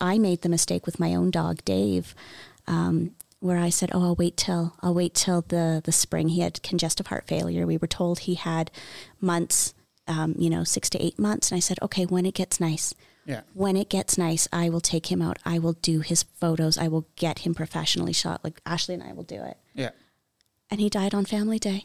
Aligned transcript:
I 0.00 0.18
made 0.18 0.42
the 0.42 0.48
mistake 0.48 0.86
with 0.86 1.00
my 1.00 1.14
own 1.14 1.30
dog, 1.30 1.64
Dave, 1.64 2.14
um, 2.66 3.14
where 3.40 3.58
I 3.58 3.70
said, 3.70 3.90
"Oh, 3.92 4.02
I'll 4.02 4.16
wait 4.16 4.36
till 4.36 4.74
I'll 4.80 4.94
wait 4.94 5.14
till 5.14 5.42
the 5.42 5.80
the 5.84 5.92
spring." 5.92 6.28
He 6.28 6.40
had 6.40 6.62
congestive 6.62 7.08
heart 7.08 7.26
failure. 7.26 7.66
We 7.66 7.76
were 7.76 7.86
told 7.86 8.20
he 8.20 8.34
had 8.34 8.70
months, 9.20 9.74
um, 10.06 10.34
you 10.38 10.50
know, 10.50 10.64
six 10.64 10.88
to 10.90 11.04
eight 11.04 11.18
months, 11.18 11.50
and 11.50 11.56
I 11.56 11.60
said, 11.60 11.78
"Okay, 11.82 12.06
when 12.06 12.26
it 12.26 12.34
gets 12.34 12.60
nice." 12.60 12.94
Yeah. 13.28 13.42
When 13.52 13.76
it 13.76 13.90
gets 13.90 14.16
nice, 14.16 14.48
I 14.54 14.70
will 14.70 14.80
take 14.80 15.12
him 15.12 15.20
out. 15.20 15.38
I 15.44 15.58
will 15.58 15.74
do 15.74 16.00
his 16.00 16.22
photos. 16.22 16.78
I 16.78 16.88
will 16.88 17.06
get 17.14 17.40
him 17.40 17.54
professionally 17.54 18.14
shot. 18.14 18.42
Like 18.42 18.58
Ashley 18.64 18.94
and 18.94 19.02
I 19.02 19.12
will 19.12 19.22
do 19.22 19.42
it. 19.42 19.58
Yeah. 19.74 19.90
And 20.70 20.80
he 20.80 20.88
died 20.88 21.12
on 21.12 21.26
family 21.26 21.58
day. 21.58 21.84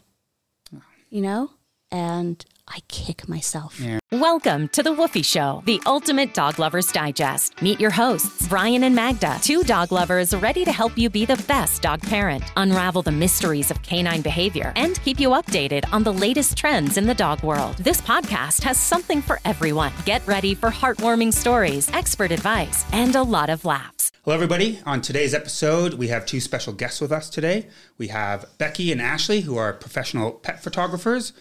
You 1.10 1.20
know? 1.20 1.50
And 1.90 2.44
I 2.66 2.80
kick 2.88 3.28
myself. 3.28 3.78
Yeah. 3.78 3.98
Welcome 4.10 4.68
to 4.68 4.82
The 4.82 4.94
Woofy 4.94 5.24
Show, 5.24 5.62
the 5.66 5.80
ultimate 5.86 6.32
dog 6.34 6.58
lovers 6.58 6.90
digest. 6.90 7.60
Meet 7.60 7.78
your 7.78 7.90
hosts, 7.90 8.48
Brian 8.48 8.84
and 8.84 8.94
Magda, 8.94 9.38
two 9.42 9.62
dog 9.64 9.92
lovers 9.92 10.34
ready 10.34 10.64
to 10.64 10.72
help 10.72 10.96
you 10.96 11.10
be 11.10 11.24
the 11.26 11.42
best 11.46 11.82
dog 11.82 12.00
parent, 12.00 12.42
unravel 12.56 13.02
the 13.02 13.12
mysteries 13.12 13.70
of 13.70 13.82
canine 13.82 14.22
behavior, 14.22 14.72
and 14.76 15.00
keep 15.02 15.20
you 15.20 15.30
updated 15.30 15.84
on 15.92 16.02
the 16.02 16.12
latest 16.12 16.56
trends 16.56 16.96
in 16.96 17.06
the 17.06 17.14
dog 17.14 17.42
world. 17.42 17.76
This 17.76 18.00
podcast 18.00 18.62
has 18.62 18.78
something 18.78 19.20
for 19.20 19.40
everyone. 19.44 19.92
Get 20.06 20.26
ready 20.26 20.54
for 20.54 20.70
heartwarming 20.70 21.32
stories, 21.34 21.90
expert 21.92 22.32
advice, 22.32 22.86
and 22.92 23.14
a 23.14 23.22
lot 23.22 23.50
of 23.50 23.64
laughs. 23.64 24.10
Hello, 24.24 24.34
everybody. 24.34 24.80
On 24.86 25.02
today's 25.02 25.34
episode, 25.34 25.94
we 25.94 26.08
have 26.08 26.24
two 26.24 26.40
special 26.40 26.72
guests 26.72 26.98
with 26.98 27.12
us 27.12 27.28
today. 27.28 27.66
We 27.98 28.08
have 28.08 28.46
Becky 28.56 28.90
and 28.90 29.02
Ashley, 29.02 29.42
who 29.42 29.58
are 29.58 29.74
professional 29.74 30.32
pet 30.32 30.62
photographers. 30.62 31.34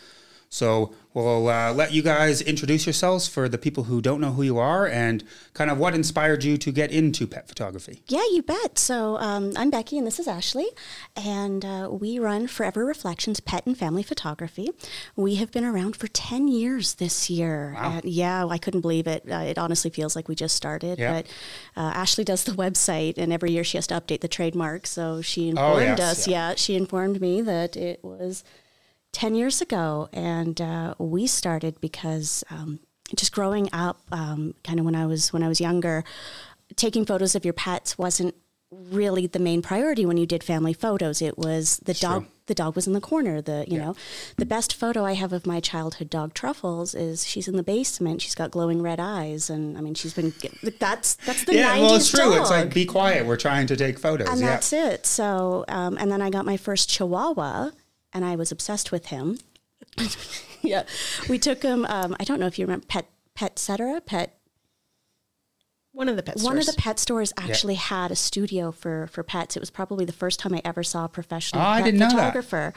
So 0.54 0.94
we'll 1.16 1.48
uh, 1.50 1.74
let 1.74 1.94
you 1.94 2.04
guys 2.04 2.40
introduce 2.40 2.86
yourselves 2.86 3.28
for 3.28 3.50
the 3.50 3.58
people 3.58 3.86
who 3.86 4.04
don't 4.04 4.22
know 4.22 4.34
who 4.34 4.44
you 4.44 4.60
are 4.60 4.86
and 4.86 5.24
kind 5.56 5.72
of 5.72 5.80
what 5.80 5.96
inspired 5.96 6.44
you 6.44 6.58
to 6.58 6.72
get 6.72 6.92
into 6.92 7.26
pet 7.26 7.48
photography. 7.48 8.04
Yeah, 8.08 8.22
you 8.32 8.44
bet. 8.44 8.78
So 8.78 9.18
um, 9.18 9.54
I'm 9.56 9.72
Becky, 9.72 9.98
and 9.98 10.06
this 10.06 10.20
is 10.20 10.28
Ashley, 10.28 10.68
and 11.16 11.66
uh, 11.66 11.90
we 11.92 12.20
run 12.20 12.46
Forever 12.46 12.86
Reflections 12.86 13.40
Pet 13.40 13.66
and 13.66 13.76
Family 13.76 14.04
Photography. 14.04 14.70
We 15.16 15.36
have 15.36 15.52
been 15.52 15.66
around 15.66 15.96
for 15.96 16.08
10 16.08 16.48
years 16.48 16.94
this 16.96 17.32
year. 17.32 17.74
Wow. 17.76 17.98
Uh, 17.98 18.02
yeah, 18.04 18.46
I 18.46 18.60
couldn't 18.60 18.82
believe 18.82 19.08
it. 19.08 19.24
Uh, 19.28 19.38
it 19.38 19.58
honestly 19.58 19.90
feels 19.90 20.16
like 20.16 20.28
we 20.28 20.36
just 20.36 20.56
started. 20.56 21.00
Yeah. 21.00 21.14
But 21.14 21.26
uh, 21.76 21.94
Ashley 21.96 22.26
does 22.26 22.44
the 22.44 22.52
website, 22.52 23.18
and 23.18 23.34
every 23.34 23.50
year 23.52 23.64
she 23.64 23.78
has 23.80 23.88
to 23.88 23.96
update 24.00 24.22
the 24.22 24.28
trademark. 24.28 24.86
So 24.86 25.20
she 25.24 25.48
Oh, 25.58 25.78
informed 25.78 25.98
yes, 25.98 26.20
us. 26.20 26.28
yeah. 26.28 26.50
Yeah, 26.50 26.56
she 26.58 26.76
informed 26.76 27.20
me 27.22 27.42
that 27.42 27.76
it 27.76 28.04
was 28.04 28.44
10 29.14 29.36
years 29.36 29.62
ago 29.62 30.10
and 30.12 30.60
uh, 30.60 30.94
we 30.98 31.26
started 31.28 31.80
because 31.82 32.44
um, 32.50 32.80
just 33.16 33.32
growing 33.32 33.70
up 33.72 33.98
um, 34.12 34.54
kind 34.64 34.80
of 34.80 34.86
when 34.86 34.96
i 34.96 35.06
was 35.06 35.32
when 35.32 35.44
i 35.44 35.48
was 35.48 35.62
younger 35.62 36.04
taking 36.76 37.06
photos 37.06 37.36
of 37.36 37.46
your 37.46 37.54
pets 37.54 37.98
wasn't 37.98 38.34
really 38.72 39.28
the 39.28 39.38
main 39.40 39.62
priority 39.62 40.04
when 40.06 40.18
you 40.18 40.26
did 40.26 40.44
family 40.44 40.74
photos 40.74 41.22
it 41.22 41.38
was 41.38 41.78
the 41.86 41.94
dog 41.94 42.26
the 42.48 42.56
dog 42.56 42.76
was 42.76 42.88
in 42.88 42.94
the 42.94 43.00
corner 43.00 43.40
the 43.40 43.64
you 43.68 43.78
Yeah. 43.78 43.86
know 43.86 43.96
the 44.38 44.48
best 44.48 44.74
photo 44.74 45.06
i 45.06 45.14
have 45.14 45.32
of 45.32 45.46
my 45.46 45.60
childhood 45.60 46.10
dog 46.10 46.34
truffles 46.34 46.96
is 46.96 47.24
she's 47.28 47.48
in 47.48 47.56
the 47.56 47.62
basement 47.62 48.20
she's 48.24 48.34
got 48.34 48.50
glowing 48.50 48.82
red 48.82 49.00
eyes 49.00 49.48
and 49.48 49.78
i 49.78 49.82
mean 49.82 49.94
she's 49.94 50.16
been 50.16 50.34
that's 50.80 51.14
that's 51.18 51.44
the 51.46 51.54
yeah, 51.54 51.76
90s 51.78 51.82
well, 51.82 51.96
it's 51.96 52.10
true. 52.10 52.20
dog. 52.32 52.42
It's 52.42 52.50
like, 52.50 52.74
be 52.74 52.86
quiet. 52.86 53.28
We're 53.28 53.38
trying 53.38 53.68
to 53.68 53.76
take 53.76 54.00
photos. 54.00 54.28
And 54.28 54.40
yeah. 54.40 54.48
that's 54.48 54.74
it. 54.74 55.06
So, 55.06 55.66
um, 55.68 55.98
and 56.00 56.12
then 56.12 56.22
I 56.22 56.30
got 56.32 56.46
my 56.46 56.58
first 56.58 56.90
Chihuahua, 56.90 57.70
and 58.14 58.24
I 58.26 58.36
was 58.36 58.52
obsessed 58.52 58.92
with 58.92 59.08
him. 59.08 59.40
yeah, 60.62 60.84
we 61.30 61.38
took 61.40 61.62
him. 61.64 61.86
Um, 61.86 62.16
I 62.20 62.24
don't 62.24 62.40
know 62.40 62.48
if 62.48 62.58
you 62.58 62.66
remember 62.66 62.86
Pet 62.88 63.10
Petcetera. 63.36 64.02
Pet. 64.02 64.38
One 65.96 66.10
of 66.10 66.16
the 66.16 66.24
pet 66.24 66.40
stores. 66.40 66.46
One 66.50 66.58
of 66.58 66.64
stores. 66.64 66.76
the 66.76 66.82
pet 66.82 66.98
stores 67.00 67.34
actually 67.38 67.76
had 67.76 68.10
a 68.10 68.16
studio 68.16 68.72
for 68.72 69.06
for 69.12 69.22
pets. 69.22 69.56
It 69.56 69.60
was 69.60 69.70
probably 69.70 70.06
the 70.06 70.12
first 70.14 70.40
time 70.40 70.56
I 70.56 70.62
ever 70.66 70.82
saw 70.82 71.06
a 71.06 71.08
professional 71.08 71.62
Oh, 71.62 71.66
I 71.66 71.78
pet 71.82 71.86
didn't 71.86 72.00
know 72.00 72.08
that. 72.10 72.16
photographer. 72.34 72.74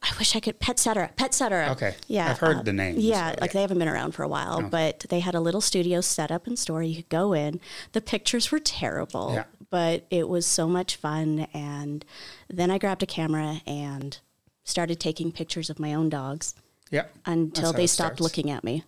I 0.00 0.12
wish 0.16 0.36
I 0.36 0.40
could 0.40 0.60
Petcetera. 0.60 1.10
Pet 1.16 1.34
Cetera. 1.34 1.70
Okay. 1.72 1.96
Yeah, 2.06 2.30
I've 2.30 2.38
heard 2.38 2.58
uh, 2.58 2.62
the 2.62 2.72
name, 2.72 2.94
Yeah, 2.98 3.30
so, 3.32 3.38
like 3.40 3.50
yeah. 3.50 3.54
they 3.54 3.60
haven't 3.62 3.80
been 3.80 3.88
around 3.88 4.12
for 4.12 4.22
a 4.22 4.28
while, 4.28 4.62
but 4.62 5.06
they 5.08 5.18
had 5.20 5.34
a 5.34 5.40
little 5.40 5.60
studio 5.60 6.00
set 6.00 6.30
up 6.30 6.46
in 6.46 6.56
store. 6.56 6.84
You 6.84 6.94
could 6.96 7.08
go 7.08 7.32
in. 7.32 7.60
The 7.92 8.00
pictures 8.00 8.52
were 8.52 8.60
terrible, 8.60 9.32
Yeah. 9.34 9.44
but 9.70 10.06
it 10.10 10.28
was 10.28 10.46
so 10.46 10.68
much 10.68 10.94
fun. 10.94 11.48
And 11.52 12.04
then 12.48 12.70
I 12.70 12.78
grabbed 12.78 13.02
a 13.02 13.06
camera 13.06 13.60
and 13.66 14.18
started 14.64 15.00
taking 15.00 15.32
pictures 15.32 15.70
of 15.70 15.78
my 15.78 15.94
own 15.94 16.08
dogs 16.08 16.54
yeah. 16.90 17.04
until 17.26 17.72
they 17.72 17.86
stopped 17.86 18.16
starts. 18.16 18.20
looking 18.20 18.50
at 18.50 18.62
me. 18.64 18.84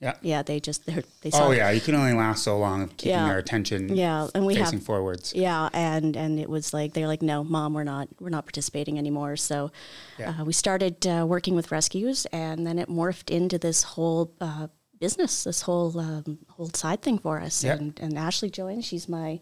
Yeah. 0.00 0.14
Yeah, 0.20 0.42
they 0.42 0.60
just 0.60 0.84
they're, 0.84 1.04
they 1.22 1.30
saw 1.30 1.46
Oh, 1.46 1.50
yeah. 1.52 1.70
You 1.70 1.80
can 1.80 1.94
only 1.94 2.12
last 2.12 2.42
so 2.42 2.58
long 2.58 2.82
of 2.82 2.96
keeping 2.96 3.12
Yeah. 3.12 3.26
their 3.28 3.38
attention 3.38 3.94
Yeah, 3.96 4.28
and 4.34 4.44
we 4.44 4.54
have- 4.56 4.66
facing 4.66 4.80
forwards. 4.80 5.32
Yeah, 5.34 5.70
and 5.72 6.14
and 6.16 6.38
it 6.38 6.50
was 6.50 6.74
like 6.74 6.92
they're 6.92 7.06
like, 7.06 7.22
no, 7.22 7.42
mom, 7.42 7.72
we're 7.74 7.84
not 7.84 8.08
we're 8.20 8.28
not 8.28 8.44
participating 8.44 8.98
anymore. 8.98 9.36
So 9.36 9.70
Yeah. 10.18 10.34
uh, 10.40 10.44
we 10.44 10.52
started 10.52 11.06
uh, 11.06 11.24
working 11.26 11.54
with 11.54 11.70
rescues, 11.70 12.26
and 12.32 12.66
then 12.66 12.78
it 12.78 12.88
morphed 12.88 13.30
into 13.30 13.56
this 13.56 13.82
whole 13.82 14.34
uh, 14.42 14.66
business, 14.98 15.44
this 15.44 15.62
whole 15.62 15.98
um, 15.98 16.38
whole 16.50 16.70
side 16.74 17.00
thing 17.00 17.18
for 17.18 17.40
us. 17.40 17.64
Yeah. 17.64 17.74
And 17.74 17.98
and 18.00 18.18
Ashley 18.18 18.50
joined. 18.50 18.84
She's 18.84 19.08
my 19.08 19.40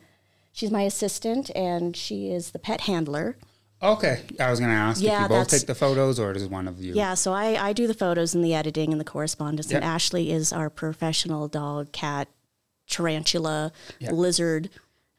she's 0.52 0.70
my 0.70 0.82
assistant, 0.82 1.50
and 1.56 1.96
she 1.96 2.30
is 2.30 2.50
the 2.52 2.60
pet 2.60 2.82
handler. 2.82 3.36
Okay. 3.82 4.22
I 4.38 4.48
was 4.50 4.60
going 4.60 4.70
to 4.70 4.76
ask 4.76 5.02
Yeah, 5.02 5.16
if 5.16 5.22
you 5.22 5.28
both 5.28 5.48
take 5.48 5.66
the 5.66 5.74
photos 5.74 6.20
or 6.20 6.32
does 6.32 6.46
one 6.46 6.68
of 6.68 6.80
you? 6.80 6.94
Yeah, 6.94 7.14
so 7.14 7.32
I, 7.32 7.68
I 7.68 7.72
do 7.72 7.86
the 7.86 7.94
photos 7.94 8.34
and 8.34 8.44
the 8.44 8.54
editing 8.54 8.92
and 8.92 9.00
the 9.00 9.04
correspondence, 9.04 9.72
and 9.72 9.82
Ashley 9.82 10.30
is 10.30 10.52
our 10.52 10.70
professional 10.70 11.48
dog, 11.48 11.90
cat, 11.92 12.28
tarantula, 12.88 13.72
Yeah. 13.98 14.12
lizard 14.12 14.70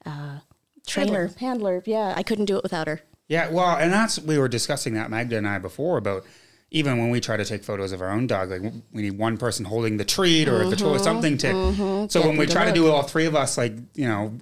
uh, 0.06 0.38
trainer, 0.86 1.30
handler. 1.38 1.82
Yeah, 1.84 2.14
I 2.16 2.22
couldn't 2.22 2.46
do 2.46 2.56
it 2.56 2.62
without 2.62 2.86
her. 2.86 3.00
Yeah, 3.28 3.50
well, 3.50 3.76
and 3.76 3.92
that's 3.92 4.18
we 4.18 4.38
were 4.38 4.48
discussing 4.48 4.94
that 4.94 5.10
Magda 5.10 5.36
and 5.36 5.48
I 5.48 5.58
before 5.58 5.98
about 5.98 6.24
even 6.70 6.98
when 6.98 7.08
we 7.10 7.20
try 7.20 7.36
to 7.36 7.44
take 7.44 7.62
photos 7.62 7.92
of 7.92 8.00
our 8.02 8.10
own 8.10 8.26
dog, 8.26 8.50
like 8.50 8.62
we 8.92 9.02
need 9.02 9.16
one 9.16 9.36
person 9.38 9.64
holding 9.64 9.96
the 9.96 10.04
treat 10.04 10.48
or 10.48 10.68
the 10.68 10.76
toy, 10.76 10.96
something 10.96 11.38
to. 11.38 12.08
So 12.10 12.20
when 12.20 12.36
we 12.36 12.46
them 12.46 12.52
try 12.52 12.64
to 12.64 12.70
to 12.70 12.74
do 12.74 12.90
all 12.90 13.02
three 13.02 13.26
of 13.26 13.36
us, 13.36 13.56
like 13.56 13.74
you 13.94 14.08
know, 14.08 14.34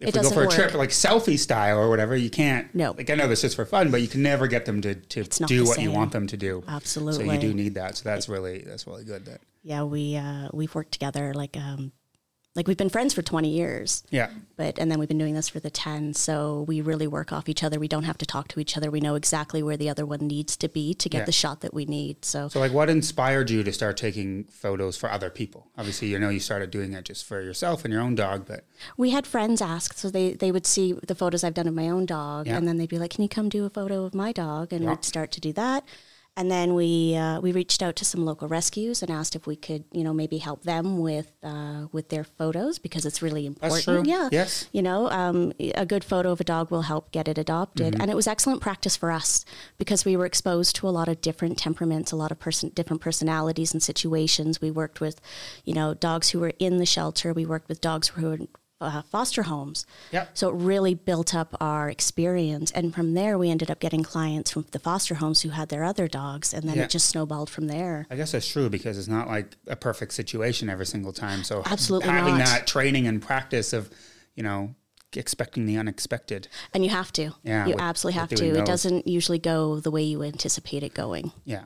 if 0.00 0.08
It 0.08 0.16
we 0.16 0.22
go 0.22 0.30
for 0.30 0.42
a 0.42 0.46
work. 0.46 0.54
trip 0.54 0.74
like 0.74 0.90
selfie 0.90 1.38
style 1.38 1.78
or 1.78 1.88
whatever, 1.88 2.16
you 2.16 2.30
can't. 2.30 2.72
No. 2.74 2.92
like 2.92 3.10
I 3.10 3.14
know 3.14 3.28
this 3.28 3.44
is 3.44 3.54
for 3.54 3.64
fun, 3.64 3.90
but 3.90 4.00
you 4.02 4.08
can 4.08 4.22
never 4.22 4.46
get 4.46 4.64
them 4.66 4.80
to 4.82 4.94
to 4.94 5.24
do 5.46 5.64
what 5.64 5.80
you 5.80 5.90
want 5.92 6.12
them 6.12 6.26
to 6.26 6.36
do. 6.36 6.62
Absolutely. 6.68 7.26
So 7.26 7.32
you 7.32 7.38
do 7.40 7.54
need 7.54 7.74
that. 7.74 7.96
So 7.96 8.04
that's 8.08 8.28
really 8.28 8.58
that's 8.66 8.86
really 8.86 9.04
good. 9.04 9.24
That 9.26 9.40
Yeah, 9.62 9.84
we 9.84 10.16
uh, 10.16 10.48
we've 10.52 10.74
worked 10.74 10.92
together 10.92 11.32
like 11.34 11.56
um, 11.56 11.92
like 12.56 12.68
we've 12.68 12.76
been 12.76 12.88
friends 12.88 13.12
for 13.12 13.22
twenty 13.22 13.48
years. 13.48 14.04
yeah. 14.10 14.30
But 14.56 14.78
and 14.78 14.88
then 14.88 15.00
we've 15.00 15.08
been 15.08 15.18
doing 15.18 15.34
this 15.34 15.48
for 15.48 15.58
the 15.58 15.70
ten, 15.70 16.14
so 16.14 16.62
we 16.68 16.80
really 16.80 17.08
work 17.08 17.32
off 17.32 17.48
each 17.48 17.64
other. 17.64 17.80
We 17.80 17.88
don't 17.88 18.04
have 18.04 18.18
to 18.18 18.26
talk 18.26 18.46
to 18.48 18.60
each 18.60 18.76
other. 18.76 18.90
We 18.90 19.00
know 19.00 19.16
exactly 19.16 19.62
where 19.62 19.76
the 19.76 19.90
other 19.90 20.06
one 20.06 20.20
needs 20.28 20.56
to 20.58 20.68
be 20.68 20.94
to 20.94 21.08
get 21.08 21.20
Yeah. 21.20 21.24
the 21.24 21.32
shot 21.32 21.60
that 21.62 21.74
we 21.74 21.84
need. 21.84 22.24
So, 22.24 22.48
So 22.48 22.60
like, 22.60 22.72
what 22.72 22.88
inspired 22.88 23.50
you 23.50 23.64
to 23.64 23.72
start 23.72 23.96
taking 23.96 24.44
photos 24.44 24.96
for 24.96 25.10
other 25.10 25.30
people? 25.30 25.66
Obviously, 25.76 26.08
you 26.08 26.18
know 26.20 26.28
you 26.28 26.38
started 26.38 26.70
doing 26.70 26.92
it 26.92 27.04
just 27.04 27.24
for 27.24 27.40
yourself 27.42 27.84
and 27.84 27.92
your 27.92 28.02
own 28.02 28.14
dog, 28.14 28.44
but 28.46 28.64
we 28.96 29.10
had 29.10 29.26
friends 29.26 29.60
ask, 29.60 29.94
so 29.94 30.08
they 30.08 30.34
they 30.34 30.52
would 30.52 30.66
see 30.66 30.92
the 30.92 31.14
photos 31.16 31.42
I've 31.42 31.54
done 31.54 31.66
of 31.66 31.74
my 31.74 31.88
own 31.88 32.06
dog, 32.06 32.46
Yeah. 32.46 32.56
and 32.56 32.68
then 32.68 32.76
they'd 32.78 32.88
be 32.88 32.98
like, 33.00 33.10
"Can 33.10 33.22
you 33.22 33.28
come 33.28 33.48
do 33.48 33.64
a 33.64 33.70
photo 33.70 34.04
of 34.04 34.14
my 34.14 34.30
dog?" 34.30 34.72
And 34.72 34.84
Yeah. 34.84 34.90
we'd 34.90 35.04
start 35.04 35.32
to 35.32 35.40
do 35.40 35.52
that. 35.54 35.82
And 36.36 36.50
then 36.50 36.74
we 36.74 37.14
uh, 37.14 37.40
we 37.40 37.52
reached 37.52 37.80
out 37.80 37.94
to 37.96 38.04
some 38.04 38.24
local 38.24 38.48
rescues 38.48 39.02
and 39.02 39.10
asked 39.10 39.36
if 39.36 39.46
we 39.46 39.54
could, 39.54 39.84
you 39.92 40.02
know, 40.02 40.12
maybe 40.12 40.38
help 40.38 40.64
them 40.64 40.98
with 40.98 41.30
uh, 41.44 41.86
with 41.92 42.08
their 42.08 42.24
photos 42.24 42.80
because 42.80 43.06
it's 43.06 43.22
really 43.22 43.46
important. 43.46 44.08
Yeah. 44.08 44.28
Yes. 44.32 44.68
You 44.72 44.82
know, 44.82 45.08
um, 45.10 45.52
a 45.76 45.86
good 45.86 46.02
photo 46.02 46.32
of 46.32 46.40
a 46.40 46.44
dog 46.44 46.72
will 46.72 46.82
help 46.82 47.12
get 47.12 47.28
it 47.28 47.38
adopted, 47.38 47.92
Mm-hmm. 47.94 48.02
and 48.02 48.10
it 48.10 48.16
was 48.16 48.26
excellent 48.26 48.60
practice 48.60 48.96
for 48.96 49.12
us 49.12 49.44
because 49.78 50.04
we 50.04 50.16
were 50.16 50.26
exposed 50.26 50.74
to 50.76 50.88
a 50.88 50.90
lot 50.90 51.06
of 51.06 51.20
different 51.20 51.56
temperaments, 51.56 52.10
a 52.10 52.16
lot 52.16 52.32
of 52.32 52.40
person 52.40 52.70
different 52.70 53.00
personalities 53.00 53.72
and 53.72 53.80
situations. 53.82 54.60
We 54.60 54.72
worked 54.72 55.00
with, 55.00 55.20
you 55.64 55.74
know, 55.74 55.94
dogs 55.94 56.30
who 56.30 56.40
were 56.40 56.52
in 56.58 56.78
the 56.78 56.86
shelter. 56.86 57.32
We 57.32 57.46
worked 57.46 57.68
with 57.68 57.80
dogs 57.80 58.08
who 58.08 58.28
were 58.28 58.38
uh, 58.84 59.02
foster 59.02 59.44
homes. 59.44 59.86
yeah. 60.12 60.26
So 60.34 60.48
it 60.50 60.54
really 60.54 60.94
built 60.94 61.34
up 61.34 61.56
our 61.60 61.88
experience. 61.90 62.70
And 62.72 62.94
from 62.94 63.14
there, 63.14 63.36
we 63.38 63.50
ended 63.50 63.70
up 63.70 63.80
getting 63.80 64.02
clients 64.02 64.50
from 64.52 64.66
the 64.70 64.78
foster 64.78 65.16
homes 65.16 65.42
who 65.42 65.48
had 65.50 65.68
their 65.70 65.84
other 65.84 66.06
dogs. 66.08 66.52
And 66.54 66.68
then 66.68 66.76
Yeah. 66.76 66.84
it 66.84 66.90
just 66.90 67.06
snowballed 67.08 67.50
from 67.50 67.66
there. 67.66 68.06
I 68.10 68.16
guess 68.16 68.32
that's 68.32 68.48
true 68.48 68.68
because 68.68 68.98
it's 68.98 69.08
not 69.08 69.28
like 69.28 69.56
a 69.66 69.76
perfect 69.76 70.12
situation 70.14 70.68
every 70.68 70.86
single 70.86 71.12
time. 71.12 71.44
So 71.44 71.62
Absolutely 71.66 72.08
having 72.10 72.38
not. 72.38 72.46
that 72.46 72.66
training 72.66 73.06
and 73.06 73.20
practice 73.22 73.72
of, 73.72 73.90
you 74.34 74.42
know, 74.42 74.74
expecting 75.16 75.64
the 75.66 75.76
unexpected. 75.76 76.48
And 76.72 76.82
you 76.84 76.90
have 76.90 77.12
to. 77.12 77.32
Yeah, 77.44 77.66
You 77.66 77.72
with- 77.74 77.80
absolutely 77.80 78.20
have 78.20 78.28
to. 78.30 78.46
It 78.48 78.52
those. 78.54 78.66
doesn't 78.66 79.06
usually 79.06 79.38
go 79.38 79.78
the 79.80 79.90
way 79.90 80.02
you 80.02 80.22
anticipate 80.22 80.82
it 80.82 80.92
going. 80.94 81.30
Yeah. 81.44 81.64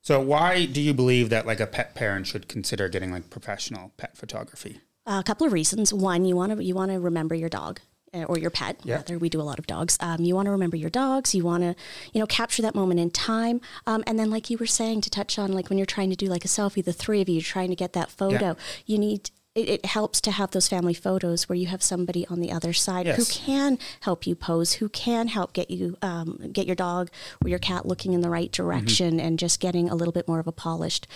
So 0.00 0.20
why 0.20 0.64
do 0.64 0.80
you 0.80 0.94
believe 0.94 1.28
that 1.30 1.46
like 1.46 1.60
a 1.60 1.66
pet 1.66 1.94
parent 1.94 2.26
should 2.26 2.48
consider 2.48 2.88
getting 2.88 3.12
like 3.12 3.30
professional 3.30 3.92
pet 3.98 4.16
photography? 4.16 4.80
A 5.08 5.22
couple 5.22 5.46
of 5.46 5.52
reasons. 5.52 5.92
One, 5.92 6.24
you 6.24 6.36
want 6.36 6.56
to 6.56 6.62
you 6.62 6.74
want 6.74 6.90
to 6.90 7.00
remember 7.00 7.34
your 7.34 7.48
dog 7.48 7.80
uh, 8.14 8.24
or 8.24 8.38
your 8.38 8.50
pet. 8.50 8.78
Yeah. 8.84 8.96
Rather, 8.96 9.18
we 9.18 9.28
do 9.28 9.40
a 9.40 9.42
lot 9.42 9.58
of 9.58 9.66
dogs. 9.66 9.96
Um, 10.00 10.20
you 10.24 10.34
want 10.34 10.46
to 10.46 10.50
remember 10.50 10.76
your 10.76 10.90
dogs. 10.90 11.34
You 11.34 11.44
want 11.44 11.62
to, 11.62 11.74
you 12.12 12.20
know, 12.20 12.26
capture 12.26 12.62
that 12.62 12.74
moment 12.74 13.00
in 13.00 13.10
time. 13.10 13.60
Um, 13.86 14.04
and 14.06 14.18
then, 14.18 14.30
like 14.30 14.50
you 14.50 14.58
were 14.58 14.66
saying, 14.66 15.00
to 15.02 15.10
touch 15.10 15.38
on 15.38 15.52
like 15.52 15.68
when 15.68 15.78
you're 15.78 15.86
trying 15.86 16.10
to 16.10 16.16
do 16.16 16.26
like 16.26 16.44
a 16.44 16.48
selfie, 16.48 16.84
the 16.84 16.92
three 16.92 17.20
of 17.20 17.28
you 17.28 17.40
trying 17.40 17.70
to 17.70 17.76
get 17.76 17.92
that 17.94 18.10
photo, 18.10 18.56
you 18.86 18.98
need 18.98 19.30
it, 19.58 19.68
it 19.68 19.86
helps 19.86 20.20
to 20.22 20.30
have 20.30 20.50
those 20.52 20.68
family 20.68 20.94
photos 20.94 21.48
where 21.48 21.56
you 21.56 21.66
have 21.66 21.82
somebody 21.82 22.26
on 22.28 22.40
the 22.40 22.50
other 22.52 22.72
side 22.72 23.06
who 23.06 23.24
can 23.24 23.78
help 24.00 24.26
you 24.26 24.34
pose, 24.34 24.74
who 24.74 24.88
can 24.88 25.28
help 25.28 25.52
get 25.52 25.70
you 25.70 25.96
um, 26.02 26.50
get 26.52 26.66
your 26.66 26.76
dog 26.76 27.10
or 27.44 27.48
your 27.48 27.58
cat 27.58 27.86
looking 27.86 28.12
in 28.12 28.20
the 28.20 28.30
right 28.30 28.50
Mm-hmm. 28.52 28.62
direction, 28.68 29.20
and 29.20 29.38
just 29.38 29.60
getting 29.60 29.90
a 29.90 29.94
little 29.94 30.12
bit 30.12 30.26
more 30.28 30.38
of 30.40 30.46
a 30.46 30.52
polished 30.52 31.06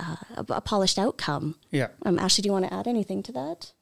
uh, 0.00 0.16
a, 0.36 0.44
a 0.54 0.60
polished 0.60 0.98
outcome. 0.98 1.56
Yeah. 1.70 1.88
Um, 2.06 2.18
Ashley, 2.18 2.42
do 2.42 2.48
you 2.48 2.52
want 2.52 2.66
to 2.66 2.72
add 2.74 2.86
anything 2.86 3.22
to 3.24 3.32
that? 3.32 3.72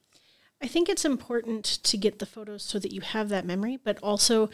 I 0.62 0.66
think 0.66 0.88
it's 0.88 1.04
important 1.04 1.64
to 1.64 1.96
get 1.98 2.18
the 2.18 2.26
photos 2.26 2.62
so 2.62 2.78
that 2.78 2.92
you 2.92 3.02
have 3.02 3.28
that 3.28 3.44
memory, 3.44 3.78
but 3.84 3.98
also 4.02 4.48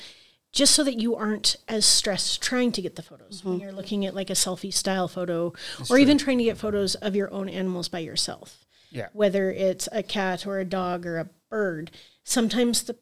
just 0.51 0.75
so 0.75 0.83
that 0.85 1.01
you 1.01 1.15
aren't 1.15 1.57
as 1.69 1.87
stressed 1.87 2.43
trying 2.43 2.73
to 2.73 2.83
get 2.83 2.97
the 2.97 3.03
photos 3.03 3.43
when 3.45 3.59
you're 3.61 3.73
looking 3.73 4.05
at 4.05 4.15
like 4.15 4.29
a 4.29 4.35
selfie 4.35 4.75
style 4.75 5.09
photo 5.09 5.53
or 5.89 5.99
even 5.99 6.19
trying 6.19 6.37
to 6.39 6.45
get 6.45 6.59
photos 6.59 6.95
of 6.97 7.15
your 7.17 7.33
own 7.33 7.49
animals 7.49 7.89
by 7.89 8.01
yourself. 8.01 8.62
Yeah. 8.93 9.09
Whether 9.13 9.51
it's 9.51 9.89
a 9.91 10.03
cat 10.03 10.47
or 10.47 10.59
a 10.59 10.65
dog 10.65 11.07
or 11.07 11.19
a 11.19 11.29
bird, 11.51 11.91
sometimes 12.25 12.83
the 12.85 12.97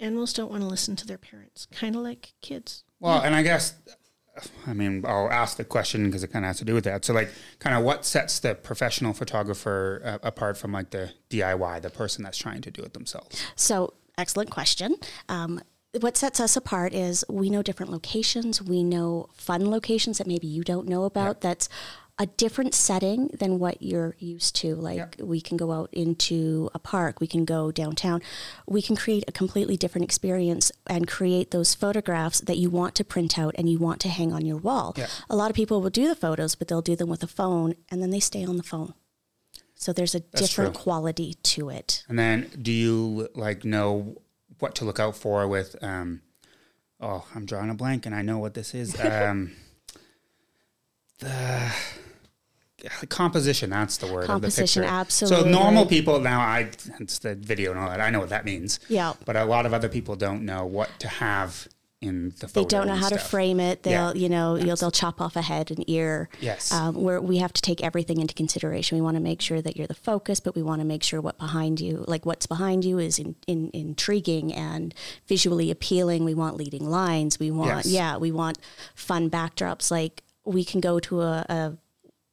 animals 0.00 0.32
don't 0.32 0.50
want 0.50 0.62
to 0.62 0.68
listen 0.68 0.96
to 0.96 1.06
their 1.06 1.18
parents, 1.18 1.66
kind 1.72 1.96
of 1.96 2.02
like 2.02 2.34
kids. 2.40 2.84
Well, 3.00 3.20
and 3.20 3.34
I 3.34 3.42
guess, 3.42 3.74
I 4.66 4.72
mean, 4.72 5.04
I'll 5.06 5.30
ask 5.30 5.56
the 5.56 5.64
question 5.64 6.06
because 6.06 6.24
it 6.24 6.28
kind 6.28 6.44
of 6.44 6.48
has 6.48 6.58
to 6.58 6.64
do 6.64 6.74
with 6.74 6.84
that. 6.84 7.04
So, 7.04 7.12
like, 7.12 7.30
kind 7.58 7.76
of 7.76 7.84
what 7.84 8.04
sets 8.04 8.38
the 8.38 8.54
professional 8.54 9.12
photographer 9.12 10.00
uh, 10.04 10.18
apart 10.22 10.56
from 10.56 10.72
like 10.72 10.90
the 10.90 11.12
DIY, 11.30 11.82
the 11.82 11.90
person 11.90 12.24
that's 12.24 12.38
trying 12.38 12.62
to 12.62 12.70
do 12.70 12.82
it 12.82 12.94
themselves? 12.94 13.44
So, 13.56 13.94
excellent 14.16 14.50
question. 14.50 14.96
Um, 15.28 15.60
what 16.00 16.16
sets 16.16 16.40
us 16.40 16.56
apart 16.56 16.92
is 16.92 17.24
we 17.28 17.50
know 17.50 17.62
different 17.62 17.92
locations. 17.92 18.60
We 18.60 18.82
know 18.82 19.28
fun 19.32 19.70
locations 19.70 20.18
that 20.18 20.26
maybe 20.26 20.46
you 20.46 20.64
don't 20.64 20.88
know 20.88 21.04
about. 21.04 21.40
That's 21.40 21.68
a 22.18 22.26
different 22.26 22.74
setting 22.74 23.28
than 23.38 23.58
what 23.58 23.82
you're 23.82 24.14
used 24.18 24.54
to. 24.56 24.74
Like 24.76 25.16
we 25.18 25.40
can 25.40 25.56
go 25.56 25.72
out 25.72 25.88
into 25.92 26.70
a 26.72 26.78
park, 26.78 27.20
we 27.20 27.26
can 27.26 27.44
go 27.44 27.72
downtown, 27.72 28.22
we 28.68 28.82
can 28.82 28.94
create 28.94 29.24
a 29.26 29.32
completely 29.32 29.76
different 29.76 30.04
experience 30.04 30.70
and 30.86 31.08
create 31.08 31.50
those 31.50 31.74
photographs 31.74 32.40
that 32.40 32.56
you 32.56 32.70
want 32.70 32.94
to 32.96 33.04
print 33.04 33.38
out 33.38 33.54
and 33.58 33.68
you 33.68 33.78
want 33.78 34.00
to 34.00 34.08
hang 34.08 34.32
on 34.32 34.46
your 34.46 34.56
wall. 34.56 34.94
Yeah. 34.96 35.08
A 35.28 35.34
lot 35.34 35.50
of 35.50 35.56
people 35.56 35.80
will 35.82 35.90
do 35.90 36.08
the 36.08 36.14
photos, 36.14 36.54
but 36.54 36.68
they'll 36.68 36.82
do 36.82 36.94
them 36.94 37.08
with 37.08 37.22
a 37.22 37.28
phone 37.28 37.74
and 37.90 38.00
then 38.00 38.10
they 38.10 38.20
stay 38.20 38.44
on 38.44 38.56
the 38.58 38.62
phone. 38.62 38.94
So 39.74 39.92
there's 39.92 40.14
a 40.14 40.20
different 40.20 40.74
true. 40.74 40.82
quality 40.82 41.34
to 41.34 41.68
it. 41.68 42.04
And 42.08 42.18
then, 42.18 42.50
do 42.62 42.72
you 42.72 43.28
like 43.34 43.64
know 43.64 44.16
what 44.58 44.74
to 44.76 44.84
look 44.84 45.00
out 45.00 45.16
for 45.16 45.46
with? 45.48 45.76
Um, 45.82 46.22
oh, 47.00 47.26
I'm 47.34 47.44
drawing 47.44 47.70
a 47.70 47.74
blank, 47.74 48.06
and 48.06 48.14
I 48.14 48.22
know 48.22 48.38
what 48.38 48.54
this 48.54 48.74
is. 48.74 48.96
Um, 49.04 49.52
the 51.18 51.72
composition 53.08 53.70
that's 53.70 53.96
the 53.98 54.06
word 54.12 54.26
Composition, 54.26 54.82
of 54.82 54.88
the 54.88 54.92
picture 54.92 55.00
absolutely. 55.00 55.44
so 55.44 55.48
normal 55.50 55.86
people 55.86 56.20
now 56.20 56.40
i 56.40 56.70
it's 57.00 57.18
the 57.20 57.34
video 57.34 57.70
and 57.70 57.80
all 57.80 57.88
that 57.88 58.00
i 58.00 58.10
know 58.10 58.20
what 58.20 58.28
that 58.30 58.44
means 58.44 58.80
Yeah. 58.88 59.14
but 59.24 59.36
a 59.36 59.44
lot 59.44 59.66
of 59.66 59.72
other 59.74 59.88
people 59.88 60.16
don't 60.16 60.44
know 60.44 60.64
what 60.64 60.90
to 61.00 61.08
have 61.08 61.68
in 62.00 62.34
the 62.40 62.48
photo 62.48 62.60
they 62.60 62.68
don't 62.68 62.86
know 62.86 62.94
how 62.94 63.08
to 63.08 63.16
frame 63.18 63.58
it. 63.58 63.82
They'll, 63.82 64.14
you 64.14 64.28
know, 64.28 64.56
you'll, 64.56 64.76
they'll 64.76 64.90
chop 64.90 65.22
off 65.22 65.36
a 65.36 65.40
head 65.42 65.70
and 65.70 65.88
ear. 65.88 66.28
Yes. 66.38 66.70
Um, 66.70 66.94
where 66.96 67.18
we 67.18 67.38
have 67.38 67.54
to 67.54 67.62
take 67.62 67.82
everything 67.82 68.20
into 68.20 68.34
consideration. 68.34 68.98
We 68.98 69.02
want 69.02 69.16
to 69.16 69.22
make 69.22 69.40
sure 69.40 69.62
that 69.62 69.76
you're 69.78 69.86
the 69.86 69.94
focus, 69.94 70.38
but 70.38 70.54
we 70.54 70.62
want 70.62 70.80
to 70.82 70.84
make 70.84 71.02
sure 71.02 71.22
what 71.22 71.38
behind 71.38 71.80
you, 71.80 72.04
like 72.06 72.26
what's 72.26 72.46
behind 72.46 72.84
you, 72.84 72.98
is 72.98 73.18
in, 73.18 73.36
in, 73.46 73.70
intriguing 73.72 74.52
and 74.52 74.94
visually 75.26 75.70
appealing. 75.70 76.24
We 76.24 76.34
want 76.34 76.56
leading 76.58 76.86
lines. 76.90 77.38
We 77.38 77.50
want, 77.50 77.70
Yes. 77.70 77.86
yeah, 77.86 78.16
we 78.18 78.30
want 78.30 78.58
fun 78.94 79.30
backdrops. 79.30 79.90
Like 79.90 80.22
we 80.44 80.62
can 80.62 80.80
go 80.82 81.00
to 81.00 81.22
a, 81.22 81.46
a 81.48 81.78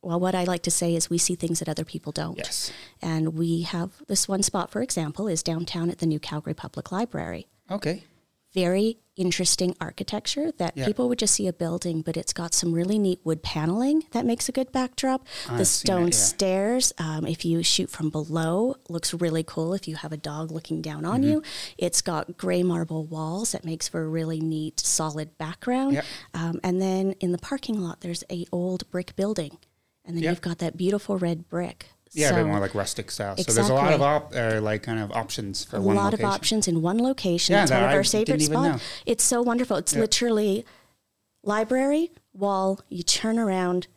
well, 0.02 0.20
what 0.20 0.34
I 0.36 0.44
like 0.46 0.64
to 0.64 0.72
say 0.72 0.96
is 0.96 1.10
we 1.10 1.18
see 1.18 1.36
things 1.36 1.60
that 1.60 1.70
other 1.70 1.86
people 1.86 2.12
don't. 2.12 2.38
Yes. 2.38 2.72
And 3.02 3.36
we 3.38 3.62
have 3.62 3.92
this 4.08 4.28
one 4.28 4.44
spot, 4.44 4.72
for 4.72 4.82
example, 4.82 5.28
is 5.28 5.44
downtown 5.44 5.90
at 5.90 6.00
the 6.00 6.06
New 6.06 6.20
Calgary 6.20 6.54
Public 6.54 6.92
Library 6.92 7.48
okay 7.70 8.04
very 8.54 8.98
interesting 9.16 9.74
architecture 9.80 10.52
that 10.58 10.76
Yeah. 10.76 10.86
people 10.86 11.08
would 11.08 11.20
just 11.20 11.36
see 11.36 11.48
a 11.48 11.54
building, 11.54 12.02
but 12.02 12.18
it's 12.18 12.34
got 12.34 12.54
some 12.54 12.74
really 12.74 13.00
neat 13.00 13.22
wood 13.24 13.42
paneling 13.44 14.04
that 14.12 14.26
makes 14.26 14.50
a 14.50 14.52
good 14.52 14.72
backdrop. 14.74 15.26
I've 15.48 15.58
the 15.60 15.64
stone 15.64 16.08
it, 16.10 16.14
yeah. 16.14 16.20
stairs, 16.20 16.92
um, 16.98 17.26
if 17.26 17.46
you 17.46 17.64
shoot 17.64 17.90
from 17.90 18.10
below, 18.10 18.76
looks 18.90 19.14
really 19.14 19.44
cool. 19.44 19.74
If 19.74 19.88
you 19.88 19.96
have 19.96 20.12
a 20.12 20.18
dog 20.18 20.52
looking 20.52 20.82
down 20.82 21.06
on 21.06 21.22
Mm-hmm. 21.22 21.30
you, 21.32 21.44
it's 21.78 22.02
got 22.02 22.38
gray 22.38 22.62
marble 22.64 23.06
walls 23.06 23.54
that 23.54 23.64
makes 23.64 23.88
for 23.88 24.02
a 24.04 24.08
really 24.08 24.42
neat, 24.42 24.82
solid 24.82 25.38
background. 25.38 25.94
Yep. 25.94 26.06
Um, 26.34 26.60
and 26.64 26.82
then 26.82 27.14
in 27.22 27.32
the 27.32 27.38
parking 27.38 27.80
lot, 27.80 28.02
there's 28.02 28.24
a 28.30 28.46
old 28.52 28.90
brick 28.92 29.16
building, 29.16 29.58
and 30.06 30.16
then 30.16 30.24
Yep. 30.24 30.32
you've 30.32 30.42
got 30.42 30.58
that 30.60 30.78
beautiful 30.78 31.18
red 31.18 31.48
brick. 31.50 31.88
yeah 32.14 32.26
a 32.26 32.30
So- 32.32 32.36
bit 32.36 32.46
more 32.48 32.60
like 32.60 32.76
rustic 32.76 33.10
style 33.10 33.38
so 33.38 33.54
there's 33.54 33.70
a 33.70 33.74
lot 33.74 33.94
of 33.94 34.02
op, 34.02 34.36
uh, 34.36 34.60
like 34.62 34.84
kind 34.84 35.00
of 35.00 35.12
options 35.14 35.64
for 35.64 35.78
a 35.78 35.82
one 35.82 35.96
A 35.96 36.00
lot 36.00 36.06
location. 36.12 36.26
of 36.26 36.32
options 36.34 36.68
in 36.68 36.82
one 36.82 36.98
location. 37.02 37.54
Yeah, 37.54 37.62
it's 37.64 37.72
one 37.72 37.84
of 37.84 37.90
I 37.90 37.96
our 37.96 38.04
favorite 38.04 38.42
spots. 38.42 38.84
It's 39.06 39.24
so 39.24 39.42
wonderful. 39.42 39.78
It's 39.78 39.94
Yeah. 39.94 40.02
literally 40.02 40.66
library, 41.44 42.12
wall, 42.34 42.82
you 42.90 43.04
turn 43.04 43.40
around, 43.40 43.88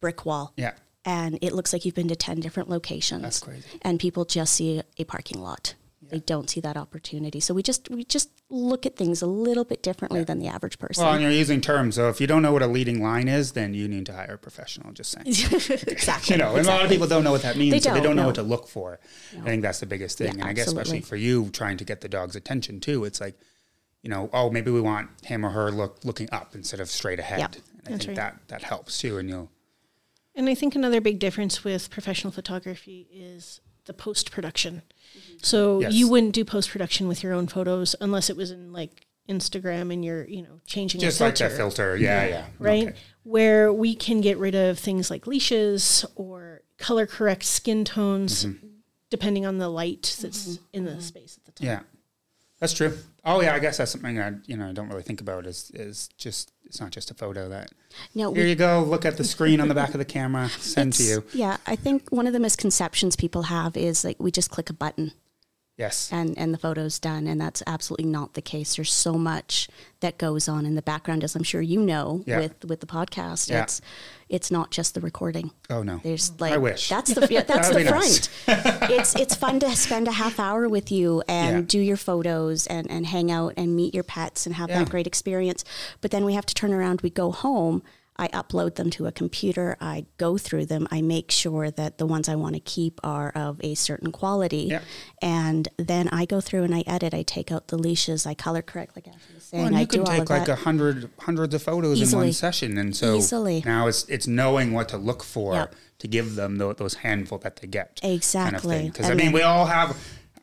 brick 0.00 0.24
wall. 0.24 0.52
yeah 0.56 0.72
And 1.04 1.38
it 1.42 1.52
looks 1.52 1.72
like 1.72 1.84
you've 1.84 1.94
been 1.96 2.08
to 2.08 2.16
10 2.16 2.40
different 2.40 2.70
locations. 2.70 3.22
That's 3.22 3.40
crazy. 3.40 3.66
And 3.82 3.98
people 4.00 4.24
just 4.24 4.54
see 4.54 4.80
a 4.96 5.04
parking 5.04 5.42
lot. 5.42 5.74
They 6.14 6.20
don't 6.20 6.48
see 6.48 6.60
that 6.60 6.76
opportunity. 6.76 7.40
So 7.40 7.54
we 7.54 7.62
just 7.62 7.90
we 7.90 8.04
just 8.04 8.30
look 8.48 8.86
at 8.86 8.94
things 8.96 9.20
a 9.20 9.26
little 9.26 9.64
bit 9.64 9.82
differently 9.82 10.22
than 10.22 10.38
the 10.38 10.46
average 10.46 10.78
person. 10.78 11.02
well 11.02 11.12
and 11.12 11.22
you're 11.22 11.30
using 11.32 11.60
terms 11.60 11.96
so 11.96 12.08
if 12.08 12.20
you 12.20 12.26
don't 12.26 12.40
know 12.42 12.52
what 12.52 12.62
a 12.62 12.66
leading 12.68 13.02
line 13.02 13.26
is 13.26 13.52
then 13.52 13.74
you 13.74 13.88
need 13.88 14.06
to 14.06 14.12
hire 14.12 14.34
a 14.34 14.38
professional 14.38 14.92
just 14.92 15.10
saying 15.10 15.26
exactly. 15.88 16.36
you 16.36 16.38
know, 16.38 16.54
and 16.54 16.64
a 16.66 16.70
lot 16.70 16.84
of 16.84 16.88
people 16.90 17.08
don't 17.08 17.24
know 17.24 17.32
what 17.32 17.42
that 17.42 17.56
means, 17.56 17.72
They 17.72 17.80
so 17.80 17.90
they 17.90 17.96
don't, 17.96 18.04
don't 18.08 18.16
know 18.16 18.22
no. 18.22 18.28
what 18.28 18.34
to 18.36 18.42
look 18.42 18.68
for. 18.68 19.00
I 19.36 19.44
think 19.44 19.62
that's 19.62 19.80
the 19.80 19.86
biggest 19.86 20.18
thing. 20.18 20.36
Yeah, 20.36 20.42
and 20.42 20.44
I 20.44 20.52
guess 20.52 20.68
especially 20.68 21.00
for 21.00 21.16
you 21.16 21.50
trying 21.50 21.78
to 21.78 21.84
get 21.84 22.00
the 22.00 22.08
dog's 22.08 22.36
attention 22.36 22.78
too, 22.78 23.04
it's 23.04 23.20
like, 23.20 23.36
you 24.02 24.10
know, 24.10 24.30
oh, 24.32 24.50
maybe 24.50 24.70
we 24.70 24.80
want 24.80 25.08
him 25.24 25.44
or 25.44 25.50
her 25.50 25.72
look 25.72 25.98
looking 26.04 26.28
up 26.30 26.54
instead 26.54 26.78
of 26.78 26.88
straight 26.90 27.18
ahead. 27.18 27.40
Yep. 27.40 27.54
And 27.54 27.62
I 27.86 27.90
That's 27.92 28.06
think 28.06 28.18
right. 28.18 28.32
that 28.34 28.48
that 28.48 28.62
helps 28.62 28.98
too. 28.98 29.18
And 29.18 29.28
you'll 29.28 29.50
And 30.36 30.48
I 30.48 30.54
think 30.54 30.74
another 30.76 31.00
big 31.00 31.18
difference 31.18 31.64
with 31.64 31.90
professional 31.90 32.32
photography 32.32 33.08
is 33.12 33.60
the 33.86 33.92
post 33.94 34.30
production. 34.30 34.82
Mm-hmm. 35.16 35.34
So 35.42 35.80
Yes. 35.80 35.92
you 35.92 36.08
wouldn't 36.08 36.32
do 36.32 36.44
post 36.44 36.70
production 36.70 37.08
with 37.08 37.22
your 37.22 37.32
own 37.32 37.46
photos 37.46 37.94
unless 38.00 38.30
it 38.30 38.36
was 38.36 38.50
in 38.50 38.72
like 38.72 39.06
Instagram 39.28 39.92
and 39.92 40.04
you're, 40.04 40.26
you 40.26 40.42
know, 40.42 40.60
changing 40.66 41.00
just 41.00 41.20
a 41.20 41.24
like 41.24 41.36
filter. 41.36 41.48
that 41.50 41.56
filter. 41.56 41.96
Yeah, 41.96 42.26
yeah. 42.26 42.46
Right? 42.58 42.88
Okay. 42.88 42.98
Where 43.22 43.72
we 43.72 43.94
can 43.94 44.20
get 44.20 44.36
rid 44.38 44.54
of 44.54 44.78
things 44.78 45.10
like 45.10 45.26
leashes 45.26 46.04
or 46.14 46.62
color 46.78 47.06
correct 47.06 47.44
skin 47.44 47.84
tones 47.84 48.44
Mm-hmm. 48.44 48.66
depending 49.10 49.46
on 49.46 49.58
the 49.58 49.68
light 49.68 50.16
that's 50.20 50.48
mm-hmm. 50.48 50.64
in 50.72 50.84
the 50.84 50.90
mm-hmm. 50.92 51.00
space 51.00 51.38
at 51.38 51.44
the 51.44 51.52
time. 51.52 51.66
Yeah. 51.66 51.80
That's 52.60 52.72
true. 52.72 52.96
Oh 53.26 53.40
yeah, 53.40 53.54
I 53.54 53.58
guess 53.58 53.78
that's 53.78 53.92
something 53.92 54.20
I 54.20 54.32
you 54.46 54.56
know 54.56 54.72
don't 54.72 54.88
really 54.88 55.02
think 55.02 55.20
about 55.20 55.46
is 55.46 55.70
is 55.74 56.08
just 56.18 56.52
it's 56.64 56.80
not 56.80 56.90
just 56.90 57.10
a 57.10 57.14
photo 57.14 57.48
that 57.48 57.70
No, 58.14 58.32
here 58.32 58.44
we 58.44 58.50
you 58.50 58.54
go, 58.54 58.82
look 58.82 59.04
at 59.04 59.16
the 59.16 59.24
screen 59.24 59.60
on 59.60 59.68
the 59.68 59.74
back 59.74 59.90
of 59.90 59.98
the 59.98 60.04
camera, 60.04 60.48
send 60.48 60.92
to 60.94 61.02
you. 61.02 61.24
Yeah, 61.32 61.56
I 61.66 61.76
think 61.76 62.10
one 62.10 62.26
of 62.26 62.32
the 62.32 62.40
misconceptions 62.40 63.16
people 63.16 63.44
have 63.44 63.76
is 63.76 64.04
like 64.04 64.16
we 64.20 64.30
just 64.30 64.50
click 64.50 64.70
a 64.70 64.74
button 64.74 65.12
Yes. 65.76 66.08
and 66.12 66.38
and 66.38 66.54
the 66.54 66.58
photo's 66.58 67.00
done, 67.00 67.26
and 67.26 67.40
that's 67.40 67.60
absolutely 67.66 68.06
not 68.06 68.34
the 68.34 68.42
case. 68.42 68.76
There's 68.76 68.92
so 68.92 69.14
much 69.14 69.68
that 70.00 70.18
goes 70.18 70.48
on 70.48 70.66
in 70.66 70.76
the 70.76 70.82
background, 70.82 71.24
as 71.24 71.34
I'm 71.34 71.42
sure 71.42 71.60
you 71.60 71.80
know 71.80 72.22
Yeah. 72.26 72.38
with 72.38 72.64
with 72.64 72.80
the 72.80 72.86
podcast. 72.86 73.50
Yeah. 73.50 73.62
It's 73.64 73.80
it's 74.28 74.50
not 74.52 74.70
just 74.70 74.94
the 74.94 75.00
recording. 75.00 75.50
Oh 75.68 75.82
no. 75.82 76.00
There's 76.04 76.30
like 76.40 76.52
I 76.52 76.58
wish. 76.58 76.88
that's 76.88 77.12
the 77.12 77.26
yeah, 77.28 77.42
that's 77.42 77.68
the 77.70 77.74
be 77.78 77.84
nice. 77.84 78.26
front. 78.28 78.60
it's 78.92 79.16
it's 79.16 79.34
fun 79.34 79.58
to 79.60 79.74
spend 79.74 80.06
a 80.06 80.12
half 80.12 80.38
hour 80.38 80.68
with 80.68 80.92
you 80.92 81.22
and 81.28 81.56
Yeah. 81.56 81.64
do 81.66 81.80
your 81.80 81.96
photos 81.96 82.66
and 82.68 82.88
and 82.88 83.06
hang 83.06 83.32
out 83.32 83.54
and 83.56 83.74
meet 83.74 83.94
your 83.94 84.04
pets 84.04 84.46
and 84.46 84.54
have 84.54 84.68
that 84.68 84.90
great 84.90 85.08
experience. 85.08 85.64
But 86.00 86.12
then 86.12 86.24
we 86.24 86.34
have 86.34 86.46
to 86.46 86.54
turn 86.54 86.72
around. 86.72 87.00
We 87.00 87.10
go 87.10 87.32
home. 87.32 87.82
I 88.16 88.28
upload 88.28 88.76
them 88.76 88.90
to 88.90 89.06
a 89.06 89.12
computer. 89.12 89.76
I 89.80 90.06
go 90.18 90.38
through 90.38 90.66
them. 90.66 90.86
I 90.92 91.02
make 91.02 91.32
sure 91.32 91.70
that 91.72 91.98
the 91.98 92.06
ones 92.06 92.28
I 92.28 92.36
want 92.36 92.54
to 92.54 92.60
keep 92.60 93.00
are 93.02 93.30
of 93.34 93.60
a 93.64 93.74
certain 93.74 94.12
quality. 94.12 94.68
Yeah. 94.70 94.82
And 95.20 95.66
then 95.78 96.08
I 96.10 96.24
go 96.24 96.40
through 96.40 96.62
and 96.62 96.72
I 96.74 96.84
edit. 96.86 97.12
I 97.12 97.22
take 97.22 97.50
out 97.50 97.68
the 97.68 97.76
leashes. 97.76 98.24
I 98.24 98.34
color 98.34 98.62
correct, 98.62 98.94
like 98.94 99.08
Ashley 99.08 99.34
was 99.34 99.42
saying. 99.44 99.62
Well, 99.62 99.66
and 99.68 99.76
I 99.76 99.80
you 99.80 99.86
do 99.86 100.04
can 100.04 100.20
take 100.20 100.30
like 100.30 100.48
a 100.48 100.54
hundred 100.54 101.10
hundreds 101.18 101.54
of 101.54 101.62
photos 101.62 102.00
in 102.12 102.16
one 102.18 102.32
session, 102.32 102.78
and 102.78 102.96
so 102.96 103.16
Easily. 103.16 103.62
now 103.66 103.88
it's 103.88 104.04
it's 104.08 104.26
knowing 104.28 104.72
what 104.72 104.88
to 104.90 104.96
look 104.96 105.24
for 105.24 105.54
Yep. 105.54 105.74
to 105.98 106.08
give 106.08 106.34
them 106.36 106.58
tho- 106.58 106.72
those 106.72 106.94
handful 106.94 107.38
that 107.38 107.56
they 107.56 107.66
get. 107.66 107.98
Exactly. 108.02 108.84
Because 108.90 109.06
I 109.06 109.10
And 109.10 109.16
mean, 109.18 109.26
then- 109.26 109.34
we 109.34 109.42
all 109.42 109.66
have. 109.66 109.96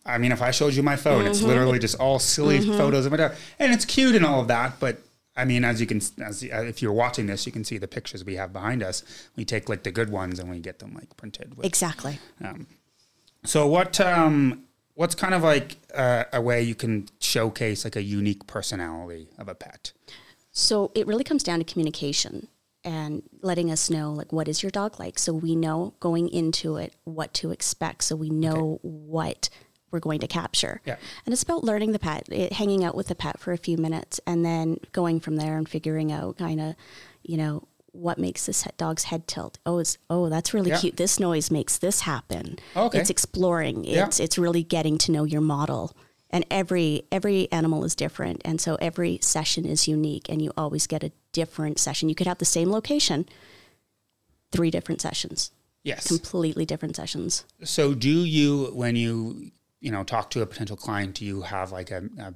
I 0.05 0.17
mean, 0.17 0.31
if 0.31 0.41
I 0.41 0.51
showed 0.51 0.73
you 0.73 0.83
my 0.83 0.95
phone, 0.95 1.21
Mm-hmm. 1.21 1.31
it's 1.31 1.41
literally 1.41 1.79
just 1.79 1.95
all 1.99 2.19
silly 2.19 2.59
photos 2.59 3.05
of 3.05 3.11
my 3.11 3.17
dog, 3.17 3.33
and 3.59 3.71
it's 3.71 3.85
cute 3.85 4.15
and 4.15 4.25
all 4.25 4.41
of 4.41 4.47
that. 4.49 4.79
But 4.79 5.01
I 5.41 5.45
mean, 5.45 5.65
as 5.65 5.81
you 5.81 5.87
can, 5.87 6.01
as 6.23 6.43
uh, 6.43 6.61
if 6.61 6.81
you're 6.81 6.93
watching 6.93 7.25
this, 7.25 7.45
you 7.47 7.51
can 7.51 7.63
see 7.63 7.79
the 7.79 7.87
pictures 7.87 8.23
we 8.23 8.35
have 8.35 8.53
behind 8.53 8.83
us. 8.83 9.03
We 9.35 9.43
take 9.43 9.67
like 9.69 9.83
the 9.83 9.91
good 9.91 10.09
ones 10.11 10.39
and 10.39 10.49
we 10.49 10.59
get 10.59 10.79
them 10.79 10.93
like 10.93 11.17
printed. 11.17 11.57
With, 11.57 11.65
exactly. 11.65 12.19
so 13.43 13.65
what 13.65 13.99
um 13.99 14.63
what's 14.93 15.15
kind 15.15 15.33
of 15.33 15.41
like 15.41 15.77
uh, 15.95 16.25
a 16.31 16.41
way 16.41 16.61
you 16.61 16.75
can 16.75 17.07
showcase 17.19 17.83
like 17.83 17.95
a 17.95 18.03
unique 18.03 18.45
personality 18.45 19.29
of 19.39 19.47
a 19.47 19.55
pet? 19.55 19.93
So 20.51 20.91
it 20.93 21.07
really 21.07 21.23
comes 21.23 21.43
down 21.43 21.59
to 21.59 21.65
communication. 21.65 22.47
and 22.83 23.23
letting 23.41 23.69
us 23.71 23.89
know 23.89 24.11
like 24.11 24.31
what 24.33 24.47
is 24.47 24.63
your 24.63 24.71
dog 24.71 24.99
like 24.99 25.19
so 25.19 25.31
we 25.31 25.55
know 25.55 25.93
going 25.99 26.27
into 26.41 26.77
it 26.77 26.91
what 27.03 27.31
to 27.39 27.51
expect 27.51 28.03
so 28.03 28.15
we 28.15 28.29
know 28.29 28.79
what 28.81 29.49
we're 29.91 29.99
going 29.99 30.19
to 30.19 30.27
capture 30.27 30.81
Yeah. 30.85 30.95
and 31.25 31.33
it's 31.33 31.43
about 31.43 31.63
learning 31.63 31.91
the 31.91 31.99
pet 31.99 32.27
it, 32.31 32.53
hanging 32.53 32.83
out 32.83 32.95
with 32.95 33.07
the 33.07 33.15
pet 33.15 33.39
for 33.39 33.51
a 33.53 33.57
few 33.57 33.77
minutes 33.77 34.19
and 34.25 34.43
then 34.45 34.77
going 34.91 35.19
from 35.19 35.35
there 35.35 35.57
and 35.57 35.67
figuring 35.67 36.11
out 36.11 36.37
kind 36.37 36.59
of 36.61 36.75
you 37.23 37.37
know 37.37 37.67
what 37.93 38.17
makes 38.17 38.45
this 38.45 38.65
dog's 38.77 39.03
head 39.05 39.27
tilt 39.27 39.59
oh 39.65 39.77
it's 39.79 39.97
oh 40.09 40.29
that's 40.29 40.53
really 40.53 40.69
Yeah. 40.71 40.79
cute 40.79 40.95
this 40.97 41.19
noise 41.19 41.51
makes 41.51 41.77
this 41.77 42.01
happen 42.01 42.57
oh, 42.75 42.85
Okay. 42.85 42.99
it's 42.99 43.09
exploring 43.09 43.83
Yeah. 43.83 44.05
it's 44.05 44.19
it's 44.19 44.37
really 44.37 44.63
getting 44.63 44.97
to 44.99 45.11
know 45.11 45.25
your 45.25 45.41
model 45.41 45.95
and 46.29 46.45
every 46.49 47.03
every 47.11 47.51
animal 47.51 47.83
is 47.83 47.93
different 47.93 48.41
and 48.45 48.61
so 48.61 48.75
every 48.75 49.19
session 49.21 49.65
is 49.65 49.89
unique 49.89 50.29
and 50.29 50.41
you 50.41 50.53
always 50.55 50.87
get 50.87 51.03
a 51.03 51.11
different 51.33 51.79
session 51.79 52.07
you 52.07 52.15
could 52.15 52.27
have 52.27 52.37
the 52.37 52.45
same 52.45 52.71
location 52.71 53.27
three 54.51 54.71
different 54.71 55.01
sessions 55.01 55.51
Yes. 55.83 56.07
completely 56.07 56.63
different 56.65 56.95
sessions 56.95 57.43
So 57.63 57.93
do 57.95 58.23
you 58.23 58.65
when 58.73 58.95
you 58.95 59.51
you 59.81 59.91
know 59.91 60.03
talk 60.03 60.29
to 60.31 60.41
a 60.41 60.45
potential 60.45 60.77
client, 60.77 61.15
do 61.15 61.25
you 61.25 61.41
have 61.41 61.71
like 61.71 61.91
a, 61.91 62.03
a 62.17 62.33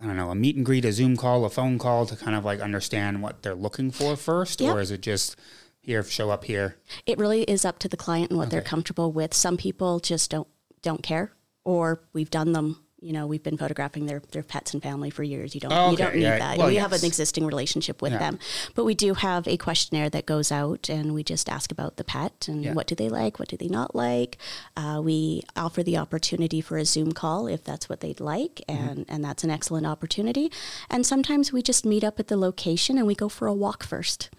I 0.00 0.06
don't 0.06 0.16
know, 0.16 0.30
a 0.30 0.34
meet 0.34 0.56
and 0.56 0.64
greet, 0.64 0.84
a 0.84 0.92
Zoom 0.92 1.16
call, 1.16 1.44
a 1.44 1.50
phone 1.50 1.78
call 1.78 2.06
to 2.06 2.16
kind 2.16 2.36
of 2.36 2.44
like 2.44 2.60
understand 2.60 3.22
what 3.22 3.42
they're 3.42 3.54
looking 3.54 3.90
for 3.90 4.16
first? 4.16 4.60
Yep. 4.60 4.74
Or 4.74 4.80
is 4.80 4.90
it 4.90 5.00
just 5.00 5.36
here, 5.80 6.02
show 6.02 6.30
up 6.30 6.44
here? 6.44 6.76
it 7.06 7.18
really 7.18 7.42
is 7.42 7.64
up 7.64 7.78
to 7.80 7.88
the 7.88 7.96
client 7.96 8.30
and 8.30 8.38
what 8.38 8.50
they're 8.50 8.62
comfortable 8.62 9.10
with 9.12 9.34
some 9.34 9.56
people 9.56 9.98
just 9.98 10.30
don't 10.30 10.48
don't 10.82 11.02
care 11.02 11.32
or 11.64 12.02
we've 12.12 12.30
done 12.30 12.52
them 12.52 12.84
you 13.02 13.12
know 13.12 13.26
we've 13.26 13.42
been 13.42 13.58
photographing 13.58 14.06
their 14.06 14.20
their 14.30 14.42
pets 14.42 14.72
and 14.74 14.82
family 14.82 15.10
for 15.10 15.22
years 15.22 15.54
you 15.54 15.60
don't 15.60 15.72
Oh, 15.72 15.90
you 15.90 15.96
don't 15.96 16.14
need 16.14 16.22
Yeah. 16.22 16.38
that 16.38 16.58
Well, 16.58 16.68
we 16.68 16.76
have 16.76 16.92
an 16.92 17.04
existing 17.04 17.44
relationship 17.44 18.00
with 18.00 18.12
Yeah. 18.12 18.18
them 18.18 18.38
but 18.74 18.84
we 18.84 18.94
do 18.94 19.14
have 19.14 19.46
a 19.48 19.56
questionnaire 19.56 20.08
that 20.10 20.24
goes 20.26 20.52
out 20.52 20.88
and 20.88 21.12
we 21.12 21.22
just 21.24 21.48
ask 21.48 21.72
about 21.72 21.96
the 21.96 22.04
pet 22.04 22.46
and 22.48 22.64
Yeah. 22.64 22.74
what 22.74 22.86
do 22.86 22.94
they 22.94 23.08
like 23.08 23.38
what 23.38 23.48
do 23.48 23.56
they 23.56 23.68
not 23.68 23.94
like 23.94 24.38
uh, 24.76 25.00
we 25.02 25.42
offer 25.56 25.82
the 25.82 25.96
opportunity 25.98 26.60
for 26.60 26.78
a 26.78 26.84
zoom 26.84 27.12
call 27.12 27.46
if 27.48 27.64
that's 27.64 27.88
what 27.88 28.00
they'd 28.00 28.20
like 28.20 28.60
Mm-hmm. 28.68 28.88
and 28.88 29.06
and 29.08 29.24
that's 29.24 29.42
an 29.44 29.50
excellent 29.50 29.86
opportunity 29.86 30.50
and 30.88 31.04
sometimes 31.04 31.52
we 31.52 31.60
just 31.62 31.84
meet 31.84 32.04
up 32.04 32.20
at 32.20 32.28
the 32.28 32.36
location 32.36 32.98
and 32.98 33.06
we 33.06 33.14
go 33.14 33.28
for 33.28 33.46
a 33.48 33.54
walk 33.54 33.82
first 33.82 34.30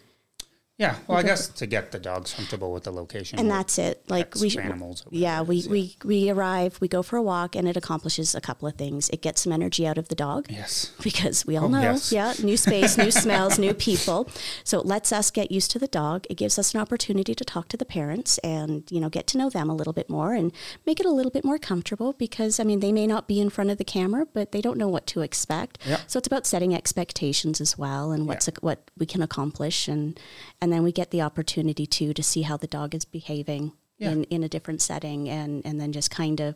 Yeah. 0.80 0.96
Well, 1.08 1.20
I 1.20 1.24
guess 1.24 1.48
to 1.50 1.68
get 1.68 1.92
the 1.92 2.00
dogs 2.00 2.34
comfortable 2.34 2.74
with 2.74 2.84
the 2.84 2.92
location. 2.92 3.38
and 3.40 3.50
that's 3.50 3.78
it 3.78 4.04
like 4.10 4.34
we 4.36 4.58
animals. 4.58 5.06
yeah 5.12 5.42
we, 5.42 5.58
is, 5.60 5.70
we 5.70 5.96
we 6.04 6.30
arrive 6.32 6.78
we 6.82 6.88
go 6.88 7.04
for 7.04 7.16
a 7.16 7.22
walk 7.22 7.56
and 7.56 7.68
it 7.68 7.78
accomplishes 7.78 8.34
a 8.34 8.42
couple 8.42 8.68
of 8.68 8.74
things 8.76 9.08
it 9.10 9.22
gets 9.22 9.42
some 9.44 9.54
energy 9.54 9.86
out 9.86 10.00
of 10.00 10.08
the 10.08 10.16
dog 10.16 10.48
Yes. 10.50 10.92
because 11.04 11.46
we 11.46 11.56
all 11.58 11.66
Oh, 11.66 11.68
know 11.68 11.82
yes. 11.82 12.12
yeah 12.12 12.34
new 12.44 12.58
space 12.58 12.98
new 12.98 13.12
smells 13.26 13.60
new 13.60 13.74
people 13.76 14.28
so 14.64 14.80
it 14.80 14.86
lets 14.88 15.12
us 15.12 15.30
get 15.30 15.52
used 15.52 15.70
to 15.72 15.80
the 15.80 15.88
dog 15.88 16.26
it 16.30 16.38
gives 16.38 16.58
us 16.58 16.74
an 16.74 16.82
opportunity 16.82 17.36
to 17.36 17.46
talk 17.46 17.68
to 17.70 17.78
the 17.78 17.86
parents 17.86 18.40
and 18.40 18.84
you 18.92 19.00
know 19.00 19.10
get 19.10 19.28
to 19.28 19.38
know 19.38 19.50
them 19.52 19.70
a 19.70 19.76
little 19.76 19.94
bit 19.94 20.10
more 20.10 20.34
and 20.34 20.52
make 20.88 21.00
it 21.00 21.06
a 21.06 21.12
little 21.12 21.32
bit 21.32 21.46
more 21.46 21.60
comfortable 21.60 22.14
because 22.14 22.60
i 22.60 22.64
mean 22.64 22.80
they 22.80 22.92
may 22.92 23.06
not 23.06 23.28
be 23.28 23.40
in 23.40 23.50
front 23.52 23.70
of 23.70 23.78
the 23.78 23.86
camera 23.86 24.26
but 24.34 24.52
they 24.52 24.62
don't 24.62 24.78
know 24.80 24.90
what 24.90 25.06
to 25.06 25.22
expect 25.22 25.78
Yeah. 25.86 26.00
so 26.08 26.18
it's 26.18 26.28
about 26.28 26.48
setting 26.48 26.74
expectations 26.74 27.62
as 27.62 27.78
well 27.78 28.12
and 28.12 28.28
what's 28.28 28.50
what 28.62 28.90
we 28.98 29.06
can 29.06 29.22
accomplish 29.22 29.88
and 29.88 30.20
and 30.64 30.72
then 30.72 30.82
we 30.82 30.92
get 30.94 31.12
the 31.12 31.22
opportunity 31.22 31.86
too 31.86 32.14
to 32.14 32.24
see 32.24 32.44
how 32.44 32.56
the 32.58 32.68
dog 32.68 32.96
is 32.96 33.04
behaving 33.06 33.74
Yeah. 33.98 34.12
in 34.12 34.24
in 34.26 34.44
a 34.44 34.50
different 34.50 34.82
setting 34.82 35.30
and 35.30 35.66
and 35.66 35.80
then 35.80 35.92
just 35.92 36.10
kind 36.10 36.40
of 36.40 36.56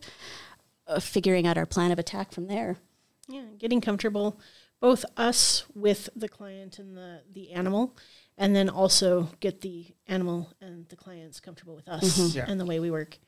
uh, 0.87 0.99
figuring 1.01 1.45
out 1.45 1.57
our 1.57 1.65
plan 1.65 1.91
of 1.91 1.99
attack 1.99 2.31
from 2.31 2.47
there 2.47 2.77
Yeah, 3.27 3.43
getting 3.59 3.81
comfortable, 3.81 4.39
both 4.79 5.03
us 5.17 5.65
with 5.75 6.09
the 6.15 6.29
client 6.29 6.79
and 6.79 6.95
the 6.95 7.21
the 7.33 7.51
animal, 7.51 7.95
and 8.37 8.55
then 8.55 8.69
also 8.69 9.29
get 9.41 9.59
the 9.61 9.87
animal 10.07 10.49
and 10.61 10.87
the 10.89 10.95
clients 10.95 11.39
comfortable 11.41 11.75
with 11.75 11.89
us 11.89 12.33
Yeah. 12.35 12.45
and 12.47 12.59
the 12.59 12.65
way 12.65 12.79
we 12.79 12.89
work. 12.89 13.19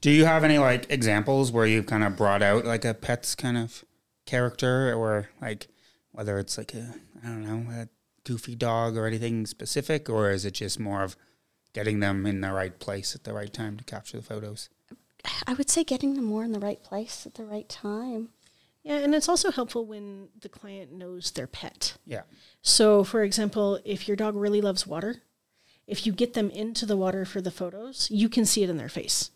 Do 0.00 0.10
you 0.10 0.24
have 0.24 0.42
any 0.44 0.58
like 0.58 0.86
examples 0.90 1.52
where 1.52 1.66
you've 1.66 1.86
kind 1.86 2.02
of 2.04 2.16
brought 2.16 2.42
out 2.42 2.64
like 2.64 2.84
a 2.86 2.94
pet's 2.94 3.34
kind 3.34 3.56
of 3.58 3.84
character 4.24 4.94
or 4.94 5.28
like 5.40 5.68
whether 6.12 6.38
it's 6.38 6.56
like 6.58 6.74
a 6.74 6.94
I 7.22 7.26
don't 7.28 7.42
know, 7.44 7.70
a 7.82 7.88
goofy 8.24 8.54
dog 8.54 8.96
or 8.96 9.06
anything 9.06 9.46
specific 9.46 10.08
or 10.08 10.30
is 10.30 10.44
it 10.44 10.54
just 10.54 10.78
more 10.78 11.02
of 11.02 11.16
getting 11.72 12.00
them 12.00 12.26
in 12.26 12.40
the 12.40 12.52
right 12.52 12.78
place 12.78 13.14
at 13.14 13.24
the 13.24 13.32
right 13.32 13.52
time 13.52 13.76
to 13.76 13.84
capture 13.84 14.16
the 14.16 14.22
photos? 14.22 14.68
I 15.46 15.54
would 15.54 15.70
say 15.70 15.84
getting 15.84 16.14
them 16.14 16.24
more 16.24 16.44
in 16.44 16.52
the 16.52 16.60
right 16.60 16.82
place 16.82 17.26
at 17.26 17.34
the 17.34 17.44
right 17.44 17.68
time. 17.68 18.30
Yeah, 18.82 18.98
and 18.98 19.14
it's 19.14 19.28
also 19.28 19.52
helpful 19.52 19.86
when 19.86 20.28
the 20.40 20.48
client 20.48 20.92
knows 20.92 21.30
their 21.30 21.46
pet. 21.46 21.96
Yeah. 22.04 22.22
So, 22.62 23.04
for 23.04 23.22
example, 23.22 23.78
if 23.84 24.08
your 24.08 24.16
dog 24.16 24.34
really 24.34 24.60
loves 24.60 24.86
water, 24.86 25.22
if 25.86 26.04
you 26.04 26.12
get 26.12 26.34
them 26.34 26.50
into 26.50 26.84
the 26.84 26.96
water 26.96 27.24
for 27.24 27.40
the 27.40 27.52
photos, 27.52 28.08
you 28.10 28.28
can 28.28 28.44
see 28.44 28.64
it 28.64 28.70
in 28.70 28.78
their 28.78 28.88
face. 28.88 29.30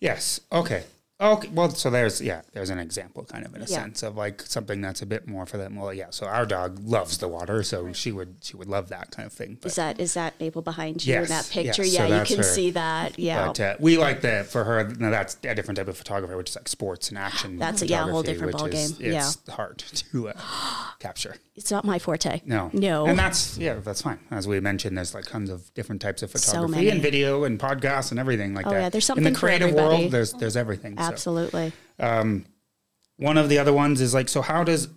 Yes. 0.00 0.40
Okay. 0.50 0.84
Okay. 1.20 1.48
Well, 1.52 1.68
so 1.70 1.90
there's 1.90 2.20
yeah, 2.22 2.42
there's 2.54 2.70
an 2.70 2.78
example 2.78 3.24
kind 3.24 3.44
of 3.44 3.54
in 3.54 3.60
a 3.62 3.66
Yeah. 3.66 3.82
sense 3.82 4.02
of 4.02 4.16
like 4.16 4.40
something 4.42 4.80
that's 4.80 5.02
a 5.02 5.06
bit 5.06 5.28
more 5.28 5.44
for 5.44 5.58
them. 5.58 5.76
Well, 5.76 5.92
yeah. 5.92 6.06
So 6.10 6.26
our 6.26 6.46
dog 6.46 6.78
loves 6.82 7.18
the 7.18 7.28
water, 7.28 7.62
so 7.62 7.92
she 7.92 8.10
would 8.10 8.36
she 8.40 8.56
would 8.56 8.68
love 8.68 8.88
that 8.88 9.10
kind 9.10 9.26
of 9.26 9.32
thing. 9.32 9.58
But, 9.60 9.68
Is 9.68 9.74
that 9.76 10.00
is 10.00 10.14
that 10.14 10.40
Mabel 10.40 10.62
behind 10.62 11.04
you 11.04 11.16
in 11.16 11.24
that 11.26 11.48
picture? 11.50 11.84
yes, 11.84 11.96
so 11.96 12.06
yeah, 12.06 12.20
you 12.20 12.24
can 12.26 12.36
her. 12.38 12.42
see 12.42 12.70
that. 12.70 13.18
Yeah. 13.18 13.46
But 13.48 13.60
uh, 13.60 13.76
we 13.80 13.98
like 13.98 14.22
that 14.22 14.46
for 14.46 14.64
her. 14.64 14.84
Now 14.98 15.10
that's 15.10 15.36
a 15.44 15.54
different 15.54 15.76
type 15.76 15.88
of 15.88 15.96
photography, 15.98 16.34
which 16.34 16.50
is 16.50 16.56
like 16.56 16.68
sports 16.68 17.10
and 17.10 17.18
action. 17.18 17.58
That's 17.58 17.82
a- 17.82 17.86
yeah, 17.86 18.06
a 18.08 18.10
whole 18.10 18.22
different 18.22 18.54
which 18.62 18.72
is- 18.74 18.92
ballgame. 18.94 19.12
Yeah. 19.12 19.28
It's 19.28 19.38
hard 19.50 19.78
to 19.78 20.28
uh, 20.30 20.32
capture. 21.00 21.36
it's 21.56 21.70
not 21.70 21.84
my 21.84 21.98
forte. 21.98 22.40
No, 22.46 22.70
No. 22.72 23.04
and 23.06 23.18
that's 23.18 23.58
yeah, 23.58 23.74
that's 23.74 24.00
fine. 24.02 24.18
As 24.30 24.48
we 24.48 24.58
mentioned, 24.60 24.96
there's 24.96 25.14
like 25.14 25.26
tons 25.26 25.50
of 25.50 25.72
different 25.74 26.00
types 26.00 26.22
of 26.22 26.30
photography 26.30 26.74
many. 26.76 26.88
and 26.88 27.02
video 27.02 27.44
and 27.44 27.58
podcasts 27.60 28.10
and 28.10 28.18
everything 28.18 28.54
like 28.54 28.66
Oh, 28.66 28.70
that. 28.70 28.80
yeah, 28.80 28.88
there's 28.88 29.04
something 29.04 29.26
in 29.26 29.32
the 29.34 29.38
creative 29.38 29.74
world. 29.74 30.10
There's 30.10 30.32
there's 30.32 30.56
everything. 30.56 30.94
So. 31.18 31.36
Absolutely. 31.36 31.72
Um, 31.98 32.46
one 33.16 33.36
of 33.36 33.48
the 33.48 33.58
other 33.58 33.72
ones 33.72 34.00
is 34.00 34.14
like, 34.14 34.28
so 34.28 34.42
how 34.42 34.64
does 34.64 34.88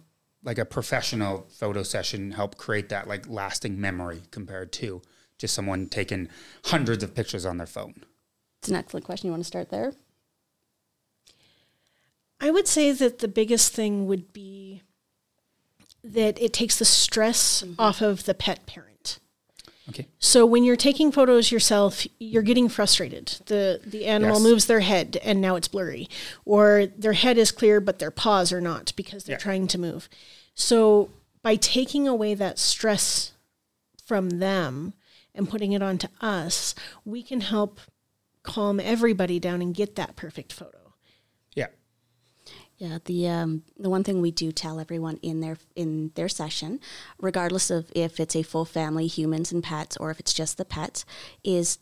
like 0.44 0.58
a 0.58 0.66
professional 0.66 1.48
photo 1.50 1.84
session 1.84 2.32
help 2.32 2.58
create 2.58 2.90
that 2.90 3.08
like 3.08 3.28
lasting 3.28 3.80
memory 3.80 4.22
compared 4.32 4.72
to 4.74 5.02
just 5.38 5.54
someone 5.54 5.88
taking 5.88 6.30
hundreds 6.66 7.04
of 7.04 7.16
pictures 7.16 7.46
on 7.46 7.58
their 7.58 7.68
phone? 7.68 8.04
It's 8.62 8.70
an 8.70 8.76
excellent 8.76 9.06
question. 9.06 9.28
You 9.28 9.32
want 9.32 9.44
to 9.44 9.48
start 9.48 9.70
there? 9.70 9.94
I 12.40 12.50
would 12.52 12.68
say 12.68 12.92
that 12.92 13.20
the 13.20 13.28
biggest 13.28 13.74
thing 13.74 14.06
would 14.08 14.34
be 14.34 14.82
that 16.04 16.42
it 16.42 16.54
takes 16.54 16.78
the 16.78 16.86
stress 16.86 17.64
mm-hmm. 17.64 17.80
off 17.80 18.02
of 18.02 18.26
the 18.26 18.34
pet 18.34 18.66
parent. 18.66 18.93
Okay. 19.90 20.08
So 20.20 20.46
when 20.46 20.64
you're 20.64 20.78
taking 20.78 21.12
photos 21.12 21.52
yourself, 21.52 22.08
you're 22.18 22.42
getting 22.42 22.70
frustrated. 22.70 23.38
The 23.48 23.82
the 23.86 24.06
animal 24.06 24.36
Yes. 24.38 24.44
moves 24.44 24.66
their 24.68 24.80
head 24.80 25.18
and 25.24 25.42
now 25.42 25.56
it's 25.56 25.68
blurry. 25.68 26.08
Or 26.46 26.86
their 26.98 27.14
head 27.14 27.38
is 27.38 27.52
clear 27.52 27.82
but 27.82 28.00
their 28.00 28.12
paws 28.12 28.54
are 28.54 28.62
not 28.62 28.94
because 28.96 29.26
they're 29.26 29.36
Yeah. 29.36 29.40
trying 29.40 29.68
to 29.68 29.78
move. 29.78 30.08
So 30.56 31.10
by 31.42 31.58
taking 31.58 32.08
away 32.08 32.34
that 32.36 32.60
stress 32.60 33.32
from 34.06 34.30
them 34.40 34.94
and 35.36 35.50
putting 35.50 35.74
it 35.74 35.82
onto 35.82 36.08
us, 36.22 36.74
we 37.04 37.22
can 37.22 37.42
help 37.42 37.82
calm 38.44 38.80
everybody 38.80 39.40
down 39.40 39.62
and 39.62 39.74
get 39.76 39.96
that 39.96 40.16
perfect 40.16 40.54
photo. 40.54 40.83
Yeah. 42.84 42.98
The 43.06 43.30
um, 43.30 43.64
the 43.80 43.90
one 43.90 44.04
thing 44.04 44.20
we 44.20 44.32
do 44.32 44.52
tell 44.52 44.78
everyone 44.78 45.18
in 45.22 45.40
their 45.40 45.56
in 45.74 46.12
their 46.16 46.28
session, 46.28 46.82
regardless 47.18 47.72
of 47.72 47.90
if 47.96 48.20
it's 48.20 48.36
a 48.36 48.44
full 48.44 48.66
family, 48.66 49.08
humans 49.08 49.54
and 49.54 49.64
pets, 49.64 49.96
or 49.96 50.12
if 50.12 50.20
it's 50.20 50.34
just 50.34 50.58
the 50.58 50.66
pets, 50.66 51.06
is 51.46 51.80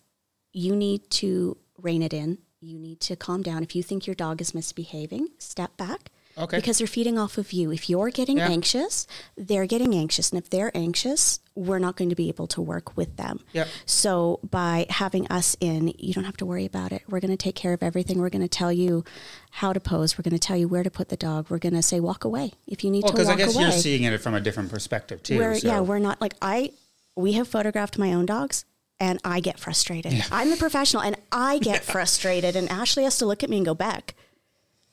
you 0.54 0.76
need 0.76 1.10
to 1.10 1.58
rein 1.82 2.04
it 2.04 2.14
in. 2.14 2.38
You 2.60 2.78
need 2.78 3.00
to 3.00 3.16
calm 3.16 3.42
down. 3.42 3.64
If 3.64 3.76
you 3.76 3.82
think 3.82 4.06
your 4.06 4.14
dog 4.14 4.42
is 4.42 4.54
misbehaving, 4.54 5.30
step 5.40 5.76
back. 5.76 6.12
Okay. 6.42 6.58
Because 6.58 6.78
they're 6.80 6.88
feeding 6.88 7.18
off 7.20 7.38
of 7.38 7.54
you. 7.54 7.72
If 7.72 7.90
you're 7.90 8.10
getting 8.10 8.38
Yeah. 8.38 8.50
anxious, 8.50 9.08
they're 9.38 9.66
getting 9.66 9.94
anxious. 9.96 10.32
And 10.32 10.38
if 10.42 10.50
they're 10.50 10.76
anxious, 10.76 11.40
we're 11.56 11.80
not 11.80 11.96
going 11.98 12.10
to 12.10 12.16
be 12.16 12.28
able 12.30 12.48
to 12.48 12.62
work 12.62 12.96
with 12.98 13.18
them. 13.18 13.40
Yep. 13.54 13.68
So 13.86 14.40
by 14.50 14.86
having 14.90 15.28
us 15.28 15.56
in, 15.60 15.94
you 16.00 16.14
don't 16.14 16.24
have 16.24 16.38
to 16.38 16.46
worry 16.46 16.66
about 16.66 16.92
it. 16.92 17.04
We're 17.10 17.20
going 17.20 17.32
to 17.32 17.38
take 17.38 17.56
care 17.56 17.74
of 17.74 17.84
everything. 17.84 18.20
We're 18.20 18.30
going 18.30 18.42
to 18.42 18.48
tell 18.48 18.72
you 18.72 19.04
how 19.52 19.74
to 19.74 19.80
pose. 19.80 20.18
We're 20.18 20.24
going 20.24 20.32
to 20.40 20.40
tell 20.48 20.58
you 20.58 20.68
where 20.68 20.84
to 20.84 20.92
put 20.92 21.10
the 21.10 21.18
dog. 21.18 21.50
We're 21.50 21.60
going 21.60 21.74
to 21.76 21.82
say 21.82 22.00
walk 22.00 22.24
away 22.24 22.54
if 22.68 22.84
you 22.84 22.90
need 22.92 23.02
to. 23.02 23.06
Well, 23.06 23.12
to 23.14 23.18
because 23.18 23.30
I 23.30 23.36
guess 23.36 23.56
away. 23.56 23.64
you're 23.64 23.72
seeing 23.74 24.04
it 24.04 24.18
from 24.22 24.34
a 24.34 24.40
different 24.42 24.70
perspective 24.72 25.22
too. 25.24 25.38
We're, 25.38 25.56
so- 25.60 25.68
Yeah, 25.68 25.80
we're 25.82 26.00
not 26.00 26.22
like 26.22 26.34
I. 26.42 26.72
We 27.16 27.34
have 27.34 27.48
photographed 27.48 27.98
my 27.98 28.14
own 28.14 28.26
dogs, 28.26 28.64
and 29.00 29.20
I 29.26 29.42
get 29.42 29.60
frustrated. 29.60 30.24
I'm 30.32 30.50
the 30.50 30.56
professional, 30.56 31.04
and 31.04 31.18
I 31.32 31.60
get 31.60 31.84
frustrated. 31.94 32.56
And 32.56 32.70
Ashley 32.70 33.04
has 33.04 33.18
to 33.18 33.26
look 33.26 33.44
at 33.44 33.50
me 33.50 33.58
and 33.58 33.66
go 33.66 33.74
back, 33.76 34.16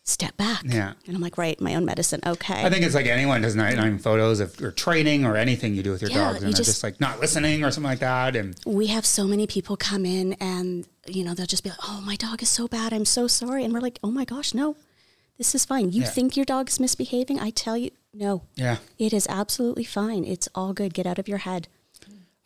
step 0.09 0.37
back. 0.37 0.62
Yeah. 0.65 0.93
and 1.07 1.15
I'm 1.17 1.23
like, 1.23 1.37
right, 1.38 1.61
my 1.61 1.75
own 1.75 1.85
medicine. 1.85 2.21
Okay. 2.27 2.65
I 2.65 2.71
think 2.71 2.85
it's 2.85 2.95
like 2.95 3.07
anyone 3.07 3.43
does 3.43 3.55
night 3.55 3.77
nine 3.77 3.99
photos 3.99 4.41
of 4.41 4.61
or 4.62 4.71
training 4.73 5.25
or 5.25 5.37
anything 5.37 5.75
you 5.75 5.83
do 5.83 5.91
with 5.93 6.03
your 6.03 6.11
Yeah, 6.11 6.17
dogs, 6.19 6.41
you 6.41 6.47
and 6.47 6.55
they're 6.55 6.57
just- 6.59 6.71
just 6.71 6.83
like 6.83 7.00
not 7.00 7.21
listening 7.21 7.65
or 7.65 7.71
something 7.71 7.91
like 7.91 7.99
that. 8.00 8.35
And 8.37 8.57
we 8.67 8.87
have 8.88 9.05
so 9.07 9.27
many 9.27 9.47
people 9.47 9.77
come 9.77 10.05
in 10.05 10.33
and 10.35 10.87
you 11.07 11.25
know 11.25 11.33
they'll 11.35 11.47
just 11.47 11.65
be 11.65 11.71
like 11.71 11.79
oh 11.88 12.03
my 12.05 12.17
dog 12.17 12.43
is 12.43 12.50
so 12.50 12.69
bad 12.69 12.93
i'm 12.93 13.07
so 13.07 13.27
sorry 13.27 13.65
and 13.65 13.73
we're 13.73 13.81
like 13.81 13.99
oh 14.05 14.11
my 14.11 14.27
gosh 14.27 14.53
no 14.53 14.77
this 15.38 15.55
is 15.55 15.65
fine 15.65 15.91
you 15.91 16.03
Yeah. 16.03 16.09
think 16.09 16.37
your 16.37 16.45
dog 16.45 16.69
is 16.69 16.79
misbehaving 16.79 17.41
i 17.41 17.49
tell 17.49 17.79
you 17.79 17.91
no 18.12 18.43
yeah, 18.57 18.77
it 18.99 19.15
is 19.15 19.27
absolutely 19.31 19.85
fine 19.85 20.25
it's 20.25 20.50
all 20.55 20.75
good 20.75 20.93
get 20.93 21.07
out 21.07 21.19
of 21.19 21.27
your 21.27 21.38
head 21.38 21.67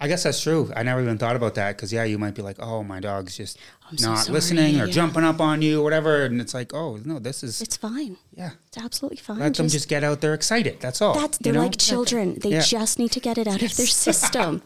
I 0.03 0.09
guess 0.09 0.25
that's 0.25 0.43
true. 0.43 0.73
I 0.75 0.83
never 0.83 1.01
even 1.01 1.17
thought 1.17 1.37
about 1.37 1.55
that 1.55 1.77
because 1.77 1.93
yeah, 1.93 2.03
you 2.03 2.19
might 2.19 2.35
be 2.35 2.43
like, 2.43 2.57
oh, 2.59 2.83
my 2.83 2.99
dog's 2.99 3.37
just 3.37 3.57
so 3.97 4.09
not 4.11 4.19
sorry, 4.19 4.35
listening 4.35 4.81
or 4.81 4.87
yeah. 4.87 4.93
jumping 4.93 5.23
up 5.23 5.41
on 5.41 5.63
you 5.63 5.81
or 5.81 5.85
whatever, 5.85 6.25
and 6.25 6.41
it's 6.41 6.55
like, 6.55 6.75
oh 6.75 6.99
no, 7.05 7.21
this 7.21 7.45
is 7.45 7.63
It's 7.63 7.77
fine. 7.77 8.17
yeah. 8.35 8.51
It's 8.67 8.79
absolutely 8.79 9.19
fine. 9.19 9.39
Let 9.39 9.55
them 9.55 9.69
just 9.69 9.89
get 9.89 10.03
out 10.03 10.21
there 10.21 10.35
excited. 10.35 10.81
That's 10.81 11.01
all. 11.01 11.15
that's 11.15 11.39
they're 11.39 11.53
know? 11.53 11.61
like 11.63 11.77
children. 11.79 12.37
They 12.41 12.51
Yeah. 12.51 12.63
just 12.63 12.99
need 12.99 13.13
to 13.13 13.21
get 13.21 13.39
it 13.39 13.47
out 13.47 13.63
of 13.63 13.77
their 13.77 13.87
system. 14.07 14.63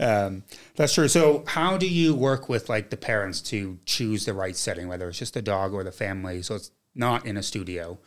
Um, 0.00 0.44
that's 0.76 0.94
true. 0.94 1.08
So, 1.08 1.42
how 1.48 1.76
do 1.76 1.88
you 1.88 2.14
work 2.14 2.48
with 2.48 2.68
like 2.68 2.90
the 2.90 2.96
parents 2.96 3.40
to 3.50 3.78
choose 3.84 4.24
the 4.24 4.34
right 4.34 4.56
setting, 4.56 4.86
whether 4.86 5.08
it's 5.08 5.18
just 5.18 5.34
the 5.34 5.42
dog 5.42 5.74
or 5.74 5.82
the 5.82 5.90
family? 5.90 6.42
So 6.42 6.54
it's 6.54 6.70
not 6.94 7.26
in 7.26 7.36
a 7.36 7.42
studio, 7.42 7.98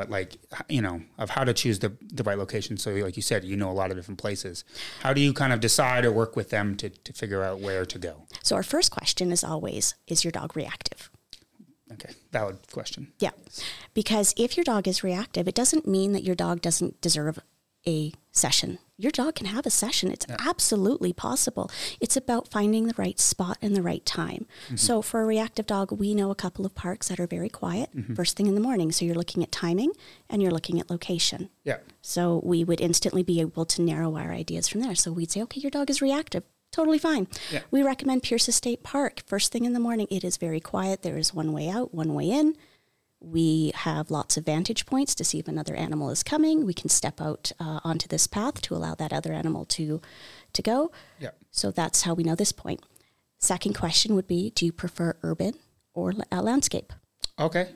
but 0.00 0.08
like 0.08 0.38
you 0.70 0.80
know, 0.80 1.02
of 1.18 1.28
how 1.28 1.44
to 1.44 1.52
choose 1.52 1.80
the 1.80 1.92
the 2.00 2.22
right 2.22 2.38
location. 2.38 2.78
So, 2.78 2.90
like 2.92 3.16
you 3.16 3.22
said, 3.22 3.44
you 3.44 3.54
know 3.54 3.70
a 3.70 3.76
lot 3.82 3.90
of 3.90 3.98
different 3.98 4.18
places. 4.18 4.64
How 5.02 5.12
do 5.12 5.20
you 5.20 5.34
kind 5.34 5.52
of 5.52 5.60
decide 5.60 6.06
or 6.06 6.10
work 6.10 6.36
with 6.36 6.48
them 6.48 6.74
to 6.78 6.88
to 6.88 7.12
figure 7.12 7.42
out 7.42 7.60
where 7.60 7.84
to 7.84 7.98
go? 7.98 8.22
So 8.42 8.56
our 8.56 8.62
first 8.62 8.90
question 8.90 9.30
is 9.30 9.44
always, 9.44 9.94
is 10.06 10.24
your 10.24 10.30
dog 10.30 10.56
reactive? 10.56 11.10
Okay, 11.92 12.14
valid 12.32 12.56
question. 12.72 13.12
Yeah. 13.18 13.32
Because 13.92 14.32
if 14.38 14.56
your 14.56 14.64
dog 14.64 14.88
is 14.88 15.04
reactive, 15.04 15.46
it 15.46 15.54
doesn't 15.54 15.86
mean 15.86 16.12
that 16.12 16.24
your 16.24 16.36
dog 16.36 16.62
doesn't 16.62 17.02
deserve 17.02 17.38
a 17.86 18.12
session. 18.32 18.78
Your 18.96 19.10
dog 19.10 19.36
can 19.36 19.46
have 19.46 19.64
a 19.64 19.70
session. 19.70 20.10
It's 20.10 20.26
absolutely 20.38 21.14
possible. 21.14 21.70
It's 22.00 22.18
about 22.18 22.48
finding 22.48 22.86
the 22.86 22.94
right 22.98 23.18
spot 23.18 23.56
and 23.62 23.74
the 23.74 23.80
right 23.80 24.04
time. 24.04 24.46
Mm-hmm. 24.66 24.76
So 24.76 25.00
for 25.00 25.22
a 25.22 25.26
reactive 25.26 25.66
dog, 25.66 25.90
we 25.90 26.14
know 26.14 26.30
a 26.30 26.34
couple 26.34 26.66
of 26.66 26.74
parks 26.74 27.08
that 27.08 27.18
are 27.18 27.26
very 27.26 27.48
quiet 27.48 27.96
mm-hmm. 27.96 28.14
first 28.14 28.36
thing 28.36 28.46
in 28.46 28.54
the 28.54 28.60
morning. 28.60 28.92
So 28.92 29.06
you're 29.06 29.14
looking 29.14 29.42
at 29.42 29.50
timing 29.50 29.92
and 30.28 30.42
you're 30.42 30.50
looking 30.50 30.78
at 30.78 30.90
location. 30.90 31.48
Yeah. 31.64 31.78
So 32.02 32.42
we 32.44 32.62
would 32.62 32.80
instantly 32.80 33.22
be 33.22 33.40
able 33.40 33.64
to 33.64 33.80
narrow 33.80 34.16
our 34.16 34.32
ideas 34.32 34.68
from 34.68 34.82
there. 34.82 34.94
So 34.94 35.12
we'd 35.12 35.30
say, 35.30 35.42
okay, 35.42 35.60
your 35.60 35.70
dog 35.70 35.88
is 35.88 36.02
reactive. 36.02 36.44
Totally 36.70 36.98
fine. 36.98 37.26
Yeah. 37.50 37.60
We 37.70 37.82
recommend 37.82 38.22
Pearce 38.22 38.48
Estate 38.48 38.82
Park. 38.82 39.22
First 39.26 39.50
thing 39.50 39.64
in 39.64 39.72
the 39.72 39.80
morning, 39.80 40.06
it 40.10 40.22
is 40.22 40.36
very 40.36 40.60
quiet. 40.60 41.02
There 41.02 41.16
is 41.16 41.34
one 41.34 41.52
way 41.52 41.68
out, 41.68 41.92
one 41.94 42.14
way 42.14 42.30
in. 42.30 42.54
We 43.20 43.72
have 43.74 44.10
lots 44.10 44.36
of 44.36 44.46
vantage 44.46 44.86
points 44.86 45.14
to 45.16 45.24
see 45.24 45.38
if 45.38 45.46
another 45.46 45.74
animal 45.74 46.10
is 46.10 46.22
coming. 46.22 46.64
We 46.64 46.72
can 46.74 46.88
step 46.88 47.20
out 47.20 47.52
uh, 47.60 47.80
onto 47.84 48.08
this 48.08 48.26
path 48.26 48.62
to 48.62 48.74
allow 48.74 48.94
that 48.94 49.12
other 49.12 49.32
animal 49.32 49.66
to 49.66 50.00
to 50.54 50.62
go. 50.62 50.90
Yeah. 51.18 51.30
So 51.50 51.70
that's 51.70 52.02
how 52.02 52.14
we 52.14 52.24
know 52.24 52.34
this 52.34 52.52
point. 52.52 52.80
Second 53.38 53.74
question 53.74 54.14
would 54.14 54.26
be 54.26 54.50
Do 54.50 54.64
you 54.64 54.72
prefer 54.72 55.16
urban 55.22 55.54
or 55.92 56.14
uh, 56.32 56.42
landscape? 56.42 56.92
Okay. 57.38 57.68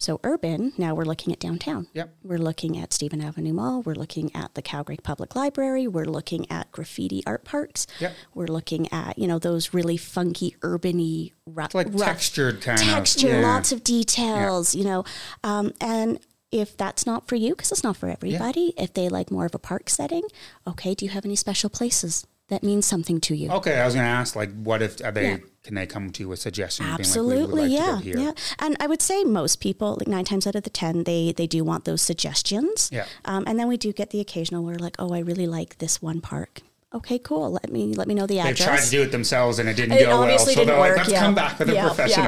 So 0.00 0.18
urban, 0.24 0.72
now 0.78 0.94
we're 0.94 1.04
looking 1.04 1.30
at 1.30 1.38
downtown. 1.38 1.86
Yep. 1.92 2.14
We're 2.24 2.38
looking 2.38 2.78
at 2.78 2.94
Stephen 2.94 3.20
Avenue 3.20 3.52
Mall. 3.52 3.82
We're 3.82 3.94
looking 3.94 4.34
at 4.34 4.54
the 4.54 4.62
Calgary 4.62 4.96
Public 4.96 5.36
Library. 5.36 5.86
We're 5.86 6.06
looking 6.06 6.50
at 6.50 6.72
graffiti 6.72 7.22
art 7.26 7.44
parks. 7.44 7.86
Yep. 8.00 8.14
We're 8.34 8.46
looking 8.46 8.90
at, 8.90 9.18
you 9.18 9.28
know, 9.28 9.38
those 9.38 9.74
really 9.74 9.98
funky, 9.98 10.56
urban-y, 10.62 11.32
ru- 11.46 11.64
It's 11.64 11.74
like 11.74 11.88
rough- 11.90 12.00
textured 12.00 12.62
kind 12.62 12.80
of 12.80 12.86
texture, 12.86 13.28
yeah. 13.28 13.40
lots 13.42 13.72
of 13.72 13.84
details, 13.84 14.74
you 14.74 14.84
know. 14.84 15.04
Um, 15.44 15.74
and 15.82 16.18
if 16.50 16.78
that's 16.78 17.04
not 17.04 17.28
for 17.28 17.36
you, 17.36 17.50
because 17.50 17.70
it's 17.70 17.84
not 17.84 17.98
for 17.98 18.08
everybody, 18.08 18.72
if 18.78 18.94
they 18.94 19.10
like 19.10 19.30
more 19.30 19.44
of 19.44 19.54
a 19.54 19.58
park 19.58 19.90
setting, 19.90 20.22
okay, 20.66 20.94
do 20.94 21.04
you 21.04 21.10
have 21.10 21.26
any 21.26 21.36
special 21.36 21.68
places 21.68 22.26
that 22.50 22.62
means 22.62 22.86
something 22.86 23.20
to 23.22 23.34
you? 23.34 23.50
Okay, 23.50 23.80
I 23.80 23.84
was 23.86 23.94
going 23.94 24.04
to 24.04 24.10
ask, 24.10 24.36
like, 24.36 24.52
what 24.62 24.82
if 24.82 25.02
are 25.04 25.10
they? 25.10 25.30
Yeah. 25.30 25.36
Can 25.62 25.74
they 25.74 25.86
come 25.86 26.10
to 26.12 26.22
you 26.22 26.28
with 26.28 26.38
suggestions? 26.38 26.86
being 26.86 26.90
like, 26.92 26.98
we 26.98 27.02
Absolutely, 27.02 27.62
would 27.62 27.70
like 27.70 27.70
yeah, 27.72 27.86
to 27.86 27.92
go 27.92 27.96
here? 27.98 28.18
yeah. 28.18 28.32
And 28.60 28.76
I 28.80 28.86
would 28.86 29.02
say 29.02 29.24
most 29.24 29.56
people, 29.60 29.96
like 29.98 30.08
nine 30.08 30.24
times 30.24 30.46
out 30.46 30.54
of 30.54 30.62
the 30.62 30.70
ten, 30.70 31.04
they 31.04 31.32
they 31.32 31.46
do 31.46 31.64
want 31.64 31.84
those 31.84 32.00
suggestions. 32.00 32.88
Yeah. 32.92 33.04
Um, 33.26 33.44
and 33.46 33.58
then 33.58 33.68
we 33.68 33.76
do 33.76 33.92
get 33.92 34.08
the 34.10 34.20
occasional 34.20 34.64
where 34.64 34.76
like, 34.76 34.96
oh, 34.98 35.12
I 35.12 35.18
really 35.18 35.46
like 35.46 35.76
this 35.78 36.00
one 36.00 36.20
park. 36.22 36.60
Okay, 36.94 37.18
cool. 37.18 37.50
Let 37.52 37.70
me 37.70 37.92
let 37.94 38.08
me 38.08 38.14
know 38.14 38.26
the 38.26 38.40
address. 38.40 38.58
They've 38.58 38.66
tried 38.66 38.80
to 38.84 38.90
do 38.90 39.02
it 39.02 39.12
themselves 39.12 39.58
and 39.58 39.68
it 39.68 39.74
didn't 39.76 39.96
It 39.98 40.00
go 40.04 40.08
well. 40.08 40.22
obviously 40.22 40.54
So 40.54 40.60
didn't 40.60 40.68
they're 40.68 40.78
like, 40.80 40.90
work, 40.90 40.98
let's 40.98 41.10
yeah. 41.12 41.20
come 41.20 41.34
back 41.34 41.58
with 41.58 41.68
a 41.68 41.74
Yeah, 41.74 41.86
professional. 41.88 42.24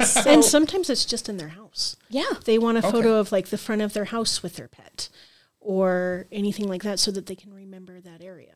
yeah. 0.00 0.22
and 0.26 0.44
sometimes 0.44 0.90
it's 0.90 1.04
just 1.06 1.28
in 1.28 1.36
their 1.36 1.48
house. 1.50 1.94
yeah. 2.10 2.24
They 2.44 2.58
want 2.58 2.76
a 2.78 2.82
photo 2.82 3.20
of 3.20 3.30
like 3.30 3.48
the 3.48 3.56
front 3.58 3.80
of 3.82 3.92
their 3.92 4.06
house 4.06 4.42
with 4.42 4.56
their 4.56 4.68
pet 4.68 5.08
or 5.60 6.26
anything 6.32 6.68
like 6.68 6.82
that 6.82 6.98
so 6.98 7.10
that 7.12 7.26
they 7.26 7.36
can 7.36 7.54
remember 7.54 8.00
that 8.00 8.20
area. 8.22 8.53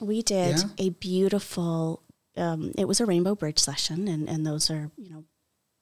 We 0.00 0.22
did 0.22 0.58
Yeah. 0.58 0.64
a 0.86 0.90
beautiful. 0.90 2.02
Um, 2.36 2.72
it 2.76 2.86
was 2.86 3.00
a 3.00 3.06
rainbow 3.06 3.34
bridge 3.34 3.58
session, 3.58 4.08
and, 4.08 4.28
and 4.28 4.46
those 4.46 4.70
are 4.70 4.90
you 4.96 5.10
know 5.10 5.24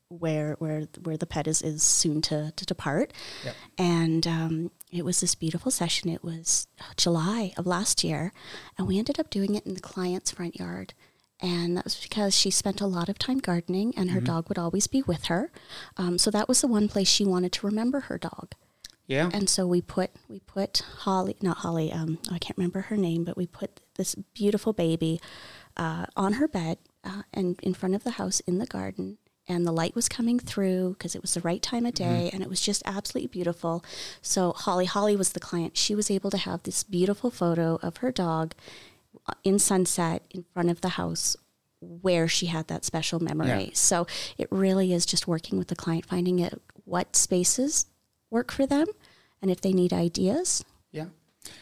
where 0.08 0.54
where 0.60 0.82
where 1.02 1.16
the 1.16 1.26
pet 1.26 1.46
is 1.48 1.62
is 1.62 1.82
soon 1.82 2.22
to 2.22 2.52
to 2.54 2.64
depart. 2.66 3.12
Yep. 3.44 3.54
And 3.78 4.26
um, 4.26 4.70
it 4.92 5.04
was 5.04 5.20
this 5.20 5.34
beautiful 5.34 5.70
session. 5.72 6.08
It 6.10 6.22
was 6.22 6.68
July 6.96 7.52
of 7.56 7.66
last 7.66 8.04
year, 8.04 8.32
and 8.78 8.86
we 8.86 8.98
ended 8.98 9.18
up 9.18 9.30
doing 9.30 9.54
it 9.56 9.66
in 9.66 9.74
the 9.74 9.80
client's 9.80 10.30
front 10.30 10.56
yard. 10.58 10.94
And 11.40 11.76
that 11.76 11.84
was 11.84 11.96
because 12.00 12.34
she 12.34 12.50
spent 12.50 12.80
a 12.80 12.86
lot 12.86 13.08
of 13.08 13.18
time 13.18 13.38
gardening, 13.38 13.92
and 13.96 14.12
her 14.12 14.20
dog 14.20 14.48
would 14.48 14.56
always 14.58 14.86
be 14.86 15.02
with 15.02 15.24
her. 15.24 15.50
Um, 15.96 16.16
so 16.16 16.30
that 16.30 16.48
was 16.48 16.60
the 16.60 16.68
one 16.68 16.88
place 16.88 17.08
she 17.08 17.24
wanted 17.24 17.50
to 17.52 17.66
remember 17.66 18.00
her 18.00 18.16
dog. 18.18 18.54
Yeah. 19.06 19.30
And 19.32 19.48
so 19.48 19.66
we 19.66 19.82
put 19.82 20.10
we 20.28 20.40
put 20.40 20.82
Holly, 21.00 21.36
not 21.42 21.58
Holly, 21.58 21.92
um, 21.92 22.18
I 22.30 22.38
can't 22.38 22.56
remember 22.56 22.82
her 22.82 22.96
name, 22.96 23.24
but 23.24 23.36
we 23.36 23.46
put 23.46 23.80
this 23.96 24.14
beautiful 24.14 24.72
baby 24.72 25.20
uh, 25.76 26.06
on 26.16 26.34
her 26.34 26.48
bed 26.48 26.78
uh, 27.04 27.22
and 27.32 27.58
in 27.62 27.74
front 27.74 27.94
of 27.94 28.04
the 28.04 28.12
house 28.12 28.40
in 28.40 28.58
the 28.58 28.66
garden. 28.66 29.18
And 29.46 29.66
the 29.66 29.72
light 29.72 29.94
was 29.94 30.08
coming 30.08 30.38
through 30.38 30.94
because 30.94 31.14
it 31.14 31.20
was 31.20 31.34
the 31.34 31.42
right 31.42 31.60
time 31.60 31.84
of 31.84 31.92
day, 31.92 32.30
and 32.32 32.42
it 32.42 32.48
was 32.48 32.62
just 32.62 32.82
absolutely 32.86 33.28
beautiful. 33.28 33.84
So 34.22 34.54
Holly, 34.54 34.86
Holly 34.86 35.16
was 35.16 35.32
the 35.32 35.40
client. 35.40 35.76
She 35.76 35.94
was 35.94 36.10
able 36.10 36.30
to 36.30 36.38
have 36.38 36.62
this 36.62 36.82
beautiful 36.82 37.30
photo 37.30 37.78
of 37.82 37.98
her 37.98 38.10
dog 38.10 38.54
uh, 39.28 39.34
in 39.44 39.58
sunset 39.58 40.22
in 40.30 40.46
front 40.54 40.70
of 40.70 40.80
the 40.80 40.90
house 40.90 41.36
where 41.82 42.26
she 42.26 42.46
had 42.46 42.68
that 42.68 42.86
special 42.86 43.20
memory. 43.20 43.64
Yeah. 43.64 43.70
So 43.74 44.06
it 44.38 44.48
really 44.50 44.94
is 44.94 45.04
just 45.04 45.28
working 45.28 45.58
with 45.58 45.68
the 45.68 45.76
client, 45.76 46.06
finding 46.06 46.42
out 46.42 46.62
what 46.86 47.14
spaces 47.14 47.84
work 48.34 48.52
for 48.52 48.66
them, 48.66 48.86
and 49.40 49.50
if 49.50 49.62
they 49.62 49.72
need 49.72 49.92
ideas, 49.92 50.64
yeah. 50.92 51.06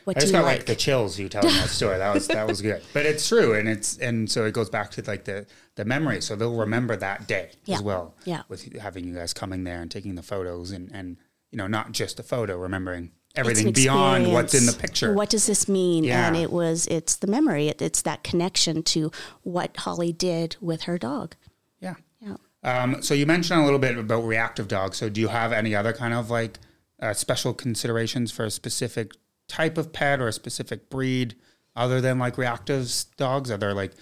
what 0.04 0.16
I 0.16 0.20
do 0.20 0.24
just 0.24 0.32
you 0.32 0.38
got 0.40 0.46
like? 0.46 0.56
like 0.58 0.66
the 0.66 0.74
chills 0.74 1.18
you 1.18 1.28
telling 1.28 1.54
that 1.54 1.68
story. 1.68 1.98
That 1.98 2.14
was 2.14 2.26
that 2.28 2.48
was 2.48 2.61
good, 2.62 2.82
but 2.92 3.06
it's 3.06 3.28
true, 3.28 3.54
and 3.54 3.68
it's 3.68 3.98
and 3.98 4.28
so 4.28 4.44
it 4.46 4.54
goes 4.54 4.70
back 4.70 4.90
to 4.92 5.02
like 5.02 5.24
the 5.24 5.46
the 5.76 5.85
memory. 5.85 6.20
So 6.20 6.35
they'll 6.35 6.56
remember 6.56 6.96
that 6.96 7.28
day 7.28 7.50
Yeah. 7.66 7.76
as 7.76 7.82
well. 7.82 8.14
Yeah. 8.24 8.42
with 8.48 8.76
having 8.80 9.04
you 9.06 9.14
guys 9.14 9.32
coming 9.32 9.62
there 9.62 9.80
and 9.80 9.90
taking 9.90 10.16
the 10.16 10.22
photos, 10.22 10.72
and 10.72 10.90
and 10.92 11.18
you 11.52 11.58
know 11.58 11.68
not 11.68 11.92
just 11.92 12.16
the 12.16 12.22
photo, 12.24 12.56
remembering 12.56 13.12
everything 13.35 13.72
beyond 13.72 14.32
what's 14.32 14.54
in 14.54 14.66
the 14.66 14.72
picture. 14.72 15.12
What 15.14 15.30
does 15.30 15.46
this 15.46 15.68
mean? 15.68 16.04
Yeah. 16.04 16.26
And 16.26 16.37
it 16.37 16.50
was 16.50 16.87
it's 16.87 17.16
the 17.16 17.26
memory. 17.26 17.68
It, 17.68 17.80
it's 17.82 18.02
that 18.02 18.24
connection 18.24 18.82
to 18.85 19.11
what 19.42 19.76
Holly 19.76 20.12
did 20.12 20.56
with 20.61 20.82
her 20.82 20.98
dog. 20.98 21.37
Um, 22.62 23.03
so 23.03 23.14
you 23.14 23.27
mentioned 23.27 23.61
a 23.61 23.64
little 23.64 23.79
bit 23.79 23.98
about 23.98 24.25
reactive 24.25 24.68
dogs. 24.68 24.96
So 24.98 25.09
do 25.09 25.20
you 25.20 25.29
have 25.29 25.53
any 25.53 25.75
other 25.75 25.92
kind 25.92 26.14
of 26.14 26.31
like 26.31 26.59
uh, 27.01 27.12
special 27.12 27.53
considerations 27.55 28.31
for 28.31 28.44
a 28.44 28.51
specific 28.51 29.12
type 29.48 29.77
of 29.77 29.92
pet 29.92 30.20
or 30.20 30.29
a 30.29 30.33
specific 30.33 30.88
breed 30.88 31.35
other 31.75 32.01
than 32.01 32.18
like 32.18 32.38
reactive 32.38 32.90
dogs? 33.16 33.51
Are 33.51 33.57
there 33.57 33.75
like 33.75 33.92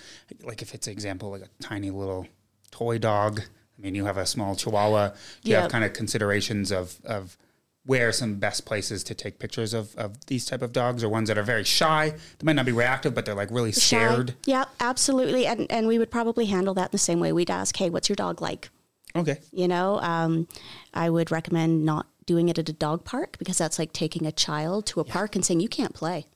like 0.42 0.60
if 0.62 0.74
it's 0.74 0.86
an 0.86 0.92
example 0.92 1.30
like 1.30 1.42
a 1.42 1.48
tiny 1.62 1.90
little 1.90 2.26
toy 2.70 2.98
dog? 2.98 3.40
I 3.40 3.80
mean, 3.82 3.94
you 3.94 4.04
have 4.04 4.18
a 4.18 4.26
small 4.26 4.54
Chihuahua. 4.54 5.08
Do 5.42 5.50
you 5.50 5.56
Yeah. 5.56 5.62
have 5.62 5.70
kind 5.70 5.84
of 5.84 5.92
considerations 5.94 6.70
of 6.70 6.98
of 7.04 7.38
where 7.86 8.08
are 8.08 8.12
some 8.12 8.34
best 8.36 8.66
places 8.66 9.02
to 9.04 9.14
take 9.14 9.38
pictures 9.38 9.72
of, 9.72 9.96
of 9.96 10.24
these 10.26 10.44
type 10.46 10.62
of 10.62 10.72
dogs 10.72 11.02
or 11.02 11.08
ones 11.08 11.28
that 11.28 11.38
are 11.38 11.42
very 11.42 11.64
shy? 11.64 12.10
They 12.10 12.44
might 12.44 12.56
not 12.56 12.66
be 12.66 12.72
reactive, 12.72 13.14
but 13.14 13.24
they're 13.24 13.34
like 13.34 13.50
really 13.50 13.72
Shy. 13.72 13.80
scared. 13.80 14.34
Yeah, 14.46 14.64
absolutely. 14.80 15.46
And 15.46 15.70
and 15.70 15.86
we 15.86 15.98
would 15.98 16.10
probably 16.10 16.46
handle 16.46 16.74
that 16.74 16.86
in 16.86 16.92
the 16.92 16.98
same 16.98 17.20
way. 17.20 17.32
We'd 17.32 17.50
ask, 17.50 17.76
"Hey, 17.76 17.90
what's 17.90 18.08
your 18.08 18.16
dog 18.16 18.40
like?" 18.40 18.70
Okay. 19.16 19.38
You 19.52 19.68
know, 19.68 19.98
um, 20.00 20.46
I 20.94 21.10
would 21.10 21.30
recommend 21.30 21.84
not 21.84 22.06
doing 22.26 22.48
it 22.48 22.58
at 22.58 22.68
a 22.68 22.72
dog 22.72 23.04
park 23.04 23.36
because 23.38 23.58
that's 23.58 23.78
like 23.78 23.92
taking 23.92 24.24
a 24.26 24.32
child 24.32 24.86
to 24.86 25.00
a 25.00 25.04
park 25.04 25.34
and 25.34 25.44
saying 25.44 25.60
you 25.60 25.68
can't 25.68 25.94
play. 25.94 26.26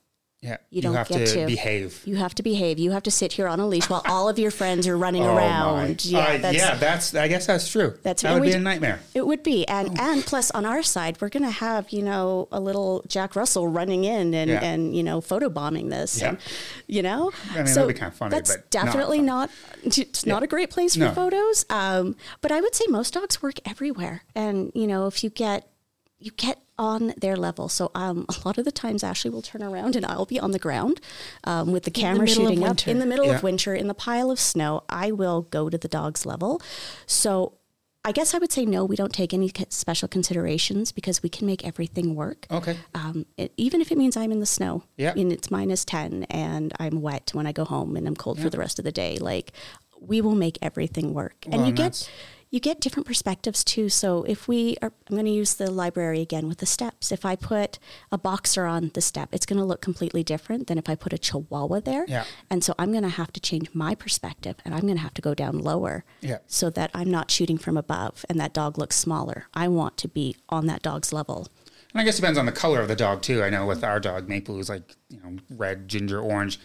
Yeah. 0.45 0.59
You 0.69 0.83
don't 0.83 0.95
have 0.95 1.09
get 1.09 1.27
to, 1.29 1.35
to. 1.41 1.47
behave. 1.47 2.03
You 2.05 2.17
have 2.17 2.35
to 2.35 2.43
behave. 2.43 2.79
You 2.79 2.91
have 2.91 3.03
to 3.05 3.11
sit 3.11 3.33
here 3.33 3.49
on 3.49 3.61
a 3.61 3.67
leash 3.67 3.89
while 3.89 4.03
all 4.07 4.29
of 4.29 4.39
your 4.39 4.51
friends 4.51 4.87
are 4.87 4.97
running 4.97 5.23
Oh, 5.25 5.35
my. 5.35 5.41
around. 5.41 5.91
Uh, 5.93 6.09
Yeah, 6.19 6.37
that's, 6.37 6.57
yeah, 6.59 6.75
that's. 6.75 7.15
I 7.15 7.29
guess 7.29 7.47
that's 7.47 7.67
true. 7.71 7.95
That's- 8.03 8.21
that 8.23 8.33
and 8.33 8.41
would 8.41 8.47
be 8.47 8.53
a 8.53 8.61
nightmare. 8.61 9.01
It 9.15 9.27
would 9.27 9.43
be, 9.43 9.65
Oh. 9.67 9.73
and 9.73 9.99
and 9.99 10.23
plus 10.27 10.51
on 10.51 10.67
our 10.67 10.83
side, 10.83 11.17
we're 11.21 11.31
going 11.31 11.45
to 11.45 11.51
have 11.51 11.91
you 11.91 12.03
know 12.03 12.47
a 12.53 12.61
little 12.61 13.03
Jack 13.09 13.35
Russell 13.37 13.69
running 13.69 14.05
in 14.05 14.35
and 14.35 14.51
Yeah. 14.51 14.63
and 14.63 14.95
you 14.95 15.03
know 15.03 15.23
photobombing 15.23 15.89
this, 15.89 16.21
Yeah. 16.21 16.29
and, 16.31 16.39
you 16.87 17.01
know. 17.03 17.33
I 17.53 17.63
mean, 17.63 17.65
that'd 17.65 17.89
be 17.89 17.95
kinda 17.95 18.11
funny, 18.11 18.31
That's 18.31 18.51
but 18.51 18.61
not 18.65 18.71
definitely 18.71 19.23
not. 19.23 19.49
It's 19.83 20.27
not 20.27 20.43
a 20.43 20.47
great 20.47 20.69
place 20.71 20.93
for 20.95 21.01
No. 21.01 21.13
photos. 21.13 21.65
Um, 21.71 22.17
but 22.43 22.53
I 22.53 22.61
would 22.61 22.75
say 22.75 22.85
most 22.89 23.15
dogs 23.15 23.41
work 23.43 23.55
everywhere, 23.65 24.25
and 24.35 24.71
you 24.75 24.87
know 24.87 25.07
if 25.07 25.25
you 25.25 25.31
get 25.31 25.69
you 26.19 26.31
get 26.37 26.59
on 26.79 27.15
their 27.17 27.37
level. 27.37 27.69
So 27.69 27.91
um, 27.95 28.27
a 28.29 28.47
lot 28.47 28.59
of 28.59 28.65
the 28.65 28.73
times, 28.73 29.05
Ashley 29.05 29.31
will 29.31 29.43
turn 29.43 29.63
around 29.63 29.97
and 29.97 30.05
I'll 30.05 30.27
be 30.27 30.41
on 30.41 30.51
the 30.51 30.59
ground 30.59 31.01
um, 31.45 31.71
with 31.73 31.85
the 31.85 31.91
camera 31.91 32.25
middle 32.27 32.47
of 32.47 32.53
shooting 32.53 32.65
up 32.65 32.89
in 32.89 32.99
the 32.99 33.07
middle 33.07 33.27
Yeah. 33.27 33.37
of 33.37 33.43
winter 33.43 33.75
in 33.75 33.87
the 33.89 33.95
pile 33.95 34.31
of 34.31 34.41
snow. 34.41 34.83
I 34.89 35.13
will 35.13 35.43
go 35.43 35.71
to 35.71 35.79
the 35.79 35.89
dog's 35.89 36.27
level. 36.27 36.61
So 37.07 37.55
I 38.07 38.13
guess 38.13 38.35
I 38.35 38.39
would 38.39 38.53
say 38.53 38.67
no. 38.67 38.85
We 38.85 38.97
don't 38.97 39.15
take 39.15 39.33
any 39.33 39.51
special 39.71 40.09
considerations 40.09 40.93
because 40.93 41.23
we 41.23 41.31
can 41.31 41.47
make 41.47 41.65
everything 41.67 42.15
work. 42.15 42.47
Okay. 42.51 42.77
Um, 42.95 43.25
it, 43.39 43.53
even 43.57 43.81
if 43.81 43.91
it 43.91 43.97
means 43.97 44.15
I'm 44.17 44.31
in 44.31 44.41
the 44.41 44.47
snow, 44.47 44.83
Yeah. 44.99 45.15
and 45.17 45.33
it's 45.33 45.51
minus 45.51 45.87
ten, 45.87 46.25
and 46.25 46.73
I'm 46.79 47.01
wet 47.01 47.31
when 47.33 47.47
I 47.47 47.53
go 47.53 47.65
home, 47.65 47.97
and 47.97 48.07
I'm 48.07 48.15
cold 48.15 48.39
for 48.41 48.51
the 48.51 48.59
rest 48.59 48.79
of 48.79 48.85
the 48.85 48.93
day. 48.93 49.17
Like, 49.17 49.53
we 49.99 50.21
will 50.21 50.35
make 50.35 50.59
everything 50.61 51.15
work, 51.15 51.47
Well, 51.47 51.55
and 51.55 51.63
you 51.63 51.69
and 51.69 51.77
get 51.79 51.83
that's- 51.85 52.11
you 52.55 52.61
get 52.61 52.81
different 52.81 53.05
perspectives 53.05 53.65
too. 53.65 53.89
So 53.89 54.23
if 54.29 54.47
we 54.47 54.77
are, 54.81 54.93
I'm 55.11 55.17
going 55.17 55.27
to 55.27 55.33
use 55.33 55.55
the 55.55 55.73
library 55.73 56.21
again 56.21 56.47
with 56.47 56.59
the 56.59 56.67
steps. 56.67 57.11
If 57.11 57.25
I 57.25 57.35
put 57.35 57.81
a 58.13 58.17
boxer 58.17 58.65
on 58.65 58.93
the 58.95 59.01
step, 59.01 59.31
it's 59.33 59.45
going 59.45 59.59
to 59.59 59.65
look 59.65 59.81
completely 59.81 60.23
different 60.23 60.69
than 60.69 60.79
if 60.79 60.89
I 60.89 60.95
put 60.95 61.13
a 61.13 61.19
chihuahua 61.19 61.81
there. 61.81 62.05
Yeah. 62.07 62.23
And 62.49 62.63
so 62.63 62.73
I'm 62.79 62.93
going 62.93 63.03
to 63.03 63.09
have 63.09 63.33
to 63.33 63.41
change 63.41 63.75
my 63.75 63.97
perspective, 63.97 64.55
and 64.65 64.73
I'm 64.73 64.83
going 64.83 64.95
to 64.95 65.03
have 65.03 65.15
to 65.15 65.21
go 65.21 65.35
down 65.35 65.59
lower. 65.59 66.05
Yeah. 66.21 66.39
So 66.47 66.71
that 66.71 66.93
I'm 66.95 67.11
not 67.11 67.29
shooting 67.29 67.59
from 67.59 67.77
above, 67.77 68.25
and 68.29 68.39
that 68.39 68.55
dog 68.55 68.79
looks 68.79 68.95
smaller. 68.95 69.47
I 69.53 69.67
want 69.67 69.97
to 69.97 70.09
be 70.09 70.37
on 70.49 70.67
that 70.67 70.81
dog's 70.81 71.13
level. 71.13 71.49
And 71.93 72.01
I 72.01 72.05
guess 72.05 72.19
it 72.19 72.21
depends 72.21 72.39
on 72.39 72.47
the 72.47 72.53
color 72.53 72.81
of 72.81 72.87
the 72.87 72.95
dog 72.95 73.23
too. 73.23 73.43
I 73.43 73.51
know 73.51 73.67
with 73.67 73.83
our 73.83 73.99
dog 73.99 74.29
Maple, 74.29 74.55
who's 74.55 74.69
like 74.69 74.95
you 75.09 75.19
know 75.21 75.39
red, 75.51 75.89
ginger, 75.89 76.21
orange. 76.21 76.61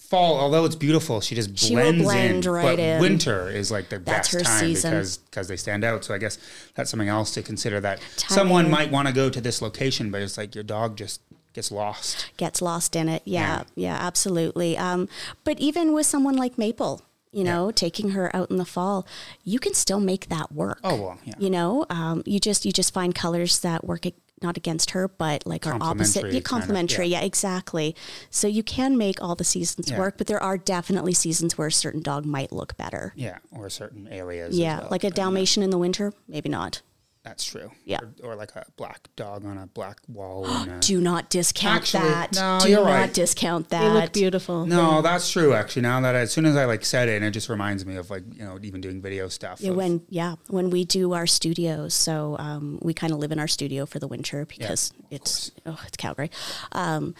Fall, 0.00 0.38
although 0.38 0.64
it's 0.64 0.74
beautiful, 0.76 1.20
she 1.20 1.34
just 1.34 1.58
She 1.58 1.74
blends 1.74 2.02
blend 2.02 2.46
in. 2.46 2.50
right 2.50 2.62
but 2.62 2.78
in. 2.78 3.00
winter 3.00 3.48
is 3.50 3.70
like 3.70 3.90
the 3.90 3.98
That's 3.98 4.32
best 4.32 4.44
time 4.46 4.60
season. 4.60 4.90
because 4.92 5.18
because 5.18 5.48
they 5.48 5.56
stand 5.56 5.84
out. 5.84 6.04
So 6.04 6.14
I 6.14 6.18
guess 6.18 6.38
that's 6.74 6.90
something 6.90 7.08
else 7.08 7.32
to 7.34 7.42
consider. 7.42 7.78
That 7.80 8.00
Timing. 8.16 8.34
someone 8.34 8.70
might 8.70 8.90
want 8.90 9.08
to 9.08 9.12
go 9.14 9.28
to 9.28 9.40
this 9.40 9.60
location, 9.60 10.10
but 10.10 10.22
it's 10.22 10.38
like 10.38 10.54
your 10.54 10.64
dog 10.64 10.96
just 10.96 11.20
gets 11.52 11.70
lost. 11.70 12.30
gets 12.38 12.62
lost 12.62 12.96
in 12.96 13.08
it. 13.08 13.22
Yeah, 13.26 13.40
Yeah. 13.40 13.64
yeah, 13.74 13.98
absolutely. 14.00 14.78
Um, 14.78 15.08
but 15.44 15.58
even 15.60 15.92
with 15.92 16.06
someone 16.06 16.36
like 16.36 16.56
Maple, 16.56 17.02
you 17.32 17.44
know, 17.44 17.70
taking 17.70 18.10
her 18.10 18.34
out 18.34 18.50
in 18.50 18.56
the 18.56 18.64
fall, 18.64 19.06
you 19.44 19.58
can 19.58 19.74
still 19.74 20.00
make 20.00 20.28
that 20.30 20.52
work. 20.52 20.78
Oh, 20.84 20.96
well, 20.96 21.18
yeah. 21.24 21.34
You 21.38 21.50
know, 21.50 21.84
um, 21.90 22.22
you 22.24 22.40
just 22.40 22.64
you 22.64 22.72
just 22.72 22.94
find 22.94 23.14
colors 23.14 23.58
that 23.60 23.84
work 23.84 24.06
not 24.42 24.56
against 24.56 24.90
her, 24.90 25.08
but 25.08 25.46
like 25.46 25.66
our 25.66 25.74
opposite. 25.74 26.22
Complementary 26.22 26.30
Yeah, 26.30 26.32
kind 26.32 26.36
of, 26.36 26.44
complementary. 26.44 27.06
yeah. 27.06 27.20
yeah. 27.20 27.26
exactly. 27.26 27.96
So 28.30 28.46
you 28.48 28.62
can 28.62 28.96
make 28.96 29.22
all 29.22 29.34
the 29.34 29.44
seasons 29.44 29.90
Yeah. 29.90 29.98
work, 29.98 30.14
but 30.18 30.26
there 30.26 30.42
are 30.42 30.58
definitely 30.58 31.12
seasons 31.14 31.56
where 31.58 31.68
a 31.68 31.72
certain 31.72 32.02
dog 32.02 32.24
might 32.24 32.52
look 32.52 32.76
better. 32.76 33.12
Yeah, 33.16 33.38
or 33.52 33.68
certain 33.70 34.08
areas. 34.08 34.50
as 34.50 34.58
Yeah, 34.58 34.80
well. 34.80 34.88
like 34.90 35.04
a 35.04 35.10
Dalmatian 35.10 35.62
in 35.62 35.70
the 35.70 35.78
winter, 35.78 36.12
maybe 36.26 36.48
not. 36.48 36.82
That's 37.24 37.44
true. 37.44 37.70
Yeah. 37.84 37.98
Or, 38.22 38.32
or 38.32 38.36
like 38.36 38.54
a 38.56 38.64
black 38.76 39.08
dog 39.16 39.44
on 39.44 39.58
a 39.58 39.66
black 39.66 39.98
wall. 40.08 40.46
a- 40.46 40.78
Do 40.80 41.00
not 41.00 41.28
discount 41.30 41.76
Actually, 41.82 42.08
that. 42.08 42.32
no, 42.34 42.58
Do 42.62 42.70
you're 42.70 42.84
not 42.84 42.90
right. 42.90 43.12
discount 43.14 43.68
that. 43.68 43.82
They 43.82 44.00
look 44.00 44.12
beautiful. 44.12 44.64
no, 44.66 45.02
that's 45.02 45.30
true. 45.30 45.52
Actually, 45.52 45.82
now 45.82 46.00
that 46.00 46.14
I, 46.14 46.20
as 46.20 46.32
soon 46.32 46.46
as 46.46 46.56
I 46.56 46.64
like 46.64 46.84
said 46.84 47.08
it, 47.08 47.16
and 47.16 47.24
it 47.24 47.32
just 47.32 47.48
reminds 47.48 47.84
me 47.84 47.96
of 47.96 48.08
like 48.10 48.22
you 48.32 48.44
know 48.44 48.58
even 48.62 48.80
doing 48.80 49.02
video 49.02 49.28
stuff. 49.28 49.60
Yeah, 49.60 49.70
of- 49.70 49.76
when 49.76 50.02
yeah, 50.08 50.36
when 50.48 50.70
we 50.70 50.84
do 50.84 51.12
our 51.12 51.26
studios, 51.26 51.92
so 51.94 52.36
um, 52.38 52.78
we 52.82 52.94
kind 52.94 53.12
of 53.12 53.18
live 53.18 53.32
in 53.32 53.38
our 53.38 53.48
studio 53.48 53.84
for 53.84 53.98
the 53.98 54.08
winter 54.08 54.46
because 54.46 54.92
it's 55.10 55.50
oh, 55.66 55.78
it's 55.86 55.96
Calgary. 55.96 56.30
Um, 56.72 57.14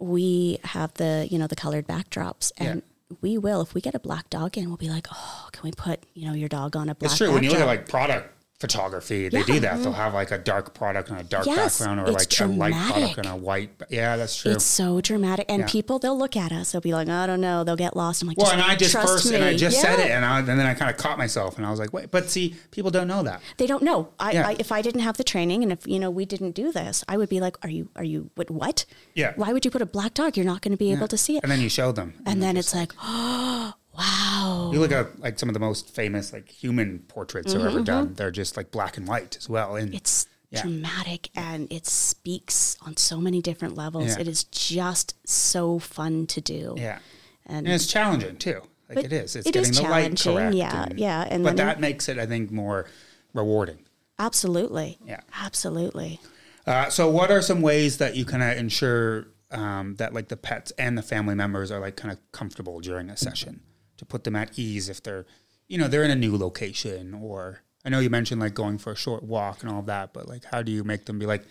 we 0.00 0.58
have 0.64 0.92
the 0.94 1.26
you 1.30 1.38
know 1.38 1.46
the 1.46 1.56
colored 1.56 1.86
backdrops, 1.86 2.52
and 2.58 2.82
we 3.20 3.38
will 3.38 3.60
if 3.62 3.74
we 3.74 3.80
get 3.80 3.94
a 3.94 3.98
black 4.00 4.28
dog 4.28 4.58
in, 4.58 4.66
we'll 4.68 4.76
be 4.76 4.88
like, 4.90 5.06
oh, 5.12 5.48
can 5.52 5.62
we 5.62 5.70
put 5.72 6.02
you 6.14 6.26
know 6.26 6.34
your 6.34 6.48
dog 6.48 6.74
on 6.76 6.88
a 6.88 6.94
black? 6.94 7.10
It's 7.12 7.18
true. 7.18 7.32
When 7.32 7.44
you 7.44 7.50
look 7.50 7.60
at 7.60 7.66
like 7.66 7.88
product 7.88 8.33
photography, 8.60 9.28
they 9.28 9.42
do 9.42 9.60
that. 9.60 9.82
They'll 9.82 9.92
have 9.92 10.14
like 10.14 10.30
a 10.30 10.38
dark 10.38 10.74
product 10.74 11.10
on 11.10 11.18
a 11.18 11.24
dark 11.24 11.46
Yes, 11.46 11.78
background, 11.78 12.00
or 12.00 12.10
like 12.12 12.40
a 12.40 12.46
light 12.46 12.72
product 12.72 13.14
dramatic. 13.14 13.18
on 13.18 13.26
a 13.26 13.36
white. 13.36 13.70
Yeah, 13.90 14.16
that's 14.16 14.36
true. 14.40 14.52
It's 14.52 14.64
so 14.64 15.00
dramatic, 15.00 15.46
and 15.48 15.60
Yeah. 15.60 15.66
people 15.66 15.98
they'll 15.98 16.16
look 16.16 16.36
at 16.36 16.52
us. 16.52 16.72
They'll 16.72 16.80
be 16.80 16.94
like, 16.94 17.08
I 17.08 17.26
don't 17.26 17.40
know. 17.40 17.64
They'll 17.64 17.76
get 17.76 17.96
lost. 17.96 18.22
I'm 18.22 18.28
like, 18.28 18.38
well, 18.38 18.50
and 18.50 18.62
I 18.62 18.76
just 18.76 18.92
first, 18.94 19.28
me. 19.30 19.36
and 19.36 19.44
I 19.44 19.56
just 19.56 19.80
said 19.80 19.98
it, 19.98 20.10
and, 20.10 20.24
I, 20.24 20.38
and 20.38 20.48
then 20.48 20.60
I 20.60 20.74
kind 20.74 20.90
of 20.90 20.96
caught 20.96 21.18
myself, 21.18 21.56
and 21.58 21.66
I 21.66 21.70
was 21.70 21.80
like, 21.80 21.92
wait, 21.92 22.10
but 22.10 22.30
see, 22.30 22.54
people 22.70 22.90
don't 22.90 23.08
know 23.08 23.22
that. 23.22 23.42
They 23.58 23.66
don't 23.66 23.82
know. 23.82 24.10
I, 24.18 24.32
Yeah. 24.32 24.48
I, 24.48 24.56
if 24.58 24.70
I 24.72 24.82
didn't 24.82 25.00
have 25.02 25.16
the 25.16 25.24
training, 25.24 25.62
and 25.62 25.72
if 25.72 25.86
you 25.86 25.98
know 25.98 26.10
we 26.10 26.24
didn't 26.24 26.52
do 26.52 26.72
this, 26.72 27.04
I 27.08 27.16
would 27.16 27.28
be 27.28 27.40
like, 27.40 27.56
"Are 27.64 27.70
you? 27.70 27.90
Are 27.96 28.04
you? 28.04 28.30
What? 28.36 28.50
What? 28.50 28.84
Yeah. 29.14 29.32
Why 29.36 29.52
would 29.52 29.64
you 29.64 29.70
put 29.70 29.82
a 29.82 29.86
black 29.86 30.14
dog? 30.14 30.36
You're 30.36 30.46
not 30.46 30.62
going 30.62 30.72
to 30.72 30.78
be 30.78 30.92
able 30.92 31.08
to 31.08 31.18
see 31.18 31.36
it." 31.36 31.42
And 31.42 31.50
then 31.52 31.60
you 31.60 31.68
show 31.68 31.92
them, 31.92 32.14
and 32.24 32.42
then 32.42 32.54
they're 32.54 32.60
it's 32.60 32.74
like, 32.74 32.92
oh, 33.02 33.74
wow. 33.96 34.70
You 34.72 34.80
look 34.80 34.92
at 34.92 35.18
like 35.20 35.38
some 35.38 35.48
of 35.48 35.54
the 35.54 35.60
most 35.60 35.94
famous 35.94 36.32
like 36.32 36.48
human 36.48 37.00
portraits 37.08 37.52
that 37.52 37.62
are 37.62 37.68
ever 37.68 37.80
done. 37.82 38.14
They're 38.14 38.30
just 38.30 38.56
like 38.56 38.70
black 38.70 38.96
and 38.96 39.06
white 39.06 39.36
as 39.36 39.48
well. 39.48 39.76
And 39.76 39.88
Mm-hmm, 39.88 39.96
It's 39.96 40.26
Yeah. 40.50 40.62
dramatic 40.62 41.30
and 41.34 41.70
it 41.72 41.86
speaks 41.86 42.76
on 42.82 42.96
so 42.96 43.20
many 43.20 43.40
different 43.42 43.76
levels. 43.76 44.06
Yeah. 44.06 44.20
It 44.20 44.28
is 44.28 44.44
just 44.44 45.14
so 45.28 45.78
fun 45.78 46.26
to 46.28 46.40
do. 46.40 46.74
yeah, 46.76 46.98
And, 47.46 47.66
and 47.66 47.74
it's 47.74 47.86
challenging 47.86 48.36
too. 48.36 48.60
Like 48.88 49.04
it 49.04 49.12
is. 49.12 49.34
It's 49.34 49.48
it 49.48 49.52
getting 49.52 49.70
is 49.70 49.76
the 49.78 49.82
light 49.84 50.20
correct. 50.20 50.54
yeah, 50.54 50.88
yeah, 50.94 51.26
and 51.28 51.42
but 51.42 51.56
that 51.56 51.80
makes 51.80 52.08
it, 52.08 52.18
I 52.18 52.26
think, 52.26 52.50
more 52.52 52.86
rewarding. 53.32 53.78
absolutely. 54.18 54.98
Yeah. 55.06 55.20
Absolutely. 55.40 56.20
Uh, 56.66 56.88
so, 56.90 57.08
what 57.10 57.30
are 57.30 57.40
some 57.42 57.60
ways 57.62 57.96
that 57.98 58.14
you 58.16 58.24
kind 58.24 58.42
of 58.42 58.56
ensure 58.58 59.26
um, 59.50 59.94
that 59.96 60.12
like 60.14 60.28
the 60.28 60.36
pets 60.36 60.70
and 60.78 60.96
the 60.98 61.02
family 61.02 61.34
members 61.34 61.70
are 61.70 61.80
like 61.80 61.96
kind 61.96 62.12
of 62.12 62.18
comfortable 62.32 62.80
during 62.80 63.08
a 63.10 63.16
session 63.16 63.60
to 63.96 64.04
put 64.04 64.24
them 64.24 64.36
at 64.36 64.58
ease 64.58 64.88
if 64.88 65.02
they're, 65.02 65.26
you 65.68 65.78
know, 65.78 65.88
they're 65.88 66.04
in 66.04 66.10
a 66.10 66.16
new 66.16 66.36
location 66.36 67.14
or 67.14 67.60
I 67.84 67.90
know 67.90 67.98
you 68.00 68.10
mentioned 68.10 68.40
like 68.40 68.54
going 68.54 68.78
for 68.78 68.92
a 68.92 68.96
short 68.96 69.22
walk 69.22 69.62
and 69.62 69.70
all 69.70 69.82
that, 69.82 70.12
but 70.12 70.28
like 70.28 70.44
how 70.44 70.62
do 70.62 70.72
you 70.72 70.84
make 70.84 71.04
them 71.06 71.18
be 71.18 71.26
like, 71.26 71.44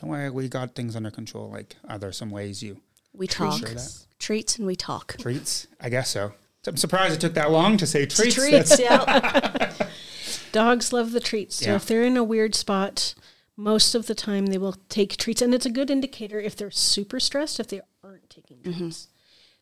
don't 0.00 0.08
worry, 0.10 0.30
we 0.30 0.48
got 0.48 0.74
things 0.74 0.96
under 0.96 1.10
control? 1.10 1.50
Like, 1.50 1.76
are 1.88 1.98
there 1.98 2.12
some 2.12 2.30
ways 2.30 2.62
you 2.62 2.80
We 3.12 3.26
talk. 3.26 3.60
That. 3.60 3.92
Treats 4.18 4.56
and 4.58 4.66
we 4.66 4.76
talk. 4.76 5.16
treats? 5.18 5.66
I 5.80 5.88
guess 5.88 6.10
so. 6.10 6.32
I'm 6.66 6.76
surprised 6.76 7.14
it 7.14 7.20
took 7.20 7.34
that 7.34 7.50
long 7.50 7.76
to 7.78 7.86
say 7.86 8.06
treats. 8.06 8.34
Treats, 8.34 8.78
yeah. 8.78 9.72
Dogs 10.52 10.92
love 10.92 11.12
the 11.12 11.20
treats. 11.20 11.56
So 11.56 11.66
Yeah. 11.70 11.76
if 11.76 11.86
they're 11.86 12.02
in 12.02 12.16
a 12.16 12.24
weird 12.24 12.54
spot, 12.54 13.14
most 13.56 13.94
of 13.94 14.06
the 14.06 14.14
time 14.14 14.46
they 14.46 14.58
will 14.58 14.76
take 14.88 15.16
treats. 15.16 15.40
And 15.42 15.54
it's 15.54 15.66
a 15.66 15.70
good 15.70 15.90
indicator 15.90 16.40
if 16.40 16.56
they're 16.56 16.70
super 16.70 17.20
stressed, 17.20 17.60
if 17.60 17.68
they 17.68 17.80
aren't 18.02 18.28
taking 18.30 18.58
Mm-hmm. 18.58 18.90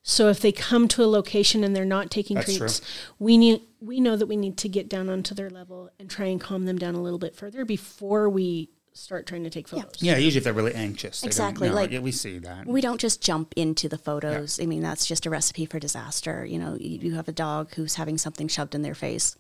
Treats. 0.03 0.15
So 0.15 0.29
if 0.29 0.41
they 0.41 0.53
come 0.53 0.89
to 0.89 1.03
a 1.03 1.07
location 1.07 1.65
and 1.65 1.75
they're 1.75 1.85
not 1.85 2.11
taking 2.11 2.37
That's 2.37 2.47
true. 2.57 2.67
treats, 2.69 2.81
we 3.19 3.37
need 3.39 3.63
we 3.81 4.01
know 4.01 4.17
that 4.17 4.27
we 4.27 4.37
need 4.37 4.57
to 4.59 4.69
get 4.69 4.89
down 4.89 5.09
onto 5.09 5.35
their 5.35 5.51
level 5.51 5.91
and 6.01 6.11
try 6.11 6.27
and 6.27 6.41
calm 6.41 6.65
them 6.67 6.79
down 6.79 6.95
a 6.95 7.01
little 7.03 7.19
bit 7.19 7.37
further 7.37 7.65
before 7.65 8.29
we 8.29 8.71
start 8.93 9.27
trying 9.27 9.45
to 9.45 9.51
take 9.51 9.69
photos. 9.69 9.93
Yeah, 10.01 10.17
usually 10.17 10.39
if 10.39 10.45
they're 10.45 10.53
really 10.53 10.75
anxious. 10.75 11.21
They 11.21 11.27
Exactly, 11.29 11.69
know. 11.69 11.75
like- 11.77 11.93
yeah, 11.93 12.01
we 12.01 12.11
see 12.11 12.39
that. 12.39 12.67
We 12.67 12.81
don't 12.81 13.01
just 13.01 13.23
jump 13.23 13.53
into 13.55 13.89
the 13.89 13.99
photos. 13.99 14.59
I 14.61 14.67
mean, 14.67 14.83
that's 14.83 15.07
just 15.07 15.25
a 15.27 15.31
recipe 15.31 15.67
for 15.67 15.79
disaster. 15.79 16.45
You 16.45 16.59
know, 16.59 16.75
you, 16.81 16.99
you 17.11 17.15
have 17.15 17.29
a 17.29 17.33
dog 17.33 17.73
who's 17.75 17.95
having 17.95 18.19
something 18.19 18.49
shoved 18.49 18.75
in 18.75 18.83
their 18.83 18.97
face. 18.97 19.37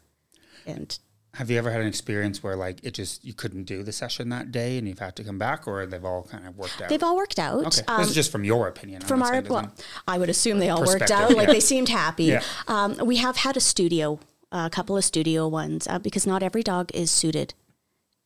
And 0.64 0.96
Have 1.34 1.50
you 1.50 1.58
ever 1.58 1.70
had 1.70 1.80
an 1.82 1.86
experience 1.86 2.42
where 2.42 2.56
like 2.56 2.82
it 2.82 2.94
just 2.94 3.24
you 3.24 3.34
couldn't 3.34 3.64
do 3.64 3.82
the 3.82 3.92
session 3.92 4.30
that 4.30 4.50
day 4.50 4.78
and 4.78 4.88
you've 4.88 4.98
had 4.98 5.14
to 5.16 5.24
come 5.24 5.38
back, 5.38 5.68
or 5.68 5.86
they've 5.86 6.04
all 6.04 6.22
kind 6.24 6.46
of 6.46 6.56
worked 6.56 6.80
out? 6.80 6.88
they've 6.88 7.02
all 7.02 7.16
worked 7.16 7.38
out. 7.38 7.66
okay. 7.66 7.82
Um, 7.86 8.00
this 8.00 8.08
is 8.08 8.14
just 8.14 8.32
from 8.32 8.44
your 8.44 8.66
opinion. 8.66 9.02
I'm 9.02 9.08
from 9.08 9.22
our 9.22 9.40
well, 9.42 9.72
I 10.06 10.18
would 10.18 10.30
assume 10.30 10.58
they 10.58 10.70
all 10.70 10.84
worked 10.84 11.10
out. 11.10 11.30
Like 11.34 11.48
yeah. 11.48 11.54
they 11.54 11.60
seemed 11.60 11.90
happy. 11.90 12.24
Yeah. 12.24 12.42
Um, 12.66 12.96
we 13.04 13.16
have 13.16 13.36
had 13.36 13.56
a 13.56 13.60
studio, 13.60 14.18
a 14.50 14.70
couple 14.70 14.96
of 14.96 15.04
studio 15.04 15.46
ones, 15.46 15.86
uh, 15.86 15.98
because 15.98 16.26
not 16.26 16.42
every 16.42 16.62
dog 16.62 16.90
is 16.94 17.10
suited 17.10 17.54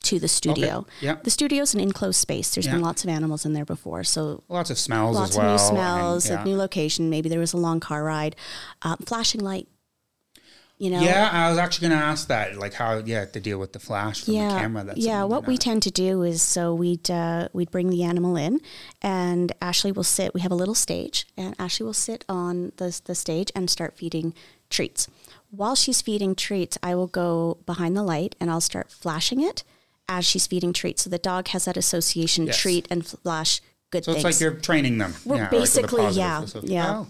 to 0.04 0.18
the 0.18 0.28
studio. 0.28 0.86
Yeah. 1.00 1.16
The 1.22 1.30
studio's 1.30 1.74
an 1.74 1.80
enclosed 1.80 2.18
space. 2.18 2.54
There's 2.54 2.66
Yeah. 2.66 2.72
been 2.72 2.82
lots 2.82 3.04
of 3.04 3.10
animals 3.10 3.44
in 3.44 3.52
there 3.52 3.64
before, 3.64 4.04
so 4.04 4.42
lots 4.48 4.70
of 4.70 4.78
smells 4.78 5.16
lots 5.16 5.32
as 5.32 5.36
well. 5.36 5.46
of 5.46 5.50
new 5.50 5.52
and, 5.52 5.76
smells, 5.76 6.28
yeah. 6.28 6.42
a 6.42 6.44
new 6.44 6.56
location. 6.56 7.10
Maybe 7.10 7.28
there 7.28 7.38
was 7.40 7.52
a 7.52 7.56
long 7.56 7.80
car 7.80 8.04
ride, 8.04 8.36
um, 8.82 8.98
flashing 9.06 9.40
light. 9.40 9.68
You 10.82 10.90
know. 10.90 11.00
Yeah, 11.00 11.30
I 11.32 11.48
was 11.48 11.58
actually 11.58 11.90
going 11.90 12.00
to 12.00 12.04
ask 12.04 12.26
that, 12.26 12.56
like 12.56 12.74
how 12.74 12.98
yeah 12.98 13.24
to 13.24 13.38
deal 13.38 13.60
with 13.60 13.72
the 13.72 13.78
flash 13.78 14.24
from 14.24 14.34
yeah, 14.34 14.48
the 14.48 14.58
camera. 14.58 14.82
That's 14.82 14.98
yeah. 14.98 15.22
What 15.22 15.46
we 15.46 15.56
tend 15.56 15.84
to 15.84 15.92
do 15.92 16.22
is 16.24 16.42
so 16.42 16.74
we'd 16.74 17.08
uh, 17.08 17.46
we'd 17.52 17.70
bring 17.70 17.88
the 17.88 18.02
animal 18.02 18.36
in, 18.36 18.60
and 19.00 19.52
Ashley 19.62 19.92
will 19.92 20.02
sit. 20.02 20.34
We 20.34 20.40
have 20.40 20.50
a 20.50 20.56
little 20.56 20.74
stage, 20.74 21.28
and 21.36 21.54
Ashley 21.56 21.86
will 21.86 21.92
sit 21.94 22.24
on 22.28 22.72
the 22.78 23.00
the 23.04 23.14
stage 23.14 23.52
and 23.54 23.70
start 23.70 23.96
feeding 23.96 24.34
treats. 24.70 25.06
While 25.52 25.76
she's 25.76 26.02
feeding 26.02 26.34
treats, 26.34 26.76
I 26.82 26.96
will 26.96 27.06
go 27.06 27.58
behind 27.64 27.96
the 27.96 28.02
light 28.02 28.34
and 28.40 28.50
I'll 28.50 28.60
start 28.60 28.90
flashing 28.90 29.40
it 29.40 29.62
as 30.08 30.24
she's 30.26 30.48
feeding 30.48 30.72
treats. 30.72 31.04
So 31.04 31.10
the 31.10 31.18
dog 31.18 31.46
has 31.54 31.64
that 31.66 31.76
association: 31.76 32.46
Yes. 32.46 32.58
treat 32.58 32.88
and 32.90 33.06
flash 33.06 33.60
good 33.92 34.04
So 34.04 34.14
things. 34.14 34.24
it's 34.24 34.34
like 34.34 34.40
you're 34.40 34.60
training 34.60 34.98
them. 34.98 35.14
We're 35.24 35.36
yeah, 35.36 35.48
basically- 35.48 36.08
yeah, 36.08 36.44
yeah. 36.64 36.98
Oh, 36.98 37.06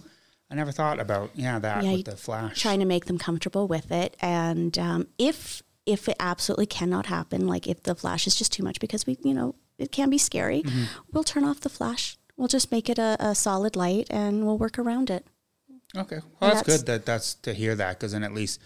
I 0.53 0.55
never 0.55 0.71
thought 0.73 1.01
about 1.01 1.31
yeah 1.35 1.59
that 1.59 1.83
Yeah, 1.85 1.93
with 1.93 2.05
the 2.05 2.17
flash. 2.17 2.61
trying 2.61 2.81
to 2.81 2.85
make 2.87 3.07
them 3.07 3.19
comfortable 3.19 3.67
with 3.67 3.91
it. 3.91 4.17
And 4.21 4.79
um, 4.79 5.07
if 5.19 5.63
if 5.87 6.09
it 6.09 6.17
absolutely 6.21 6.67
cannot 6.67 7.07
happen, 7.07 7.47
like 7.49 7.67
if 7.67 7.83
the 7.83 7.95
flash 7.95 8.27
is 8.27 8.37
just 8.37 8.53
too 8.53 8.63
much, 8.63 8.79
because 8.79 9.07
we, 9.07 9.19
you 9.25 9.35
know, 9.35 9.55
it 9.79 9.91
can 9.91 10.11
be 10.11 10.19
scary, 10.19 10.63
Mm-hmm. 10.63 10.85
we'll 11.13 11.25
turn 11.25 11.45
off 11.45 11.61
the 11.61 11.69
flash. 11.69 12.17
We'll 12.37 12.49
just 12.49 12.71
make 12.71 12.89
it 12.89 12.99
a, 12.99 13.17
a 13.19 13.35
solid 13.35 13.75
light, 13.77 14.07
and 14.11 14.45
we'll 14.47 14.59
work 14.59 14.79
around 14.79 15.11
it. 15.11 15.27
Okay, 15.97 16.21
well 16.41 16.51
that's, 16.51 16.63
that's- 16.63 16.79
good 16.79 16.87
that 16.87 17.07
that's 17.07 17.35
to 17.35 17.53
hear 17.55 17.75
that 17.75 17.99
because 17.99 18.13
then 18.13 18.23
at 18.23 18.33
least 18.33 18.61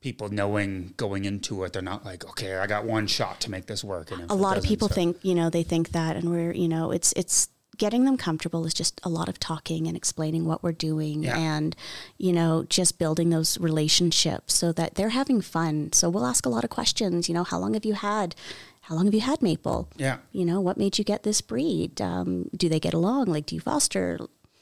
people 0.00 0.28
knowing 0.30 0.94
going 0.96 1.24
into 1.24 1.62
it, 1.64 1.72
they're 1.72 1.82
not 1.82 2.04
like 2.04 2.24
okay, 2.30 2.56
I 2.56 2.66
got 2.66 2.84
one 2.84 3.06
shot 3.06 3.40
to 3.42 3.50
make 3.50 3.66
this 3.66 3.82
work. 3.84 4.10
And 4.10 4.30
A 4.30 4.34
lot 4.34 4.56
of 4.58 4.64
people 4.64 4.88
so- 4.88 4.94
think, 4.94 5.18
you 5.24 5.34
know, 5.34 5.48
they 5.50 5.62
think 5.62 5.90
that, 5.92 6.16
and 6.16 6.30
we're, 6.30 6.52
you 6.52 6.68
know, 6.68 6.90
it's 6.90 7.12
it's 7.16 7.48
getting 7.80 8.04
them 8.04 8.16
comfortable 8.16 8.64
is 8.66 8.74
just 8.74 9.00
a 9.02 9.08
lot 9.08 9.28
of 9.28 9.40
talking 9.40 9.88
and 9.88 9.96
explaining 9.96 10.44
what 10.44 10.62
we're 10.62 10.70
doing 10.70 11.22
Yeah. 11.24 11.36
and, 11.36 11.74
you 12.18 12.32
know, 12.32 12.64
just 12.68 12.98
building 12.98 13.30
those 13.30 13.58
relationships 13.58 14.54
so 14.54 14.70
that 14.72 14.94
they're 14.96 15.08
having 15.08 15.40
fun. 15.40 15.92
So 15.92 16.08
we'll 16.10 16.26
ask 16.26 16.44
a 16.46 16.50
lot 16.50 16.62
of 16.62 16.70
questions, 16.70 17.28
you 17.28 17.34
know, 17.34 17.42
how 17.44 17.58
long 17.58 17.72
have 17.74 17.84
you 17.86 17.94
had, 17.94 18.34
how 18.82 18.94
long 18.94 19.06
have 19.06 19.14
you 19.14 19.22
had 19.22 19.40
Maple? 19.42 19.88
Yeah. 19.96 20.18
You 20.30 20.44
know, 20.44 20.60
what 20.60 20.76
made 20.76 20.98
you 20.98 21.04
get 21.04 21.22
this 21.22 21.40
breed? 21.40 22.00
Um, 22.02 22.50
do 22.54 22.68
they 22.68 22.78
get 22.80 22.92
along? 22.94 23.26
Like, 23.26 23.46
do 23.46 23.54
you 23.54 23.60
foster? 23.62 24.18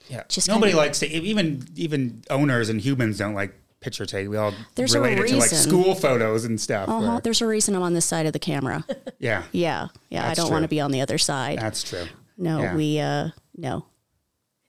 Yeah. 0.09 0.23
Just 0.29 0.47
Nobody 0.49 0.71
kinda- 0.73 0.83
likes 0.85 1.01
to 1.01 1.07
even 1.09 1.67
even 1.77 2.23
owners 2.31 2.69
and 2.71 2.81
humans 2.81 3.19
don't 3.19 3.35
like 3.35 3.53
picture 3.81 4.07
take. 4.07 4.29
We 4.29 4.37
all 4.37 4.55
There's 4.77 4.95
a 4.95 5.01
relate 5.01 5.19
it 5.19 5.29
to 5.29 5.37
like 5.39 5.51
school 5.51 5.95
photos 5.95 6.45
and 6.45 6.61
stuff. 6.61 6.89
Uh-huh. 6.89 7.01
where- 7.07 7.21
There's 7.21 7.43
a 7.43 7.47
reason 7.47 7.75
I'm 7.75 7.83
on 7.83 7.95
this 7.95 8.07
side 8.07 8.27
of 8.27 8.33
the 8.33 8.39
camera. 8.39 8.85
yeah. 9.19 9.43
Yeah. 9.53 9.89
Yeah. 10.09 10.23
That's 10.23 10.39
I 10.39 10.43
don't 10.43 10.51
want 10.53 10.63
to 10.63 10.69
be 10.69 10.81
on 10.81 10.93
the 10.93 11.01
other 11.01 11.19
side. 11.19 11.59
That's 11.59 11.83
true. 11.83 12.07
No, 12.39 12.61
yeah. 12.61 12.75
we, 12.75 12.99
uh, 13.01 13.29
no, 13.57 13.85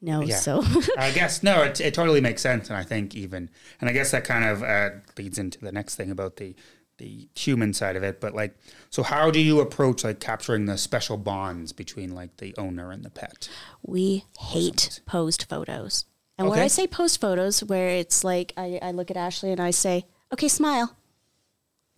no. 0.01 0.21
Yeah. 0.21 0.36
So 0.36 0.63
I 0.97 1.12
guess 1.12 1.43
no, 1.43 1.63
it, 1.63 1.79
it 1.79 1.93
totally 1.93 2.21
makes 2.21 2.41
sense, 2.41 2.69
and 2.69 2.77
I 2.77 2.84
think 2.84 3.15
even, 3.15 3.49
and 3.79 3.89
I 3.89 3.93
guess 3.93 4.12
that 4.12 4.25
kind 4.25 4.43
of 4.43 4.63
uh, 4.63 4.89
leads 5.17 5.38
into 5.38 5.60
the 5.60 5.71
next 5.71 5.95
thing 5.95 6.12
about 6.12 6.38
the 6.38 6.55
the 6.97 7.29
human 7.34 7.73
side 7.73 7.95
of 7.95 8.03
it. 8.03 8.19
But 8.19 8.36
like, 8.36 8.58
so 8.89 9.03
how 9.03 9.32
do 9.32 9.39
you 9.39 9.62
approach 9.62 10.03
like 10.03 10.19
capturing 10.19 10.65
the 10.65 10.77
special 10.77 11.17
bonds 11.17 11.71
between 11.71 12.13
like 12.13 12.38
the 12.38 12.53
owner 12.58 12.91
and 12.91 13.03
the 13.03 13.10
pet? 13.10 13.49
we 13.82 14.25
hate 14.39 14.99
posed 15.05 15.45
photos. 15.49 16.05
And 16.38 16.47
when 16.47 16.60
I 16.60 16.67
say 16.67 16.88
posed 16.88 17.19
photos, 17.19 17.62
where 17.63 17.89
it's 17.89 18.23
like 18.23 18.53
I, 18.55 18.79
I 18.82 18.91
look 18.91 19.12
at 19.12 19.17
Ashley 19.17 19.51
and 19.51 19.60
I 19.60 19.71
say, 19.71 20.05
okay, 20.32 20.47
smile. 20.47 20.95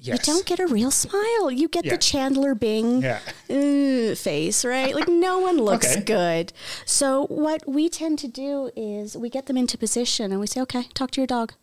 Yes. 0.04 0.28
You 0.28 0.34
don't 0.34 0.46
get 0.48 0.60
a 0.60 0.66
real 0.68 0.90
smile. 0.92 1.52
You 1.52 1.68
get 1.68 1.86
Yeah. 1.86 1.92
the 1.94 1.98
Chandler 2.00 2.56
Bing 2.56 3.04
Yeah. 3.04 3.20
uh, 3.50 4.16
face, 4.16 4.66
right? 4.66 4.96
Like 4.96 5.08
no 5.08 5.38
one 5.40 5.58
looks 5.70 5.92
Okay. 5.92 6.02
good. 6.02 6.54
So 6.86 7.28
what 7.28 7.68
we 7.70 7.88
tend 7.88 8.18
to 8.20 8.28
do 8.28 8.72
is 8.76 9.16
we 9.16 9.30
get 9.30 9.46
them 9.46 9.58
into 9.58 9.78
position 9.78 10.32
and 10.32 10.40
we 10.40 10.48
say, 10.48 10.60
okay, 10.62 10.88
talk 10.96 11.12
to 11.12 11.22
your 11.22 11.28
dog. 11.28 11.54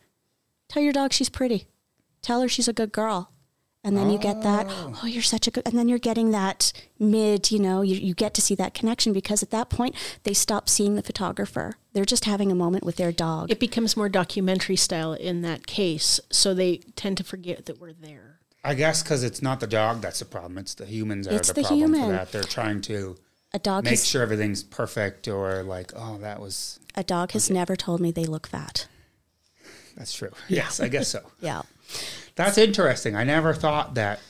Tell 0.68 0.82
your 0.82 0.92
dog 0.92 1.12
she's 1.12 1.28
pretty. 1.28 1.66
Tell 2.22 2.40
her 2.40 2.48
she's 2.48 2.68
a 2.68 2.72
good 2.72 2.92
girl. 2.92 3.32
And 3.84 3.96
then 3.96 4.10
you 4.10 4.18
get 4.18 4.42
that, 4.42 4.66
oh, 4.68 5.06
you're 5.06 5.22
such 5.22 5.46
a 5.46 5.50
good, 5.52 5.62
and 5.64 5.78
then 5.78 5.88
you're 5.88 6.00
getting 6.00 6.30
that 6.32 6.72
mid, 6.98 7.50
you 7.50 7.58
know, 7.60 7.80
you, 7.80 7.94
you 7.94 8.12
get 8.12 8.34
to 8.34 8.42
see 8.42 8.54
that 8.56 8.74
connection 8.74 9.12
because 9.14 9.42
at 9.42 9.50
that 9.50 9.70
point 9.70 9.94
they 10.24 10.34
stop 10.34 10.68
seeing 10.68 10.94
the 10.96 11.02
photographer. 11.02 11.74
They're 11.94 12.04
just 12.04 12.24
having 12.26 12.52
a 12.52 12.56
moment 12.56 12.84
with 12.84 12.96
their 12.96 13.12
dog. 13.12 13.50
It 13.50 13.60
becomes 13.60 13.96
more 13.96 14.08
documentary 14.10 14.76
style 14.76 15.14
in 15.14 15.40
that 15.42 15.66
case, 15.66 16.20
so 16.28 16.52
they 16.54 16.78
tend 16.96 17.16
to 17.18 17.24
forget 17.24 17.64
that 17.66 17.80
we're 17.80 17.92
there. 17.94 18.27
I 18.68 18.74
guess 18.74 19.02
because 19.02 19.24
it's 19.24 19.40
not 19.40 19.60
the 19.60 19.66
dog 19.66 20.02
that's 20.02 20.18
the 20.18 20.26
problem; 20.26 20.58
it's 20.58 20.74
the 20.74 20.84
humans 20.84 21.26
that 21.26 21.36
It's 21.36 21.48
are 21.48 21.54
the, 21.54 21.62
the 21.62 21.68
problem 21.68 21.94
for 21.94 22.12
that. 22.12 22.32
They're 22.32 22.42
trying 22.42 22.82
to 22.82 23.16
a 23.54 23.58
dog 23.58 23.84
make 23.84 23.92
has, 23.92 24.06
sure 24.06 24.20
everything's 24.20 24.62
perfect, 24.62 25.26
or 25.26 25.62
like, 25.62 25.92
oh, 25.96 26.18
that 26.18 26.38
was 26.38 26.78
a 26.94 27.02
dog 27.02 27.32
has 27.32 27.48
never 27.48 27.76
told 27.76 28.00
me 28.00 28.10
they 28.10 28.26
look 28.26 28.46
fat. 28.46 28.86
that's 29.96 30.12
true. 30.12 30.32
Yes, 30.48 30.80
I 30.80 30.88
guess 30.88 31.08
so. 31.08 31.22
Yeah. 31.40 31.62
That's 32.34 32.58
interesting. 32.58 33.16
I 33.16 33.24
never 33.24 33.54
thought 33.54 33.94
that 33.94 34.20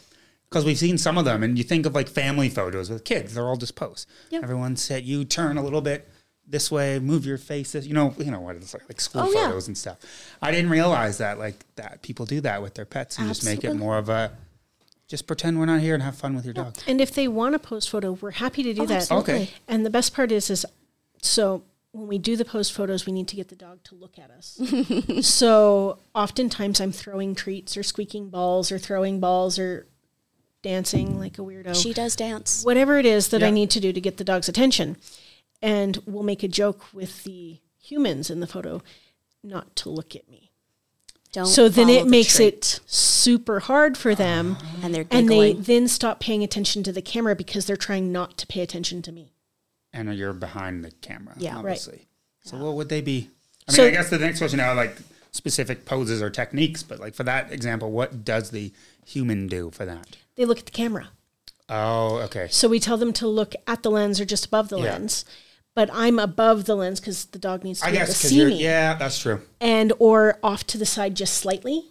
because 0.49 0.65
we've 0.65 0.79
seen 0.79 0.99
some 0.99 1.19
of 1.19 1.25
them, 1.25 1.43
and 1.43 1.59
you 1.59 1.65
think 1.65 1.85
of 1.85 1.97
like 1.97 2.07
family 2.09 2.49
photos 2.49 2.89
with 2.91 3.03
kids; 3.03 3.35
they're 3.35 3.49
all 3.49 3.57
just 3.57 3.75
posed. 3.75 4.09
Yep. 4.31 4.45
Everyone 4.45 4.77
said, 4.77 5.05
"You 5.05 5.25
turn 5.25 5.59
a 5.59 5.65
little 5.65 5.81
bit 5.81 6.09
this 6.49 6.71
way, 6.71 6.99
move 6.99 7.27
your 7.27 7.39
face 7.39 7.73
this." 7.73 7.87
You 7.87 7.95
know, 7.95 8.15
you 8.19 8.31
know 8.31 8.41
what 8.41 8.57
it's 8.57 8.73
like, 8.75 8.89
like 8.89 9.01
school 9.01 9.23
Oh, 9.23 9.31
yeah. 9.33 9.47
photos 9.49 9.67
and 9.69 9.77
stuff. 9.77 9.99
I 10.43 10.51
didn't 10.51 10.71
realize 10.71 11.19
that 11.19 11.39
like 11.39 11.65
that 11.77 12.03
people 12.03 12.27
do 12.27 12.41
that 12.43 12.63
with 12.63 12.75
their 12.75 12.85
pets 12.87 13.19
and 13.19 13.29
just 13.29 13.45
make 13.45 13.65
it 13.65 13.75
more 13.75 13.99
of 13.99 14.09
a 14.09 14.33
just 15.07 15.27
pretend 15.27 15.59
we're 15.59 15.65
not 15.67 15.81
here 15.81 15.95
and 15.95 16.03
have 16.03 16.17
fun 16.17 16.35
with 16.35 16.45
your 16.45 16.53
dog. 16.55 16.77
And 16.87 17.01
if 17.01 17.15
they 17.15 17.29
want 17.29 17.55
a 17.55 17.59
post 17.59 17.89
photo, 17.89 18.13
we're 18.13 18.33
happy 18.33 18.63
to 18.63 18.75
do 18.75 18.83
Oh, 18.83 18.87
that. 18.87 18.97
absolutely. 19.11 19.35
Okay. 19.35 19.51
And 19.67 19.87
the 19.87 19.91
best 19.91 20.13
part 20.15 20.31
is, 20.31 20.51
is 20.51 20.67
so 21.23 21.63
when 21.93 22.07
we 22.09 22.19
do 22.19 22.37
the 22.37 22.45
post 22.45 22.75
photos, 22.75 23.07
we 23.07 23.13
need 23.15 23.27
to 23.29 23.37
get 23.37 23.49
the 23.49 23.57
dog 23.57 23.83
to 23.85 23.95
look 23.95 24.19
at 24.19 24.31
us. 24.31 24.61
so 25.27 25.99
oftentimes 26.15 26.79
I'm 26.81 26.93
throwing 26.93 27.35
treats 27.35 27.75
or 27.77 27.83
squeaking 27.83 28.29
balls 28.29 28.71
or 28.71 28.79
throwing 28.79 29.19
balls 29.19 29.59
or 29.59 29.87
dancing 30.63 31.19
like 31.19 31.39
a 31.39 31.43
weirdo. 31.43 31.75
She 31.81 31.95
does 31.95 32.15
dance. 32.17 32.63
whatever 32.65 32.99
it 32.99 33.07
is 33.07 33.29
that 33.29 33.43
I 33.43 33.51
need 33.51 33.71
to 33.71 33.81
do 33.81 33.93
to 33.93 34.01
get 34.01 34.17
the 34.19 34.25
dog's 34.25 34.49
attention. 34.49 34.97
And 35.61 35.99
we'll 36.07 36.23
make 36.23 36.43
a 36.43 36.49
joke 36.49 36.87
with 36.93 37.25
the 37.25 37.59
humans 37.81 38.31
in 38.31 38.41
the 38.41 38.47
photo 38.47 38.83
not 39.43 39.75
to 39.77 39.89
look 39.91 40.15
at 40.15 40.29
me. 40.29 40.53
Don't 41.33 41.47
so 41.47 41.69
then 41.69 41.89
it 41.91 42.05
the 42.05 42.11
makes 42.11 42.37
trait. 42.37 42.55
it 42.55 42.81
super 42.87 43.61
hard 43.61 43.99
for 43.99 44.15
them. 44.15 44.57
Oh, 44.61 44.81
and 44.83 44.95
they're 44.95 45.07
and 45.11 45.29
they 45.29 45.53
then 45.53 45.87
stop 45.89 46.21
paying 46.21 46.43
attention 46.43 46.83
to 46.85 46.93
the 46.93 47.03
camera 47.03 47.37
because 47.37 47.67
they're 47.67 47.77
trying 47.77 48.11
not 48.13 48.39
to 48.39 48.47
pay 48.47 48.61
attention 48.61 49.03
to 49.03 49.13
me. 49.13 49.33
and 49.93 50.15
you're 50.15 50.33
behind 50.33 50.85
the 50.85 50.91
camera. 50.91 51.35
Yeah, 51.39 51.55
right. 51.57 51.59
obviously. 51.59 52.07
So 52.45 52.57
what 52.59 52.75
would 52.75 52.89
they 52.89 53.01
be? 53.03 53.29
I 53.69 53.73
mean, 53.73 53.77
So- 53.77 53.87
I 53.87 53.91
guess 53.91 54.09
the 54.11 54.19
next 54.19 54.39
question 54.39 54.59
now, 54.59 54.73
like 54.75 54.97
specific 55.33 55.85
poses 55.85 56.23
or 56.23 56.31
techniques, 56.31 56.83
but 56.83 56.99
like 57.01 57.15
for 57.15 57.25
that 57.25 57.53
example, 57.53 57.91
what 57.91 58.25
does 58.25 58.51
the 58.51 58.73
human 59.05 59.47
do 59.49 59.71
for 59.71 59.85
that? 59.85 60.17
They 60.37 60.45
look 60.47 60.59
at 60.61 60.65
the 60.67 60.71
camera. 60.73 61.09
Oh, 61.69 62.17
okay. 62.21 62.49
So 62.51 62.69
we 62.69 62.81
tell 62.81 62.97
them 62.97 63.13
to 63.15 63.27
look 63.29 63.55
at 63.67 63.83
the 63.83 63.91
lens 63.91 64.19
or 64.21 64.25
just 64.25 64.47
above 64.47 64.71
the 64.71 64.79
Yeah. 64.79 64.93
lens. 64.93 65.25
But 65.79 65.91
I'm 65.93 66.19
above 66.19 66.65
the 66.65 66.75
lens 66.75 66.99
because 66.99 67.27
the 67.27 67.39
dog 67.39 67.63
needs 67.63 67.79
to 67.83 67.87
I 67.87 67.91
be 67.93 67.99
able 67.99 68.07
guess 68.09 68.21
to 68.23 68.27
because 68.27 68.31
see 68.37 68.45
me. 68.47 68.65
yeah, 68.65 68.95
that's 68.95 69.17
true. 69.21 69.41
And 69.61 69.93
or 70.01 70.37
off 70.43 70.67
to 70.69 70.77
the 70.79 70.85
side 70.85 71.15
just 71.15 71.35
slightly, 71.35 71.85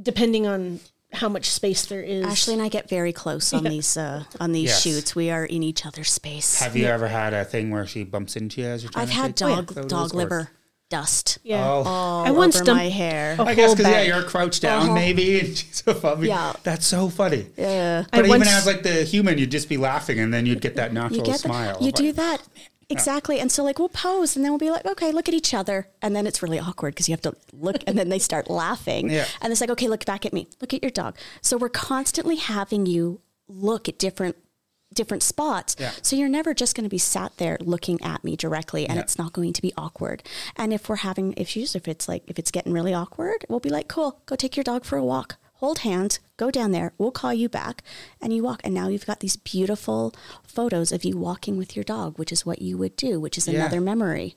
depending 0.00 0.46
on 0.46 0.78
how 1.12 1.28
much 1.28 1.50
space 1.50 1.84
there 1.86 2.00
is. 2.00 2.24
Ashley 2.24 2.54
and 2.54 2.62
I 2.62 2.68
get 2.68 2.88
very 2.88 3.12
close 3.12 3.52
on 3.52 3.64
these 3.64 3.96
uh, 3.96 4.22
on 4.38 4.52
these 4.52 4.68
Yes. 4.70 4.82
shoots. 4.82 5.16
We 5.16 5.30
are 5.32 5.44
in 5.44 5.64
each 5.64 5.84
other's 5.84 6.12
space. 6.12 6.60
Have 6.60 6.76
you 6.76 6.86
ever 6.86 7.08
had 7.08 7.34
a 7.34 7.44
thing 7.44 7.72
where 7.72 7.88
she 7.88 8.04
bumps 8.04 8.36
into 8.36 8.60
you 8.60 8.68
as 8.68 8.84
you're 8.84 8.92
trying 8.92 9.02
I've 9.02 9.08
to 9.08 9.14
had 9.16 9.36
take 9.36 9.48
dog 9.48 9.74
photos, 9.74 9.90
dog 9.90 10.14
or- 10.14 10.18
liver 10.18 10.50
dust 10.90 11.38
Yeah. 11.42 11.64
Oh. 11.66 11.82
all 11.84 12.24
I 12.26 12.30
once 12.30 12.54
over 12.54 12.66
dumped 12.66 12.84
my 12.84 12.88
hair. 12.88 13.34
I 13.40 13.54
guess 13.56 13.74
because 13.74 13.90
yeah, 13.90 14.02
you're 14.02 14.22
crouched 14.22 14.62
down 14.62 14.82
Uh-huh. 14.82 14.94
maybe, 14.94 15.40
and 15.40 15.58
she's 15.58 15.82
above 15.88 16.22
you. 16.22 16.28
Yeah. 16.28 16.52
that's 16.62 16.86
so 16.86 17.08
funny. 17.08 17.46
Yeah. 17.56 18.04
But 18.12 18.14
I 18.14 18.18
even 18.20 18.28
once- 18.30 18.46
as 18.48 18.64
like 18.66 18.84
the 18.84 19.02
human, 19.02 19.38
you'd 19.38 19.50
just 19.50 19.68
be 19.68 19.76
laughing, 19.76 20.20
and 20.20 20.32
then 20.32 20.46
you'd 20.46 20.60
get 20.60 20.76
that 20.76 20.92
natural 20.92 21.18
You 21.18 21.24
get 21.24 21.40
smile. 21.40 21.72
that. 21.72 21.80
You 21.80 21.86
Like, 21.86 21.94
do 21.96 22.12
that. 22.12 22.42
Exactly. 22.90 23.40
And 23.40 23.50
so 23.50 23.64
like 23.64 23.78
we'll 23.78 23.88
pose 23.88 24.36
and 24.36 24.44
then 24.44 24.52
we'll 24.52 24.58
be 24.58 24.70
like, 24.70 24.84
okay, 24.86 25.10
look 25.12 25.28
at 25.28 25.34
each 25.34 25.54
other. 25.54 25.88
And 26.02 26.14
then 26.14 26.26
it's 26.26 26.42
really 26.42 26.58
awkward 26.58 26.94
because 26.94 27.08
you 27.08 27.12
have 27.12 27.22
to 27.22 27.34
look 27.52 27.76
and 27.86 27.96
then 27.98 28.08
they 28.08 28.18
start 28.18 28.50
laughing. 28.50 29.10
Yeah. 29.10 29.26
And 29.40 29.50
it's 29.52 29.60
like, 29.60 29.70
okay, 29.70 29.88
look 29.88 30.04
back 30.04 30.26
at 30.26 30.32
me. 30.32 30.46
Look 30.60 30.74
at 30.74 30.82
your 30.82 30.90
dog. 30.90 31.16
So 31.40 31.56
we're 31.56 31.68
constantly 31.68 32.36
having 32.36 32.86
you 32.86 33.20
look 33.48 33.88
at 33.88 33.98
different 33.98 34.36
different 34.92 35.24
spots. 35.24 35.74
Yeah. 35.78 35.90
So 36.02 36.14
you're 36.14 36.28
never 36.28 36.54
just 36.54 36.76
going 36.76 36.84
to 36.84 36.90
be 36.90 36.98
sat 36.98 37.36
there 37.38 37.58
looking 37.60 38.00
at 38.02 38.22
me 38.22 38.36
directly 38.36 38.86
and 38.86 38.94
Yeah. 38.96 39.02
it's 39.02 39.18
not 39.18 39.32
going 39.32 39.52
to 39.54 39.60
be 39.62 39.72
awkward. 39.76 40.22
And 40.56 40.72
if 40.72 40.88
we're 40.88 40.96
having 40.96 41.34
issues, 41.36 41.74
if 41.74 41.88
it's 41.88 42.06
like 42.06 42.22
if 42.28 42.38
it's 42.38 42.52
getting 42.52 42.72
really 42.72 42.94
awkward, 42.94 43.44
we'll 43.48 43.58
be 43.60 43.70
like, 43.70 43.88
cool, 43.88 44.20
go 44.26 44.36
take 44.36 44.56
your 44.56 44.62
dog 44.62 44.84
for 44.84 44.96
a 44.96 45.04
walk. 45.04 45.36
Hold 45.54 45.80
hands, 45.80 46.20
go 46.36 46.50
down 46.50 46.72
there, 46.72 46.92
we'll 46.98 47.10
call 47.10 47.32
you 47.34 47.48
back 47.48 47.82
and 48.20 48.32
you 48.32 48.42
walk. 48.42 48.60
And 48.64 48.74
now 48.74 48.88
you've 48.88 49.06
got 49.06 49.20
these 49.20 49.36
beautiful 49.36 50.12
photos 50.46 50.92
of 50.92 51.04
you 51.04 51.16
walking 51.16 51.56
with 51.56 51.76
your 51.76 51.84
dog, 51.84 52.18
which 52.18 52.32
is 52.32 52.44
what 52.44 52.60
you 52.62 52.76
would 52.78 52.96
do, 52.96 53.20
which 53.20 53.38
is 53.38 53.46
Yeah. 53.46 53.60
another 53.60 53.80
memory. 53.80 54.36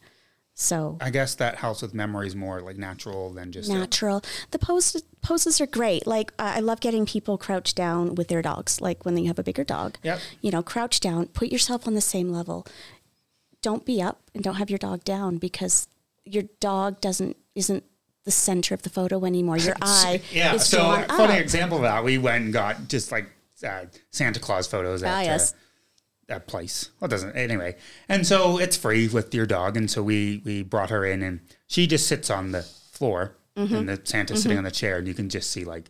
So 0.60 0.98
I 1.00 1.12
guess 1.12 1.36
that 1.36 1.58
helps 1.58 1.84
with 1.84 1.94
memories 1.94 2.36
more 2.36 2.62
like 2.62 2.78
natural 2.78 3.32
than 3.32 3.52
just 3.52 3.70
a- 3.70 3.74
natural. 3.74 4.24
The 4.52 4.58
poses 4.58 5.04
poses 5.22 5.62
are 5.62 5.68
great. 5.68 6.08
Like 6.08 6.32
uh, 6.40 6.54
I 6.56 6.62
love 6.62 6.80
getting 6.80 7.06
people 7.06 7.38
crouched 7.38 7.76
down 7.76 8.16
with 8.16 8.28
their 8.28 8.42
dogs. 8.42 8.82
Like 8.82 9.06
when 9.06 9.16
you 9.18 9.28
have 9.28 9.38
a 9.38 9.44
bigger 9.44 9.64
dog, 9.64 9.98
Yep. 10.04 10.20
you 10.42 10.50
know, 10.50 10.64
crouch 10.64 11.00
down, 11.00 11.28
put 11.28 11.52
yourself 11.52 11.88
on 11.88 11.94
the 11.94 12.02
same 12.02 12.32
level. 12.32 12.66
Don't 13.62 13.86
be 13.86 14.02
up 14.02 14.22
and 14.34 14.44
don't 14.44 14.56
have 14.56 14.70
your 14.72 14.80
dog 14.80 15.04
down 15.04 15.38
because 15.38 15.88
your 16.26 16.44
dog 16.60 17.02
doesn't 17.02 17.38
isn't 17.54 17.84
the 18.28 18.32
center 18.32 18.76
of 18.76 18.82
the 18.84 18.90
photo 18.90 19.26
anymore. 19.26 19.58
Your 19.58 19.76
eye 19.82 20.22
Yeah. 20.32 20.54
is 20.56 20.66
So 20.66 20.80
funny 21.08 21.34
up. 21.36 21.40
example 21.40 21.78
of 21.78 21.84
that, 21.84 22.04
we 22.04 22.18
went 22.18 22.44
and 22.44 22.54
got 22.54 22.88
just 22.90 23.12
like 23.12 23.26
uh, 23.66 23.86
Santa 24.12 24.40
Claus 24.40 24.68
photos 24.68 25.02
at 25.02 25.10
Ah, 25.12 25.22
yes. 25.22 25.54
uh, 26.30 26.36
a 26.36 26.40
place. 26.42 26.90
Well, 27.00 27.08
it 27.08 27.12
doesn't 27.12 27.36
anyway. 27.36 27.78
And 28.10 28.28
so 28.28 28.60
it's 28.60 28.76
free 28.78 29.08
with 29.08 29.34
your 29.34 29.46
dog, 29.46 29.78
and 29.78 29.90
so 29.90 30.04
we 30.04 30.42
we 30.46 30.62
brought 30.62 30.90
her 30.90 31.06
in, 31.06 31.24
and 31.24 31.40
she 31.68 31.88
just 31.88 32.06
sits 32.08 32.30
on 32.30 32.52
the 32.52 32.62
floor, 32.64 33.34
Mm-hmm. 33.58 33.76
and 33.76 33.90
the 33.90 34.00
Santa's 34.04 34.44
sitting 34.44 34.58
on 34.60 34.64
the 34.66 34.72
chair, 34.72 34.98
and 35.00 35.08
you 35.08 35.14
can 35.16 35.30
just 35.30 35.50
see 35.52 35.64
like. 35.66 35.86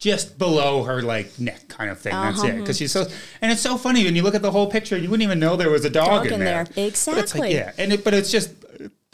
Just 0.00 0.36
below 0.38 0.82
her 0.82 1.00
like 1.02 1.38
neck 1.38 1.68
kind 1.68 1.88
of 1.88 1.98
thing. 2.00 2.12
That's 2.12 2.40
Uh-huh. 2.40 2.48
it. 2.48 2.58
Because 2.58 2.76
she's 2.76 2.90
so, 2.92 3.06
and 3.40 3.52
it's 3.52 3.62
so 3.62 3.78
funny 3.78 4.04
when 4.04 4.16
you 4.16 4.22
look 4.22 4.34
at 4.34 4.42
the 4.42 4.50
whole 4.50 4.66
picture, 4.68 4.98
you 4.98 5.08
wouldn't 5.08 5.22
even 5.22 5.38
know 5.38 5.54
there 5.56 5.70
was 5.70 5.84
a 5.84 5.88
dog, 5.88 6.24
Dog 6.24 6.32
in 6.32 6.40
there. 6.40 6.64
But 6.64 6.76
it's 6.78 7.06
like, 7.06 7.18
Exactly. 7.22 7.54
yeah, 7.54 7.72
and 7.78 7.92
it, 7.92 8.02
but 8.04 8.12
it's 8.12 8.30
just, 8.30 8.50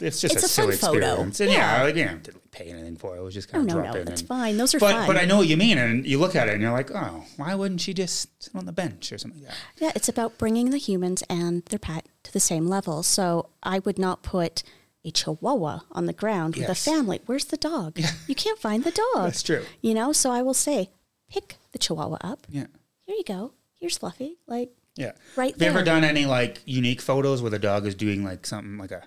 it's 0.01 0.19
just 0.21 0.35
It's 0.35 0.43
a, 0.43 0.45
a 0.45 0.49
fun 0.65 0.73
silly 0.73 0.77
photo. 0.77 1.05
experience. 1.07 1.39
And 1.41 1.51
yeah, 1.51 1.77
Yeah. 1.77 1.83
like, 1.83 1.95
you 1.95 2.05
know, 2.05 2.17
didn't 2.17 2.51
pay 2.51 2.65
anything 2.69 2.95
for 2.97 3.15
it. 3.15 3.19
It 3.19 3.23
was 3.23 3.33
just 3.33 3.49
kind 3.49 3.71
Oh, 3.71 3.77
of 3.79 3.83
no, 3.85 3.91
no, 3.91 3.99
in. 3.99 4.05
that's 4.05 4.21
and- 4.21 4.27
fine. 4.27 4.57
Those 4.57 4.75
are 4.75 4.79
but, 4.79 4.91
fun. 4.93 5.07
But 5.07 5.17
I 5.17 5.25
know 5.25 5.37
what 5.37 5.47
you 5.47 5.57
mean, 5.57 5.77
and 5.77 6.05
you 6.05 6.19
look 6.19 6.35
at 6.35 6.47
it 6.47 6.53
and 6.53 6.61
you're 6.61 6.71
like, 6.71 6.91
oh, 6.91 7.23
why 7.37 7.55
wouldn't 7.55 7.81
she 7.81 7.93
just 7.93 8.29
sit 8.43 8.55
on 8.55 8.65
the 8.65 8.71
bench 8.71 9.11
or 9.11 9.17
something 9.17 9.41
like 9.41 9.49
that? 9.49 9.57
Yeah, 9.77 9.91
it's 9.95 10.09
about 10.09 10.37
bringing 10.37 10.69
the 10.71 10.77
humans 10.77 11.23
and 11.29 11.63
their 11.65 11.79
pet 11.79 12.07
to 12.23 12.33
the 12.33 12.39
same 12.39 12.67
level. 12.67 13.03
So 13.03 13.49
I 13.63 13.79
would 13.79 13.97
not 13.99 14.23
put 14.23 14.63
a 15.03 15.11
chihuahua 15.11 15.79
on 15.91 16.05
the 16.05 16.13
ground 16.13 16.55
with 16.55 16.69
a 16.69 16.75
family. 16.75 17.21
Where's 17.25 17.45
the 17.45 17.57
dog? 17.57 17.99
You 18.27 18.35
can't 18.35 18.59
find 18.59 18.83
the 18.83 18.91
dog. 18.91 19.25
That's 19.25 19.41
true. 19.43 19.65
You 19.81 19.93
know, 19.95 20.11
so 20.13 20.29
I 20.31 20.41
will 20.43 20.53
say, 20.53 20.91
pick 21.29 21.55
the 21.71 21.79
chihuahua 21.79 22.17
up. 22.21 22.45
Yeah. 22.49 22.67
Here 23.05 23.15
you 23.15 23.23
go. 23.23 23.53
Here's 23.79 23.97
Fluffy. 23.97 24.37
Like, 24.45 24.69
Yeah. 24.95 25.13
Right 25.35 25.53
Have 25.53 25.61
you 25.61 25.67
ever 25.69 25.83
done 25.83 26.03
any 26.03 26.25
like 26.27 26.61
unique 26.65 27.01
photos 27.01 27.41
where 27.41 27.49
the 27.49 27.57
dog 27.57 27.87
is 27.87 27.95
doing 27.95 28.23
like 28.23 28.45
something 28.45 28.77
like 28.77 28.91
a, 28.91 29.03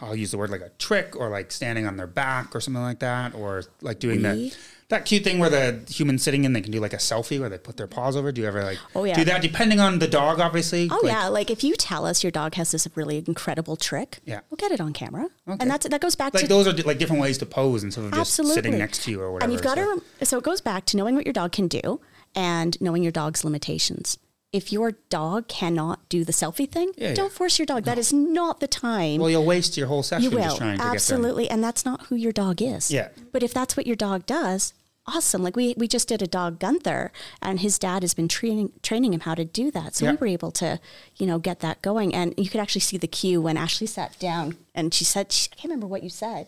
I'll 0.00 0.14
use 0.16 0.30
the 0.30 0.38
word 0.38 0.50
like 0.50 0.60
a 0.60 0.70
trick 0.78 1.16
or 1.16 1.28
like 1.30 1.50
standing 1.50 1.86
on 1.86 1.96
their 1.96 2.06
back 2.06 2.54
or 2.54 2.60
something 2.60 2.82
like 2.82 3.00
that, 3.00 3.34
or 3.34 3.64
like 3.80 3.98
doing 3.98 4.18
We- 4.18 4.50
the 4.50 4.56
that 4.90 5.06
cute 5.06 5.24
thing 5.24 5.38
where 5.38 5.48
the 5.48 5.80
human's 5.90 6.22
sitting 6.22 6.44
and 6.44 6.54
they 6.54 6.60
can 6.60 6.70
do 6.70 6.78
like 6.78 6.92
a 6.92 6.98
selfie 6.98 7.40
where 7.40 7.48
they 7.48 7.56
put 7.58 7.78
their 7.78 7.86
paws 7.86 8.14
over. 8.16 8.30
Do 8.30 8.42
you 8.42 8.46
ever 8.46 8.62
like 8.62 8.78
Oh, 8.94 9.04
yeah. 9.04 9.14
do 9.14 9.24
that? 9.24 9.40
Depending 9.40 9.80
on 9.80 9.98
the 9.98 10.06
dog, 10.06 10.40
obviously. 10.40 10.88
Oh 10.92 11.00
Like, 11.02 11.12
yeah, 11.12 11.26
like 11.28 11.50
if 11.50 11.64
you 11.64 11.74
tell 11.74 12.04
us 12.06 12.22
your 12.22 12.30
dog 12.30 12.54
has 12.56 12.70
this 12.70 12.86
really 12.94 13.24
incredible 13.26 13.76
trick, 13.76 14.18
Yeah. 14.26 14.40
we'll 14.50 14.56
get 14.56 14.72
it 14.72 14.80
on 14.82 14.92
camera, 14.92 15.30
Okay. 15.48 15.56
and 15.58 15.70
that's 15.70 15.88
that 15.88 16.00
goes 16.00 16.14
back 16.14 16.34
Like 16.34 16.42
to 16.44 16.48
those 16.48 16.68
are 16.68 16.72
like 16.82 16.98
different 16.98 17.22
ways 17.22 17.38
to 17.38 17.46
pose 17.46 17.82
instead 17.82 18.04
of 18.04 18.10
just 18.10 18.20
absolutely 18.20 18.54
sitting 18.56 18.78
next 18.78 19.02
to 19.04 19.10
you 19.10 19.20
or 19.22 19.32
whatever. 19.32 19.44
And 19.46 19.52
you've 19.54 19.62
got 19.62 19.78
so. 19.78 19.84
to 19.84 19.88
rem- 19.88 20.02
so 20.22 20.38
it 20.38 20.44
goes 20.44 20.60
back 20.60 20.84
to 20.86 20.96
knowing 20.98 21.14
what 21.14 21.24
your 21.26 21.32
dog 21.32 21.52
can 21.52 21.66
do 21.66 22.00
and 22.36 22.78
knowing 22.80 23.02
your 23.02 23.12
dog's 23.12 23.42
limitations. 23.42 24.18
If 24.54 24.72
your 24.72 24.92
dog 25.10 25.48
cannot 25.48 26.08
do 26.08 26.24
the 26.24 26.32
selfie 26.32 26.70
thing, 26.70 26.92
Yeah, 26.96 27.12
don't 27.12 27.32
yeah. 27.32 27.36
force 27.38 27.58
your 27.58 27.66
dog. 27.66 27.82
That 27.84 27.98
is 27.98 28.12
not 28.12 28.60
the 28.60 28.68
time. 28.68 29.20
Well, 29.20 29.28
you'll 29.28 29.44
waste 29.44 29.76
your 29.76 29.88
whole 29.88 30.04
session 30.04 30.22
you 30.22 30.30
will 30.30 30.44
just 30.44 30.58
trying 30.58 30.78
to 30.78 30.84
absolutely, 30.84 31.50
and 31.50 31.62
that's 31.62 31.84
not 31.84 32.06
who 32.06 32.14
your 32.14 32.30
dog 32.32 32.62
is. 32.62 32.90
Yeah. 32.90 33.08
But 33.32 33.42
if 33.42 33.52
that's 33.52 33.76
what 33.76 33.84
your 33.86 33.96
dog 33.96 34.26
does, 34.26 34.72
awesome. 35.08 35.42
Like 35.42 35.56
we 35.56 35.74
we 35.76 35.88
just 35.88 36.06
did 36.06 36.22
a 36.22 36.26
dog 36.28 36.60
Gunther, 36.60 37.10
and 37.42 37.58
his 37.60 37.80
dad 37.80 38.02
has 38.04 38.14
been 38.14 38.28
training 38.28 38.70
training 38.82 39.12
him 39.12 39.20
how 39.20 39.34
to 39.34 39.44
do 39.44 39.72
that. 39.72 39.96
So 39.96 40.04
Yeah. 40.04 40.12
we 40.12 40.16
were 40.18 40.26
able 40.28 40.52
to, 40.52 40.78
you 41.16 41.26
know, 41.26 41.40
get 41.40 41.58
that 41.60 41.82
going. 41.82 42.14
And 42.14 42.32
you 42.38 42.48
could 42.48 42.60
actually 42.60 42.80
see 42.82 42.96
the 42.96 43.08
cue 43.08 43.42
when 43.42 43.56
Ashley 43.56 43.88
sat 43.88 44.16
down, 44.20 44.56
and 44.72 44.94
she 44.94 45.02
said, 45.04 45.32
she, 45.32 45.48
I 45.52 45.56
can't 45.56 45.64
remember 45.64 45.88
what 45.88 46.04
you 46.04 46.10
said, 46.10 46.46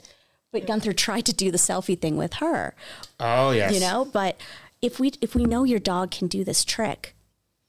but 0.53 0.65
Gunther 0.65 0.93
tried 0.93 1.27
to 1.27 1.33
do 1.33 1.51
the 1.51 1.59
selfie 1.59 2.01
thing 2.01 2.17
with 2.17 2.35
her. 2.35 2.77
Oh 3.19 3.51
yes. 3.51 3.75
you 3.75 3.81
know 3.81 4.05
but 4.05 4.37
if 4.81 5.01
we 5.01 5.11
if 5.21 5.35
we 5.35 5.45
know 5.45 5.65
your 5.65 5.81
dog 5.81 6.13
can 6.13 6.29
do 6.29 6.45
this 6.45 6.65
trick 6.65 7.16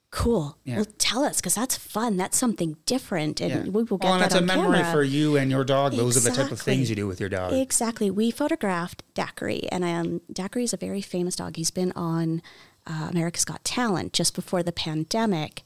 cool 0.09 0.57
Yeah. 0.63 0.77
well 0.77 0.85
tell 0.97 1.23
us 1.25 1.37
because 1.41 1.55
that's 1.55 1.75
fun 1.75 2.15
that's 2.15 2.37
something 2.37 2.77
different 2.85 3.41
and 3.41 3.51
Yeah. 3.65 3.71
we 3.71 3.83
will 3.83 3.97
get 3.97 4.05
well, 4.05 4.13
and 4.13 4.21
that 4.21 4.27
it's 4.27 4.35
a 4.35 4.37
on 4.39 4.45
memory 4.45 4.77
camera 4.77 4.91
for 4.93 5.03
you 5.03 5.35
and 5.35 5.51
your 5.51 5.65
dog. 5.65 5.93
Those 5.93 6.15
are 6.15 6.29
the 6.29 6.35
type 6.35 6.51
of 6.51 6.61
things 6.61 6.89
you 6.89 6.95
do 6.95 7.07
with 7.07 7.19
your 7.19 7.29
dog. 7.29 7.51
exactly 7.53 8.09
we 8.09 8.31
photographed 8.31 9.03
Daiquiri 9.15 9.67
and 9.71 9.83
um, 9.83 10.21
Daiquiri 10.31 10.63
is 10.63 10.73
a 10.73 10.77
very 10.77 11.01
famous 11.01 11.35
dog 11.35 11.57
he's 11.57 11.71
been 11.71 11.91
on 11.93 12.41
uh, 12.85 13.09
America's 13.11 13.43
Got 13.43 13.63
Talent 13.65 14.13
just 14.13 14.33
before 14.33 14.63
the 14.63 14.71
pandemic 14.71 15.63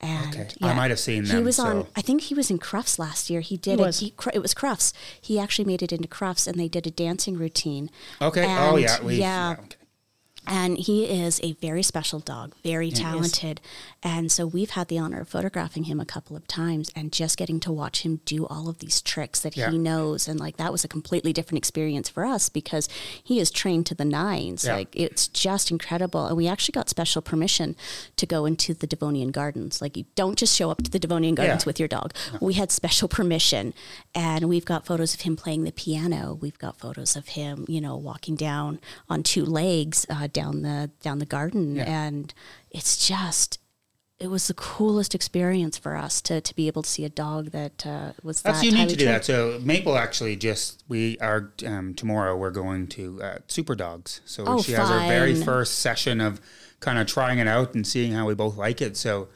and 0.00 0.34
Okay. 0.36 0.48
I 0.60 0.74
might 0.74 0.90
have 0.90 0.98
seen 0.98 1.22
that. 1.22 1.30
He 1.30 1.36
them, 1.36 1.44
was 1.44 1.58
on. 1.58 1.86
I 1.96 2.02
think 2.02 2.20
he 2.22 2.34
was 2.34 2.50
in 2.50 2.58
Crufts 2.58 2.98
last 2.98 3.30
year. 3.30 3.40
He 3.40 3.56
did. 3.56 3.78
He 3.78 3.82
a- 3.82 3.86
was. 3.86 4.00
he, 4.00 4.12
it 4.34 4.40
was 4.40 4.52
Crufts. 4.52 4.92
He 5.22 5.38
actually 5.38 5.64
made 5.64 5.82
it 5.82 5.90
into 5.90 6.06
Crufts, 6.06 6.46
and 6.46 6.60
they 6.60 6.68
did 6.68 6.86
a 6.86 6.90
dancing 6.90 7.38
routine. 7.38 7.88
Okay. 8.20 8.44
oh 8.46 8.76
yeah. 8.76 9.02
We, 9.02 9.14
yeah. 9.20 9.52
okay. 9.58 9.76
And 10.46 10.78
he 10.78 11.04
is 11.04 11.40
a 11.42 11.52
very 11.54 11.82
special 11.82 12.20
dog, 12.20 12.54
very 12.62 12.90
talented. 12.90 13.60
And 14.02 14.30
so 14.30 14.46
we've 14.46 14.70
had 14.70 14.88
the 14.88 14.98
honor 14.98 15.20
of 15.20 15.28
photographing 15.28 15.84
him 15.84 15.98
a 16.00 16.04
couple 16.04 16.36
of 16.36 16.46
times 16.46 16.90
and 16.94 17.12
just 17.12 17.36
getting 17.36 17.58
to 17.60 17.72
watch 17.72 18.02
him 18.02 18.20
do 18.24 18.46
all 18.46 18.68
of 18.68 18.78
these 18.78 19.00
tricks 19.00 19.40
that 19.40 19.56
Yeah. 19.56 19.70
he 19.70 19.78
knows. 19.78 20.28
And 20.28 20.38
like 20.38 20.56
that 20.58 20.70
was 20.72 20.84
a 20.84 20.88
completely 20.88 21.32
different 21.32 21.58
experience 21.58 22.08
for 22.08 22.24
us 22.24 22.48
because 22.48 22.88
he 23.22 23.40
is 23.40 23.50
trained 23.50 23.86
to 23.86 23.94
the 23.94 24.04
nines. 24.04 24.64
Yeah. 24.64 24.74
Like 24.76 24.88
it's 24.94 25.26
just 25.28 25.70
incredible. 25.70 26.26
And 26.26 26.36
we 26.36 26.46
actually 26.46 26.72
got 26.72 26.88
special 26.88 27.22
permission 27.22 27.74
to 28.16 28.26
go 28.26 28.46
into 28.46 28.74
the 28.74 28.86
Devonian 28.86 29.30
Gardens. 29.32 29.80
Like 29.82 29.96
you 29.96 30.04
don't 30.14 30.38
just 30.38 30.54
show 30.56 30.70
up 30.70 30.82
to 30.82 30.90
the 30.90 30.98
Devonian 31.00 31.34
Gardens 31.34 31.64
Yeah. 31.64 31.66
with 31.68 31.78
your 31.80 31.88
dog. 31.88 32.14
We 32.40 32.54
had 32.54 32.70
special 32.70 33.08
permission. 33.08 33.74
And 34.14 34.48
we've 34.48 34.64
got 34.64 34.86
photos 34.86 35.14
of 35.14 35.22
him 35.22 35.36
playing 35.36 35.64
the 35.64 35.72
piano. 35.72 36.38
We've 36.40 36.58
got 36.58 36.78
photos 36.78 37.16
of 37.16 37.28
him, 37.28 37.64
you 37.68 37.80
know, 37.80 37.96
walking 37.96 38.36
down 38.36 38.78
on 39.08 39.22
two 39.22 39.44
legs 39.44 40.06
uh, 40.08 40.28
down 40.36 40.62
the 40.62 40.90
down 41.00 41.18
the 41.18 41.26
garden. 41.26 41.78
And 41.78 42.32
it's 42.70 43.08
just 43.08 43.58
it 44.18 44.28
was 44.28 44.46
the 44.46 44.54
coolest 44.54 45.14
experience 45.14 45.76
for 45.76 45.94
us 45.94 46.22
to, 46.22 46.40
to 46.40 46.54
be 46.54 46.68
able 46.68 46.82
to 46.82 46.88
see 46.88 47.04
a 47.04 47.08
dog 47.10 47.50
that 47.50 47.86
uh, 47.86 48.12
was 48.22 48.40
That's 48.40 48.60
that 48.60 48.64
unique 48.64 48.88
to 48.88 48.96
do 48.96 49.04
trained. 49.04 49.16
that. 49.16 49.24
So 49.24 49.58
Maple 49.62 49.96
actually 49.96 50.36
just 50.36 50.84
we 50.88 51.18
are 51.20 51.52
um, 51.66 51.94
tomorrow 51.94 52.36
we're 52.36 52.50
going 52.64 52.86
to 52.88 53.22
uh, 53.22 53.38
Super 53.46 53.74
Dogs. 53.74 54.20
So 54.24 54.44
Oh, 54.46 54.62
she 54.62 54.72
has 54.72 54.88
her 54.88 55.00
very 55.00 55.34
first 55.34 55.78
session 55.80 56.20
of 56.20 56.40
kind 56.80 56.98
of 56.98 57.06
trying 57.06 57.38
it 57.38 57.48
out 57.48 57.74
and 57.74 57.86
seeing 57.86 58.12
how 58.12 58.26
we 58.26 58.34
both 58.34 58.56
like 58.56 58.80
it. 58.82 58.96
So. 58.96 59.28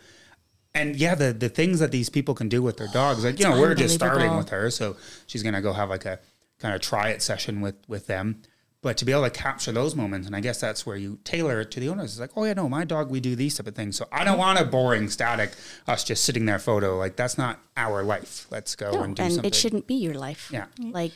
And 0.73 0.95
yeah, 0.95 1.17
the, 1.17 1.33
the 1.33 1.49
things 1.49 1.81
that 1.81 1.91
these 1.91 2.09
people 2.09 2.33
can 2.33 2.49
do 2.49 2.63
with 2.63 2.77
their 2.77 2.87
dogs, 2.93 3.25
like 3.25 3.41
you 3.41 3.45
know, 3.45 3.61
we're 3.61 3.75
just 3.75 3.93
starting 3.93 4.37
with 4.37 4.51
her, 4.51 4.71
so 4.71 4.97
she's 5.27 5.43
gonna 5.43 5.61
go 5.61 5.73
have 5.73 5.91
like 5.91 6.07
a 6.07 6.21
kind 6.61 6.77
of 6.77 6.81
try 6.81 7.09
it 7.09 7.23
session 7.23 7.61
with 7.61 7.75
with 7.89 8.07
them. 8.07 8.43
But 8.83 8.97
to 8.97 9.05
be 9.05 9.13
able 9.13 9.25
to 9.25 9.31
capture 9.31 9.73
those 9.73 9.95
moments, 9.95 10.27
and 10.27 10.35
I 10.35 10.41
guess 10.41 10.59
that's 10.61 10.87
where 10.87 10.97
you 10.97 11.19
tailor 11.23 11.61
it 11.61 11.71
to 11.73 11.81
the 11.81 11.91
owners. 11.91 12.13
It's 12.13 12.21
like, 12.21 12.31
oh 12.35 12.45
yeah, 12.45 12.55
no, 12.55 12.67
my 12.67 12.85
dog, 12.87 13.11
we 13.11 13.21
do 13.21 13.37
these 13.37 13.55
type 13.57 13.67
of 13.67 13.75
things. 13.75 13.97
So 13.97 14.07
I 14.11 14.25
don't 14.25 14.39
want 14.39 14.59
a 14.59 14.65
boring, 14.65 15.11
static, 15.11 15.51
us 15.87 16.03
just 16.03 16.25
sitting 16.25 16.47
there 16.47 16.59
photo. 16.59 16.97
Like 16.97 17.15
that's 17.17 17.37
not 17.37 17.61
our 17.77 18.03
life. 18.03 18.47
Let's 18.51 18.75
go 18.75 18.91
No, 18.93 19.03
and 19.03 19.15
do 19.15 19.23
and 19.23 19.33
something. 19.35 19.49
it 19.49 19.55
shouldn't 19.55 19.87
be 19.87 19.95
your 19.97 20.15
life. 20.15 20.49
Yeah. 20.51 20.67
Like 20.79 21.13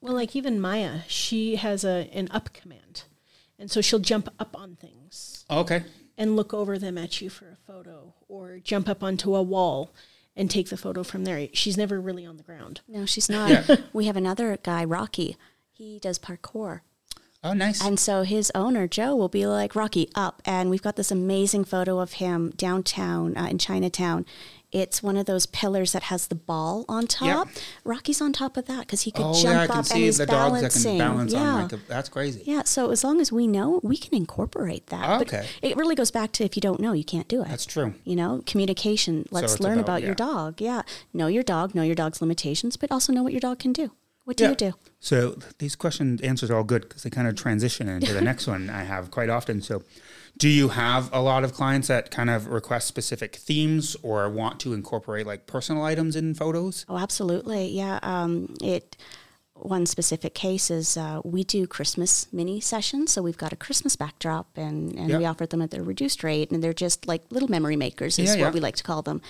Well, 0.00 0.14
like 0.14 0.34
even 0.34 0.60
Maya, 0.60 1.00
she 1.06 1.56
has 1.56 1.84
a 1.84 2.10
an 2.12 2.26
up 2.32 2.52
command, 2.52 3.04
and 3.56 3.70
so 3.70 3.80
she'll 3.80 4.00
jump 4.00 4.28
up 4.40 4.56
on 4.58 4.74
things 4.74 5.44
Okay. 5.48 5.84
and 6.18 6.34
look 6.34 6.52
over 6.52 6.76
them 6.76 6.98
at 6.98 7.20
you 7.20 7.30
for 7.30 7.46
a 7.50 7.56
photo, 7.72 8.14
or 8.26 8.58
jump 8.58 8.88
up 8.88 9.04
onto 9.04 9.36
a 9.36 9.42
wall 9.42 9.94
and 10.34 10.50
take 10.50 10.70
the 10.70 10.76
photo 10.76 11.04
from 11.04 11.22
there. 11.24 11.48
She's 11.52 11.76
never 11.76 12.00
really 12.00 12.26
on 12.26 12.36
the 12.36 12.42
ground. 12.42 12.80
no, 12.88 13.06
she's 13.06 13.28
not. 13.30 13.48
Yeah. 13.50 13.76
We 13.92 14.06
have 14.06 14.16
another 14.16 14.58
guy, 14.60 14.84
Rocky. 14.84 15.36
He 15.70 16.00
does 16.00 16.18
parkour. 16.18 16.80
Oh, 17.46 17.52
nice. 17.52 17.80
And 17.84 17.98
so 17.98 18.22
his 18.22 18.50
owner, 18.54 18.88
Joe, 18.88 19.14
will 19.14 19.28
be 19.28 19.46
like, 19.46 19.76
Rocky, 19.76 20.10
up. 20.14 20.42
And 20.44 20.68
we've 20.68 20.82
got 20.82 20.96
this 20.96 21.10
amazing 21.10 21.64
photo 21.64 22.00
of 22.00 22.14
him 22.14 22.52
downtown 22.56 23.36
uh, 23.36 23.46
in 23.46 23.58
Chinatown. 23.58 24.26
It's 24.72 25.00
one 25.02 25.16
of 25.16 25.26
those 25.26 25.46
pillars 25.46 25.92
that 25.92 26.04
has 26.04 26.26
the 26.26 26.34
ball 26.34 26.84
on 26.88 27.06
top. 27.06 27.48
Rocky's 27.84 28.20
on 28.20 28.32
top 28.32 28.56
of 28.56 28.66
that 28.66 28.80
because 28.80 29.02
he 29.02 29.12
could 29.12 29.24
oh, 29.24 29.32
jump 29.32 29.44
yeah, 29.44 29.60
I 29.60 29.66
can 29.66 29.70
up 29.70 29.76
and 29.76 29.86
see 29.86 30.02
he's 30.02 30.18
the 30.18 30.26
dogs 30.26 30.54
that 30.54 30.58
balancing. 30.58 30.98
can 30.98 31.08
balance 31.08 31.32
yeah. 31.32 31.40
on 31.40 31.62
like 31.62 31.72
a, 31.72 31.76
that's 31.88 32.08
crazy. 32.08 32.42
yeah, 32.44 32.62
so 32.64 32.90
as 32.90 33.04
long 33.04 33.20
as 33.20 33.30
we 33.30 33.46
know, 33.46 33.80
we 33.84 33.96
can 33.96 34.14
incorporate 34.14 34.88
that. 34.88 35.18
But 35.18 35.28
Okay. 35.28 35.46
it 35.62 35.76
really 35.76 35.94
goes 35.94 36.10
back 36.10 36.32
to 36.32 36.44
if 36.44 36.56
you 36.56 36.60
don't 36.60 36.80
know, 36.80 36.92
you 36.92 37.04
can't 37.04 37.28
do 37.28 37.42
it. 37.42 37.48
That's 37.48 37.64
true. 37.64 37.94
You 38.04 38.16
know, 38.16 38.42
communication. 38.44 39.26
Let's 39.30 39.54
it's 39.54 39.62
learn 39.62 39.78
about- 39.78 40.00
about, 40.00 40.02
your 40.02 40.16
dog. 40.16 40.60
Yeah. 40.60 40.82
Know 41.14 41.28
your 41.28 41.44
dog, 41.44 41.74
know 41.76 41.82
your 41.82 41.94
dog's 41.94 42.20
limitations, 42.20 42.76
but 42.76 42.90
also 42.90 43.12
know 43.12 43.22
what 43.22 43.32
your 43.32 43.40
dog 43.40 43.60
can 43.60 43.72
do. 43.72 43.92
What 44.26 44.36
do 44.36 44.44
you 44.48 44.56
do? 44.56 44.72
So 44.98 45.34
th- 45.34 45.52
these 45.58 45.76
question 45.76 46.18
answers 46.22 46.50
are 46.50 46.56
all 46.56 46.64
good 46.64 46.82
because 46.82 47.04
they 47.04 47.10
kind 47.10 47.28
of 47.28 47.36
transition 47.36 47.88
into 47.88 48.12
the 48.12 48.20
next 48.20 48.48
one 48.48 48.68
I 48.68 48.82
have 48.82 49.12
quite 49.12 49.30
often. 49.30 49.62
So, 49.62 49.84
do 50.36 50.48
you 50.48 50.68
have 50.70 51.08
a 51.14 51.20
lot 51.20 51.44
of 51.44 51.52
clients 51.54 51.86
that 51.88 52.10
kind 52.10 52.28
of 52.28 52.48
request 52.48 52.88
specific 52.88 53.36
themes 53.36 53.96
or 54.02 54.28
want 54.28 54.58
to 54.60 54.74
incorporate 54.74 55.26
like 55.28 55.46
personal 55.46 55.84
items 55.84 56.16
in 56.16 56.34
photos? 56.34 56.84
Oh, 56.88 56.98
absolutely. 56.98 57.68
Yeah. 57.68 58.00
Um, 58.02 58.54
it. 58.60 58.96
One 59.54 59.86
specific 59.86 60.34
case 60.34 60.70
is 60.70 60.98
uh, 60.98 61.20
we 61.24 61.42
do 61.42 61.66
Christmas 61.66 62.26
mini 62.30 62.60
sessions. 62.60 63.12
So 63.12 63.22
we've 63.22 63.38
got 63.38 63.54
a 63.54 63.56
Christmas 63.56 63.96
backdrop 63.96 64.48
and, 64.54 64.92
and 64.98 65.06
we 65.06 65.22
Yeah. 65.22 65.30
offer 65.30 65.46
them 65.46 65.62
at 65.62 65.70
their 65.70 65.82
reduced 65.82 66.22
rate. 66.22 66.50
And 66.50 66.62
they're 66.62 66.74
just 66.74 67.06
like 67.08 67.22
little 67.30 67.48
memory 67.48 67.76
makers, 67.76 68.18
is 68.18 68.26
Yeah, 68.34 68.42
what 68.42 68.48
yeah. 68.48 68.50
we 68.50 68.60
like 68.60 68.76
to 68.76 68.82
call 68.82 69.00
them. 69.00 69.22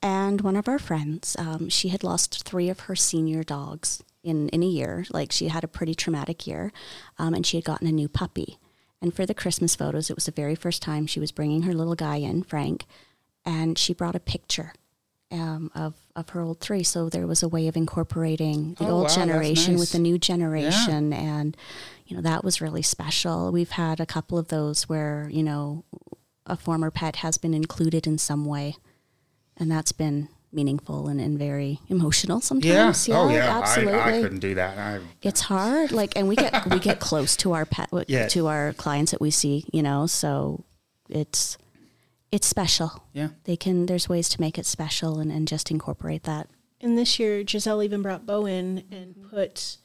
And 0.00 0.42
one 0.42 0.54
of 0.54 0.68
our 0.68 0.78
friends, 0.78 1.34
um, 1.40 1.68
she 1.70 1.88
had 1.88 2.04
lost 2.04 2.44
three 2.44 2.68
of 2.68 2.80
her 2.86 2.94
senior 2.94 3.42
dogs 3.42 4.04
in, 4.24 4.48
in 4.50 4.62
a 4.62 4.66
year. 4.66 5.04
Like 5.10 5.30
she 5.32 5.48
had 5.48 5.62
a 5.64 5.68
pretty 5.68 5.94
traumatic 5.94 6.46
year. 6.46 6.72
Um, 7.18 7.34
and 7.34 7.46
she 7.46 7.56
had 7.56 7.64
gotten 7.64 7.86
a 7.86 7.92
new 7.92 8.08
puppy. 8.08 8.58
And 9.02 9.12
for 9.14 9.26
the 9.26 9.34
Christmas 9.34 9.76
photos, 9.76 10.08
it 10.10 10.16
was 10.16 10.24
the 10.26 10.32
very 10.32 10.54
first 10.54 10.80
time 10.82 11.06
she 11.06 11.20
was 11.20 11.30
bringing 11.32 11.62
her 11.62 11.74
little 11.74 11.94
guy 11.94 12.16
in, 12.16 12.42
Frank. 12.42 12.86
And 13.44 13.78
she 13.78 13.92
brought 13.92 14.16
a 14.16 14.20
picture 14.20 14.72
um, 15.30 15.70
of 15.74 15.94
of 16.16 16.30
her 16.30 16.40
old 16.40 16.60
three. 16.60 16.82
So 16.84 17.08
there 17.08 17.26
was 17.26 17.42
a 17.42 17.48
way 17.48 17.66
of 17.68 17.76
incorporating 17.76 18.74
the 18.78 18.86
Oh, 18.86 18.90
old 18.90 19.04
that's 19.06 19.16
generation 19.16 19.74
nice. 19.74 19.80
with 19.80 19.92
the 19.92 19.98
new 19.98 20.16
generation, 20.16 21.12
and 21.12 21.56
you 22.06 22.16
know 22.16 22.22
that 22.22 22.44
was 22.44 22.60
really 22.60 22.82
special. 22.82 23.50
We've 23.50 23.70
had 23.72 24.00
a 24.00 24.06
couple 24.06 24.38
of 24.38 24.48
those 24.48 24.88
where 24.88 25.28
you 25.30 25.42
know 25.42 25.84
a 26.46 26.56
former 26.56 26.90
pet 26.90 27.16
has 27.16 27.36
been 27.36 27.52
included 27.52 28.06
in 28.06 28.16
some 28.16 28.44
way, 28.44 28.76
and 29.56 29.70
that's 29.70 29.92
been 29.92 30.28
meaningful 30.54 31.08
and, 31.08 31.20
and 31.20 31.38
very 31.38 31.80
emotional 31.88 32.40
sometimes. 32.40 32.66
Yeah. 32.74 32.92
sometimes. 32.92 33.30
oh, 33.32 33.34
yeah. 33.34 33.58
absolutely. 33.58 33.94
I, 33.94 34.18
I 34.18 34.22
couldn't 34.22 34.38
do 34.40 34.54
that. 34.54 34.78
I, 34.78 35.00
It's 35.22 35.40
hard, 35.42 35.92
like, 35.92 36.16
and 36.16 36.28
we 36.28 36.36
get 36.36 36.66
we 36.70 36.78
get 36.78 37.00
close 37.08 37.36
to 37.38 37.52
our 37.52 37.64
pet 37.64 37.88
Yeah. 38.08 38.28
to 38.28 38.46
our 38.48 38.72
clients 38.74 39.10
that 39.12 39.20
we 39.20 39.30
see, 39.30 39.64
you 39.72 39.82
know. 39.82 40.06
So 40.06 40.64
it's 41.08 41.58
it's 42.32 42.46
special. 42.46 43.04
yeah. 43.12 43.28
They 43.44 43.56
can. 43.56 43.86
There's 43.86 44.08
ways 44.08 44.28
to 44.30 44.40
make 44.40 44.58
it 44.58 44.66
special 44.66 45.20
and, 45.20 45.30
and 45.30 45.46
just 45.46 45.70
incorporate 45.70 46.24
that. 46.24 46.48
And 46.80 46.98
this 46.98 47.18
year, 47.18 47.44
Giselle 47.46 47.82
even 47.82 48.02
brought 48.02 48.26
Bo 48.26 48.44
in 48.46 48.84
and 48.90 49.14
put 49.30 49.78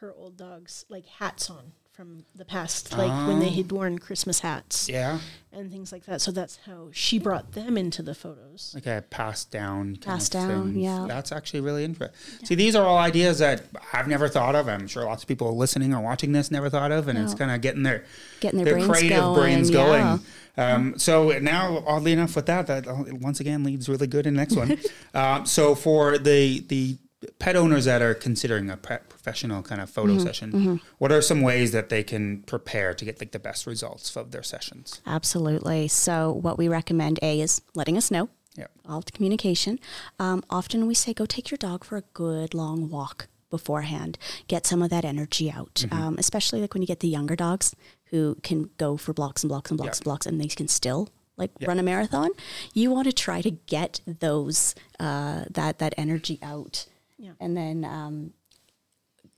her 0.00 0.12
old 0.12 0.36
dogs 0.36 0.84
like 0.88 1.06
hats 1.06 1.48
on 1.48 1.72
from 1.92 2.24
the 2.34 2.44
past, 2.46 2.96
like 2.96 3.28
when 3.28 3.38
they 3.38 3.50
had 3.50 3.70
worn 3.70 3.98
Christmas 3.98 4.40
hats 4.40 4.88
Yeah. 4.88 5.18
and 5.52 5.70
things 5.70 5.92
like 5.92 6.06
that. 6.06 6.22
So 6.22 6.30
that's 6.32 6.58
how 6.64 6.88
she 6.90 7.18
brought 7.18 7.52
them 7.52 7.76
into 7.76 8.02
the 8.02 8.14
photos. 8.14 8.72
Like 8.74 8.86
a 8.86 9.04
passed 9.10 9.50
down. 9.50 9.96
kind 9.96 10.02
Passed 10.02 10.32
down, 10.32 10.72
thing. 10.72 10.80
yeah. 10.82 11.04
That's 11.06 11.30
actually 11.32 11.60
really 11.60 11.84
interesting. 11.84 12.16
See, 12.46 12.54
these 12.54 12.74
are 12.74 12.86
all 12.86 12.96
ideas 12.96 13.40
that 13.40 13.64
I've 13.92 14.08
never 14.08 14.28
thought 14.28 14.54
of. 14.54 14.68
I'm 14.68 14.86
sure 14.88 15.04
lots 15.04 15.22
of 15.22 15.28
people 15.28 15.54
listening 15.54 15.92
or 15.94 16.00
watching 16.00 16.32
this 16.32 16.50
never 16.50 16.70
thought 16.70 16.92
of, 16.92 17.08
and 17.08 17.18
it's 17.18 17.34
kind 17.34 17.50
of 17.50 17.60
getting 17.60 17.82
their 17.82 18.04
Getting 18.40 18.64
their 18.64 18.74
brains 18.74 18.88
creative 18.88 19.18
going, 19.18 19.34
brains 19.40 19.70
yeah. 19.70 19.76
going. 19.76 20.20
Um, 20.56 20.98
so 20.98 21.38
now, 21.40 21.82
oddly 21.86 22.12
enough, 22.12 22.34
with 22.36 22.46
that, 22.46 22.66
that 22.68 22.86
uh, 22.88 23.04
once 23.20 23.40
again 23.40 23.64
leads 23.64 23.88
really 23.88 24.06
good 24.06 24.26
in 24.26 24.34
the 24.34 24.38
next 24.40 24.56
one. 24.56 24.78
um, 25.14 25.44
so 25.56 25.74
for 25.74 26.16
the 26.18 26.60
the 26.68 26.96
pet 27.38 27.56
owners 27.56 27.84
that 27.84 28.02
are 28.02 28.14
considering 28.14 28.70
a 28.70 28.76
pet 28.76 29.08
professional 29.08 29.62
kind 29.62 29.80
of 29.80 29.88
photo 29.90 30.12
Mm-hmm, 30.14 30.22
session, 30.26 30.80
what 30.98 31.12
are 31.12 31.22
some 31.22 31.40
ways 31.42 31.72
that 31.72 31.88
they 31.88 32.02
can 32.02 32.42
prepare 32.42 32.94
to 32.94 33.04
get 33.04 33.20
like 33.20 33.32
the 33.32 33.38
best 33.38 33.66
results 33.66 34.16
of 34.16 34.30
their 34.30 34.42
sessions? 34.42 35.00
Absolutely. 35.06 35.88
So, 35.88 36.32
what 36.32 36.58
we 36.58 36.68
recommend 36.68 37.18
A 37.22 37.40
is 37.40 37.60
letting 37.74 37.96
us 37.96 38.10
know, 38.10 38.28
Yeah. 38.56 38.66
all 38.88 39.00
the 39.00 39.12
communication. 39.12 39.78
Um, 40.18 40.42
often 40.50 40.86
we 40.86 40.94
say, 40.94 41.12
go 41.14 41.26
take 41.26 41.50
your 41.50 41.58
dog 41.58 41.84
for 41.84 41.96
a 41.96 42.02
good 42.12 42.54
long 42.54 42.90
walk 42.90 43.28
beforehand, 43.50 44.18
get 44.48 44.66
some 44.66 44.82
of 44.82 44.90
that 44.90 45.04
energy 45.04 45.50
out, 45.50 45.74
Mm-hmm. 45.86 46.02
um, 46.02 46.16
especially 46.18 46.60
like 46.60 46.74
when 46.74 46.82
you 46.82 46.86
get 46.86 47.00
the 47.00 47.08
younger 47.08 47.36
dogs 47.36 47.74
who 48.06 48.36
can 48.42 48.70
go 48.78 48.96
for 48.96 49.12
blocks 49.12 49.42
and 49.42 49.48
blocks 49.48 49.70
and 49.70 49.78
blocks 49.78 49.98
Yeah. 49.98 50.00
and 50.00 50.04
blocks 50.04 50.26
and 50.26 50.40
they 50.40 50.48
can 50.48 50.68
still 50.68 51.08
like 51.38 51.50
run 51.66 51.78
a 51.78 51.82
marathon. 51.82 52.30
You 52.74 52.90
want 52.90 53.06
to 53.06 53.12
try 53.12 53.40
to 53.40 53.50
get 53.50 54.00
those, 54.06 54.74
uh, 55.00 55.44
that, 55.50 55.78
that 55.78 55.94
energy 55.96 56.38
out. 56.42 56.86
Yeah. 57.22 57.32
And 57.38 57.56
then 57.56 57.84
um, 57.84 58.32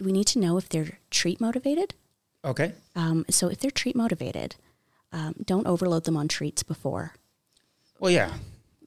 we 0.01 0.11
need 0.11 0.27
to 0.29 0.39
know 0.39 0.57
if 0.57 0.71
they're 0.71 0.99
treat 1.11 1.39
motivated. 1.39 1.93
Okay. 2.43 2.73
Um, 2.97 3.27
so 3.29 3.49
if 3.49 3.59
they're 3.59 3.71
treat 3.71 3.95
motivated, 3.95 4.57
um, 5.13 5.35
don't 5.45 5.67
overload 5.67 6.05
them 6.05 6.17
on 6.17 6.27
treats 6.27 6.63
before 6.63 7.13
Well, 8.01 8.11
yeah. 8.11 8.33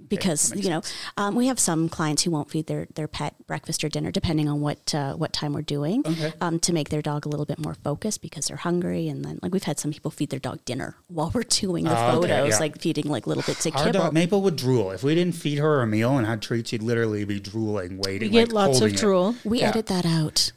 Because 0.09 0.51
makes 0.53 0.63
you 0.65 0.69
know 0.69 0.81
um, 1.17 1.35
we 1.35 1.47
have 1.47 1.59
some 1.59 1.89
clients 1.89 2.23
who 2.23 2.31
won't 2.31 2.49
feed 2.49 2.67
their, 2.67 2.87
their 2.95 3.07
pet 3.07 3.35
breakfast 3.47 3.83
or 3.83 3.89
dinner 3.89 4.11
depending 4.11 4.47
on 4.49 4.61
what 4.61 4.93
uh, 4.95 5.13
what 5.13 5.33
time 5.33 5.53
we're 5.53 5.61
doing 5.61 6.03
Okay. 6.05 6.33
um, 6.41 6.59
to 6.59 6.73
make 6.73 6.89
their 6.89 7.01
dog 7.01 7.25
a 7.25 7.29
little 7.29 7.45
bit 7.45 7.59
more 7.59 7.73
focused 7.73 8.21
because 8.21 8.47
they're 8.47 8.57
hungry 8.57 9.07
and 9.07 9.23
then 9.25 9.39
like 9.41 9.53
we've 9.53 9.63
had 9.63 9.79
some 9.79 9.91
people 9.91 10.11
feed 10.11 10.29
their 10.29 10.39
dog 10.39 10.63
dinner 10.65 10.95
while 11.07 11.31
we're 11.33 11.43
doing 11.43 11.83
the 11.85 11.91
Oh, 11.91 12.19
okay, 12.19 12.27
photos 12.29 12.49
yeah. 12.53 12.59
like 12.59 12.79
feeding 12.81 13.05
like 13.07 13.27
little 13.27 13.43
bits 13.43 13.65
of 13.65 13.75
Our 13.75 13.85
kibble 13.85 13.99
dog 13.99 14.13
Maple 14.13 14.41
would 14.41 14.55
drool. 14.55 14.91
If 14.91 15.03
we 15.03 15.15
didn't 15.15 15.35
feed 15.35 15.57
her 15.59 15.81
a 15.81 15.87
meal 15.87 16.17
and 16.17 16.25
had 16.27 16.41
treats, 16.41 16.69
she'd 16.69 16.81
literally 16.83 17.25
be 17.25 17.39
drooling, 17.39 17.97
waiting. 17.97 18.29
We 18.31 18.39
get 18.39 18.51
like, 18.51 18.67
lots 18.67 18.77
of 18.77 18.81
holding 18.81 18.95
it. 18.95 18.99
drool. 18.99 19.35
we 19.43 19.59
Yeah. 19.61 19.69
edit 19.69 19.87
that 19.87 20.05
out 20.05 20.51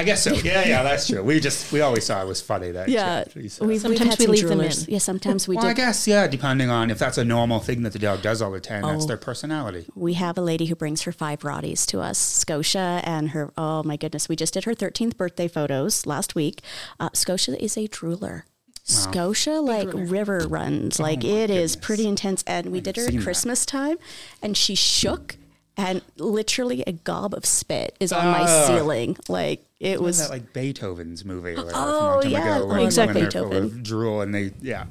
I 0.00 0.04
guess 0.04 0.24
so. 0.24 0.34
Yeah, 0.34 0.64
yeah, 0.66 0.82
that's 0.82 1.06
true. 1.08 1.22
We 1.22 1.38
just 1.40 1.72
we 1.72 1.80
always 1.80 2.06
thought 2.06 2.22
it 2.24 2.28
was 2.28 2.40
funny 2.40 2.70
that. 2.72 2.88
yeah 2.88 3.24
she- 3.32 3.48
she 3.48 3.64
we've, 3.64 3.84
we've 3.84 3.98
Sometimes 3.98 4.18
we 4.18 4.26
leave 4.26 4.48
them 4.48 4.58
droolers. 4.60 4.86
in. 4.88 4.92
yeah 4.94 4.98
sometimes 4.98 5.46
we 5.48 5.56
well, 5.56 5.66
I 5.66 5.72
guess 5.74 6.06
yeah, 6.08 6.26
depending 6.26 6.70
on 6.70 6.90
if 6.90 6.98
that's 6.98 7.18
a 7.18 7.24
normal 7.24 7.60
thing 7.60 7.82
that 7.82 7.92
the 7.92 7.98
dog 7.98 8.22
does 8.22 8.40
all 8.42 8.50
the 8.50 8.60
time, 8.60 8.82
that's 8.82 9.04
Oh. 9.04 9.06
their 9.08 9.16
personality. 9.16 9.86
we 9.94 10.14
have 10.14 10.36
a 10.38 10.40
lady 10.40 10.66
who 10.66 10.74
brings 10.74 11.02
her 11.02 11.12
five 11.12 11.40
Rotties 11.40 11.86
to 11.86 12.00
us, 12.00 12.18
Scotia, 12.18 13.00
and 13.04 13.30
her, 13.30 13.52
oh 13.56 13.82
my 13.82 13.96
goodness, 13.96 14.28
we 14.28 14.36
just 14.36 14.54
did 14.54 14.64
her 14.64 14.74
13th 14.74 15.16
birthday 15.16 15.48
photos 15.48 16.06
last 16.06 16.34
week. 16.34 16.62
Uh, 16.98 17.10
Scotia 17.12 17.62
is 17.62 17.76
a 17.76 17.86
drooler. 17.88 18.42
Scotia 18.84 19.60
like 19.60 19.88
river 19.92 20.46
runs, 20.48 20.98
like 20.98 21.22
Oh 21.24 21.28
my 21.28 21.34
it 21.34 21.50
is 21.50 21.72
goodness. 21.76 21.86
pretty 21.86 22.08
intense. 22.08 22.42
And 22.46 22.72
we 22.72 22.80
did 22.80 22.96
her 22.96 23.02
seen 23.04 23.14
at 23.16 23.18
that. 23.18 23.24
Christmas 23.24 23.64
time, 23.66 23.98
and 24.42 24.56
she 24.56 24.74
shook, 24.74 25.36
and 25.76 26.02
literally 26.16 26.82
a 26.86 26.92
gob 26.92 27.34
of 27.34 27.44
spit 27.46 27.96
is 28.00 28.12
on 28.12 28.26
my 28.26 28.42
Ah. 28.42 28.66
ceiling. 28.66 29.16
Like 29.28 29.64
it 29.78 30.00
Was 30.00 30.18
was 30.18 30.28
that 30.28 30.30
like 30.30 30.52
Beethoven's 30.52 31.24
movie 31.24 31.54
or 31.54 31.60
Oh, 31.60 31.70
from 31.70 31.78
a 31.78 31.86
long 31.86 32.22
time 32.22 32.30
yeah, 32.32 32.56
ago? 32.56 32.66
like 32.66 32.84
Exactly. 32.84 33.14
When 33.22 33.30
they're 33.30 33.42
full 33.42 33.44
of 33.52 33.62
Beethoven. 33.62 33.82
drool 33.82 34.20
and 34.22 34.34
they 34.34 34.52
yeah, 34.60 34.86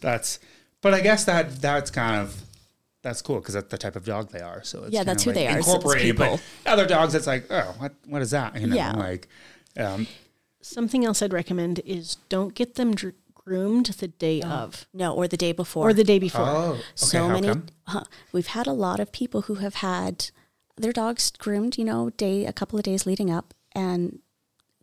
that's. 0.00 0.38
But 0.82 0.92
I 0.94 1.00
guess 1.00 1.24
that 1.24 1.60
that's 1.62 1.90
kind 1.90 2.20
of. 2.22 2.40
That's 3.02 3.20
cool 3.20 3.36
because 3.36 3.52
that's 3.52 3.68
the 3.70 3.76
type 3.76 3.96
of 3.96 4.04
dog 4.06 4.30
they 4.30 4.40
are. 4.40 4.62
So 4.64 4.84
it's 4.84 4.92
Yeah, 4.92 5.00
kinda 5.00 5.12
that's 5.12 5.24
who 5.24 5.30
like 5.30 5.34
they 5.34 5.46
are, 5.46 5.52
so 5.52 5.58
it's 5.58 5.66
Incorporated, 5.68 6.16
but 6.16 6.24
people. 6.32 6.40
other 6.64 6.86
dogs, 6.86 7.14
it's 7.14 7.26
like, 7.26 7.44
oh, 7.50 7.74
what 7.78 7.92
what 8.06 8.22
is 8.22 8.30
that? 8.30 8.58
You 8.58 8.66
know, 8.68 8.76
Yeah. 8.76 8.92
like, 8.92 9.28
um, 9.78 10.06
Something 10.62 11.04
else 11.04 11.20
I'd 11.20 11.34
recommend 11.34 11.80
is 11.84 12.16
don't 12.30 12.54
get 12.54 12.76
them 12.76 12.94
dr- 12.94 13.12
groomed 13.44 13.86
the 13.86 14.08
day 14.08 14.40
of 14.42 14.86
no, 14.94 15.14
or 15.14 15.28
the 15.28 15.36
day 15.36 15.52
before, 15.52 15.90
or 15.90 15.92
the 15.92 16.04
day 16.04 16.18
before. 16.18 16.42
oh, 16.46 16.70
okay, 16.72 16.82
so 16.94 17.18
how 17.28 17.28
many 17.34 17.48
come? 17.48 17.66
huh, 17.86 18.04
we've 18.32 18.48
had 18.48 18.66
a 18.66 18.72
lot 18.72 19.00
of 19.00 19.12
people 19.12 19.42
who 19.42 19.56
have 19.56 19.76
had 19.76 20.30
their 20.76 20.92
dogs 20.92 21.30
groomed 21.38 21.76
you 21.78 21.84
know 21.84 22.10
day 22.10 22.46
a 22.46 22.52
couple 22.52 22.78
of 22.78 22.84
days 22.84 23.06
leading 23.06 23.30
up 23.30 23.54
and 23.72 24.18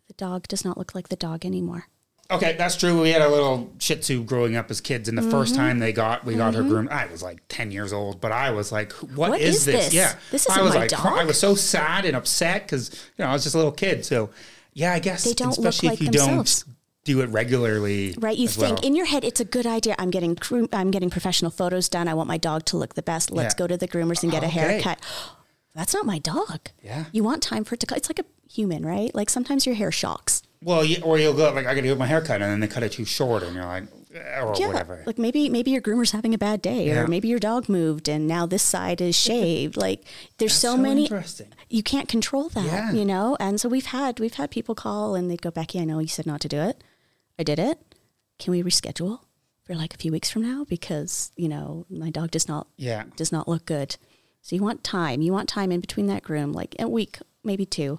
the 0.08 0.14
dog 0.14 0.46
does 0.48 0.64
not 0.64 0.78
look 0.78 0.94
like 0.94 1.08
the 1.08 1.16
dog 1.16 1.44
anymore 1.44 1.86
Okay, 2.30 2.54
that's 2.56 2.76
true. 2.76 3.02
We 3.02 3.10
had 3.10 3.20
a 3.20 3.28
little 3.28 3.70
Shih 3.78 3.96
Tzu 3.96 4.24
growing 4.24 4.56
up 4.56 4.70
as 4.70 4.80
kids, 4.80 5.06
and 5.06 5.18
the 5.18 5.22
first 5.30 5.52
Mm-hmm. 5.52 5.62
time 5.62 5.78
they 5.80 5.92
got 5.92 6.24
we 6.24 6.34
got 6.34 6.54
her 6.54 6.62
groomed, 6.62 6.88
I 6.88 7.04
was 7.06 7.22
like 7.22 7.40
ten 7.48 7.70
years 7.70 7.92
old, 7.92 8.22
but 8.22 8.32
I 8.32 8.52
was 8.52 8.72
like, 8.72 8.92
"What 8.92 9.30
What 9.32 9.40
is, 9.42 9.56
is 9.56 9.64
this? 9.66 9.84
this? 9.86 9.94
Yeah, 9.94 10.14
This 10.30 10.46
isn't 10.48 10.62
was 10.64 10.72
my 10.72 10.80
like, 10.80 10.88
dog. 10.90 11.04
I 11.18 11.24
was 11.24 11.38
so 11.38 11.54
sad 11.54 12.06
and 12.06 12.16
upset 12.16 12.62
because 12.62 12.88
you 13.18 13.24
know 13.24 13.28
I 13.28 13.32
was 13.34 13.42
just 13.42 13.54
a 13.54 13.58
little 13.58 13.72
kid. 13.72 14.06
So 14.06 14.30
yeah, 14.72 14.94
I 14.94 14.98
guess 15.00 15.24
They 15.24 15.34
don't 15.34 15.58
look 15.58 15.74
especially 15.74 15.88
like 15.90 15.96
if 15.98 16.00
you 16.06 16.10
themselves. 16.10 16.62
don't 16.62 16.74
do 17.04 17.20
it 17.20 17.26
regularly, 17.30 18.14
right 18.18 18.36
you 18.38 18.46
think 18.48 18.76
well. 18.78 18.86
in 18.86 18.94
your 18.94 19.06
head 19.06 19.24
it's 19.24 19.40
a 19.40 19.44
good 19.44 19.66
idea 19.66 19.94
i'm 19.98 20.10
getting 20.10 20.38
i'm 20.72 20.90
getting 20.90 21.10
professional 21.10 21.50
photos 21.50 21.88
done 21.88 22.06
i 22.08 22.14
want 22.14 22.28
my 22.28 22.38
dog 22.38 22.64
to 22.64 22.76
look 22.76 22.94
the 22.94 23.02
best 23.02 23.30
let's 23.30 23.54
Yeah. 23.54 23.58
go 23.58 23.66
to 23.66 23.76
the 23.76 23.88
groomers 23.88 24.22
and 24.22 24.30
get 24.30 24.44
a 24.44 24.48
haircut 24.48 25.00
that's 25.74 25.92
not 25.94 26.06
my 26.06 26.18
dog 26.18 26.60
Yeah. 26.82 27.06
you 27.12 27.24
want 27.24 27.42
time 27.42 27.64
for 27.64 27.74
it 27.74 27.80
to 27.80 27.86
cut 27.86 27.98
it's 27.98 28.08
like 28.08 28.20
a 28.20 28.24
human 28.50 28.84
right 28.86 29.12
like 29.14 29.30
sometimes 29.30 29.66
your 29.66 29.74
hair 29.74 29.90
shocks 29.90 30.42
well, 30.64 30.84
you, 30.84 31.02
or 31.02 31.18
you'll 31.18 31.34
go 31.34 31.52
like 31.52 31.66
I 31.66 31.74
got 31.74 31.80
to 31.80 31.88
get 31.88 31.98
my 31.98 32.06
haircut, 32.06 32.40
and 32.40 32.48
then 32.52 32.60
they 32.60 32.68
cut 32.68 32.84
it 32.84 32.92
too 32.92 33.04
short, 33.04 33.42
and 33.42 33.52
you're 33.52 33.64
like, 33.64 33.82
eh, 34.14 34.40
or 34.40 34.54
yeah 34.56 34.68
whatever. 34.68 35.02
like 35.06 35.18
maybe 35.18 35.48
maybe 35.48 35.72
your 35.72 35.80
groomer's 35.82 36.12
having 36.12 36.34
a 36.34 36.38
bad 36.38 36.62
day 36.62 36.86
Yeah. 36.86 37.00
or 37.00 37.08
maybe 37.08 37.26
your 37.26 37.40
dog 37.40 37.68
moved 37.68 38.08
and 38.08 38.28
now 38.28 38.46
this 38.46 38.62
side 38.62 39.00
is 39.00 39.16
shaved 39.16 39.76
like 39.76 40.04
there's 40.38 40.52
so, 40.54 40.76
so 40.76 40.76
many 40.76 41.02
interesting. 41.06 41.48
you 41.68 41.82
can't 41.82 42.08
control 42.08 42.48
that 42.50 42.64
Yeah. 42.64 42.92
you 42.92 43.04
know 43.04 43.36
and 43.40 43.60
so 43.60 43.68
we've 43.68 43.86
had 43.86 44.20
we've 44.20 44.34
had 44.34 44.52
people 44.52 44.76
call 44.76 45.16
and 45.16 45.28
they'd 45.28 45.42
go 45.42 45.50
becky 45.50 45.80
i 45.80 45.84
know 45.84 45.98
you 45.98 46.06
said 46.06 46.26
not 46.26 46.40
to 46.42 46.48
do 46.48 46.58
it 46.60 46.84
i 47.38 47.42
did 47.42 47.58
it 47.58 47.78
can 48.38 48.50
we 48.50 48.62
reschedule 48.62 49.20
for 49.64 49.74
like 49.74 49.94
a 49.94 49.96
few 49.98 50.10
weeks 50.12 50.30
from 50.30 50.42
now 50.42 50.64
because 50.64 51.30
you 51.36 51.48
know 51.48 51.86
my 51.88 52.10
dog 52.10 52.30
does 52.30 52.48
not 52.48 52.66
Yeah. 52.76 53.04
does 53.16 53.30
not 53.32 53.48
look 53.48 53.64
good 53.66 53.96
so 54.40 54.56
you 54.56 54.62
want 54.62 54.82
time 54.82 55.22
you 55.22 55.32
want 55.32 55.48
time 55.48 55.70
in 55.72 55.80
between 55.80 56.06
that 56.06 56.22
groom 56.22 56.52
like 56.52 56.74
a 56.78 56.88
week 56.88 57.18
maybe 57.44 57.64
two 57.66 57.98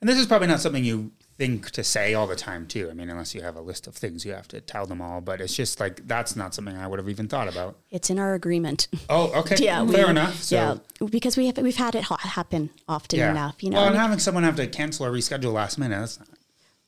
And 0.00 0.08
this 0.08 0.18
is 0.18 0.26
probably 0.26 0.48
not 0.48 0.60
something 0.60 0.84
you 0.84 1.10
think 1.38 1.70
to 1.70 1.84
say 1.84 2.14
all 2.14 2.26
the 2.26 2.34
time, 2.34 2.66
too. 2.66 2.88
I 2.90 2.94
mean, 2.94 3.08
unless 3.10 3.32
you 3.34 3.42
have 3.42 3.54
a 3.54 3.60
list 3.60 3.86
of 3.86 3.94
things 3.94 4.24
you 4.24 4.32
have 4.32 4.48
to 4.48 4.60
tell 4.60 4.86
them 4.86 5.00
all. 5.00 5.20
But 5.20 5.40
it's 5.40 5.54
just 5.54 5.78
like 5.80 6.06
that's 6.06 6.34
not 6.36 6.52
something 6.54 6.76
I 6.76 6.86
would 6.88 6.98
have 7.00 7.08
even 7.08 7.26
thought 7.28 7.48
about. 7.48 7.78
it's 7.90 8.10
in 8.10 8.18
our 8.18 8.34
agreement 8.34 8.86
Oh, 9.08 9.32
okay. 9.40 9.56
yeah 9.68 9.84
fair 9.86 10.04
we- 10.06 10.10
enough. 10.10 10.42
So, 10.42 10.56
yeah 10.56 11.06
because 11.18 11.36
we 11.36 11.46
have 11.46 11.58
we've 11.58 11.76
had 11.86 11.94
it 11.94 12.04
ha- 12.04 12.16
happen 12.38 12.70
often 12.88 13.18
yeah. 13.20 13.30
enough 13.30 13.62
you 13.62 13.70
know 13.70 13.78
Well, 13.78 13.88
and 13.88 13.96
having 13.96 14.18
someone 14.20 14.44
have 14.44 14.56
to 14.56 14.66
cancel 14.66 15.06
or 15.06 15.10
reschedule 15.12 15.52
last 15.52 15.78
minute, 15.78 15.98
that's 15.98 16.18
not, 16.18 16.28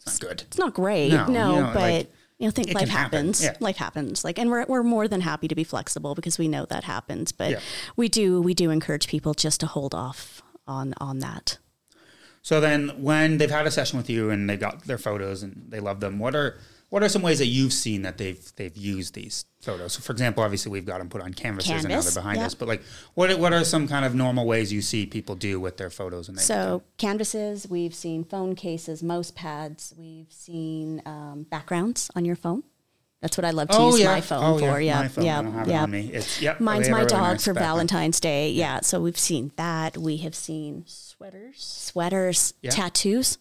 that's 0.05 0.21
not 0.21 0.29
good. 0.29 0.43
it's 0.43 0.59
not 0.59 0.75
great 0.75 1.11
No, 1.11 1.27
no, 1.27 1.55
you 1.55 1.61
know, 1.61 1.71
but 1.75 1.81
like, 1.93 2.13
you 2.39 2.47
know 2.47 2.51
think 2.51 2.69
life 2.69 2.79
can 2.85 2.89
happen, 2.89 3.19
happens 3.19 3.45
yeah. 3.45 3.57
life 3.61 3.77
happens 3.77 4.25
like 4.25 4.39
and 4.39 4.51
we're, 4.51 4.65
we're 4.67 4.83
more 4.83 5.07
than 5.09 5.21
happy 5.21 5.47
to 5.49 5.55
be 5.55 5.65
flexible 5.65 6.15
because 6.15 6.39
we 6.39 6.49
know 6.49 6.65
that 6.67 6.85
happens 6.85 7.33
but 7.33 7.51
Yeah. 7.51 7.61
we 7.97 8.09
do 8.09 8.41
we 8.41 8.55
do 8.55 8.71
encourage 8.71 9.09
people 9.09 9.35
just 9.35 9.61
to 9.61 9.67
hold 9.67 9.95
off 9.95 10.43
on 10.67 10.95
on 10.99 11.19
that 11.21 11.59
So 12.43 12.61
then, 12.61 13.03
when 13.03 13.37
they've 13.39 13.51
had 13.51 13.67
a 13.67 13.71
session 13.71 13.99
with 13.99 14.09
you 14.09 14.31
and 14.31 14.49
they 14.49 14.57
got 14.57 14.85
their 14.87 14.97
photos 14.97 15.43
and 15.43 15.67
they 15.69 15.81
love 15.81 16.01
them, 16.01 16.19
what 16.19 16.35
are 16.35 16.57
what 16.91 17.03
are 17.03 17.09
some 17.09 17.23
ways 17.23 17.39
that 17.39 17.47
you've 17.47 17.73
seen 17.73 18.03
that 18.03 18.19
they've 18.19 18.53
they've 18.57 18.77
used 18.77 19.15
these 19.15 19.45
photos? 19.63 19.95
So, 19.95 20.03
for 20.03 20.13
example, 20.13 20.43
obviously 20.43 20.71
we've 20.71 20.85
got 20.85 20.99
them 20.99 21.09
put 21.09 21.23
on 21.23 21.33
canvases 21.33 21.71
and 21.71 21.83
now 21.85 21.89
Canvas, 21.95 22.15
they're 22.15 22.23
behind 22.23 22.39
yeah. 22.41 22.47
us. 22.47 22.55
But 22.55 22.69
like, 22.69 22.83
what 23.15 23.31
are- 23.31 23.39
what 23.39 23.53
are 23.53 23.65
some 23.65 23.89
kind 23.89 24.05
of 24.05 24.15
normal 24.15 24.47
ways 24.47 24.73
you 24.73 24.83
see 24.83 25.07
people 25.07 25.35
do 25.37 25.59
with 25.59 25.77
their 25.77 25.91
photos? 25.91 26.29
And 26.29 26.37
they 26.37 26.43
so 26.43 26.83
canvases 26.99 27.67
we've 27.69 27.95
seen 27.95 28.25
phone 28.25 28.55
cases 28.55 29.03
mouse 29.03 29.31
pads 29.31 29.95
we've 29.97 30.31
seen 30.33 31.01
um, 31.07 31.47
backgrounds 31.49 32.11
on 32.15 32.25
your 32.25 32.37
phone 32.37 32.63
that's 33.21 33.37
what 33.37 33.45
I 33.45 33.51
love 33.51 33.69
to 33.69 33.77
oh 33.77 33.91
use 33.91 34.01
yeah, 34.01 34.07
my 34.13 34.21
phone 34.23 34.43
oh, 34.43 34.59
for. 34.59 34.81
yeah, 34.81 34.95
Yeah, 34.95 35.03
my 35.03 35.09
phone. 35.09 35.25
yeah, 35.27 35.39
I 35.39 35.43
don't 35.43 35.53
have 35.53 35.69
yeah. 35.69 35.87
it. 35.87 36.15
It's 36.15 36.41
yep. 36.41 36.59
Mine's 36.59 36.89
my 36.89 37.01
a 37.01 37.01
really 37.01 37.09
dog 37.11 37.21
nice 37.35 37.45
for 37.45 37.53
background. 37.53 37.75
Valentine's 37.91 38.19
Day. 38.21 38.51
Yeah. 38.51 38.81
so 38.81 39.01
we've 39.03 39.19
seen 39.19 39.53
that. 39.57 39.99
We 39.99 40.17
have 40.19 40.35
seen 40.35 40.85
Sweaters. 40.87 41.59
sweaters, 41.63 42.55
Yeah. 42.63 42.71
tattoos. 42.71 43.37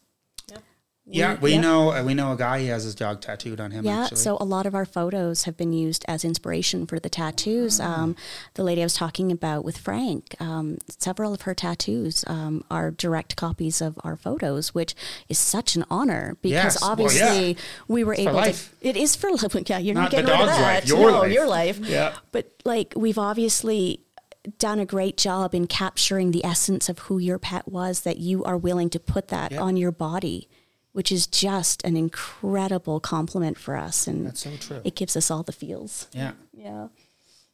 Yeah, 1.12 1.38
we 1.40 1.58
know 1.58 1.92
uh, 1.92 2.04
we 2.04 2.14
know 2.14 2.32
a 2.34 2.38
guy. 2.38 2.60
He 2.60 2.68
has 2.68 2.84
his 2.84 2.96
dog 2.96 3.22
tattooed 3.22 3.60
on 3.60 3.72
him. 3.72 3.84
Yeah, 3.86 4.04
actually. 4.04 4.18
so 4.18 4.38
a 4.40 4.44
lot 4.46 4.66
of 4.66 4.76
our 4.76 4.86
photos 4.86 5.44
have 5.46 5.58
been 5.58 5.74
used 5.74 6.06
as 6.08 6.24
inspiration 6.24 6.86
for 6.86 7.00
the 7.00 7.10
tattoos. 7.10 7.80
Um, 7.80 8.16
the 8.54 8.64
lady 8.64 8.82
I 8.82 8.86
was 8.86 8.94
talking 8.94 9.32
about 9.32 9.66
with 9.66 9.78
Frank, 9.78 10.36
um, 10.40 10.78
several 10.88 11.34
of 11.34 11.42
her 11.42 11.56
tattoos 11.56 12.24
um, 12.28 12.64
are 12.70 12.92
direct 12.92 13.36
copies 13.36 13.82
of 13.82 13.98
our 14.04 14.16
photos, 14.16 14.74
which 14.76 14.94
is 15.28 15.40
such 15.40 15.76
an 15.76 15.84
honor 15.90 16.38
because 16.42 16.52
Yes, 16.76 16.82
well, 16.82 16.92
obviously 16.92 17.52
yeah. 17.54 17.60
we 17.88 18.04
were 18.04 18.16
for 18.16 18.22
able 18.22 18.34
life. 18.34 18.76
to. 18.82 18.88
It 18.90 18.96
is 18.98 19.16
for 19.16 19.30
life. 19.32 19.40
Yeah, 19.70 19.78
you're 19.80 19.96
Not 19.96 20.02
not, 20.02 20.12
the 20.12 20.18
getting 20.18 20.32
rid 20.32 20.42
of 20.42 20.48
that. 20.48 20.62
life, 20.62 20.88
your 20.88 21.12
no, 21.12 21.20
life. 21.22 21.32
your 21.32 21.48
life. 21.48 21.80
Yeah. 21.80 22.16
But 22.32 22.52
like 22.66 22.94
we've 22.96 23.18
obviously 23.18 24.02
done 24.58 24.80
a 24.80 24.86
great 24.86 25.18
job 25.18 25.54
in 25.54 25.68
capturing 25.68 26.32
the 26.32 26.44
essence 26.46 26.90
of 26.90 27.00
who 27.00 27.18
your 27.20 27.38
pet 27.40 27.68
was 27.68 28.02
that 28.02 28.18
you 28.18 28.44
are 28.44 28.58
willing 28.58 28.90
to 28.90 29.00
put 29.00 29.28
that 29.30 29.52
Yeah. 29.52 29.62
on 29.62 29.76
your 29.78 29.92
body 29.92 30.48
which 30.92 31.12
is 31.12 31.28
just 31.28 31.84
an 31.86 31.96
incredible 31.96 33.00
compliment 33.00 33.58
for 33.58 33.76
us. 33.76 34.08
And 34.08 34.28
That's 34.28 34.42
so 34.42 34.56
true. 34.58 34.82
it 34.84 34.96
gives 34.96 35.16
us 35.16 35.30
all 35.30 35.44
the 35.44 35.52
feels. 35.52 36.08
Yeah. 36.12 36.32
Yeah. 36.54 36.88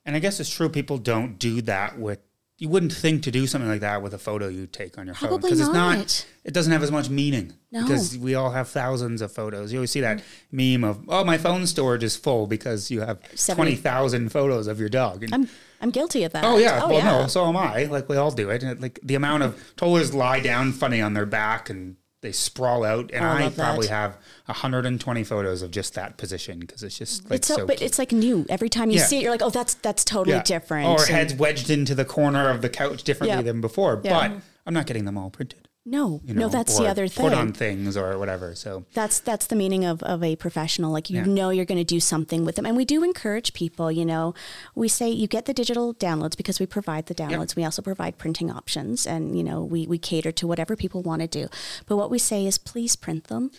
And 0.05 0.15
I 0.15 0.19
guess 0.19 0.39
it's 0.39 0.49
true 0.49 0.69
people 0.69 0.97
don't 0.97 1.37
do 1.39 1.61
that 1.63 1.99
with 1.99 2.19
you 2.57 2.69
wouldn't 2.69 2.93
think 2.93 3.23
to 3.23 3.31
do 3.31 3.47
something 3.47 3.69
like 3.69 3.81
that 3.81 4.01
with 4.01 4.13
a 4.13 4.17
photo 4.17 4.47
you 4.47 4.65
take 4.65 4.97
on 4.97 5.05
your 5.05 5.15
phone 5.15 5.41
because 5.41 5.59
it's 5.59 5.73
not 5.73 6.25
it 6.45 6.53
doesn't 6.53 6.71
have 6.71 6.83
as 6.83 6.91
much 6.91 7.09
meaning 7.09 7.53
No. 7.71 7.81
because 7.81 8.17
we 8.17 8.35
all 8.35 8.51
have 8.51 8.69
thousands 8.69 9.21
of 9.21 9.31
photos. 9.31 9.73
You 9.73 9.79
always 9.79 9.91
see 9.91 10.01
that 10.01 10.19
mm. 10.53 10.79
meme 10.79 10.89
of 10.89 11.03
oh 11.09 11.25
my 11.25 11.37
phone 11.37 11.67
storage 11.67 12.03
is 12.03 12.15
full 12.15 12.47
because 12.47 12.89
you 12.89 13.01
have 13.01 13.19
20,000 13.45 14.31
photos 14.31 14.67
of 14.67 14.79
your 14.79 14.89
dog. 14.89 15.23
And, 15.23 15.33
I'm 15.33 15.49
I'm 15.81 15.89
guilty 15.89 16.23
of 16.23 16.31
that. 16.31 16.45
oh 16.45 16.57
yeah, 16.57 16.79
oh, 16.83 16.89
well 16.89 17.21
no, 17.23 17.27
so 17.27 17.45
am 17.45 17.57
I. 17.57 17.85
Like 17.85 18.07
we 18.07 18.15
all 18.15 18.31
do 18.31 18.49
it. 18.49 18.63
And 18.63 18.81
like 18.81 18.99
the 19.03 19.15
amount 19.15 19.43
of 19.43 19.61
toddlers 19.75 20.13
lie 20.13 20.39
down 20.39 20.71
funny 20.71 21.01
on 21.01 21.13
their 21.13 21.25
back 21.25 21.69
and 21.69 21.97
they 22.25 22.31
sprawl 22.31 22.83
out 22.83 23.11
and 23.13 23.23
I 23.23 23.37
I 23.39 23.43
love 23.43 23.55
that. 23.55 23.63
probably 23.63 23.87
have 23.87 24.17
120 24.47 25.23
photos 25.23 25.61
of 25.61 25.71
just 25.71 25.93
that 25.93 26.17
position 26.17 26.59
because 26.59 26.81
it's 26.83 26.97
just 26.97 27.23
like 27.29 27.37
It's 27.37 27.47
so, 27.47 27.57
so 27.57 27.65
but 27.67 27.81
it's 27.81 27.99
like 27.99 28.11
new. 28.11 28.45
Every 28.49 28.67
time 28.69 28.89
you 28.89 28.97
Yeah. 28.97 29.05
see 29.05 29.17
it, 29.17 29.21
you're 29.23 29.31
like, 29.31 29.41
oh, 29.43 29.49
that's 29.51 29.75
that's 29.75 30.03
totally 30.03 30.39
different. 30.41 30.87
Or 30.87 30.99
And- 31.01 31.09
heads 31.09 31.33
wedged 31.35 31.69
into 31.69 31.93
the 31.95 32.05
corner 32.05 32.49
of 32.49 32.61
the 32.61 32.69
couch 32.69 33.03
differently 33.03 33.37
Yeah. 33.37 33.41
than 33.43 33.61
before. 33.61 34.01
Yeah. 34.03 34.29
But 34.29 34.41
I'm 34.65 34.73
not 34.73 34.87
getting 34.87 35.05
them 35.05 35.17
all 35.17 35.29
printed. 35.29 35.64
No, 35.87 36.19
You 36.25 36.33
no, 36.33 36.41
know, 36.41 36.49
that's 36.49 36.77
the 36.79 36.87
other 36.87 37.07
thing. 37.07 37.29
Put 37.29 37.37
on 37.37 37.53
things 37.53 37.95
or 37.95 38.17
whatever. 38.17 38.55
So 38.55 38.85
That's 38.93 39.19
that's 39.19 39.45
the 39.45 39.55
meaning 39.55 39.85
of, 39.85 40.01
of 40.01 40.23
a 40.23 40.35
professional. 40.35 40.91
Like 40.91 41.11
you 41.11 41.17
Yeah. 41.17 41.25
know 41.25 41.49
you're 41.51 41.65
going 41.65 41.77
to 41.77 41.83
do 41.83 41.99
something 41.99 42.43
with 42.43 42.55
them, 42.55 42.65
and 42.65 42.75
we 42.75 42.85
do 42.85 43.03
encourage 43.03 43.53
people. 43.53 43.91
You 43.91 44.03
know, 44.05 44.33
we 44.73 44.87
say 44.87 45.09
you 45.11 45.27
get 45.27 45.45
the 45.45 45.53
digital 45.53 45.93
downloads 45.93 46.35
because 46.35 46.59
we 46.59 46.65
provide 46.65 47.05
the 47.05 47.13
downloads. 47.13 47.55
We 47.55 47.63
also 47.63 47.83
provide 47.83 48.17
printing 48.17 48.49
options, 48.49 49.05
and 49.05 49.37
you 49.37 49.43
know 49.43 49.63
we 49.63 49.85
we 49.85 49.99
cater 49.99 50.31
to 50.31 50.47
whatever 50.47 50.75
people 50.75 51.03
want 51.03 51.21
to 51.21 51.27
do. 51.27 51.49
But 51.85 51.97
what 51.97 52.09
we 52.09 52.17
say 52.17 52.47
is 52.47 52.57
please 52.57 52.95
print 52.95 53.25
them. 53.25 53.51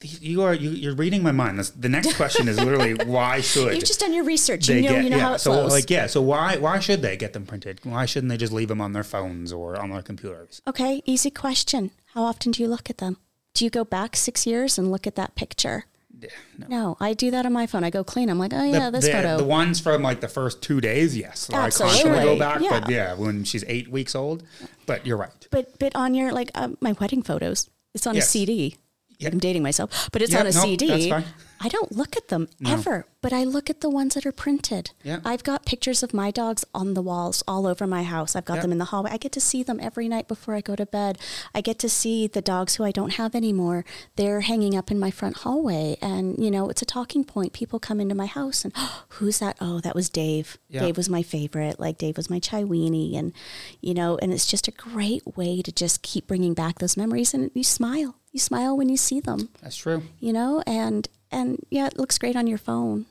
You 0.00 0.42
are 0.42 0.54
you, 0.54 0.70
you're 0.70 0.94
reading 0.94 1.22
my 1.22 1.32
mind. 1.32 1.58
This, 1.58 1.70
the 1.70 1.88
next 1.88 2.14
question 2.14 2.48
is 2.48 2.58
literally 2.58 2.94
why 3.06 3.40
should 3.40 3.74
You've 3.74 3.84
just 3.84 4.00
done 4.00 4.12
your 4.12 4.24
research. 4.24 4.68
You 4.68 4.82
know 4.82 4.88
get 4.88 5.04
you 5.04 5.10
know 5.10 5.16
yeah? 5.16 5.22
how 5.22 5.34
it 5.34 5.40
so 5.40 5.52
flows. 5.52 5.72
like 5.72 5.90
yeah. 5.90 6.06
So 6.06 6.22
why 6.22 6.56
why 6.56 6.78
should 6.78 7.02
they 7.02 7.16
get 7.16 7.32
them 7.32 7.46
printed? 7.46 7.80
Why 7.82 8.06
shouldn't 8.06 8.30
they 8.30 8.36
just 8.36 8.52
leave 8.52 8.68
them 8.68 8.80
on 8.80 8.92
their 8.92 9.04
phones 9.04 9.52
or 9.52 9.76
on 9.76 9.90
their 9.90 10.02
computers? 10.02 10.62
okay, 10.66 11.02
easy 11.06 11.30
question. 11.30 11.90
How 12.14 12.22
often 12.24 12.52
do 12.52 12.62
you 12.62 12.68
look 12.68 12.90
at 12.90 12.98
them? 12.98 13.16
Do 13.54 13.64
you 13.64 13.70
go 13.70 13.84
back 13.84 14.14
six 14.16 14.46
years 14.46 14.78
and 14.78 14.90
look 14.90 15.06
at 15.06 15.16
that 15.16 15.34
picture? 15.34 15.86
Yeah, 16.20 16.28
no. 16.58 16.66
No, 16.68 16.96
I 17.00 17.14
do 17.14 17.30
that 17.30 17.46
on 17.46 17.52
my 17.52 17.66
phone. 17.66 17.84
I 17.84 17.90
go 17.90 18.02
clean. 18.02 18.28
I'm 18.28 18.38
like, 18.40 18.52
oh 18.52 18.64
yeah, 18.64 18.90
the, 18.90 18.98
this 18.98 19.06
the, 19.06 19.12
photo. 19.12 19.36
the 19.36 19.44
ones 19.44 19.78
from 19.80 20.02
like 20.02 20.20
the 20.20 20.28
first 20.28 20.62
two 20.62 20.80
days, 20.80 21.16
yes, 21.16 21.40
So 21.40 21.54
I 21.54 21.70
constantly 21.70 21.98
Absolutely. 22.00 22.24
go 22.24 22.38
back. 22.38 22.60
Yeah. 22.60 22.80
But 22.80 22.90
yeah, 22.90 23.14
when 23.14 23.44
she's 23.44 23.64
eight 23.68 23.88
weeks 23.88 24.14
old. 24.16 24.42
But 24.86 25.06
you're 25.06 25.16
right. 25.16 25.46
But 25.50 25.78
but 25.78 25.94
on 25.94 26.14
your 26.14 26.32
like 26.32 26.50
um, 26.54 26.76
my 26.80 26.92
wedding 26.92 27.22
photos, 27.22 27.70
it's 27.94 28.06
on 28.06 28.14
Yes. 28.16 28.26
a 28.26 28.30
CD. 28.30 28.76
Yeah. 29.18 29.30
I'm 29.32 29.38
dating 29.38 29.62
myself, 29.62 30.08
but 30.12 30.22
it's 30.22 30.32
Yeah, 30.32 30.40
on 30.40 30.46
a 30.46 30.52
no, 30.52 30.60
CD. 30.62 31.12
I 31.60 31.68
don't 31.68 31.90
look 31.90 32.16
at 32.16 32.28
them 32.28 32.46
ever, 32.64 33.04
but 33.20 33.32
I 33.32 33.42
look 33.42 33.68
at 33.68 33.80
the 33.80 33.90
ones 33.90 34.14
that 34.14 34.24
are 34.24 34.30
printed. 34.30 34.92
Yeah. 35.02 35.18
I've 35.24 35.42
got 35.42 35.66
pictures 35.66 36.04
of 36.04 36.14
my 36.14 36.30
dogs 36.30 36.64
on 36.72 36.94
the 36.94 37.02
walls 37.02 37.42
all 37.48 37.66
over 37.66 37.84
my 37.84 38.04
house. 38.04 38.36
I've 38.36 38.44
got 38.44 38.56
Yeah. 38.58 38.62
them 38.62 38.70
in 38.72 38.78
the 38.78 38.84
hallway. 38.84 39.10
I 39.10 39.16
get 39.16 39.32
to 39.32 39.40
see 39.40 39.64
them 39.64 39.80
every 39.82 40.06
night 40.06 40.28
before 40.28 40.54
I 40.54 40.60
go 40.60 40.76
to 40.76 40.86
bed. 40.86 41.18
I 41.52 41.60
get 41.60 41.80
to 41.80 41.88
see 41.88 42.28
the 42.28 42.40
dogs 42.40 42.76
who 42.76 42.84
I 42.84 42.92
don't 42.92 43.14
have 43.14 43.34
anymore. 43.34 43.84
They're 44.14 44.42
hanging 44.42 44.76
up 44.76 44.88
in 44.92 45.00
my 45.00 45.10
front 45.10 45.38
hallway, 45.38 45.96
and 46.00 46.38
you 46.38 46.48
know 46.48 46.68
it's 46.68 46.82
a 46.82 46.86
talking 46.86 47.24
point. 47.24 47.52
People 47.52 47.80
come 47.80 47.98
into 48.00 48.14
my 48.14 48.26
house 48.26 48.64
and 48.64 48.72
who's 49.18 49.40
that? 49.40 49.56
Oh, 49.60 49.80
that 49.80 49.96
was 49.96 50.08
Dave. 50.08 50.58
Yeah. 50.68 50.82
Dave 50.82 50.96
was 50.96 51.08
my 51.08 51.24
favorite. 51.24 51.80
Like 51.80 51.98
Dave 51.98 52.16
was 52.16 52.30
my 52.30 52.38
Chiweenie, 52.38 53.18
and 53.18 53.32
you 53.80 53.94
know, 53.94 54.16
and 54.22 54.32
it's 54.32 54.46
just 54.46 54.68
a 54.68 54.70
great 54.70 55.36
way 55.36 55.60
to 55.62 55.72
just 55.72 56.02
keep 56.02 56.28
bringing 56.28 56.54
back 56.54 56.78
those 56.78 56.96
memories. 56.96 57.34
And 57.34 57.50
you 57.52 57.64
smile. 57.64 58.14
You 58.32 58.40
smile 58.40 58.76
when 58.76 58.88
you 58.88 58.96
see 58.96 59.20
them 59.20 59.48
That's 59.62 59.76
true. 59.76 60.02
you 60.20 60.32
know 60.32 60.62
and 60.66 61.08
and 61.30 61.58
yeah 61.70 61.86
it 61.86 61.98
looks 61.98 62.18
great 62.18 62.36
on 62.36 62.46
your 62.46 62.58
phone 62.58 63.06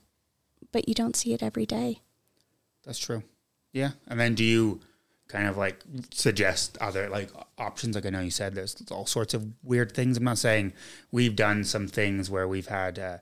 but 0.72 0.88
you 0.88 0.94
don't 0.94 1.16
see 1.16 1.34
it 1.34 1.42
every 1.44 1.66
day 1.66 2.02
That's 2.86 3.00
true. 3.00 3.24
Yeah. 3.74 3.92
And 4.08 4.20
then 4.20 4.34
do 4.36 4.44
you 4.44 4.80
kind 5.28 5.48
of 5.48 5.58
like 5.58 5.84
suggest 6.12 6.78
other 6.80 7.10
like 7.10 7.30
options? 7.58 7.96
Like 7.96 8.06
I 8.06 8.10
know 8.10 8.22
you 8.22 8.32
said 8.32 8.56
there's 8.56 8.76
all 8.92 9.06
sorts 9.06 9.34
of 9.34 9.46
weird 9.64 9.92
things. 9.92 10.18
I'm 10.18 10.24
not 10.24 10.38
saying 10.38 10.74
we've 11.12 11.36
done 11.36 11.64
some 11.64 11.88
things 11.88 12.30
where 12.30 12.48
we've 12.48 12.68
had 12.68 12.98
uh, 12.98 13.18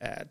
uh, 0.00 0.24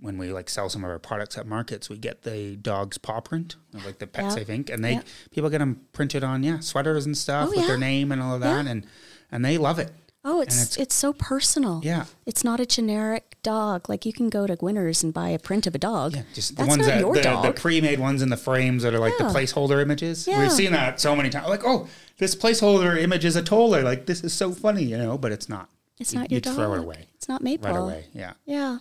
when 0.00 0.18
we 0.18 0.32
like 0.32 0.48
sell 0.50 0.68
some 0.68 0.84
of 0.84 0.90
our 0.90 0.98
products 0.98 1.38
at 1.38 1.46
markets, 1.46 1.88
we 1.88 1.96
get 1.96 2.22
the 2.22 2.56
dog's 2.56 2.98
paw 2.98 3.20
print, 3.20 3.56
of, 3.74 3.84
like 3.86 3.98
the 3.98 4.06
Pet 4.06 4.24
Yeah. 4.24 4.30
Safe 4.30 4.50
Ink, 4.50 4.70
and 4.70 4.84
they 4.84 4.92
Yeah. 4.94 5.02
people 5.30 5.48
get 5.50 5.58
them 5.58 5.80
printed 5.92 6.22
on 6.22 6.42
yeah 6.42 6.60
sweaters 6.60 7.06
and 7.06 7.16
stuff 7.16 7.48
Oh, 7.52 7.56
with 7.56 7.66
their 7.66 7.78
name 7.78 8.12
and 8.12 8.20
all 8.22 8.34
of 8.34 8.40
that, 8.42 8.64
Yeah. 8.66 8.70
and 8.72 8.86
and 9.32 9.44
they 9.44 9.56
love 9.58 9.78
it. 9.78 9.90
Oh 10.24 10.40
it's, 10.40 10.54
it's- 10.54 10.76
it's 10.76 10.94
so 10.94 11.12
personal 11.14 11.80
Yeah. 11.82 12.04
it's 12.26 12.44
not 12.44 12.60
a 12.60 12.66
generic 12.66 13.36
dog 13.42 13.88
like 13.88 14.04
you 14.04 14.12
can 14.12 14.28
go 14.28 14.46
to 14.46 14.56
winners 14.60 15.02
and 15.02 15.14
buy 15.14 15.30
a 15.30 15.38
print 15.38 15.66
of 15.66 15.74
a 15.74 15.78
dog 15.78 16.14
Yeah, 16.14 16.22
just 16.34 16.50
the 16.50 16.56
that's 16.56 16.68
ones 16.68 16.80
not 16.86 16.86
that 16.94 17.00
your 17.00 17.14
the, 17.14 17.22
dog 17.22 17.44
the 17.44 17.52
pre-made 17.60 17.98
ones 17.98 18.20
in 18.20 18.28
the 18.28 18.36
frames 18.36 18.82
that 18.82 18.92
are 18.94 18.98
like 18.98 19.14
Yeah. 19.18 19.28
the 19.28 19.34
placeholder 19.34 19.80
images. 19.80 20.26
Yeah. 20.28 20.40
We've 20.40 20.52
seen 20.52 20.72
that 20.72 21.00
so 21.00 21.16
many 21.16 21.30
times. 21.30 21.48
Like, 21.48 21.62
oh, 21.64 21.88
this 22.18 22.34
placeholder 22.36 22.98
image 23.00 23.24
is 23.24 23.34
a 23.36 23.42
toller. 23.42 23.82
Like, 23.82 24.04
this 24.04 24.22
is 24.22 24.32
so 24.34 24.52
funny, 24.52 24.84
you 24.84 24.98
know, 24.98 25.16
but 25.16 25.32
it's 25.32 25.48
not. 25.48 25.70
it's 25.98 26.12
You- 26.12 26.18
not 26.18 26.30
your 26.30 26.36
you'd 26.36 26.44
dog 26.44 26.54
throw 26.56 26.74
it 26.74 26.78
away 26.80 27.06
it's 27.14 27.28
not 27.28 27.42
maple 27.42 27.70
right 27.70 27.78
away. 27.78 28.04
Yeah. 28.12 28.32
yeah 28.44 28.78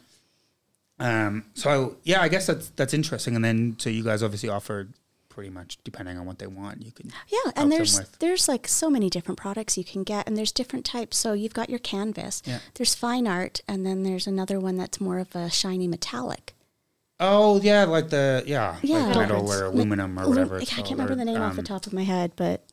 Um. 1.00 1.46
So 1.54 1.96
yeah, 2.04 2.22
I 2.22 2.28
guess 2.28 2.48
that's 2.48 2.70
that's 2.72 2.94
interesting. 2.94 3.36
And 3.36 3.46
then 3.46 3.76
so 3.80 3.90
you 3.90 4.04
guys 4.04 4.22
obviously 4.24 4.50
offer 4.50 4.90
pretty 5.40 5.50
much 5.50 5.78
depending 5.86 6.18
on 6.18 6.26
what 6.26 6.38
they 6.38 6.48
want, 6.48 6.82
you 6.82 6.92
can 6.92 7.10
Yeah, 7.30 7.52
and 7.56 7.72
there's 7.72 7.98
there's 8.20 8.50
like 8.50 8.68
so 8.68 8.90
many 8.90 9.10
different 9.10 9.40
products 9.40 9.78
you 9.78 9.86
can 9.86 10.04
get, 10.04 10.28
and 10.28 10.36
there's 10.36 10.52
different 10.52 10.84
types. 10.84 11.16
So 11.16 11.32
you've 11.32 11.54
got 11.54 11.70
your 11.70 11.80
canvas. 11.80 12.42
Yeah. 12.46 12.60
There's 12.74 12.94
fine 12.94 13.26
art, 13.26 13.62
and 13.66 13.86
then 13.86 14.04
there's 14.04 14.28
another 14.28 14.60
one 14.60 14.76
that's 14.76 15.00
more 15.00 15.18
of 15.18 15.34
a 15.34 15.50
shiny 15.50 15.88
metallic. 15.88 16.56
Oh 17.22 17.62
yeah, 17.62 17.86
like 17.86 18.10
the 18.10 18.44
yeah, 18.46 18.76
Yeah, 18.82 19.06
like 19.06 19.30
metal 19.30 19.50
or 19.50 19.68
like- 19.68 19.74
aluminum 19.74 20.20
or 20.20 20.28
whatever. 20.28 20.58
I 20.58 20.66
can't 20.66 20.90
remember 20.90 21.14
or, 21.14 21.16
the 21.16 21.26
name 21.26 21.42
off 21.42 21.54
the 21.54 21.60
um, 21.60 21.66
top 21.66 21.88
of 21.88 21.94
my 21.94 22.04
head, 22.04 22.34
but 22.36 22.66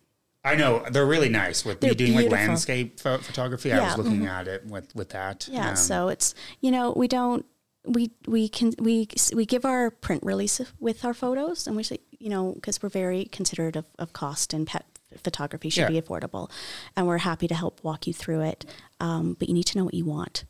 I 0.45 0.57
know 0.57 0.85
they're 0.91 1.07
really 1.07 1.29
nice 1.29 1.65
with 1.65 1.85
you 1.85 1.91
They're 1.91 1.95
doing 1.95 2.15
like 2.17 2.31
landscape 2.31 2.99
pho- 2.99 3.19
photography. 3.19 3.73
I 3.73 3.79
was 3.85 3.97
looking 3.97 4.27
at 4.27 4.49
it 4.49 4.67
with 4.67 4.93
with 4.97 5.11
that. 5.11 5.47
Yeah, 5.49 5.71
Um, 5.71 5.77
so 5.77 6.09
it's 6.09 6.35
you 6.61 6.73
know 6.73 6.93
we 6.97 7.07
don't 7.07 7.47
we 7.87 8.11
we 8.27 8.49
can 8.49 8.73
we 8.79 9.09
we 9.33 9.47
give 9.47 9.65
our 9.65 9.91
print 9.91 10.23
release 10.25 10.61
with 10.81 11.05
our 11.05 11.15
photos, 11.15 11.67
and 11.67 11.77
we 11.77 11.83
say 11.83 12.01
you 12.19 12.29
know 12.29 12.53
because 12.55 12.83
we're 12.83 12.89
very 12.89 13.25
considerate 13.27 13.77
of, 13.77 13.85
of 13.99 14.13
cost 14.13 14.53
and 14.53 14.67
pet 14.67 14.85
photography 15.23 15.71
should 15.71 15.83
Yeah. 15.83 16.01
be 16.01 16.01
affordable, 16.01 16.51
and 16.97 17.07
we're 17.07 17.19
happy 17.19 17.49
to 17.49 17.55
help 17.55 17.83
walk 17.85 18.07
you 18.07 18.13
through 18.13 18.41
it. 18.43 18.65
Um, 19.01 19.37
but 19.39 19.49
you 19.49 19.55
need 19.55 19.65
to 19.67 19.79
know 19.79 19.85
what 19.85 19.95
you 19.95 20.05
want. 20.05 20.45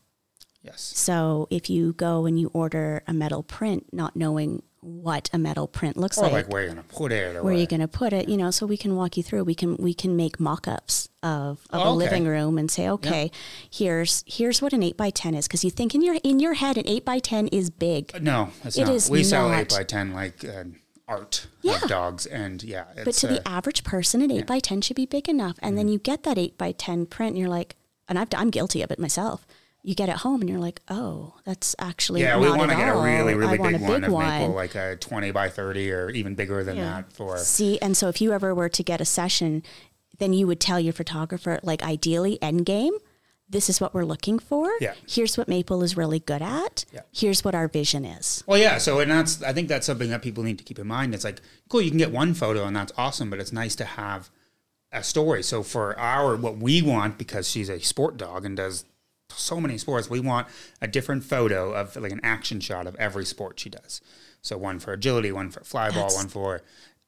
yes. 0.63 0.81
So 0.97 1.47
if 1.51 1.69
you 1.71 1.93
go 1.93 2.27
and 2.27 2.39
you 2.41 2.49
order 2.53 3.03
a 3.07 3.13
metal 3.13 3.43
print, 3.43 3.93
not 3.93 4.17
knowing 4.17 4.63
what 4.81 5.29
a 5.33 5.39
metal 5.39 5.67
print 5.67 5.97
looks 5.97 6.17
Or 6.19 6.23
like, 6.25 6.33
like 6.33 6.49
where 6.53 6.63
you're 6.63 6.75
gonna 6.75 6.85
put 6.85 7.11
it, 7.13 7.37
or 7.37 7.43
where 7.43 7.55
you're 7.55 7.67
going 7.67 7.81
to 7.81 7.89
put 7.89 8.13
it, 8.13 8.29
you 8.29 8.37
know, 8.37 8.51
so 8.53 8.67
we 8.67 8.77
can 8.77 8.95
walk 8.95 9.17
you 9.17 9.23
through. 9.23 9.43
We 9.45 9.55
can 9.55 9.77
we 9.79 9.95
can 9.95 10.15
make 10.17 10.39
mock-ups 10.39 11.09
of, 11.25 11.61
of 11.71 11.81
Oh, 11.81 11.83
a 11.83 11.91
okay. 11.91 11.97
living 12.05 12.25
room 12.27 12.57
and 12.57 12.71
say, 12.71 12.89
okay, 12.89 13.31
here's 13.69 14.23
here's 14.27 14.63
what 14.63 14.73
an 14.73 14.83
eight 14.85 14.97
by 14.97 15.11
ten 15.11 15.35
is, 15.35 15.47
because 15.49 15.65
you 15.65 15.71
think 15.73 15.95
in 15.95 16.03
your 16.03 16.17
in 16.23 16.39
your 16.41 16.55
head 16.55 16.77
an 16.79 16.85
eight 16.87 17.05
by 17.05 17.19
ten 17.19 17.49
is 17.49 17.69
big, 17.71 18.21
No, 18.23 18.51
it's 18.65 18.77
It 18.79 18.85
not. 18.87 18.95
is 18.95 19.11
we 19.11 19.25
sell 19.25 19.53
eight 19.53 19.71
by 19.71 19.83
ten 19.83 20.13
like 20.13 20.45
uh, 20.45 20.65
art 21.09 21.47
Yeah. 21.63 21.83
of 21.83 21.89
dogs, 21.89 22.27
and 22.27 22.63
yeah, 22.63 22.85
it's, 22.97 23.05
but 23.05 23.15
to 23.17 23.29
uh, 23.29 23.33
the 23.35 23.49
average 23.49 23.85
person, 23.85 24.23
an 24.23 24.31
eight 24.31 24.47
by 24.47 24.59
ten 24.59 24.81
should 24.81 24.97
be 24.97 25.07
big 25.07 25.29
enough. 25.29 25.57
And 25.63 25.71
Mm-hmm. 25.71 25.77
then 25.77 25.89
you 25.89 25.99
get 25.99 26.23
that 26.25 26.39
eight 26.39 26.59
by 26.59 26.73
ten 26.73 27.07
print, 27.07 27.31
and 27.31 27.39
you're 27.39 27.49
like, 27.49 27.77
and 28.09 28.19
I've 28.19 28.29
I'm 28.37 28.51
guilty 28.51 28.83
of 28.83 28.91
it 28.91 28.99
myself. 28.99 29.47
You 29.83 29.95
get 29.95 30.09
it 30.09 30.17
home, 30.17 30.41
and 30.41 30.51
you're 30.51 30.59
like, 30.59 30.81
oh, 30.89 31.35
that's 31.45 31.77
actually 31.79 32.23
yeah, 32.23 32.39
we 32.41 32.49
want 32.51 32.71
to 32.73 32.77
at 32.77 32.81
get 32.87 32.97
a 32.97 32.99
really 33.01 33.35
really 33.35 33.57
I 33.57 33.61
want 33.61 33.73
big, 33.75 33.81
a 33.83 33.85
one 33.85 34.01
big 34.01 34.11
of 34.11 34.19
maple, 34.19 34.55
like 34.55 34.75
a 34.75 34.97
twenty 34.97 35.31
by 35.31 35.49
thirty 35.49 35.93
or 35.93 36.11
even 36.11 36.35
bigger 36.35 36.65
than 36.65 36.77
Yeah. 36.77 36.85
that 37.03 37.13
for. 37.13 37.39
See, 37.39 37.79
and 37.81 37.97
so 37.97 38.09
if 38.09 38.21
you 38.21 38.33
ever 38.33 38.53
were 38.55 38.69
to 38.69 38.83
get 38.83 39.01
a 39.01 39.05
session, 39.05 39.63
then 40.19 40.33
you 40.33 40.47
would 40.49 40.59
tell 40.61 40.81
your 40.81 40.93
photographer, 40.93 41.61
like 41.63 41.83
ideally, 41.85 42.41
end 42.43 42.67
game, 42.67 42.95
this 43.49 43.71
is 43.71 43.81
what 43.81 43.95
we're 43.95 44.05
looking 44.05 44.39
for. 44.39 44.71
Yeah. 44.81 44.95
Here's 45.09 45.39
what 45.39 45.49
Maple 45.49 45.83
is 45.83 45.97
really 45.97 46.19
good 46.19 46.43
at. 46.43 46.85
Yeah. 46.93 47.03
Here's 47.13 47.45
what 47.45 47.55
our 47.55 47.69
vision 47.69 48.05
is. 48.05 48.43
Well, 48.47 48.59
yeah. 48.59 48.79
So, 48.79 49.01
and 49.01 49.11
that's 49.11 49.43
I 49.43 49.53
think 49.53 49.69
that's 49.69 49.87
something 49.87 50.11
that 50.11 50.23
people 50.23 50.43
need 50.43 50.59
to 50.59 50.65
keep 50.65 50.79
in 50.79 50.87
mind. 50.87 51.15
It's 51.15 51.25
like 51.25 51.41
cool, 51.69 51.83
you 51.83 51.91
can 51.91 51.99
get 51.99 52.11
one 52.11 52.35
photo, 52.35 52.65
and 52.65 52.75
that's 52.75 52.93
awesome, 52.97 53.31
but 53.31 53.39
it's 53.39 53.53
nice 53.53 53.75
to 53.77 53.85
have 53.85 54.31
a 54.93 55.03
story. 55.03 55.43
So 55.43 55.63
for 55.63 55.99
our 55.99 56.37
what 56.37 56.59
we 56.59 56.83
want, 56.83 57.19
because 57.19 57.49
she's 57.49 57.69
a 57.69 57.81
sport 57.81 58.17
dog 58.17 58.45
and 58.45 58.57
does 58.57 58.85
so 59.31 59.61
many 59.61 59.79
sports, 59.79 60.09
we 60.09 60.21
want 60.21 60.47
a 60.81 60.87
different 60.87 61.25
photo 61.25 61.73
of 61.73 61.97
like 61.97 62.13
an 62.13 62.21
action 62.23 62.61
shot 62.61 62.87
of 62.87 62.97
every 62.97 63.25
sport 63.25 63.59
she 63.61 63.69
does. 63.69 64.01
So 64.43 64.57
one 64.57 64.79
for 64.79 64.93
agility, 64.93 65.33
one 65.33 65.51
for 65.51 65.61
flyball, 65.61 66.15
one 66.15 66.29
for, 66.29 66.63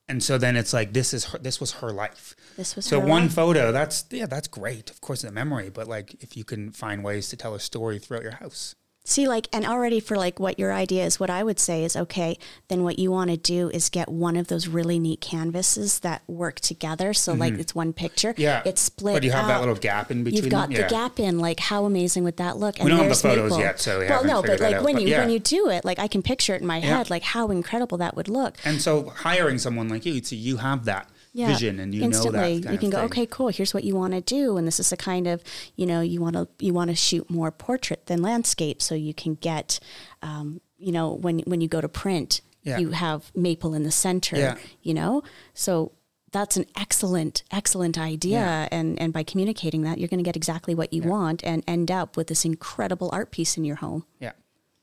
and 0.09 0.23
so 0.23 0.39
then 0.39 0.57
it's 0.57 0.73
like 0.73 0.93
this 0.93 1.13
is 1.13 1.27
her, 1.27 1.39
this 1.39 1.61
was 1.61 1.73
her 1.75 1.91
life. 1.91 2.35
This 2.57 2.77
was 2.77 2.87
So 2.87 2.99
one 2.99 3.25
life. 3.25 3.35
photo, 3.35 3.73
that's 3.73 4.05
yeah, 4.11 4.27
that's 4.27 4.49
great. 4.49 4.91
Of 4.91 5.01
course, 5.01 5.23
the 5.23 5.31
memory, 5.33 5.71
but 5.71 5.87
like 5.89 6.15
if 6.23 6.37
you 6.37 6.45
can 6.45 6.73
find 6.73 7.05
ways 7.05 7.29
to 7.31 7.37
tell 7.37 7.55
a 7.55 7.61
story 7.61 7.99
throughout 7.99 8.23
your 8.23 8.37
house, 8.37 8.75
See, 9.09 9.27
like, 9.27 9.49
and 9.55 9.65
already 9.65 10.01
for 10.01 10.19
like 10.19 10.39
what 10.39 10.59
your 10.59 10.71
idea 10.71 11.07
is, 11.07 11.19
what 11.19 11.31
I 11.31 11.43
would 11.43 11.59
say 11.59 11.83
is 11.83 11.97
okay, 11.97 12.37
then 12.69 12.83
what 12.83 12.99
you 12.99 13.11
want 13.11 13.31
to 13.31 13.39
do 13.39 13.71
is 13.71 13.89
get 13.89 14.11
one 14.11 14.37
of 14.37 14.49
those 14.49 14.69
really 14.69 14.99
neat 14.99 15.23
canvases 15.23 16.01
that 16.01 16.21
work 16.27 16.61
together. 16.61 17.15
So, 17.15 17.33
like, 17.33 17.55
it's 17.55 17.75
one 17.75 17.95
picture. 17.95 18.33
Mm-hmm. 18.35 18.43
Yeah. 18.43 18.63
It's 18.67 18.83
split. 18.83 19.15
But 19.15 19.23
you 19.25 19.31
have 19.31 19.49
that 19.49 19.61
little 19.61 19.77
gap 19.77 20.11
in 20.11 20.25
between. 20.25 20.43
You've 20.43 20.51
got 20.51 20.69
the 20.69 20.75
Yeah. 20.81 20.89
gap 20.89 21.19
in. 21.19 21.39
Like, 21.39 21.59
how 21.59 21.87
amazing 21.87 22.23
would 22.25 22.37
that 22.37 22.59
look? 22.59 22.79
And 22.79 22.85
We 22.85 22.91
don't 22.91 23.01
have 23.01 23.09
the 23.09 23.15
photos 23.15 23.51
Maple. 23.53 23.61
yet, 23.61 23.81
so 23.81 24.01
we 24.01 24.09
well, 24.09 24.25
no, 24.27 24.43
but 24.43 24.61
like 24.61 24.75
out, 24.75 24.85
when 24.85 24.97
but 24.97 25.03
you 25.03 25.09
yeah. 25.09 25.21
when 25.21 25.31
you 25.31 25.39
do 25.39 25.71
it, 25.71 25.87
like 25.87 25.99
I 25.99 26.07
can 26.07 26.21
picture 26.23 26.55
it 26.55 26.61
in 26.61 26.67
my 26.67 26.81
head, 26.81 27.09
like 27.09 27.23
how 27.23 27.49
incredible 27.49 27.97
that 27.99 28.15
would 28.15 28.29
look. 28.29 28.57
And 28.67 28.83
so 28.83 29.09
hiring 29.09 29.57
someone 29.57 29.89
like 29.89 30.05
you, 30.05 30.23
so 30.23 30.37
you 30.37 30.59
have 30.59 30.85
that 30.85 31.09
yeah, 31.39 31.49
vision 31.53 31.79
and 31.81 31.95
you 31.95 32.03
instantly 32.03 32.33
know 32.33 32.61
that 32.61 32.63
kind 32.65 32.73
you 32.75 32.79
can 32.79 32.91
go 32.91 32.99
thing. 32.99 33.07
okay 33.07 33.27
cool 33.27 33.49
here's 33.49 33.73
what 33.75 33.85
you 33.85 33.95
want 33.95 34.13
to 34.13 34.21
do 34.21 34.57
and 34.59 34.67
this 34.67 34.79
is 34.81 34.91
a 34.93 34.97
kind 34.97 35.27
of 35.27 35.37
you 35.77 35.87
know 35.91 36.01
you 36.01 36.21
want 36.21 36.35
to 36.37 36.45
you 36.67 36.73
want 36.79 36.91
to 36.91 36.97
shoot 36.97 37.25
more 37.31 37.51
portrait 37.51 38.07
than 38.07 38.21
landscape 38.23 38.79
so 38.83 38.95
you 38.95 39.15
can 39.23 39.35
get 39.51 39.79
um, 40.23 40.61
you 40.79 40.93
know 40.93 41.07
when 41.25 41.41
when 41.51 41.61
you 41.61 41.69
go 41.77 41.81
to 41.81 41.89
print 41.89 42.41
Yeah. 42.65 42.79
you 42.83 42.91
have 42.91 43.21
maple 43.35 43.73
in 43.79 43.83
the 43.85 43.91
center 44.07 44.37
Yeah. 44.37 44.57
you 44.83 44.95
know 44.95 45.23
so 45.55 45.93
that's 46.31 46.57
an 46.61 46.67
excellent 46.77 47.43
excellent 47.51 47.97
idea 47.99 48.69
and 48.71 49.01
and 49.01 49.13
by 49.13 49.23
communicating 49.23 49.83
that 49.83 49.99
you're 49.99 50.09
going 50.15 50.23
to 50.25 50.29
get 50.31 50.37
exactly 50.37 50.75
what 50.75 50.93
you 50.93 51.03
want 51.03 51.43
and 51.45 51.63
end 51.67 51.91
up 51.91 52.17
with 52.19 52.27
this 52.27 52.45
incredible 52.45 53.09
art 53.13 53.31
piece 53.31 53.57
in 53.59 53.65
your 53.65 53.77
home 53.77 54.03
Yeah. 54.21 54.33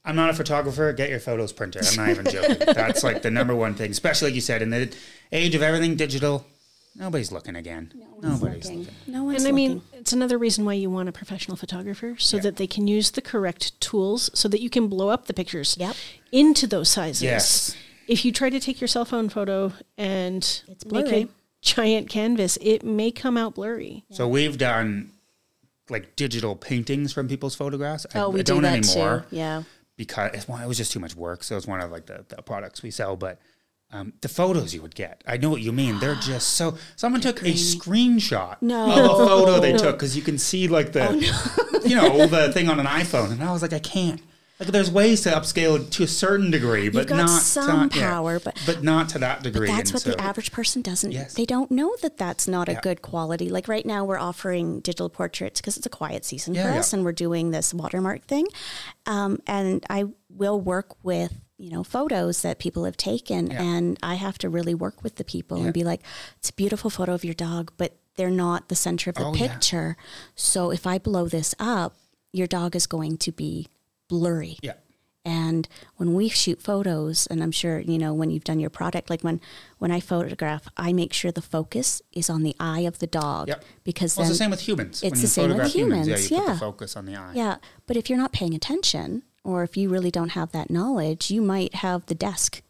I'm 0.06 0.16
not 0.16 0.30
a 0.30 0.34
photographer. 0.34 0.94
Get 0.94 1.10
your 1.10 1.20
photos 1.20 1.52
printed. 1.52 1.86
I'm 1.88 1.96
not 1.96 2.10
even 2.10 2.26
joking. 2.26 2.58
That's 2.74 3.04
like 3.04 3.22
the 3.24 3.32
number 3.32 3.56
one 3.56 3.74
thing, 3.74 3.92
especially 3.92 4.28
like 4.30 4.36
you 4.36 4.42
said, 4.42 4.62
in 4.62 4.70
the 4.70 4.96
age 5.32 5.56
of 5.56 5.62
everything 5.64 5.96
digital, 5.96 6.46
nobody's 6.96 7.32
looking 7.32 7.56
again. 7.56 7.92
No 8.22 8.30
nobody's 8.30 8.66
looking. 8.70 8.88
no 9.08 9.24
one's 9.24 9.44
looking. 9.44 9.48
And 9.48 9.48
I 9.48 9.52
looking. 9.52 9.56
mean, 9.56 9.82
it's 9.94 10.14
another 10.14 10.38
reason 10.38 10.64
why 10.64 10.74
you 10.74 10.90
want 10.92 11.10
a 11.10 11.12
professional 11.12 11.58
photographer 11.58 12.16
so 12.20 12.38
that 12.40 12.58
they 12.58 12.68
can 12.68 12.88
use 12.88 13.12
the 13.12 13.22
correct 13.22 13.80
tools 13.82 14.30
so 14.34 14.48
that 14.50 14.62
you 14.62 14.70
can 14.70 14.88
blow 14.88 15.10
up 15.10 15.26
the 15.26 15.34
pictures 15.34 15.76
Yep. 15.80 15.96
into 16.32 16.68
those 16.68 16.90
sizes. 16.90 17.24
Yes. 17.24 17.76
If 18.08 18.24
you 18.24 18.32
try 18.32 18.52
to 18.52 18.60
take 18.60 18.80
your 18.80 18.88
cell 18.88 19.06
phone 19.06 19.30
photo 19.30 19.74
and 19.98 20.44
It's 20.68 20.86
make 20.86 21.08
a 21.12 21.28
giant 21.64 22.08
canvas, 22.10 22.60
it 22.62 22.84
may 22.84 23.10
come 23.10 23.36
out 23.38 23.56
blurry. 23.56 24.04
So 24.12 24.28
we've 24.28 24.60
done 24.60 25.10
like 25.90 26.16
digital 26.16 26.56
paintings 26.56 27.14
from 27.14 27.28
people's 27.28 27.56
photographs. 27.56 28.06
I, 28.14 28.20
oh 28.20 28.30
we 28.30 28.40
I 28.40 28.44
do 28.44 28.54
don't 28.54 28.64
that 28.64 28.78
anymore 28.88 29.26
too 29.30 29.36
yeah 29.36 29.64
because 29.98 30.32
it's, 30.34 30.48
well, 30.48 30.62
it 30.62 30.68
was 30.68 30.78
just 30.78 30.92
too 30.92 31.00
much 31.00 31.16
work. 31.16 31.44
So 31.44 31.58
it's 31.58 31.68
one 31.68 31.80
of 31.82 31.92
like 31.92 32.06
the, 32.08 32.26
the 32.28 32.42
products 32.42 32.82
we 32.84 32.92
sell, 32.92 33.16
but. 33.16 33.40
Um, 33.92 34.14
the 34.22 34.28
photos 34.28 34.74
you 34.74 34.82
would 34.82 34.96
get, 34.96 35.24
I 35.28 35.38
know 35.38 35.50
what 35.52 35.62
you 35.62 35.72
mean. 35.72 36.00
They're 36.00 36.16
just 36.22 36.56
so. 36.56 36.76
Someone 36.96 37.22
took 37.22 37.42
a 37.44 37.54
screenshot 37.54 38.58
No. 38.60 38.90
of 38.92 39.22
a 39.22 39.28
photo 39.28 39.60
they 39.60 39.74
took 39.78 39.96
because 39.96 40.16
you 40.18 40.24
can 40.24 40.40
see 40.40 40.68
like 40.68 40.92
the, 40.92 41.14
you 41.86 41.96
know, 41.96 42.26
the 42.26 42.52
thing 42.54 42.68
on 42.68 42.80
an 42.80 42.88
iPhone, 42.88 43.32
and 43.32 43.44
I 43.44 43.52
was 43.52 43.62
like, 43.62 43.74
I 43.74 43.80
can't. 43.80 44.22
Like, 44.60 44.70
there's 44.70 44.90
ways 44.90 45.22
to 45.22 45.32
upscale 45.32 45.90
to 45.90 46.04
a 46.04 46.08
certain 46.08 46.50
degree, 46.50 46.88
but 46.88 47.10
not 47.10 47.42
some 47.42 47.90
to, 47.90 48.00
yeah, 48.00 48.10
power, 48.10 48.40
but- 48.40 48.58
but 48.66 48.84
not 48.84 49.10
to 49.10 49.20
that 49.20 49.44
degree. 49.44 49.68
That's 49.68 49.90
and 49.90 49.94
what 49.96 50.04
so- 50.04 50.12
the 50.12 50.22
average 50.22 50.52
person 50.54 50.82
doesn't. 50.82 51.12
Yes. 51.12 51.34
They 51.34 51.46
don't 51.46 51.70
know 51.72 51.94
that 52.02 52.18
that's 52.18 52.48
not 52.48 52.70
Yeah. 52.70 52.78
a 52.78 52.82
good 52.82 53.02
quality. 53.02 53.50
Like 53.50 53.68
right 53.68 53.86
now, 53.86 54.06
we're 54.06 54.18
offering 54.18 54.80
digital 54.80 55.10
portraits 55.10 55.60
because 55.60 55.76
it's 55.76 55.86
a 55.86 55.90
quiet 55.90 56.24
season 56.24 56.54
Yeah, 56.54 56.64
for 56.68 56.74
yeah. 56.74 56.80
us, 56.80 56.94
and 56.94 57.04
we're 57.04 57.12
doing 57.12 57.52
this 57.52 57.74
watermark 57.74 58.26
thing. 58.28 58.48
Um, 59.06 59.40
and 59.46 59.86
I 59.90 60.06
will 60.30 60.60
work 60.62 60.96
with 61.04 61.34
you 61.58 61.70
know 61.70 61.84
photos 61.86 62.42
that 62.42 62.60
people 62.60 62.84
have 62.86 62.98
taken, 62.98 63.48
Yeah. 63.48 63.62
and 63.62 63.98
I 64.04 64.16
have 64.16 64.38
to 64.40 64.50
really 64.50 64.74
work 64.74 65.04
with 65.04 65.16
the 65.16 65.24
people 65.24 65.58
Yeah. 65.58 65.66
and 65.66 65.74
be 65.74 65.84
like, 65.86 66.02
it's 66.38 66.50
a 66.50 66.54
beautiful 66.54 66.90
photo 66.90 67.14
of 67.14 67.24
your 67.26 67.34
dog, 67.34 67.72
but 67.78 67.96
they're 68.18 68.30
not 68.30 68.68
the 68.70 68.76
center 68.76 69.10
of 69.10 69.16
the 69.16 69.24
Oh, 69.26 69.34
yeah. 69.34 69.48
picture. 69.48 69.98
So 70.36 70.70
if 70.72 70.86
I 70.88 70.98
blow 70.98 71.28
this 71.30 71.56
up, 71.60 71.96
your 72.34 72.48
dog 72.48 72.76
is 72.76 72.88
going 72.88 73.18
to 73.20 73.32
be 73.32 73.68
blurry. 74.08 74.58
Yeah. 74.62 74.74
And 75.28 75.68
when 75.96 76.14
we 76.14 76.30
shoot 76.30 76.62
photos, 76.62 77.26
and 77.28 77.42
I'm 77.42 77.52
sure 77.52 77.80
you 77.80 77.98
know 77.98 78.14
when 78.14 78.30
you've 78.30 78.44
done 78.44 78.60
your 78.60 78.70
product, 78.70 79.10
like 79.10 79.22
when 79.24 79.42
when 79.80 79.90
I 79.90 80.00
photograph, 80.00 80.68
I 80.78 80.94
make 80.94 81.14
sure 81.14 81.32
the 81.32 81.42
focus 81.42 82.02
is 82.14 82.30
on 82.30 82.44
the 82.44 82.56
eye 82.60 82.82
of 82.82 83.00
the 83.00 83.08
dog 83.08 83.48
Yep. 83.48 83.64
because 83.84 84.16
Well, 84.16 84.26
it's 84.28 84.36
the 84.38 84.44
same 84.44 84.52
with 84.52 84.62
humans. 84.68 85.02
it's 85.02 85.22
the 85.22 85.28
same 85.28 85.50
with 85.58 85.74
humans, 85.74 86.06
humans, 86.08 86.30
yeah, 86.32 86.38
you 86.38 86.44
put 86.46 86.54
the 86.54 86.60
focus 86.60 86.96
on 86.96 87.06
the 87.06 87.16
eye. 87.16 87.32
yeah. 87.34 87.56
But 87.88 87.98
if 87.98 88.08
you're 88.08 88.20
not 88.20 88.34
paying 88.34 88.54
attention, 88.54 89.24
or 89.44 89.64
if 89.64 89.76
you 89.76 89.90
really 89.90 90.12
don't 90.12 90.30
have 90.30 90.52
that 90.52 90.70
knowledge, 90.70 91.32
you 91.32 91.42
might 91.42 91.76
have 91.76 92.06
the 92.06 92.16
desk 92.16 92.62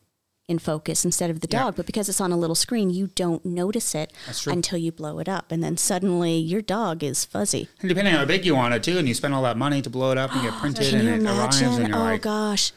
in 0.47 0.59
focus 0.59 1.03
instead 1.03 1.29
of 1.29 1.39
the 1.41 1.47
Yeah. 1.51 1.63
dog. 1.63 1.75
But 1.75 1.85
because 1.85 2.07
it's 2.07 2.21
on 2.21 2.31
a 2.31 2.37
little 2.37 2.55
screen, 2.55 2.89
you 2.89 3.07
don't 3.07 3.43
notice 3.45 3.95
it 3.95 4.13
until 4.45 4.77
you 4.77 4.91
blow 4.91 5.19
it 5.19 5.27
up, 5.27 5.51
and 5.51 5.63
then 5.63 5.77
suddenly 5.77 6.37
your 6.37 6.61
dog 6.61 7.03
is 7.03 7.25
fuzzy. 7.25 7.67
And 7.79 7.89
depending 7.89 8.13
on 8.13 8.19
how 8.19 8.25
big 8.25 8.45
you 8.45 8.55
want 8.55 8.73
it 8.73 8.83
too, 8.83 8.97
and 8.97 9.07
you 9.07 9.13
spend 9.13 9.33
all 9.33 9.43
that 9.43 9.57
money 9.57 9.81
to 9.81 9.89
blow 9.89 10.11
it 10.11 10.17
up 10.17 10.31
and 10.33 10.41
get 10.43 10.53
oh, 10.53 10.59
printed, 10.59 10.89
Can 10.89 10.99
and 10.99 11.23
you 11.23 11.29
it 11.29 11.37
arrives, 11.37 11.61
imagine? 11.61 11.81
and 11.85 11.87
you're 11.89 11.97
oh 11.97 12.03
like, 12.03 12.21
gosh. 12.21 12.71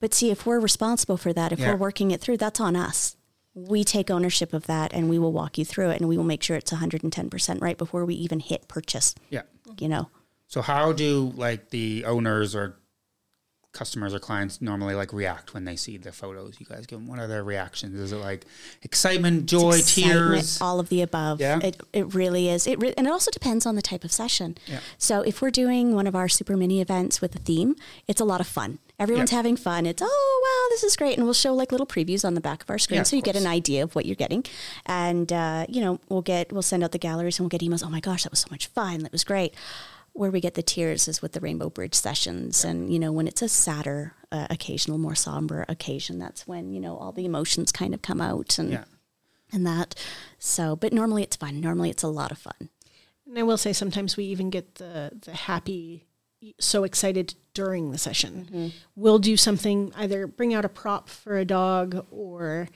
But 0.00 0.14
see, 0.14 0.30
if 0.30 0.46
we're 0.46 0.60
responsible 0.60 1.16
for 1.16 1.32
that, 1.32 1.50
if 1.52 1.58
Yeah. 1.58 1.70
we're 1.72 1.76
working 1.76 2.12
it 2.12 2.20
through, 2.20 2.36
that's 2.36 2.60
on 2.60 2.76
us. 2.76 3.16
We 3.54 3.82
take 3.82 4.10
ownership 4.10 4.52
of 4.52 4.66
that 4.68 4.92
and 4.92 5.10
we 5.10 5.18
will 5.18 5.32
walk 5.32 5.58
you 5.58 5.64
through 5.64 5.90
it 5.90 5.98
and 5.98 6.08
we 6.08 6.16
will 6.16 6.22
make 6.24 6.44
sure 6.44 6.56
it's 6.56 6.70
110% 6.70 7.60
right 7.60 7.76
before 7.76 8.04
we 8.04 8.14
even 8.14 8.38
hit 8.38 8.68
purchase, 8.68 9.16
yeah. 9.30 9.42
you 9.80 9.88
know. 9.88 10.08
So 10.46 10.62
how 10.62 10.92
do 10.92 11.32
like 11.36 11.70
the 11.70 12.04
owners 12.04 12.54
or 12.54 12.76
customers 13.78 14.12
or 14.12 14.18
clients 14.18 14.60
normally 14.60 14.94
like 14.94 15.12
react 15.12 15.54
when 15.54 15.64
they 15.64 15.76
see 15.76 15.96
the 15.96 16.12
photos 16.12 16.56
you 16.58 16.66
guys 16.66 16.86
give 16.86 16.98
them? 16.98 17.06
What 17.08 17.18
are 17.18 17.26
their 17.28 17.44
reactions? 17.44 17.98
Is 17.98 18.12
it 18.12 18.16
like 18.16 18.44
excitement, 18.82 19.46
joy, 19.46 19.76
excitement, 19.78 20.30
tears? 20.34 20.60
all 20.60 20.80
of 20.80 20.88
the 20.88 21.02
above. 21.02 21.40
Yeah? 21.40 21.60
It, 21.62 21.80
it 21.92 22.14
really 22.14 22.48
is. 22.48 22.66
It 22.66 22.80
re- 22.80 22.94
and 22.96 23.06
it 23.06 23.10
also 23.10 23.30
depends 23.30 23.64
on 23.66 23.74
the 23.76 23.82
type 23.82 24.04
of 24.04 24.12
session. 24.12 24.56
Yeah. 24.66 24.80
So 24.98 25.22
if 25.22 25.40
we're 25.40 25.50
doing 25.50 25.94
one 25.94 26.06
of 26.06 26.14
our 26.16 26.28
super 26.28 26.56
mini 26.56 26.80
events 26.80 27.20
with 27.20 27.34
a 27.34 27.38
theme, 27.38 27.76
it's 28.06 28.20
a 28.20 28.24
lot 28.24 28.40
of 28.40 28.46
fun. 28.46 28.78
Everyone's 28.98 29.30
Yeah. 29.30 29.36
having 29.38 29.56
fun. 29.56 29.86
It's 29.86 30.02
oh 30.04 30.40
wow, 30.44 30.74
this 30.74 30.82
is 30.82 30.96
great, 30.96 31.16
and 31.16 31.24
we'll 31.24 31.32
show 31.34 31.54
like 31.54 31.70
little 31.70 31.86
previews 31.86 32.24
on 32.24 32.34
the 32.34 32.40
back 32.40 32.62
of 32.64 32.70
our 32.70 32.78
screen, 32.78 32.98
Yeah, 32.98 33.02
so 33.04 33.14
you 33.14 33.22
get 33.22 33.36
an 33.36 33.46
idea 33.46 33.84
of 33.84 33.94
what 33.94 34.06
you're 34.06 34.16
getting. 34.16 34.44
And 34.86 35.32
uh, 35.32 35.66
you 35.68 35.80
know, 35.80 36.00
we'll 36.08 36.22
get 36.22 36.52
we'll 36.52 36.62
send 36.62 36.82
out 36.82 36.90
the 36.90 36.98
galleries 36.98 37.38
and 37.38 37.44
we'll 37.44 37.56
get 37.56 37.60
emails. 37.60 37.84
Oh 37.86 37.90
my 37.90 38.00
gosh, 38.00 38.24
that 38.24 38.32
was 38.32 38.40
so 38.40 38.48
much 38.50 38.66
fun. 38.66 39.04
That 39.04 39.12
was 39.12 39.22
great. 39.22 39.54
Where 40.18 40.32
we 40.32 40.40
get 40.40 40.54
the 40.54 40.62
tears 40.62 41.06
is 41.06 41.22
with 41.22 41.32
the 41.32 41.40
Rainbow 41.40 41.70
Bridge 41.70 41.94
sessions, 41.94 42.64
and 42.64 42.92
you 42.92 42.98
know, 42.98 43.12
when 43.12 43.28
it's 43.28 43.40
a 43.42 43.48
sadder 43.48 44.14
uh, 44.32 44.48
occasional, 44.50 44.98
more 44.98 45.14
somber 45.14 45.64
occasion, 45.68 46.18
that's 46.18 46.44
when 46.46 46.72
you 46.72 46.80
know 46.80 46.96
all 46.96 47.12
the 47.12 47.24
emotions 47.24 47.70
kind 47.70 47.94
of 47.94 48.02
come 48.02 48.20
out 48.20 48.58
and 48.58 48.72
Yeah. 48.72 48.84
and 49.52 49.64
that. 49.66 49.94
So, 50.40 50.74
but 50.74 50.92
normally 50.92 51.22
it's 51.22 51.36
fun. 51.36 51.60
Normally 51.60 51.90
it's 51.90 52.02
a 52.02 52.08
lot 52.08 52.32
of 52.32 52.38
fun. 52.38 52.68
And 53.26 53.38
I 53.38 53.44
will 53.44 53.56
say 53.58 53.72
sometimes 53.72 54.16
we 54.16 54.24
even 54.24 54.50
get 54.50 54.74
the 54.76 55.12
the 55.24 55.34
happy 55.34 56.04
so 56.58 56.82
excited 56.82 57.34
during 57.54 57.92
the 57.92 57.98
session. 57.98 58.72
We'll 58.96 59.18
do 59.20 59.36
something 59.36 59.92
either 59.96 60.26
bring 60.26 60.52
out 60.52 60.64
a 60.64 60.68
prop 60.68 61.08
for 61.08 61.36
a 61.36 61.44
dog 61.44 62.06
or 62.10 62.68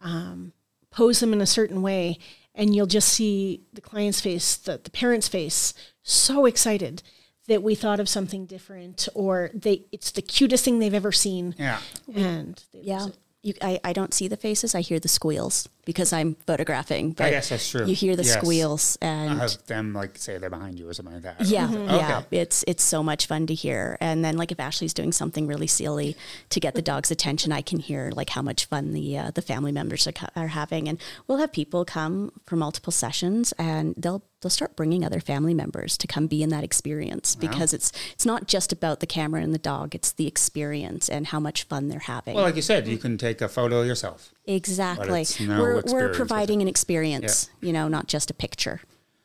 um, 0.00 0.52
pose 0.90 1.20
them 1.20 1.32
in 1.32 1.40
a 1.40 1.46
certain 1.46 1.82
way 1.82 2.18
and 2.54 2.74
you'll 2.74 2.86
just 2.86 3.08
see 3.08 3.62
the 3.72 3.80
client's 3.80 4.20
face, 4.20 4.56
the, 4.56 4.80
the 4.82 4.90
parent's 4.90 5.28
face 5.28 5.72
so 6.02 6.46
excited 6.46 7.02
that 7.48 7.62
we 7.62 7.74
thought 7.74 8.00
of 8.00 8.08
something 8.08 8.46
different 8.46 9.08
or 9.14 9.50
they 9.54 9.84
it's 9.92 10.10
the 10.12 10.22
cutest 10.22 10.64
thing 10.64 10.78
they've 10.78 10.94
ever 10.94 11.12
seen 11.12 11.54
Yeah. 11.58 11.80
and 12.14 12.62
they 12.72 12.80
Yeah. 12.82 13.08
You, 13.42 13.54
I, 13.62 13.80
I 13.82 13.94
don't 13.94 14.12
see 14.12 14.28
the 14.28 14.36
faces. 14.36 14.74
I 14.74 14.82
hear 14.82 15.00
the 15.00 15.08
squeals 15.08 15.66
because 15.86 16.12
I'm 16.12 16.34
photographing. 16.46 17.12
But 17.12 17.24
I 17.28 17.30
guess 17.30 17.48
that's 17.48 17.70
true. 17.70 17.86
You 17.86 17.94
hear 17.94 18.14
the 18.14 18.22
Yes. 18.22 18.34
squeals 18.34 18.98
and 19.00 19.38
Have 19.40 19.66
them 19.66 19.94
like 19.94 20.18
say 20.18 20.36
they're 20.36 20.50
behind 20.50 20.78
you 20.78 20.86
or 20.86 20.92
something 20.92 21.14
like 21.14 21.22
that. 21.22 21.40
Yeah, 21.46 21.64
Okay. 21.70 21.96
yeah, 21.96 22.22
it's 22.30 22.64
it's 22.68 22.82
so 22.84 23.02
much 23.02 23.26
fun 23.26 23.46
to 23.46 23.54
hear. 23.54 23.96
And 23.98 24.22
then 24.22 24.36
like 24.36 24.52
if 24.52 24.60
Ashley's 24.60 24.92
doing 24.92 25.10
something 25.10 25.46
really 25.46 25.66
silly 25.66 26.18
to 26.50 26.60
get 26.60 26.74
the 26.74 26.82
dog's 26.82 27.10
attention, 27.10 27.50
I 27.50 27.62
can 27.62 27.78
hear 27.78 28.10
like 28.14 28.28
how 28.28 28.42
much 28.42 28.66
fun 28.66 28.92
the 28.92 29.16
uh, 29.16 29.30
the 29.30 29.42
family 29.42 29.72
members 29.72 30.06
are, 30.06 30.12
are 30.36 30.48
having. 30.48 30.86
And 30.86 31.00
we'll 31.26 31.38
have 31.38 31.50
people 31.50 31.86
come 31.86 32.32
for 32.44 32.56
multiple 32.56 32.92
sessions, 32.92 33.52
and 33.58 33.94
they'll 33.96 34.22
they'll 34.40 34.50
start 34.50 34.76
bringing 34.76 35.04
other 35.04 35.20
family 35.20 35.54
members 35.54 35.98
to 35.98 36.06
come 36.06 36.26
be 36.26 36.42
in 36.42 36.48
that 36.50 36.64
experience 36.64 37.34
because 37.34 37.72
it's 37.72 37.92
it's 38.12 38.26
not 38.26 38.46
just 38.46 38.72
about 38.72 39.00
the 39.00 39.06
camera 39.06 39.42
and 39.42 39.54
the 39.54 39.58
dog; 39.58 39.94
it's 39.94 40.12
the 40.12 40.26
experience 40.26 41.08
and 41.08 41.28
how 41.28 41.40
much 41.40 41.64
fun 41.64 41.88
they're 41.88 42.00
having. 42.00 42.34
Well, 42.34 42.44
like 42.44 42.56
you 42.56 42.62
said, 42.62 42.88
you 42.88 42.98
can 42.98 43.18
take 43.18 43.40
a 43.40 43.48
photo 43.48 43.82
yourself. 43.82 44.32
exactly, 44.46 45.26
no 45.40 45.60
we're 45.60 45.82
we're 45.86 46.12
providing 46.14 46.62
an 46.62 46.68
experience, 46.68 47.50
you 47.60 47.72
know, 47.72 47.88
not 47.88 48.06
just 48.06 48.30
a 48.30 48.34
picture. 48.34 48.80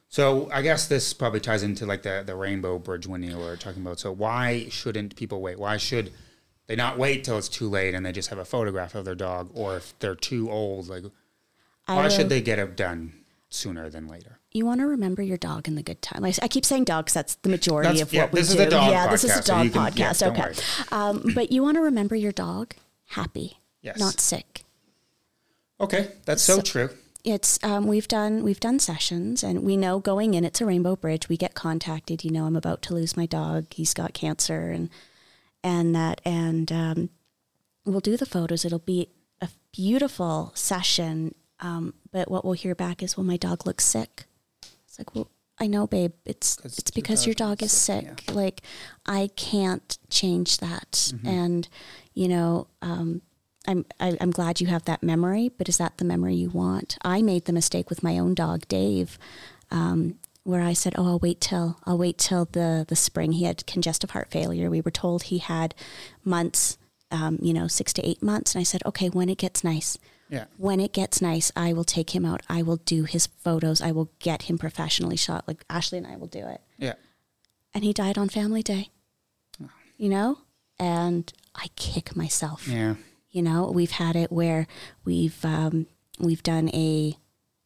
So 0.10 0.50
I 0.54 0.62
guess 0.62 0.88
this 0.88 1.14
probably 1.14 1.42
ties 1.42 1.62
into 1.62 1.86
like 1.86 2.04
the, 2.04 2.24
the 2.26 2.36
rainbow 2.36 2.80
bridge 2.80 3.06
when 3.06 3.22
you 3.22 3.38
were 3.38 3.58
talking 3.58 3.82
about. 3.82 4.00
So 4.00 4.14
why 4.14 4.68
shouldn't 4.70 5.16
people 5.18 5.42
wait? 5.42 5.60
Why 5.60 5.76
should 5.76 6.14
they 6.68 6.76
not 6.78 6.98
wait 6.98 7.26
till 7.26 7.38
it's 7.38 7.50
too 7.50 7.68
late 7.68 7.94
and 7.94 8.06
they 8.06 8.14
just 8.14 8.30
have 8.30 8.38
a 8.40 8.46
photograph 8.46 8.96
of 8.96 9.04
their 9.04 9.16
dog? 9.16 9.52
Or 9.54 9.76
if 9.76 9.94
they're 10.00 10.16
too 10.16 10.50
old, 10.50 10.88
like 10.88 11.04
why 11.86 12.04
will- 12.04 12.10
should 12.10 12.30
they 12.30 12.42
get 12.42 12.60
it 12.60 12.78
done 12.78 13.14
sooner 13.50 13.90
than 13.90 14.08
later? 14.08 14.40
You 14.56 14.66
want 14.66 14.80
to 14.82 14.88
remember 14.88 15.22
your 15.22 15.38
dog 15.38 15.68
in 15.68 15.76
the 15.76 15.84
good 15.84 16.02
time. 16.02 16.24
I, 16.24 16.34
I 16.42 16.48
keep 16.48 16.66
saying 16.66 16.86
dog 16.86 17.08
'cause 17.08 17.14
that's 17.14 17.36
the 17.36 17.50
majority 17.50 17.88
That's- 17.90 18.02
of 18.08 18.14
yeah, 18.14 18.22
what 18.24 18.32
we 18.34 18.40
this 18.40 18.50
do. 18.54 18.56
is 18.56 18.60
a 18.68 18.70
dog 18.70 18.92
yeah, 18.92 19.08
this 19.08 19.24
is 19.24 19.32
a 19.32 19.44
so 19.44 19.54
dog 19.54 19.66
you 19.66 19.72
can- 19.72 19.82
yeah, 19.98 20.12
podcast. 20.12 20.20
don't 20.20 20.40
okay, 20.40 20.62
um, 20.92 21.32
but 21.36 21.52
you 21.52 21.62
want 21.62 21.76
to 21.76 21.82
remember 21.82 22.16
your 22.16 22.32
dog 22.32 22.74
happy, 23.10 23.60
Yes. 23.82 24.00
not 24.00 24.20
sick. 24.20 24.64
Okay, 25.80 26.12
that's 26.26 26.42
so, 26.42 26.62
true. 26.62 26.90
It's 27.26 27.60
um, 27.64 27.88
we've 27.88 28.08
done 28.08 28.44
we've 28.44 28.60
done 28.60 28.80
sessions 28.80 29.44
and 29.44 29.64
we 29.64 29.76
know 29.76 30.00
going 30.00 30.36
in 30.36 30.46
it's 30.46 30.62
a 30.62 30.66
rainbow 30.66 30.96
bridge. 30.96 31.28
We 31.28 31.38
get 31.38 31.54
contacted. 31.56 32.24
You 32.24 32.32
know, 32.32 32.46
I'm 32.46 32.56
about 32.56 32.82
to 32.84 32.94
lose 32.94 33.18
my 33.18 33.26
dog. 33.26 33.66
He's 33.74 33.94
got 33.94 34.14
cancer 34.14 34.70
and 34.70 34.90
and 35.64 35.96
that 35.96 36.22
and 36.24 36.72
um, 36.72 37.10
we'll 37.84 38.00
do 38.00 38.16
the 38.16 38.26
photos. 38.28 38.64
It'll 38.64 38.80
be 38.80 39.10
a 39.42 39.50
beautiful 39.74 40.52
session. 40.56 41.34
Um, 41.60 41.94
but 42.12 42.30
what 42.30 42.46
we'll 42.46 42.54
hear 42.54 42.76
back 42.76 43.02
is, 43.02 43.18
"Well, 43.18 43.24
my 43.26 43.38
dog 43.38 43.66
looks 43.66 43.86
sick." 43.86 44.26
It's 44.96 45.00
like, 45.00 45.14
well, 45.16 45.30
I 45.60 45.68
know, 45.68 45.88
babe. 45.88 46.14
It's 46.26 46.58
it's 46.64 46.92
because 46.92 47.26
your 47.26 47.34
dog 47.36 47.62
is 47.64 47.72
sick, 47.72 48.06
sick. 48.22 48.34
Like 48.36 48.62
I 49.06 49.30
can't 49.36 49.98
change 50.10 50.58
that, 50.58 50.92
Mm-hmm. 50.92 51.28
and 51.28 51.68
you 52.14 52.28
know, 52.30 52.68
um, 52.82 53.22
I'm 53.68 53.86
I, 54.00 54.18
I'm 54.22 54.32
glad 54.32 54.62
you 54.62 54.68
have 54.68 54.86
that 54.86 55.04
memory. 55.04 55.50
But 55.58 55.68
is 55.70 55.78
that 55.78 55.98
the 55.98 56.06
memory 56.06 56.36
you 56.36 56.50
want? 56.50 56.98
I 57.04 57.22
made 57.22 57.46
the 57.46 57.54
mistake 57.54 57.90
with 57.90 58.04
my 58.04 58.18
own 58.20 58.34
dog, 58.36 58.68
Dave. 58.68 59.18
Um, 59.72 60.16
where 60.44 60.62
I 60.62 60.74
said, 60.74 60.94
"Oh, 60.98 61.08
I'll 61.08 61.20
wait 61.20 61.42
till 61.42 61.78
I'll 61.86 61.98
wait 61.98 62.18
till 62.18 62.46
the 62.52 62.86
the 62.88 62.96
spring." 62.96 63.32
He 63.34 63.46
had 63.46 63.66
congestive 63.66 64.12
heart 64.12 64.30
failure. 64.32 64.70
We 64.70 64.82
were 64.82 64.92
told 64.92 65.24
he 65.24 65.40
had 65.40 65.74
months, 66.24 66.78
um, 67.12 67.40
you 67.42 67.54
know, 67.54 67.68
six 67.68 67.92
to 67.94 68.08
eight 68.08 68.22
months. 68.22 68.54
And 68.56 68.60
I 68.60 68.64
said, 68.64 68.82
"Okay, 68.86 69.10
when 69.10 69.30
it 69.30 69.38
gets 69.40 69.64
nice, 69.64 69.98
Yeah. 70.30 70.46
when 70.58 70.80
it 70.80 70.92
gets 70.94 71.22
nice, 71.22 71.52
I 71.56 71.72
will 71.74 71.84
take 71.84 72.16
him 72.16 72.26
out. 72.26 72.42
I 72.50 72.62
will 72.64 72.78
do 72.78 73.04
his 73.04 73.28
photos. 73.28 73.82
I 73.82 73.92
will 73.92 74.10
get 74.20 74.44
him 74.44 74.58
professionally 74.58 75.18
shot. 75.18 75.48
Like 75.48 75.64
Ashley 75.70 75.98
and 76.00 76.08
I 76.08 76.16
will 76.16 76.28
do 76.28 76.46
it." 76.48 76.62
Yeah. 76.78 76.94
And 77.74 77.84
he 77.84 77.94
died 77.94 78.18
on 78.18 78.30
Family 78.30 78.64
Day. 78.64 78.90
You 79.98 80.10
know, 80.10 80.40
and 80.78 81.32
I 81.56 81.68
kick 81.78 82.16
myself 82.18 82.68
Yeah. 82.68 82.96
you 83.32 83.42
know 83.42 83.72
we've 83.72 83.92
had 83.92 84.16
it 84.18 84.30
where 84.32 84.68
we've 85.06 85.44
um, 85.46 85.88
we've 86.20 86.44
done 86.44 86.70
a 86.74 87.18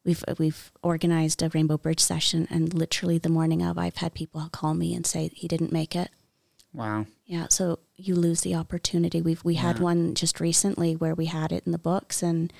we've 0.05 0.23
we've 0.37 0.71
organized 0.83 1.41
a 1.41 1.49
rainbow 1.49 1.77
bridge 1.77 1.99
session 1.99 2.45
and 2.51 2.71
literally 2.73 3.17
the 3.17 3.29
morning 3.29 3.63
of 3.63 3.77
i've 3.79 3.97
had 3.97 4.13
people 4.13 4.47
call 4.51 4.73
me 4.75 4.93
and 4.93 5.05
say 5.07 5.29
he 5.33 5.47
didn't 5.47 5.71
make 5.71 5.95
it 5.95 6.09
Wow. 6.73 7.05
yeah 7.25 7.47
so 7.49 7.79
you 7.95 8.15
lose 8.15 8.41
the 8.41 8.55
opportunity 8.55 9.21
we've 9.21 9.43
we 9.43 9.55
had 9.55 9.79
one 9.79 10.13
just 10.13 10.39
recently 10.39 10.95
where 10.95 11.15
we 11.15 11.25
had 11.25 11.51
it 11.51 11.63
in 11.65 11.71
the 11.71 11.77
books 11.79 12.21
and 12.21 12.53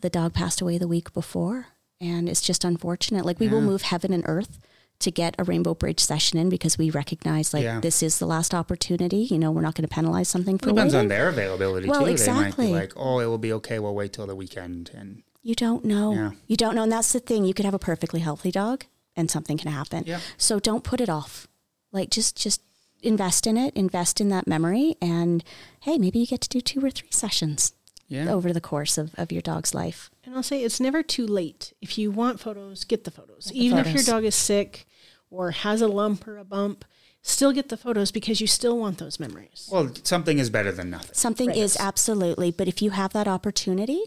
the 0.00 0.10
dog 0.10 0.34
passed 0.34 0.60
away 0.60 0.76
the 0.78 0.86
week 0.88 1.12
before 1.14 1.68
and 2.00 2.28
it's 2.28 2.42
just 2.42 2.64
unfortunate 2.64 3.24
like 3.24 3.40
we 3.40 3.48
will 3.48 3.62
move 3.62 3.82
heaven 3.82 4.12
and 4.12 4.22
earth 4.26 4.58
to 5.00 5.10
get 5.10 5.34
a 5.38 5.44
rainbow 5.44 5.74
bridge 5.74 5.98
session 6.00 6.38
in 6.38 6.48
because 6.48 6.76
we 6.78 6.90
recognize 6.90 7.52
like 7.54 7.64
Yeah. 7.64 7.80
this 7.80 8.02
is 8.02 8.18
the 8.18 8.26
last 8.26 8.54
opportunity 8.54 9.18
you 9.30 9.38
know 9.38 9.50
we're 9.50 9.62
not 9.62 9.74
going 9.74 9.88
to 9.88 9.94
penalize 9.94 10.28
something 10.28 10.58
for 10.58 10.68
It 10.68 10.74
Depends 10.74 10.94
on 10.94 10.98
waiting. 10.98 11.08
their 11.08 11.28
availability 11.30 11.88
Well, 11.88 12.00
too. 12.00 12.04
They 12.04 12.10
might 12.10 12.20
exactly. 12.20 12.66
be 12.68 12.72
like, 12.74 12.92
"Oh, 12.96 13.18
it 13.20 13.26
will 13.26 13.38
be 13.38 13.52
okay. 13.54 13.78
We'll 13.78 13.94
wait 13.94 14.12
till 14.12 14.26
the 14.26 14.36
weekend." 14.36 14.90
And 14.94 15.22
You 15.42 15.54
don't 15.54 15.84
know. 15.84 16.12
Yeah. 16.14 16.30
You 16.46 16.56
don't 16.56 16.74
know. 16.76 16.84
And 16.84 16.92
that's 16.92 17.12
the 17.12 17.20
thing. 17.20 17.44
You 17.44 17.52
could 17.54 17.64
have 17.64 17.74
a 17.74 17.78
perfectly 17.78 18.20
healthy 18.20 18.50
dog 18.50 18.84
and 19.16 19.30
something 19.30 19.58
can 19.58 19.70
happen. 19.72 20.04
Yeah. 20.06 20.20
So 20.38 20.60
don't 20.60 20.84
put 20.84 21.00
it 21.00 21.08
off. 21.08 21.48
Like 21.92 22.10
just 22.10 22.36
just 22.36 22.60
invest 23.04 23.46
in 23.46 23.56
it, 23.56 23.74
invest 23.74 24.20
in 24.20 24.28
that 24.30 24.46
memory 24.46 24.96
and 25.00 25.44
hey, 25.80 25.98
maybe 25.98 26.18
you 26.18 26.26
get 26.26 26.40
to 26.42 26.48
do 26.48 26.60
two 26.60 26.84
or 26.84 26.90
three 26.90 27.10
sessions 27.10 27.72
yeah, 28.08 28.30
over 28.30 28.52
the 28.52 28.60
course 28.60 28.96
of, 28.98 29.14
of 29.16 29.32
your 29.32 29.42
dog's 29.42 29.74
life. 29.74 30.10
And 30.24 30.34
I'll 30.34 30.42
say 30.42 30.62
it's 30.62 30.80
never 30.80 31.02
too 31.02 31.26
late. 31.26 31.72
If 31.80 31.98
you 31.98 32.10
want 32.10 32.40
photos, 32.40 32.84
get 32.84 33.04
the 33.04 33.10
photos. 33.10 33.50
Even 33.52 33.78
if 33.78 33.92
your 33.92 34.02
dog 34.02 34.24
is 34.24 34.34
sick 34.34 34.86
or 35.30 35.50
has 35.52 35.80
a 35.80 35.88
lump 35.88 36.26
or 36.26 36.38
a 36.38 36.44
bump, 36.44 36.84
still 37.22 37.52
get 37.52 37.68
the 37.70 37.76
photos 37.76 38.10
because 38.12 38.40
you 38.40 38.46
still 38.46 38.78
want 38.78 38.98
those 38.98 39.18
memories. 39.18 39.68
well, 39.72 39.90
something 40.02 40.38
is 40.38 40.50
better 40.50 40.70
than 40.72 40.90
nothing. 40.90 41.14
Something 41.14 41.48
Right. 41.48 41.58
is 41.58 41.76
absolutely, 41.78 42.50
but 42.50 42.68
if 42.68 42.82
you 42.82 42.90
have 42.90 43.12
that 43.12 43.28
opportunity, 43.28 44.02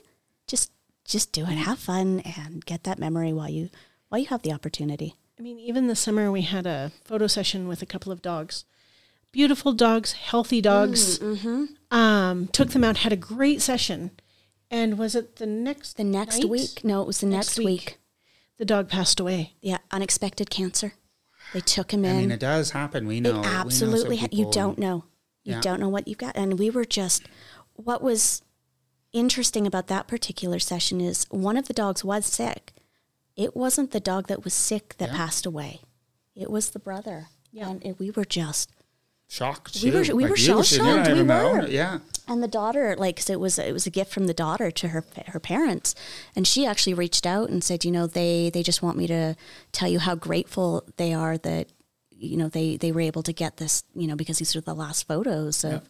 just 0.48 0.72
just 1.04 1.32
do 1.32 1.44
it. 1.44 1.56
Have 1.56 1.80
fun 1.80 2.20
and 2.22 2.66
get 2.66 2.84
that 2.84 3.00
memory 3.00 3.32
while 3.32 3.50
you 3.50 3.70
while 4.10 4.20
you 4.20 4.28
have 4.28 4.42
the 4.42 4.52
opportunity. 4.52 5.16
I 5.40 5.42
mean, 5.42 5.58
even 5.60 5.88
this 5.88 6.00
summer 6.00 6.32
we 6.32 6.42
had 6.42 6.66
a 6.66 6.92
photo 7.06 7.28
session 7.28 7.68
with 7.68 7.82
a 7.82 7.86
couple 7.86 8.12
of 8.12 8.22
dogs. 8.22 8.66
Beautiful 9.38 9.72
dogs, 9.72 10.14
healthy 10.14 10.62
dogs. 10.62 11.22
Um, 11.92 12.48
took 12.48 12.70
them 12.72 12.84
out, 12.84 12.98
had 12.98 13.14
a 13.14 13.16
great 13.16 13.62
session. 13.62 14.10
And 14.72 14.98
was 14.98 15.14
it 15.14 15.36
the 15.36 15.46
next 15.46 15.96
The 15.98 16.04
next 16.04 16.40
night? 16.40 16.50
week, 16.50 16.84
no, 16.84 17.02
it 17.04 17.08
was 17.08 17.20
the 17.20 17.28
Next 17.28 17.50
next, 17.50 17.58
week. 17.60 17.66
week. 17.68 17.98
The 18.58 18.66
dog 18.66 18.90
passed 18.90 19.20
away. 19.20 19.54
Yeah, 19.62 19.78
unexpected 19.92 20.50
cancer. 20.50 20.94
They 21.54 21.60
took 21.60 21.94
him 21.94 22.04
in. 22.04 22.16
I 22.16 22.20
mean, 22.22 22.32
it 22.32 22.40
does 22.40 22.72
happen. 22.72 23.06
We 23.06 23.20
know. 23.20 23.30
It 23.30 23.36
we 23.36 23.42
know 23.44 23.48
absolutely. 23.48 24.18
ha- 24.18 24.28
you 24.32 24.50
don't 24.52 24.80
know. 24.80 25.04
You 25.44 25.54
Yeah. 25.54 25.62
don't 25.62 25.80
know 25.80 25.88
what 25.90 26.08
you've 26.08 26.18
got. 26.18 26.36
And 26.36 26.58
we 26.58 26.72
were 26.72 26.84
just, 26.84 27.22
what 27.76 28.02
was 28.02 28.42
interesting 29.14 29.68
about 29.68 29.86
that 29.86 30.08
particular 30.08 30.58
session 30.58 31.00
is 31.00 31.28
one 31.30 31.58
of 31.58 31.68
the 31.68 31.76
dogs 31.76 32.04
was 32.04 32.26
sick. 32.26 32.74
It 33.36 33.56
wasn't 33.56 33.92
the 33.92 34.00
dog 34.00 34.26
that 34.30 34.44
was 34.44 34.56
sick 34.56 34.96
that 34.98 35.10
Yeah. 35.10 35.16
passed 35.18 35.46
away. 35.46 35.82
It 36.34 36.50
was 36.50 36.72
the 36.72 36.80
brother. 36.80 37.28
Yeah. 37.52 37.70
And 37.70 37.86
it, 37.86 38.00
we 38.00 38.10
were 38.10 38.26
just, 38.26 38.72
shocked. 39.28 39.80
We 39.84 39.92
were- 39.92 40.04
too. 40.06 40.16
we 40.16 40.24
were 40.24 40.30
you 40.32 40.36
shell 40.38 40.64
should- 40.64 40.78
you're 40.78 40.86
not 40.88 40.96
shocked. 40.98 41.08
We 41.10 41.14
even 41.16 41.28
know. 41.28 41.52
were. 41.54 41.68
Yeah. 41.68 42.00
and 42.30 42.42
the 42.44 42.48
daughter, 42.48 42.96
like, 42.98 43.18
'cause 43.18 43.30
it 43.30 43.40
was, 43.40 43.58
it 43.60 43.72
was 43.74 43.86
a 43.88 43.90
gift 43.90 44.12
from 44.12 44.28
the 44.28 44.34
daughter 44.34 44.70
to 44.72 44.90
her, 44.90 45.04
her 45.28 45.40
parents. 45.40 45.96
And 46.36 46.46
she 46.48 46.66
actually 46.66 46.94
reached 46.94 47.26
out 47.26 47.50
and 47.50 47.64
said, 47.64 47.86
you 47.86 47.92
know, 47.92 48.06
they, 48.08 48.50
they 48.50 48.64
just 48.64 48.82
want 48.82 48.98
me 48.98 49.08
to 49.08 49.36
tell 49.72 49.88
you 49.90 50.00
how 50.00 50.16
grateful 50.16 50.84
they 50.98 51.14
are 51.14 51.38
that, 51.38 51.68
you 52.12 52.36
know, 52.36 52.50
they, 52.50 52.76
they 52.78 52.92
were 52.92 53.02
able 53.02 53.24
to 53.24 53.32
get 53.34 53.58
this, 53.58 53.84
you 53.96 54.08
know, 54.08 54.16
because 54.16 54.40
these 54.40 54.56
are 54.56 54.62
the 54.62 54.74
last 54.74 55.08
photos 55.08 55.64
of, 55.64 55.88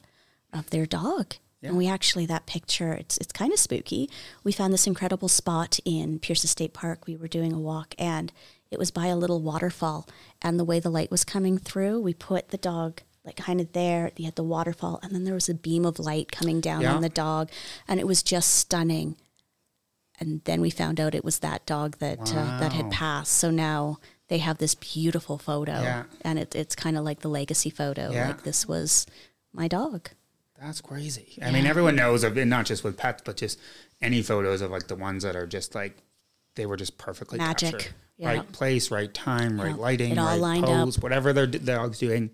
of 0.53 0.69
their 0.69 0.85
dog. 0.85 1.35
Yeah. 1.61 1.69
And 1.69 1.77
we 1.77 1.88
actually, 1.88 2.27
that 2.27 2.45
picture, 2.45 2.93
it's, 2.93 3.17
it's 3.17 3.31
kind 3.31 3.51
of 3.51 3.57
spooky. 3.57 4.07
We 4.43 4.51
found 4.51 4.71
this 4.73 4.85
incredible 4.85 5.27
spot 5.29 5.79
in 5.85 6.19
Pearce 6.19 6.43
Estate 6.43 6.73
Park. 6.73 7.07
We 7.07 7.15
were 7.17 7.27
doing 7.27 7.51
a 7.51 7.59
walk 7.59 7.95
and 7.97 8.31
it 8.69 8.77
was 8.77 8.91
by 8.91 9.07
a 9.07 9.15
little 9.15 9.41
waterfall. 9.41 10.07
And 10.41 10.59
the 10.59 10.63
way 10.65 10.79
the 10.79 10.91
light 10.91 11.09
was 11.09 11.23
coming 11.23 11.57
through, 11.57 12.01
we 12.01 12.13
put 12.13 12.49
the 12.49 12.57
dog 12.57 13.01
like 13.28 13.36
kind 13.36 13.61
of 13.61 13.73
there. 13.73 14.11
You 14.17 14.25
had 14.25 14.36
the 14.38 14.43
waterfall, 14.43 14.99
and 15.03 15.13
then 15.13 15.23
there 15.25 15.34
was 15.36 15.49
a 15.49 15.53
beam 15.53 15.86
of 15.86 15.99
light 15.99 16.32
coming 16.32 16.61
down 16.61 16.82
Yeah. 16.82 16.95
on 16.95 17.01
the 17.03 17.09
dog, 17.09 17.49
and 17.88 17.99
it 17.99 18.07
was 18.07 18.23
just 18.23 18.55
stunning. 18.55 19.17
And 20.19 20.41
then 20.45 20.61
we 20.61 20.69
found 20.71 20.99
out 20.99 21.13
it 21.13 21.23
was 21.23 21.39
that 21.39 21.65
dog 21.67 21.97
that 21.99 22.19
uh, 22.34 22.59
that 22.59 22.73
had 22.73 22.89
passed. 22.89 23.34
So 23.34 23.51
now 23.51 23.99
they 24.30 24.39
have 24.39 24.57
this 24.57 24.73
beautiful 24.73 25.38
photo, 25.38 25.73
Yeah. 25.73 26.03
and 26.21 26.39
it, 26.39 26.55
it's 26.55 26.75
kind 26.75 26.97
of 26.97 27.03
like 27.03 27.19
the 27.19 27.28
legacy 27.30 27.69
photo. 27.69 28.11
Yeah. 28.11 28.30
Like 28.30 28.43
this 28.43 28.67
was 28.67 29.05
my 29.53 29.67
dog. 29.67 30.09
That's 30.59 30.82
crazy. 30.82 31.38
I 31.43 31.51
mean, 31.51 31.67
everyone 31.67 31.95
knows 31.95 32.23
of, 32.23 32.36
and 32.36 32.49
not 32.49 32.65
just 32.65 32.84
with 32.84 32.97
pets, 32.97 33.21
but 33.23 33.38
just 33.38 33.59
any 34.01 34.23
photos 34.23 34.61
of 34.61 34.71
like 34.71 34.88
the 34.88 34.95
ones 34.95 35.21
that 35.21 35.36
are 35.36 35.45
just 35.45 35.75
like 35.75 35.95
they 36.55 36.65
were 36.65 36.78
just 36.78 36.97
perfectly 36.97 37.38
Magic. 37.38 37.71
captured. 37.73 37.93
Right 38.19 38.51
place, 38.51 38.89
right 38.89 39.13
time, 39.13 39.61
right 39.61 39.78
lighting, 39.78 40.13
It 40.13 40.17
all 40.17 40.25
right 40.25 40.39
lined 40.41 40.63
up. 40.65 40.71
pose, 40.86 40.97
whatever 40.97 41.32
their 41.34 41.45
d- 41.45 41.59
dog's 41.59 41.99
doing, 41.99 42.32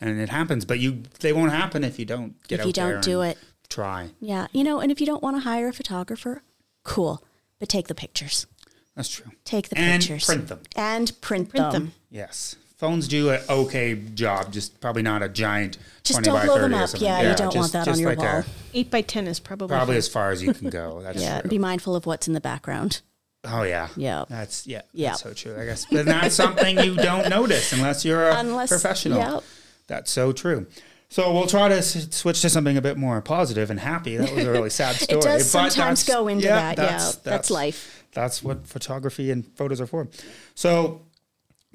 and 0.00 0.18
it 0.20 0.28
happens. 0.28 0.64
But 0.64 0.78
you, 0.78 1.02
they 1.20 1.32
won't 1.32 1.52
happen 1.52 1.84
if 1.84 1.98
you 1.98 2.04
don't 2.04 2.40
get 2.48 2.56
If 2.56 2.60
out 2.62 2.66
you 2.66 2.72
don't 2.72 2.90
there 2.92 3.00
do 3.00 3.20
and 3.22 3.32
it. 3.32 3.38
Try. 3.68 4.10
Yeah, 4.20 4.46
you 4.52 4.62
know, 4.64 4.80
and 4.80 4.92
if 4.92 5.00
you 5.00 5.06
don't 5.06 5.22
want 5.22 5.36
to 5.36 5.40
hire 5.40 5.68
a 5.68 5.72
photographer, 5.72 6.42
cool, 6.84 7.24
but 7.58 7.68
take 7.68 7.88
the 7.88 7.94
pictures. 7.94 8.46
That's 8.94 9.08
true. 9.08 9.32
Take 9.44 9.68
the 9.68 9.78
And 9.78 10.00
pictures 10.02 10.24
print 10.24 10.48
them. 10.48 10.60
and 10.76 11.20
print, 11.20 11.48
Print 11.50 11.72
them. 11.72 11.84
them. 11.86 11.92
Yes. 12.10 12.56
Phones 12.78 13.08
do 13.08 13.30
an 13.30 13.40
okay 13.48 13.94
job, 13.94 14.52
just 14.52 14.80
probably 14.80 15.02
not 15.02 15.22
a 15.22 15.28
giant 15.30 15.78
Just 16.04 16.22
20 16.22 16.24
don't 16.26 16.34
by 16.34 16.44
blow 16.44 16.54
30 16.56 16.62
them 16.72 16.82
up. 16.82 16.88
something. 16.90 17.06
Yeah, 17.08 17.30
you 17.30 17.36
don't 17.36 17.54
want 17.56 17.72
that 17.72 17.88
on 17.88 17.98
your 17.98 18.10
like 18.10 18.18
wall. 18.18 18.26
A, 18.28 18.44
Eight 18.74 18.90
by 18.90 19.00
ten 19.00 19.26
is 19.26 19.40
probably 19.40 19.68
probably 19.68 19.94
fine. 19.94 19.98
as 19.98 20.08
far 20.08 20.30
as 20.30 20.42
you 20.42 20.52
can 20.54 20.68
go. 20.70 21.00
That's 21.02 21.20
Yeah, 21.20 21.40
true. 21.40 21.50
be 21.50 21.58
mindful 21.58 21.96
of 21.96 22.04
what's 22.06 22.28
in 22.28 22.34
the 22.34 22.40
background. 22.40 23.00
Oh 23.44 23.62
yeah, 23.62 23.88
Yeah. 23.96 24.24
That's 24.28 24.66
yeah, 24.66 24.82
Yeah. 24.92 25.10
That's 25.10 25.22
so 25.22 25.32
true. 25.32 25.58
I 25.58 25.64
guess, 25.64 25.86
but 25.90 26.04
that's 26.04 26.34
something 26.34 26.78
you 26.80 26.96
don't 26.96 27.28
notice 27.30 27.72
unless 27.72 28.04
you're 28.04 28.28
a 28.28 28.38
Unless- 28.40 28.68
professional. 28.70 29.18
yeah. 29.18 29.40
That's 29.86 30.10
so 30.10 30.32
true. 30.32 30.66
So 31.08 31.32
we'll 31.32 31.46
try 31.46 31.68
to 31.68 31.76
s- 31.76 32.08
switch 32.14 32.42
to 32.42 32.50
something 32.50 32.76
a 32.76 32.82
bit 32.82 32.96
more 32.96 33.20
positive 33.22 33.70
and 33.70 33.78
happy. 33.78 34.16
That 34.16 34.34
was 34.34 34.44
a 34.44 34.50
really 34.50 34.70
sad 34.70 34.96
story. 35.00 35.18
It 35.18 35.22
does 35.22 35.52
but 35.52 35.72
sometimes 35.72 36.04
go 36.04 36.28
into 36.28 36.48
that. 36.48 36.76
yeah, 36.78 37.12
that's, 37.22 37.50
life. 37.50 38.04
That's 38.12 38.42
what 38.42 38.66
photography 38.66 39.30
and 39.30 39.46
photos 39.56 39.80
are 39.80 39.86
for. 39.86 40.08
So, 40.54 41.02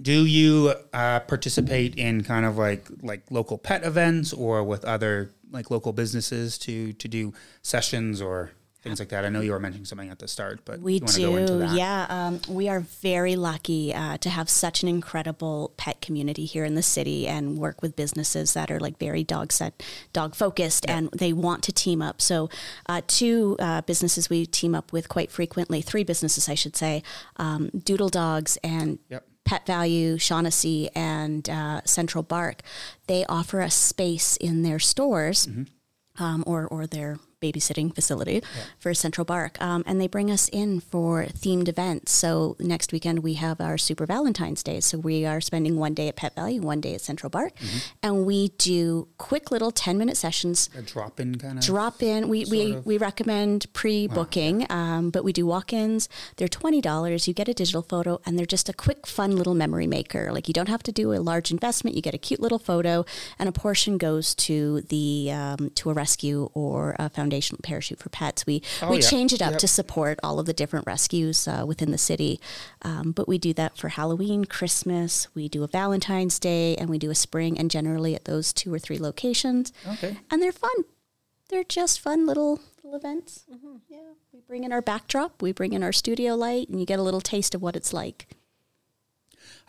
do 0.01 0.25
you 0.25 0.73
uh, 0.93 1.19
participate 1.21 1.95
in 1.95 2.23
kind 2.23 2.45
of 2.45 2.57
like 2.57 2.87
like 3.03 3.23
local 3.29 3.57
pet 3.57 3.83
events 3.85 4.33
or 4.33 4.63
with 4.63 4.83
other 4.83 5.31
like 5.51 5.69
local 5.69 5.93
businesses 5.93 6.57
to 6.59 6.93
to 6.93 7.07
do 7.07 7.33
sessions 7.61 8.21
or 8.21 8.51
things 8.83 8.99
like 8.99 9.09
that? 9.09 9.25
I 9.25 9.29
know 9.29 9.41
you 9.41 9.51
were 9.51 9.59
mentioning 9.59 9.85
something 9.85 10.09
at 10.09 10.19
the 10.19 10.27
start, 10.27 10.61
but 10.65 10.79
We 10.79 10.95
you 10.95 11.01
wanna 11.05 11.19
go 11.19 11.35
into 11.37 11.67
do, 11.67 11.75
yeah. 11.75 12.05
Um, 12.09 12.41
we 12.49 12.67
are 12.69 12.79
very 12.79 13.35
lucky 13.35 13.93
uh, 13.93 14.17
to 14.17 14.29
have 14.29 14.49
such 14.49 14.81
an 14.83 14.89
incredible 14.89 15.73
pet 15.77 16.01
community 16.01 16.45
here 16.45 16.65
in 16.65 16.75
the 16.75 16.81
city, 16.83 17.27
and 17.27 17.57
work 17.57 17.81
with 17.81 17.95
businesses 17.95 18.53
that 18.53 18.71
are 18.71 18.79
like 18.79 18.97
very 18.97 19.23
dog 19.23 19.51
set, 19.51 19.83
dog 20.13 20.35
focused, 20.35 20.85
and 20.89 21.09
they 21.11 21.33
want 21.33 21.63
to 21.63 21.71
team 21.71 22.01
up. 22.01 22.21
So, 22.21 22.49
uh, 22.87 23.01
two 23.07 23.55
uh, 23.59 23.81
businesses 23.81 24.29
we 24.29 24.45
team 24.45 24.73
up 24.75 24.91
with 24.91 25.09
quite 25.09 25.31
frequently, 25.31 25.81
three 25.81 26.03
businesses, 26.03 26.49
I 26.49 26.55
should 26.55 26.75
say, 26.75 27.03
um, 27.37 27.69
Doodle 27.83 28.09
Dogs 28.09 28.57
and 28.63 28.99
Yep. 29.09 29.27
Pet 29.43 29.65
Valu, 29.65 30.15
Shawnessy, 30.15 30.89
and 30.95 31.49
uh, 31.49 31.81
Central 31.83 32.23
Bark. 32.23 32.61
They 33.07 33.25
offer 33.25 33.59
us 33.61 33.75
space 33.75 34.37
in 34.37 34.61
their 34.61 34.79
stores 34.79 35.47
Mm-hmm. 35.47 36.23
um, 36.23 36.43
or 36.45 36.67
or 36.67 36.85
their 36.87 37.17
babysitting 37.51 37.93
facility 37.93 38.41
for 38.79 38.93
Central 38.93 39.25
Bark, 39.25 39.59
um, 39.61 39.83
and 39.87 39.99
they 39.99 40.07
bring 40.07 40.29
us 40.31 40.47
in 40.49 40.79
for 40.79 41.25
themed 41.25 41.67
events. 41.67 42.11
So 42.11 42.55
next 42.59 42.93
weekend 42.93 43.19
we 43.19 43.33
have 43.33 43.59
our 43.59 43.77
Super 43.77 44.05
Valentine's 44.05 44.63
Day. 44.63 44.79
So 44.79 44.97
we 44.99 45.25
are 45.25 45.41
spending 45.41 45.75
one 45.77 45.93
day 45.93 46.07
at 46.07 46.15
Pet 46.15 46.35
Valu, 46.35 46.61
one 46.61 46.79
day 46.79 46.93
at 46.93 47.01
Central 47.01 47.29
Bark, 47.29 47.41
Mm-hmm. 47.55 47.77
and 48.03 48.25
we 48.25 48.49
do 48.59 49.07
quick 49.17 49.51
little 49.51 49.71
ten 49.71 49.97
minute 49.97 50.15
sessions 50.15 50.69
A 50.77 50.81
drop 50.81 51.19
in 51.19 51.37
kind 51.37 51.57
of. 51.57 51.65
drop 51.65 52.01
in. 52.03 52.29
We 52.29 52.45
we, 52.45 52.73
of. 52.75 52.85
we 52.85 52.97
recommend 52.97 53.65
pre 53.73 54.07
booking, 54.07 54.65
um, 54.69 55.09
but 55.09 55.23
we 55.23 55.33
do 55.33 55.45
walk 55.45 55.73
ins. 55.73 56.07
They're 56.37 56.47
twenty 56.47 56.79
dollars. 56.81 57.27
You 57.27 57.33
get 57.33 57.49
a 57.49 57.53
digital 57.53 57.81
photo, 57.81 58.21
and 58.25 58.37
they're 58.37 58.45
just 58.45 58.69
a 58.69 58.73
quick, 58.73 59.07
fun 59.07 59.35
little 59.35 59.55
memory 59.55 59.87
maker. 59.87 60.31
Like 60.31 60.47
you 60.47 60.53
don't 60.53 60.69
have 60.69 60.83
to 60.83 60.91
do 60.91 61.13
a 61.13 61.19
large 61.19 61.49
investment. 61.51 61.95
You 61.95 62.01
get 62.03 62.13
a 62.13 62.19
cute 62.19 62.39
little 62.39 62.59
photo, 62.59 63.03
and 63.39 63.49
a 63.49 63.51
portion 63.51 63.97
goes 63.97 64.35
to 64.35 64.81
the 64.81 65.31
um, 65.31 65.71
to 65.75 65.89
a 65.89 65.93
rescue 65.93 66.49
or 66.53 66.95
a 66.99 67.09
foundation 67.09 67.30
parachute 67.63 67.99
for 67.99 68.09
pets. 68.09 68.45
We 68.45 68.61
Oh, 68.81 68.89
we 68.89 68.97
yeah. 68.99 69.09
change 69.09 69.31
it 69.33 69.41
up 69.41 69.51
Yep. 69.51 69.59
to 69.61 69.67
support 69.67 70.19
all 70.23 70.39
of 70.39 70.45
the 70.45 70.53
different 70.53 70.85
rescues 70.85 71.47
uh, 71.47 71.63
within 71.65 71.91
the 71.91 71.97
city. 71.97 72.39
Um, 72.81 73.11
but 73.11 73.27
we 73.27 73.37
do 73.37 73.53
that 73.53 73.77
for 73.77 73.89
Halloween, 73.89 74.45
Christmas. 74.45 75.27
We 75.33 75.47
do 75.47 75.63
a 75.63 75.67
Valentine's 75.67 76.39
Day, 76.39 76.75
and 76.75 76.89
we 76.89 76.97
do 76.97 77.09
a 77.09 77.15
spring, 77.15 77.57
and 77.57 77.71
generally 77.71 78.15
at 78.15 78.25
those 78.25 78.51
two 78.51 78.73
or 78.73 78.79
three 78.79 78.97
locations 78.99 79.71
Okay. 79.87 80.17
and 80.29 80.41
they're 80.41 80.51
fun. 80.51 80.71
They're 81.49 81.63
just 81.63 81.99
fun 81.99 82.25
little 82.25 82.59
little 82.83 82.95
events. 82.97 83.43
Yeah, 83.89 83.97
we 84.33 84.39
bring 84.47 84.63
in 84.63 84.71
our 84.73 84.81
backdrop, 84.81 85.41
we 85.41 85.51
bring 85.51 85.73
in 85.73 85.83
our 85.83 85.91
studio 85.93 86.35
light, 86.35 86.67
and 86.69 86.79
you 86.79 86.85
get 86.85 86.97
a 86.99 87.03
little 87.03 87.21
taste 87.21 87.53
of 87.55 87.61
what 87.61 87.75
it's 87.75 87.93
like. 87.93 88.27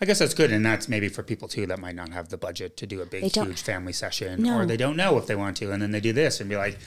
I 0.00 0.04
guess 0.04 0.18
that's 0.18 0.34
good, 0.34 0.50
and 0.50 0.64
that's 0.66 0.88
maybe 0.88 1.08
for 1.08 1.22
people 1.22 1.46
too 1.48 1.66
that 1.66 1.78
might 1.78 1.94
not 1.94 2.08
have 2.10 2.28
the 2.28 2.36
budget 2.36 2.76
to 2.78 2.86
do 2.86 3.02
a 3.02 3.06
big, 3.06 3.24
huge 3.32 3.62
family 3.62 3.92
session, 3.92 4.42
No. 4.42 4.58
or 4.58 4.66
they 4.66 4.76
don't 4.76 4.96
know 4.96 5.16
if 5.18 5.26
they 5.26 5.36
want 5.36 5.56
to, 5.58 5.70
and 5.70 5.80
then 5.80 5.92
they 5.92 6.00
do 6.00 6.12
this 6.12 6.40
and 6.40 6.50
be 6.50 6.56
like, 6.56 6.78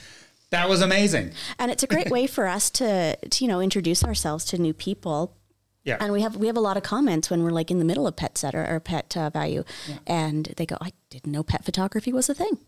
"That 0.50 0.68
was 0.68 0.80
amazing." 0.80 1.32
And 1.58 1.70
it's 1.70 1.82
a 1.82 1.86
great 1.86 2.10
way 2.10 2.26
for 2.26 2.46
us 2.46 2.70
to, 2.70 3.16
to 3.16 3.44
you 3.44 3.48
know 3.48 3.60
introduce 3.60 4.04
ourselves 4.04 4.44
to 4.46 4.58
new 4.58 4.74
people. 4.74 5.36
Yeah. 5.84 5.98
And 6.00 6.12
we 6.12 6.22
have 6.22 6.36
we 6.36 6.48
have 6.48 6.56
a 6.56 6.60
lot 6.60 6.76
of 6.76 6.82
comments 6.82 7.30
when 7.30 7.42
we're 7.44 7.50
like 7.50 7.70
in 7.70 7.78
the 7.78 7.84
middle 7.84 8.06
of 8.06 8.16
Petcetera 8.16 8.66
or 8.68 8.80
pet 8.80 9.16
uh, 9.16 9.30
value, 9.30 9.64
and 10.06 10.52
they 10.56 10.66
go, 10.66 10.76
"I 10.80 10.92
didn't 11.10 11.30
know 11.30 11.42
pet 11.42 11.64
photography 11.64 12.12
was 12.12 12.28
a 12.28 12.34
thing. 12.34 12.58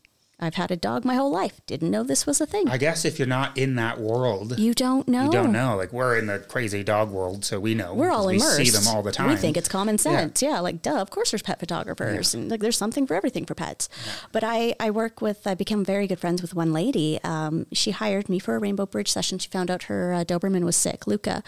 I've 0.41 0.55
had 0.55 0.71
a 0.71 0.77
dog 0.77 1.05
my 1.05 1.17
whole 1.17 1.31
life. 1.31 1.61
Didn't 1.67 1.91
know 1.91 2.05
this 2.05 2.25
was 2.25 2.41
a 2.41 2.47
thing. 2.47 2.69
I 2.69 2.79
guess 2.79 3.05
if 3.05 3.19
you're 3.19 3.27
not 3.27 3.59
in 3.59 3.75
that 3.75 3.99
world, 3.99 4.59
you 4.59 4.73
don't 4.73 5.09
know. 5.09 5.25
you 5.25 5.31
don't 5.33 5.51
know. 5.53 5.77
Like 5.77 5.93
we're 5.93 6.17
in 6.17 6.27
the 6.27 6.39
crazy 6.39 6.85
dog 6.85 7.11
world, 7.11 7.45
so 7.45 7.59
we 7.59 7.75
know. 7.75 7.93
We're 7.93 8.11
all 8.11 8.27
we 8.27 8.37
immersed. 8.37 8.57
see 8.57 8.71
them 8.71 8.87
all 8.87 9.03
the 9.03 9.11
time. 9.11 9.29
We 9.29 9.37
think 9.37 9.57
it's 9.57 9.69
common 9.69 9.99
sense. 9.99 10.41
Yeah, 10.41 10.61
like 10.61 10.81
duh, 10.81 11.01
of 11.01 11.11
course 11.11 11.33
there's 11.33 11.43
pet 11.43 11.59
photographers 11.59 12.35
and 12.35 12.51
like 12.51 12.61
there's 12.61 12.79
something 12.79 13.07
for 13.07 13.15
everything 13.15 13.47
for 13.47 13.55
pets. 13.55 13.89
But 14.31 14.45
I 14.45 14.75
I 14.79 14.91
work 14.91 15.21
with 15.21 15.47
I 15.47 15.55
became 15.55 15.85
very 15.85 16.07
good 16.07 16.21
friends 16.21 16.41
with 16.41 16.55
one 16.55 16.73
lady. 16.73 17.19
Um, 17.25 17.67
she 17.73 17.91
hired 17.91 18.29
me 18.29 18.39
for 18.39 18.55
a 18.55 18.59
Rainbow 18.59 18.87
Bridge 18.87 19.11
session. 19.11 19.39
She 19.39 19.49
found 19.49 19.71
out 19.71 19.85
her 19.85 20.13
uh, 20.13 20.25
Doberman 20.25 20.63
was 20.65 20.77
sick, 20.77 21.07
Luca. 21.07 21.43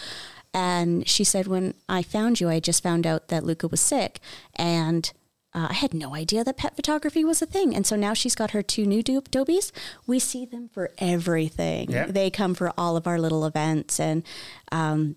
And 0.52 1.08
she 1.08 1.22
said, 1.22 1.46
when 1.46 1.74
I 1.88 2.02
found 2.02 2.40
you, 2.40 2.48
I 2.48 2.58
just 2.58 2.82
found 2.82 3.06
out 3.06 3.28
that 3.28 3.44
Luca 3.44 3.68
was 3.68 3.80
sick. 3.80 4.18
And 4.56 5.12
uh, 5.52 5.68
I 5.70 5.74
had 5.74 5.92
no 5.92 6.14
idea 6.14 6.44
that 6.44 6.56
pet 6.56 6.76
photography 6.76 7.24
was 7.24 7.42
a 7.42 7.46
thing. 7.46 7.74
And 7.74 7.86
so 7.86 7.96
now 7.96 8.14
she's 8.14 8.34
got 8.34 8.52
her 8.52 8.62
two 8.62 8.86
new 8.86 9.02
do- 9.02 9.20
Dobies. 9.20 9.72
We 10.06 10.18
see 10.18 10.44
them 10.44 10.68
for 10.72 10.90
everything. 10.98 11.90
Yeah. 11.90 12.06
They 12.06 12.30
come 12.30 12.54
for 12.54 12.72
all 12.78 12.96
of 12.96 13.06
our 13.06 13.18
little 13.18 13.44
events. 13.44 13.98
And 13.98 14.22
um, 14.70 15.16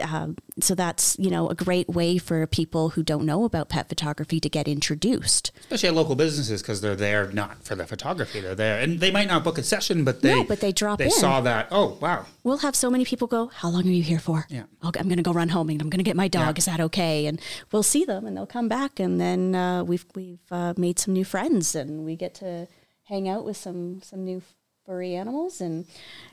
um, 0.00 0.36
so 0.60 0.74
that's 0.74 1.16
you 1.18 1.30
know 1.30 1.48
a 1.48 1.54
great 1.54 1.88
way 1.88 2.18
for 2.18 2.46
people 2.46 2.90
who 2.90 3.02
don't 3.02 3.24
know 3.24 3.44
about 3.44 3.68
pet 3.68 3.88
photography 3.88 4.40
to 4.40 4.48
get 4.48 4.66
introduced. 4.68 5.50
especially 5.60 5.88
at 5.90 5.94
local 5.94 6.14
businesses 6.16 6.62
because 6.62 6.80
they're 6.80 6.96
there 6.96 7.30
not 7.32 7.62
for 7.64 7.74
the 7.74 7.86
photography. 7.86 8.40
They're 8.40 8.54
there, 8.54 8.80
and 8.80 9.00
they 9.00 9.10
might 9.10 9.28
not 9.28 9.44
book 9.44 9.58
a 9.58 9.62
session, 9.62 10.04
but 10.04 10.22
they 10.22 10.34
No, 10.34 10.44
but 10.44 10.60
they 10.60 10.72
drop 10.72 10.98
They 10.98 11.06
in. 11.06 11.10
saw 11.10 11.40
that. 11.42 11.68
Oh 11.70 11.98
wow, 12.00 12.26
We'll 12.44 12.58
have 12.58 12.74
so 12.76 12.90
many 12.90 13.04
people 13.04 13.26
go, 13.28 13.48
"How 13.48 13.68
long 13.68 13.86
are 13.86 13.90
you 13.90 14.02
here 14.02 14.18
for?" 14.18 14.46
Yeah. 14.48 14.64
Okay, 14.84 14.98
I'm 15.00 15.06
going 15.08 15.16
to 15.18 15.22
go 15.22 15.32
run 15.32 15.50
home 15.50 15.68
and 15.70 15.80
I'm 15.82 15.90
going 15.90 15.98
to 15.98 16.04
get 16.04 16.16
my 16.16 16.28
dog. 16.28 16.56
Yeah. 16.56 16.58
Is 16.58 16.64
that 16.66 16.80
okay? 16.80 17.26
And 17.26 17.40
we'll 17.72 17.82
see 17.82 18.04
them 18.04 18.26
and 18.26 18.36
they'll 18.36 18.46
come 18.46 18.68
back 18.68 18.98
and 19.00 19.20
then 19.20 19.54
uh, 19.54 19.84
we've 19.84 20.06
we've 20.14 20.38
uh, 20.50 20.74
made 20.76 20.98
some 20.98 21.12
new 21.14 21.24
friends 21.24 21.74
and 21.74 22.04
we 22.04 22.16
get 22.16 22.34
to 22.36 22.66
hang 23.04 23.28
out 23.28 23.44
with 23.44 23.56
some 23.56 24.00
some 24.02 24.24
new 24.24 24.42
furry 24.88 25.14
animals 25.14 25.60
and 25.60 25.84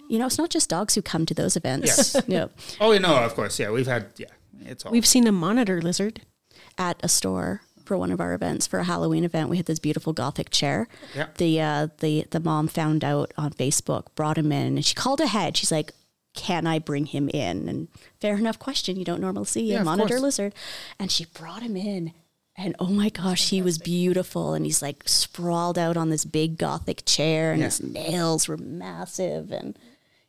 you 0.10 0.18
know 0.18 0.26
it's 0.28 0.38
not 0.38 0.50
just 0.50 0.70
dogs 0.70 0.96
who 0.96 1.02
come 1.02 1.26
to 1.26 1.34
those 1.34 1.58
events. 1.58 1.88
Yes. 2.16 2.24
yeah. 2.28 2.48
oh 2.80 2.94
you 2.94 3.00
know, 3.00 3.16
of 3.18 3.36
course, 3.36 3.60
yeah. 3.60 3.70
We've 3.70 3.86
had 3.88 4.08
yeah. 4.18 4.28
It's 4.62 4.86
all 4.86 4.92
We've 4.94 5.06
seen 5.06 5.28
a 5.28 5.32
monitor 5.32 5.82
lizard. 5.82 6.22
at 6.78 6.98
a 7.04 7.10
store 7.10 7.62
for 7.84 7.98
one 7.98 8.12
of 8.12 8.20
our 8.22 8.34
events 8.34 8.66
for 8.66 8.80
a 8.80 8.84
Halloween 8.86 9.24
event. 9.26 9.50
We 9.50 9.58
had 9.58 9.66
this 9.66 9.78
beautiful 9.80 10.14
gothic 10.14 10.50
chair. 10.50 10.88
Yeah. 11.14 11.28
The 11.38 11.62
uh, 11.62 11.88
the 12.00 12.26
the 12.32 12.40
mom 12.40 12.68
found 12.70 13.04
out 13.04 13.34
on 13.38 13.52
Facebook, 13.52 14.06
brought 14.16 14.38
him 14.38 14.52
in, 14.52 14.76
and 14.78 14.86
she 14.86 14.96
called 14.96 15.20
ahead. 15.20 15.58
She's 15.58 15.72
like, 15.72 15.92
"Can 16.34 16.66
I 16.66 16.80
bring 16.80 17.08
him 17.08 17.30
in?" 17.30 17.68
And 17.68 17.90
fair 18.22 18.38
enough 18.38 18.58
question. 18.58 18.96
You 18.96 19.04
don't 19.06 19.20
normally 19.22 19.46
see 19.46 19.66
Yeah, 19.66 19.82
a 19.82 19.84
monitor 19.84 20.20
lizard, 20.20 20.54
and 20.98 21.12
she 21.12 21.26
brought 21.26 21.62
him 21.62 21.76
in. 21.76 22.14
And 22.58 22.76
oh 22.80 22.88
my 22.88 23.10
gosh, 23.10 23.50
he 23.50 23.62
was 23.62 23.78
beautiful. 23.78 24.54
And 24.54 24.66
he's 24.66 24.82
like 24.82 25.04
sprawled 25.06 25.78
out 25.78 25.98
on 25.98 26.10
this 26.10 26.24
big 26.26 26.58
gothic 26.58 27.04
chair, 27.06 27.52
and 27.52 27.60
Yeah. 27.60 27.66
his 27.66 27.82
nails 27.84 28.48
were 28.48 28.58
massive. 28.58 29.52
And, 29.52 29.78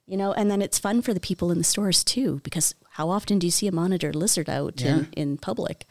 you 0.06 0.16
know, 0.16 0.32
and 0.32 0.50
then 0.50 0.60
it's 0.60 0.78
fun 0.78 1.02
for 1.02 1.14
the 1.14 1.20
people 1.20 1.52
in 1.52 1.58
the 1.58 1.64
stores 1.64 2.02
too, 2.02 2.40
because 2.42 2.74
how 2.90 3.10
often 3.10 3.38
do 3.38 3.46
you 3.46 3.50
see 3.52 3.68
a 3.68 3.72
monitor 3.72 4.12
lizard 4.12 4.48
out 4.50 4.80
in, 4.82 5.08
in 5.16 5.36
public? 5.38 5.86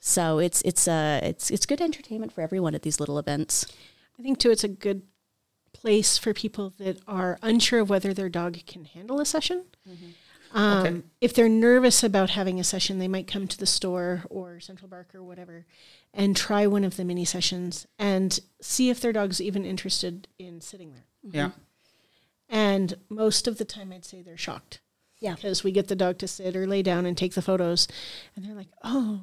So 0.00 0.38
it's 0.38 0.60
it's 0.62 0.86
uh 0.86 1.20
it's 1.22 1.50
it's 1.50 1.64
good 1.66 1.80
entertainment 1.80 2.32
for 2.32 2.40
everyone 2.42 2.74
at 2.74 2.82
these 2.82 3.00
little 3.00 3.18
events. 3.18 3.66
I 4.18 4.22
think 4.22 4.38
too, 4.38 4.50
it's 4.50 4.64
a 4.64 4.68
good 4.68 5.02
place 5.72 6.16
for 6.18 6.32
people 6.32 6.72
that 6.78 6.98
are 7.08 7.38
unsure 7.42 7.80
of 7.80 7.90
whether 7.90 8.14
their 8.14 8.28
dog 8.28 8.56
can 8.66 8.84
handle 8.84 9.20
a 9.20 9.24
session. 9.26 9.64
Um, 10.54 10.86
Okay. 10.86 11.02
If 11.20 11.34
they're 11.34 11.48
nervous 11.48 12.02
about 12.02 12.30
having 12.30 12.58
a 12.60 12.64
session, 12.64 12.98
they 12.98 13.08
might 13.08 13.26
come 13.26 13.46
to 13.48 13.58
the 13.58 13.66
store 13.66 14.24
or 14.30 14.60
Central 14.60 14.88
Bark 14.88 15.14
or 15.14 15.22
whatever 15.22 15.66
and 16.12 16.36
try 16.36 16.66
one 16.66 16.84
of 16.84 16.96
the 16.96 17.04
mini 17.04 17.24
sessions 17.24 17.86
and 17.98 18.38
see 18.62 18.88
if 18.88 19.00
their 19.00 19.12
dog's 19.12 19.40
even 19.40 19.64
interested 19.66 20.28
in 20.38 20.60
sitting 20.60 20.92
there. 20.92 21.04
yeah. 21.22 21.50
And 22.48 22.94
most 23.08 23.48
of 23.48 23.58
the 23.58 23.64
time, 23.64 23.92
I'd 23.92 24.04
say 24.04 24.22
they're 24.22 24.36
shocked. 24.36 24.80
Yeah. 25.18 25.34
Because 25.34 25.64
we 25.64 25.72
get 25.72 25.88
the 25.88 25.96
dog 25.96 26.18
to 26.18 26.28
sit 26.28 26.54
or 26.54 26.66
lay 26.66 26.82
down 26.82 27.06
and 27.06 27.16
take 27.16 27.34
the 27.34 27.42
photos. 27.42 27.88
And 28.36 28.44
they're 28.44 28.54
like, 28.54 28.68
oh, 28.84 29.22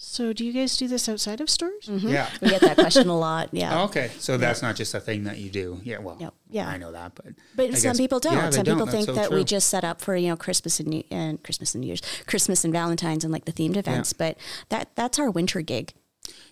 so 0.00 0.32
do 0.32 0.44
you 0.44 0.52
guys 0.52 0.76
do 0.76 0.86
this 0.86 1.08
outside 1.08 1.40
of 1.40 1.50
stores? 1.50 1.86
Mm-hmm. 1.86 2.08
Yeah. 2.08 2.30
We 2.40 2.50
get 2.50 2.60
that 2.60 2.76
question 2.76 3.08
a 3.08 3.18
lot. 3.18 3.48
Yeah. 3.52 3.82
Okay, 3.84 4.10
so 4.18 4.36
that's 4.38 4.62
not 4.62 4.76
just 4.76 4.94
a 4.94 5.00
thing 5.00 5.24
that 5.24 5.38
you 5.38 5.50
do. 5.50 5.80
Yeah, 5.82 5.98
well, 5.98 6.16
Yep. 6.20 6.34
Yeah. 6.50 6.68
I 6.68 6.76
know 6.78 6.92
that, 6.92 7.14
but 7.16 7.26
But 7.56 7.70
I 7.70 7.74
some 7.74 7.90
guess- 7.90 7.96
people 7.98 8.20
don't. 8.20 8.34
yeah, 8.34 8.50
some 8.50 8.64
people 8.64 8.78
don't. 8.86 8.90
think 8.90 9.06
so 9.06 9.12
that 9.14 9.30
we 9.32 9.42
just 9.42 9.68
set 9.68 9.82
up 9.84 10.00
for 10.00 10.14
you 10.16 10.28
know 10.28 10.36
Christmas 10.36 10.78
and 10.80 10.88
New 10.88 11.02
and 11.10 11.42
Christmas 11.42 11.74
and 11.74 11.82
New 11.82 11.88
Year's, 11.88 12.02
Christmas 12.26 12.64
and 12.64 12.72
Valentine's 12.72 13.24
and 13.24 13.32
like 13.32 13.44
the 13.44 13.52
themed 13.52 13.76
events. 13.76 14.12
But 14.12 14.38
that 14.68 14.90
that's 14.94 15.18
our 15.18 15.30
winter 15.30 15.60
gig. 15.62 15.92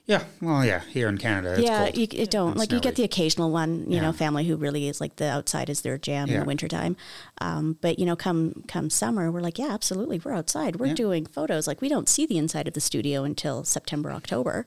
Yeah, 0.07 0.23
well, 0.41 0.65
yeah, 0.65 0.83
here 0.93 1.09
in 1.09 1.19
Canada, 1.19 1.55
it's 1.55 1.63
yeah, 1.63 1.89
you, 1.93 2.07
you 2.13 2.27
don't 2.27 2.51
And 2.51 2.59
like 2.59 2.71
you 2.71 2.79
get 2.79 2.95
the 2.95 3.03
occasional 3.03 3.51
one, 3.51 3.87
you 3.91 3.97
Yeah. 3.97 4.03
know, 4.03 4.13
family 4.13 4.45
who 4.47 4.57
really 4.57 4.87
is 4.89 5.01
like 5.01 5.17
the 5.17 5.29
outside 5.29 5.69
is 5.69 5.81
their 5.81 5.99
jam 5.99 6.29
in 6.31 6.39
the 6.39 6.45
wintertime. 6.47 6.97
Um, 7.41 7.77
but 7.81 7.99
you 7.99 8.07
know, 8.07 8.15
come 8.15 8.63
come 8.69 8.89
summer, 8.89 9.33
we're 9.33 9.41
like, 9.41 9.59
yeah, 9.59 9.71
absolutely, 9.73 10.21
we're 10.25 10.33
outside. 10.33 10.77
We're 10.77 10.87
Yeah. 10.87 10.95
doing 10.95 11.27
photos. 11.27 11.67
Like 11.67 11.81
we 11.81 11.89
don't 11.89 12.09
see 12.09 12.25
the 12.25 12.39
inside 12.39 12.69
of 12.69 12.75
the 12.75 12.81
studio 12.81 13.25
until 13.25 13.65
September, 13.65 14.13
October. 14.13 14.67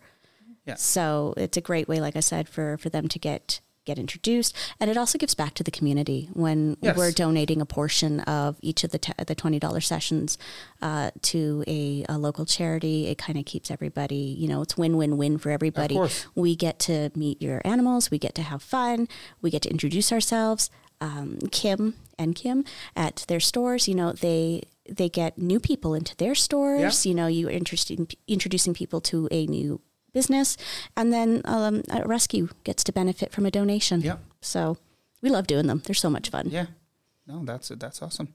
Yeah. 0.66 0.76
So 0.76 1.34
it's 1.38 1.56
a 1.58 1.62
great 1.62 1.88
way, 1.88 2.02
like 2.02 2.18
I 2.18 2.22
said, 2.22 2.50
for 2.50 2.78
for 2.78 2.90
them 2.90 3.08
to 3.08 3.18
get 3.20 3.62
get 3.86 3.98
introduced, 3.98 4.56
and 4.80 4.90
it 4.92 4.98
also 4.98 5.18
gives 5.18 5.34
back 5.36 5.54
to 5.56 5.64
the 5.64 5.72
community 5.72 6.30
when 6.34 6.78
Yes. 6.82 6.96
we're 6.98 7.12
donating 7.12 7.62
a 7.62 7.66
portion 7.66 8.20
of 8.22 8.58
each 8.62 8.84
of 8.84 8.92
the 8.92 9.00
te- 9.00 9.14
the 9.26 9.36
twenty 9.36 9.60
dollars 9.60 9.88
sessions 9.88 10.38
uh, 10.82 11.12
to 11.24 11.64
a, 11.68 12.06
a 12.10 12.18
local 12.18 12.46
charity. 12.46 13.08
It 13.08 13.18
kind 13.18 13.38
of 13.40 13.46
keeps 13.46 13.72
everybody, 13.72 14.16
you 14.16 14.48
know, 14.48 14.62
it's 14.62 14.78
win 14.78 14.98
win 14.98 15.18
win 15.18 15.38
for 15.38 15.50
everybody. 15.50 15.96
course. 15.96 16.26
We 16.36 16.56
get 16.56 16.80
to 16.80 17.12
meet 17.16 17.42
your 17.42 17.62
animals. 17.66 18.12
We 18.12 18.20
get 18.20 18.36
to 18.36 18.42
have 18.44 18.62
fun. 18.62 19.08
We 19.42 19.50
get 19.50 19.64
to 19.64 19.70
introduce 19.70 20.12
ourselves. 20.12 20.70
Um, 21.02 21.40
Kim 21.52 21.96
and 22.18 22.36
Kim 22.36 22.66
at 22.96 23.24
their 23.30 23.40
stores, 23.40 23.88
you 23.88 23.96
know, 23.96 24.12
they 24.12 24.64
they 24.90 25.08
get 25.08 25.38
new 25.38 25.60
people 25.60 25.94
into 25.94 26.16
their 26.18 26.36
stores. 26.36 27.06
You 27.06 27.14
know, 27.14 27.28
you're 27.28 27.50
interested 27.52 28.00
in 28.00 28.08
introducing 28.28 28.74
people 28.74 29.00
to 29.02 29.28
a 29.32 29.46
new 29.46 29.80
business, 30.14 30.58
and 30.96 31.14
then 31.14 31.42
um, 31.46 31.84
a 31.90 32.08
rescue 32.08 32.50
gets 32.64 32.84
to 32.86 32.92
benefit 32.92 33.32
from 33.32 33.46
a 33.46 33.52
donation. 33.52 34.02
Yeah. 34.02 34.18
So 34.42 34.78
we 35.22 35.30
love 35.30 35.48
doing 35.48 35.68
them. 35.68 35.82
They're 35.86 35.94
so 35.94 36.10
much 36.10 36.30
fun. 36.30 36.48
Yeah. 36.50 36.68
No, 37.30 37.46
that's 37.46 37.68
that's 37.70 38.02
awesome. 38.02 38.34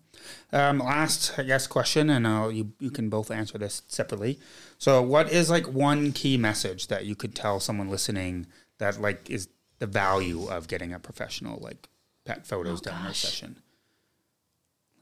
Um, 0.53 0.79
last, 0.79 1.37
I 1.37 1.43
guess, 1.43 1.67
question, 1.67 2.09
and 2.11 2.29
I'll, 2.29 2.53
you 2.53 2.73
you 2.79 2.93
can 2.93 3.09
both 3.09 3.33
answer 3.33 3.59
this 3.59 3.83
separately. 3.89 4.39
So, 4.79 5.03
what 5.03 5.33
is 5.33 5.51
like 5.51 5.67
one 5.67 6.13
key 6.13 6.37
message 6.37 6.87
that 6.87 7.05
you 7.05 7.17
could 7.17 7.35
tell 7.35 7.59
someone 7.59 7.91
listening 7.91 8.47
that 8.79 9.01
like 9.01 9.29
is 9.29 9.49
the 9.81 9.89
value 9.89 10.47
of 10.47 10.69
getting 10.69 10.93
a 10.93 11.01
professional 11.01 11.59
like 11.61 11.89
pet 12.25 12.47
photos 12.47 12.81
done 12.81 13.05
in 13.05 13.11
a 13.11 13.15
session? 13.15 13.57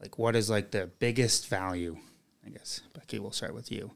Like, 0.01 0.17
what 0.17 0.35
is 0.35 0.49
like 0.49 0.71
the 0.71 0.87
biggest 0.97 1.47
value? 1.47 1.97
I 2.43 2.49
guess 2.49 2.81
Becky, 2.93 3.19
we'll 3.19 3.31
start 3.31 3.53
with 3.53 3.71
you. 3.71 3.91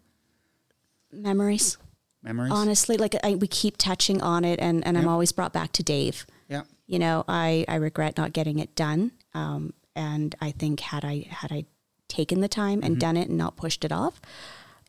Memories. 1.11 1.79
Memories. 2.27 2.51
Honestly, 2.51 2.97
like 2.97 3.15
I, 3.23 3.35
we 3.35 3.47
keep 3.47 3.77
touching 3.77 4.21
on 4.21 4.43
it, 4.45 4.59
and, 4.59 4.85
and 4.85 4.97
I'm 4.97 5.07
always 5.07 5.31
brought 5.31 5.53
back 5.53 5.71
to 5.73 5.83
Dave. 5.83 6.25
Yeah. 6.49 6.63
you 6.85 6.99
know, 6.99 7.25
I, 7.27 7.65
I 7.67 7.75
regret 7.75 8.17
not 8.17 8.31
getting 8.33 8.59
it 8.59 8.75
done. 8.75 9.11
Um, 9.33 9.73
and 9.95 10.35
I 10.39 10.51
think 10.51 10.79
had 10.79 11.03
I 11.03 11.25
had 11.29 11.51
I 11.51 11.65
taken 12.07 12.39
the 12.41 12.47
time 12.47 12.81
and 12.83 12.99
done 12.99 13.17
it 13.17 13.27
and 13.29 13.37
not 13.37 13.57
pushed 13.57 13.83
it 13.83 13.91
off, 13.91 14.21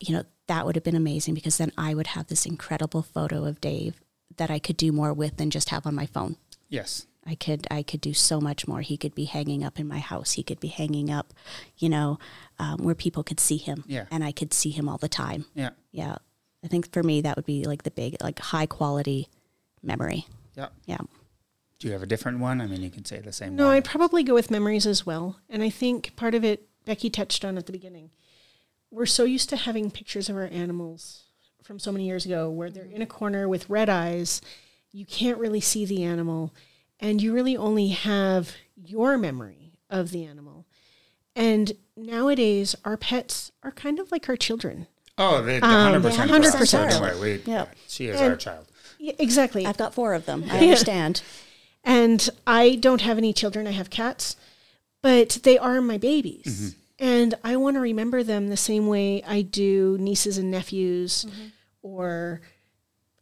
you 0.00 0.14
know, 0.14 0.24
that 0.46 0.66
would 0.66 0.76
have 0.76 0.84
been 0.84 0.94
amazing 0.96 1.34
because 1.34 1.58
then 1.58 1.72
I 1.76 1.94
would 1.94 2.08
have 2.08 2.28
this 2.28 2.46
incredible 2.46 3.02
photo 3.02 3.44
of 3.44 3.60
Dave 3.60 4.00
that 4.36 4.50
I 4.50 4.58
could 4.58 4.76
do 4.76 4.92
more 4.92 5.12
with 5.12 5.36
than 5.36 5.50
just 5.50 5.70
have 5.70 5.86
on 5.86 5.94
my 5.94 6.06
phone. 6.06 6.36
Yes. 6.68 7.06
I 7.26 7.34
could 7.34 7.66
I 7.70 7.82
could 7.82 8.00
do 8.00 8.14
so 8.14 8.40
much 8.40 8.66
more. 8.68 8.80
He 8.80 8.96
could 8.96 9.14
be 9.14 9.24
hanging 9.24 9.64
up 9.64 9.78
in 9.80 9.88
my 9.88 9.98
house. 9.98 10.32
He 10.32 10.42
could 10.42 10.60
be 10.60 10.68
hanging 10.68 11.10
up, 11.10 11.34
you 11.76 11.88
know, 11.88 12.18
um, 12.58 12.78
where 12.78 12.94
people 12.94 13.22
could 13.22 13.40
see 13.40 13.56
him. 13.58 13.84
Yeah. 13.86 14.06
And 14.10 14.22
I 14.24 14.32
could 14.32 14.54
see 14.54 14.70
him 14.70 14.88
all 14.88 14.98
the 14.98 15.08
time. 15.08 15.44
Yeah. 15.54 15.70
Yeah. 15.90 16.16
I 16.64 16.68
think 16.68 16.92
for 16.92 17.02
me 17.02 17.20
that 17.20 17.36
would 17.36 17.46
be 17.46 17.64
like 17.64 17.84
the 17.84 17.90
big 17.90 18.16
like 18.22 18.38
high 18.38 18.66
quality 18.66 19.28
memory. 19.82 20.26
Yeah. 20.56 20.68
Yeah. 20.86 20.98
Do 21.78 21.86
you 21.86 21.92
have 21.92 22.02
a 22.02 22.06
different 22.06 22.40
one? 22.40 22.60
I 22.60 22.66
mean, 22.66 22.82
you 22.82 22.90
can 22.90 23.04
say 23.04 23.20
the 23.20 23.32
same 23.32 23.54
No, 23.54 23.66
one. 23.66 23.76
I'd 23.76 23.84
probably 23.84 24.24
go 24.24 24.34
with 24.34 24.50
memories 24.50 24.86
as 24.86 25.06
well. 25.06 25.38
And 25.48 25.62
I 25.62 25.70
think 25.70 26.16
part 26.16 26.34
of 26.34 26.44
it, 26.44 26.68
Becky 26.84 27.08
touched 27.08 27.44
on 27.44 27.56
at 27.56 27.66
the 27.66 27.72
beginning. 27.72 28.10
We're 28.90 29.06
so 29.06 29.24
used 29.24 29.48
to 29.50 29.56
having 29.56 29.90
pictures 29.90 30.28
of 30.28 30.36
our 30.36 30.48
animals 30.48 31.24
from 31.62 31.78
so 31.78 31.92
many 31.92 32.06
years 32.06 32.24
ago 32.24 32.50
where 32.50 32.70
they're 32.70 32.84
in 32.84 33.02
a 33.02 33.06
corner 33.06 33.48
with 33.48 33.68
red 33.70 33.88
eyes. 33.88 34.40
You 34.90 35.04
can't 35.04 35.38
really 35.38 35.60
see 35.60 35.84
the 35.84 36.02
animal, 36.02 36.54
and 36.98 37.22
you 37.22 37.32
really 37.32 37.56
only 37.56 37.88
have 37.88 38.56
your 38.74 39.18
memory 39.18 39.74
of 39.90 40.10
the 40.10 40.24
animal. 40.24 40.66
And 41.36 41.72
nowadays, 41.96 42.74
our 42.84 42.96
pets 42.96 43.52
are 43.62 43.70
kind 43.70 44.00
of 44.00 44.10
like 44.10 44.28
our 44.28 44.36
children. 44.36 44.86
Oh, 45.18 45.42
they, 45.42 45.60
Um, 45.60 46.02
100%. 46.02 46.16
yeah, 46.16 46.26
100%. 46.26 46.90
don't 46.90 47.00
worry, 47.02 47.18
we- 47.38 47.42
Yeah. 47.52 47.66
She 47.88 48.06
is 48.06 48.20
And- 48.20 48.30
our 48.30 48.36
child. 48.36 48.66
Yeah, 48.98 49.12
exactly. 49.18 49.66
I've 49.66 49.76
got 49.76 49.94
four 49.94 50.14
of 50.14 50.26
them. 50.26 50.44
I 50.50 50.58
understand. 50.60 51.22
And 51.84 52.28
I 52.46 52.76
don't 52.76 53.00
have 53.02 53.18
any 53.18 53.32
children, 53.32 53.66
I 53.66 53.70
have 53.72 53.90
cats, 53.90 54.36
but 55.02 55.38
they 55.42 55.56
are 55.58 55.80
my 55.80 55.98
babies. 55.98 56.74
And 56.98 57.34
I 57.44 57.56
want 57.56 57.76
to 57.76 57.80
remember 57.80 58.22
them 58.24 58.48
the 58.48 58.56
same 58.56 58.88
way 58.88 59.22
I 59.24 59.42
do 59.42 59.96
nieces 60.00 60.36
and 60.38 60.50
nephews 60.50 61.24
or 61.82 62.40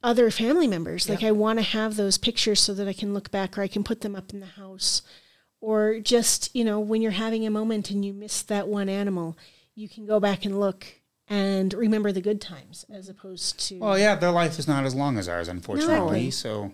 other 0.03 0.30
family 0.30 0.66
members. 0.66 1.09
Like 1.09 1.22
I 1.22 1.32
want 1.32 1.59
to 1.59 1.62
have 1.62 1.97
those 1.97 2.16
pictures 2.16 2.61
so 2.61 2.72
that 2.74 2.88
I 2.88 2.92
can 2.94 3.12
look 3.12 3.30
back 3.30 3.59
or 3.59 3.62
I 3.62 3.68
can 3.68 3.84
put 3.84 4.01
them 4.01 4.16
up 4.16 4.32
in 4.32 4.40
the 4.40 4.47
house. 4.47 5.03
Or 5.61 6.01
just, 6.01 6.55
you 6.55 6.64
know, 6.64 6.80
when 6.80 7.03
you're 7.03 7.12
having 7.12 7.47
a 7.47 7.51
moment 7.51 7.90
and 7.90 8.05
you 8.05 8.12
miss 8.14 8.40
that 8.42 8.68
one 8.68 8.88
animal, 8.88 9.36
you 9.74 9.88
can 9.88 10.07
go 10.07 10.18
back 10.20 10.44
and 10.47 10.59
look 10.59 10.86
and 11.28 11.72
remember 11.74 12.12
the 12.12 12.20
good 12.20 12.40
times 12.40 12.84
as 12.90 13.08
opposed 13.08 13.58
to 13.68 13.78
Well, 13.78 13.98
yeah, 13.98 14.14
their 14.14 14.30
life 14.30 14.58
is 14.58 14.68
not 14.68 14.84
as 14.84 14.94
long 14.94 15.18
as 15.18 15.28
ours, 15.28 15.48
unfortunately. 15.48 16.24
No. 16.24 16.30
So 16.30 16.72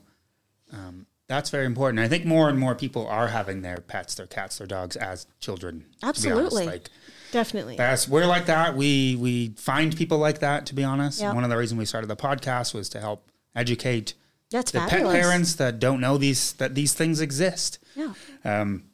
um, 0.72 1.06
that's 1.28 1.50
very 1.50 1.66
important. 1.66 2.00
I 2.00 2.08
think 2.08 2.24
more 2.24 2.48
and 2.48 2.58
more 2.58 2.74
people 2.74 3.06
are 3.06 3.28
having 3.28 3.62
their 3.62 3.78
pets, 3.78 4.14
their 4.14 4.26
cats, 4.26 4.58
their 4.58 4.66
dogs 4.66 4.96
as 4.96 5.26
children. 5.40 5.80
to 5.80 5.86
be 6.00 6.06
honest. 6.06 6.26
Absolutely. 6.26 6.66
Like 6.66 6.88
definitely. 7.30 7.76
that's 7.76 8.06
we're 8.08 8.26
like 8.26 8.46
that. 8.46 8.76
We 8.76 9.16
we 9.16 9.48
find 9.56 9.96
people 9.96 10.18
like 10.18 10.40
that. 10.40 10.66
To 10.66 10.74
be 10.74 10.84
honest, 10.84 11.20
Yep. 11.20 11.34
one 11.34 11.44
of 11.44 11.50
the 11.50 11.56
reasons 11.56 11.78
we 11.78 11.84
started 11.86 12.08
the 12.08 12.16
podcast 12.16 12.74
was 12.74 12.88
to 12.90 13.00
help 13.00 13.30
educate 13.54 14.14
That's 14.50 14.70
the 14.72 14.80
fabulous. 14.80 15.12
pet 15.14 15.22
parents 15.22 15.54
that 15.54 15.78
don't 15.78 16.00
know 16.00 16.18
these 16.18 16.52
that 16.54 16.74
these 16.74 16.92
things 16.94 17.20
exist. 17.20 17.78
Yeah. 17.96 18.12
Um, 18.44 18.84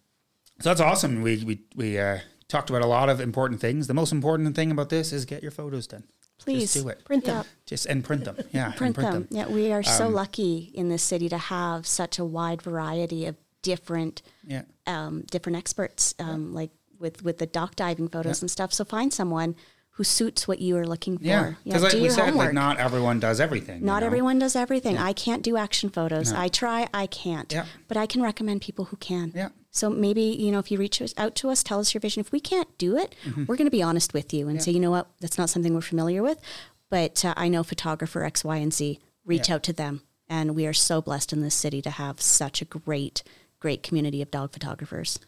so 0.61 0.71
that's 0.71 0.81
awesome. 0.81 1.23
We 1.23 1.43
we 1.45 1.61
we 1.75 1.99
uh, 1.99 2.19
talked 2.49 2.71
about 2.71 2.83
a 2.83 2.87
lot 2.87 3.09
of 3.09 3.21
important 3.21 3.61
things. 3.61 3.87
The 3.87 3.95
most 3.95 4.13
important 4.13 4.57
thing 4.57 4.71
about 4.71 4.89
this 4.89 5.13
is 5.13 5.25
get 5.25 5.43
your 5.43 5.51
photos 5.53 5.87
done. 5.87 6.05
Please 6.39 6.73
Just 6.73 6.85
do 6.85 6.89
it. 6.89 7.05
Print 7.05 7.25
them. 7.25 7.37
Yeah. 7.37 7.43
Just 7.67 7.87
and 7.87 8.05
print 8.05 8.25
them. 8.25 8.37
Yeah, 8.53 8.67
and 8.69 8.77
Print, 8.77 8.97
them. 8.97 9.27
Yeah, 9.31 9.49
we 9.49 9.73
are 9.73 9.79
Um, 9.79 9.85
so 9.85 10.09
lucky 10.09 10.71
in 10.73 10.89
this 10.89 11.03
city 11.03 11.29
to 11.29 11.39
have 11.39 11.87
such 11.87 12.19
a 12.19 12.25
wide 12.25 12.63
variety 12.63 13.27
of 13.27 13.37
different 13.63 14.23
Yeah. 14.47 14.63
um, 14.87 15.25
different 15.31 15.59
experts, 15.59 16.15
um, 16.21 16.55
like 16.55 16.71
with 16.99 17.23
with 17.25 17.39
the 17.39 17.47
dock 17.47 17.75
diving 17.77 18.09
photos 18.09 18.41
and 18.41 18.51
stuff. 18.51 18.73
So 18.73 18.85
find 18.85 19.13
someone 19.13 19.57
who 19.91 20.05
suits 20.05 20.47
what 20.47 20.61
you 20.61 20.77
are 20.77 20.87
looking 20.87 21.19
for. 21.19 21.25
Yeah, 21.25 21.55
because 21.65 21.83
like 21.83 21.91
do 21.91 21.99
we 21.99 22.05
your 22.05 22.13
said, 22.13 22.27
homework. 22.27 22.47
like 22.47 22.55
not 22.55 22.79
everyone 22.79 23.19
does 23.19 23.41
everything. 23.41 23.81
you 23.81 23.87
Not 23.87 24.01
know? 24.01 24.07
everyone 24.07 24.39
does 24.39 24.55
everything. 24.55 24.97
I 24.97 25.13
can't 25.13 25.43
do 25.43 25.57
action 25.57 25.91
photos. 25.91 26.33
I 26.33 26.47
try, 26.47 26.89
I 26.95 27.09
can't. 27.09 27.53
Yeah. 27.53 27.67
But 27.89 27.97
I 27.97 28.07
can 28.07 28.23
recommend 28.23 28.63
people 28.63 28.87
who 28.87 28.97
can. 28.97 29.33
Yeah. 29.35 29.49
So 29.71 29.91
maybe, 29.91 30.23
you 30.23 30.51
know, 30.51 30.59
if 30.59 30.71
you 30.71 30.79
reach 30.79 31.01
out 31.17 31.35
to 31.37 31.51
us, 31.51 31.63
tell 31.63 31.79
us 31.81 31.93
your 31.95 32.01
vision. 32.01 32.21
If 32.21 32.33
we 32.33 32.41
can't 32.41 32.77
do 32.79 32.97
it, 32.97 33.15
Mm-hmm. 33.25 33.45
we're 33.47 33.57
going 33.57 33.67
to 33.67 33.71
be 33.71 33.83
honest 33.83 34.15
with 34.15 34.33
you 34.33 34.49
and 34.49 34.63
say, 34.63 34.73
you 34.73 34.81
know 34.81 34.91
what, 34.91 35.09
that's 35.21 35.39
not 35.39 35.51
something 35.51 35.75
we're 35.75 35.81
familiar 35.83 36.23
with. 36.23 36.39
But 36.91 37.25
uh, 37.25 37.35
I 37.37 37.49
know 37.49 37.63
photographer 37.63 38.25
X, 38.25 38.45
Y, 38.45 38.57
and 38.57 38.73
Z. 38.73 38.99
Reach 39.27 39.51
out 39.51 39.63
to 39.65 39.73
them. 39.75 40.03
And 40.29 40.55
we 40.55 40.67
are 40.67 40.73
so 40.73 41.01
blessed 41.03 41.33
in 41.33 41.43
this 41.43 41.55
city 41.55 41.83
to 41.83 41.91
have 41.91 42.21
such 42.21 42.63
a 42.63 42.65
great, 42.65 43.23
great 43.61 43.83
community 43.83 44.23
of 44.23 44.31
dog 44.31 44.53
photographers. 44.53 45.19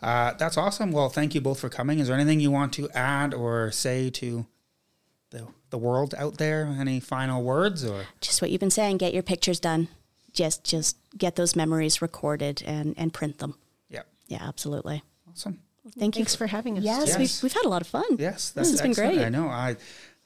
Uh, 0.02 0.34
that's 0.34 0.58
awesome. 0.58 0.92
Well, 0.94 1.10
thank 1.10 1.36
you 1.36 1.42
both 1.42 1.60
for 1.60 1.70
coming. 1.70 2.00
Is 2.00 2.08
there 2.08 2.16
anything 2.16 2.40
you 2.40 2.52
want 2.52 2.72
to 2.74 2.90
add 2.92 3.34
or 3.34 3.72
say 3.72 4.10
to 4.12 4.46
the 5.32 5.48
the 5.70 5.78
world 5.78 6.16
out 6.18 6.38
there? 6.38 6.66
Any 6.80 7.00
final 7.02 7.44
words 7.44 7.84
or 7.84 8.06
Just 8.22 8.42
what 8.42 8.52
you've 8.52 8.62
been 8.62 8.70
saying. 8.72 8.98
Get 8.98 9.14
your 9.14 9.24
pictures 9.24 9.60
done. 9.60 9.90
Just 10.34 10.64
just 10.64 10.98
get 11.18 11.36
those 11.36 11.56
memories 11.56 12.02
recorded 12.02 12.64
and 12.66 12.96
and 12.98 13.14
print 13.14 13.38
them. 13.40 13.56
yeah, 13.90 14.02
Yeah, 14.28 14.40
absolutely. 14.42 15.04
awesome. 15.30 15.60
Thank 16.00 16.16
Thanks 16.16 16.34
you. 16.34 16.38
for 16.38 16.48
having 16.48 16.78
us. 16.78 16.84
Yes, 16.84 17.08
Yes. 17.10 17.18
We've, 17.20 17.44
we've 17.44 17.54
had 17.54 17.66
a 17.66 17.70
lot 17.70 17.82
of 17.82 17.88
fun. 17.88 18.06
Yes, 18.18 18.50
This 18.52 18.54
that's 18.54 18.70
has 18.72 18.82
been 18.82 18.94
great. 18.94 19.20
I 19.20 19.30
know. 19.30 19.48
I, 19.48 19.76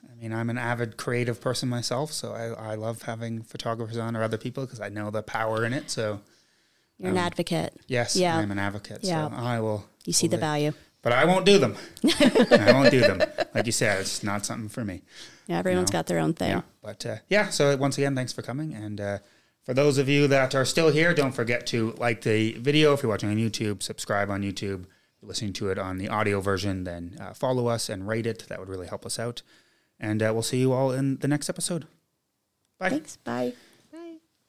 I 0.09 0.15
mean, 0.21 0.31
I'm 0.31 0.49
an 0.49 0.57
avid 0.57 0.95
creative 0.97 1.41
person 1.41 1.67
myself, 1.67 2.11
so 2.13 2.31
I, 2.31 2.71
I 2.71 2.75
love 2.75 3.01
having 3.01 3.41
photographers 3.41 3.97
on 3.97 4.15
or 4.15 4.23
other 4.23 4.37
people 4.37 4.65
because 4.65 4.79
I 4.79 4.89
know 4.89 5.09
the 5.09 5.23
power 5.23 5.65
in 5.65 5.73
it. 5.73 5.89
So 5.89 6.21
You're 6.99 7.09
an 7.11 7.17
advocate. 7.17 7.73
yes, 7.87 8.15
Yeah. 8.15 8.37
I'm 8.37 8.51
an 8.51 8.59
advocate. 8.59 8.99
Yeah. 9.01 9.29
So 9.29 9.35
I 9.35 9.59
will. 9.59 9.85
You 10.05 10.13
see 10.13 10.27
the 10.27 10.37
will- 10.37 10.41
value. 10.41 10.71
but 11.01 11.11
I 11.11 11.25
won't 11.25 11.45
do 11.45 11.57
them. 11.57 11.75
I 12.03 12.71
won't 12.73 12.91
do 12.91 13.01
them. 13.01 13.21
Like 13.55 13.65
you 13.65 13.71
said, 13.73 13.99
it's 14.01 14.23
not 14.23 14.45
something 14.45 14.69
for 14.69 14.85
me. 14.85 15.01
Yeah, 15.47 15.57
everyone's 15.57 15.91
know. 15.91 15.97
got 15.99 16.05
their 16.07 16.19
own 16.19 16.33
thing. 16.33 16.49
Yeah. 16.51 16.61
But 16.83 17.05
uh, 17.05 17.15
yeah, 17.29 17.49
so 17.49 17.75
once 17.77 17.97
again, 17.97 18.15
thanks 18.15 18.31
for 18.31 18.41
coming. 18.43 18.73
And 18.73 19.01
uh, 19.01 19.17
for 19.67 19.73
those 19.73 19.97
of 19.97 20.07
you 20.07 20.27
that 20.29 20.55
are 20.55 20.63
still 20.63 20.87
here, 20.87 21.13
don't 21.13 21.33
forget 21.33 21.67
to 21.67 21.91
like 21.97 22.21
the 22.21 22.53
video 22.53 22.93
if 22.93 23.03
you're 23.03 23.09
watching 23.09 23.29
on 23.29 23.35
YouTube, 23.35 23.83
subscribe 23.83 24.29
on 24.29 24.41
YouTube. 24.41 24.85
If 24.85 25.21
you're 25.21 25.27
listening 25.27 25.51
to 25.53 25.69
it 25.69 25.77
on 25.77 25.97
the 25.97 26.07
audio 26.07 26.39
version, 26.39 26.85
then 26.85 27.17
uh, 27.19 27.33
follow 27.33 27.67
us 27.67 27.89
and 27.89 28.07
rate 28.07 28.25
it. 28.25 28.45
That 28.47 28.61
would 28.61 28.69
really 28.69 28.87
help 28.87 29.05
us 29.05 29.19
out. 29.19 29.41
And 29.99 30.23
uh, 30.23 30.31
we'll 30.31 30.41
see 30.41 30.59
you 30.59 30.71
all 30.71 30.93
in 30.93 31.17
the 31.17 31.27
next 31.27 31.49
episode. 31.49 31.85
Bye. 32.79 32.91
Thanks. 32.91 33.17
Bye. 33.17 33.55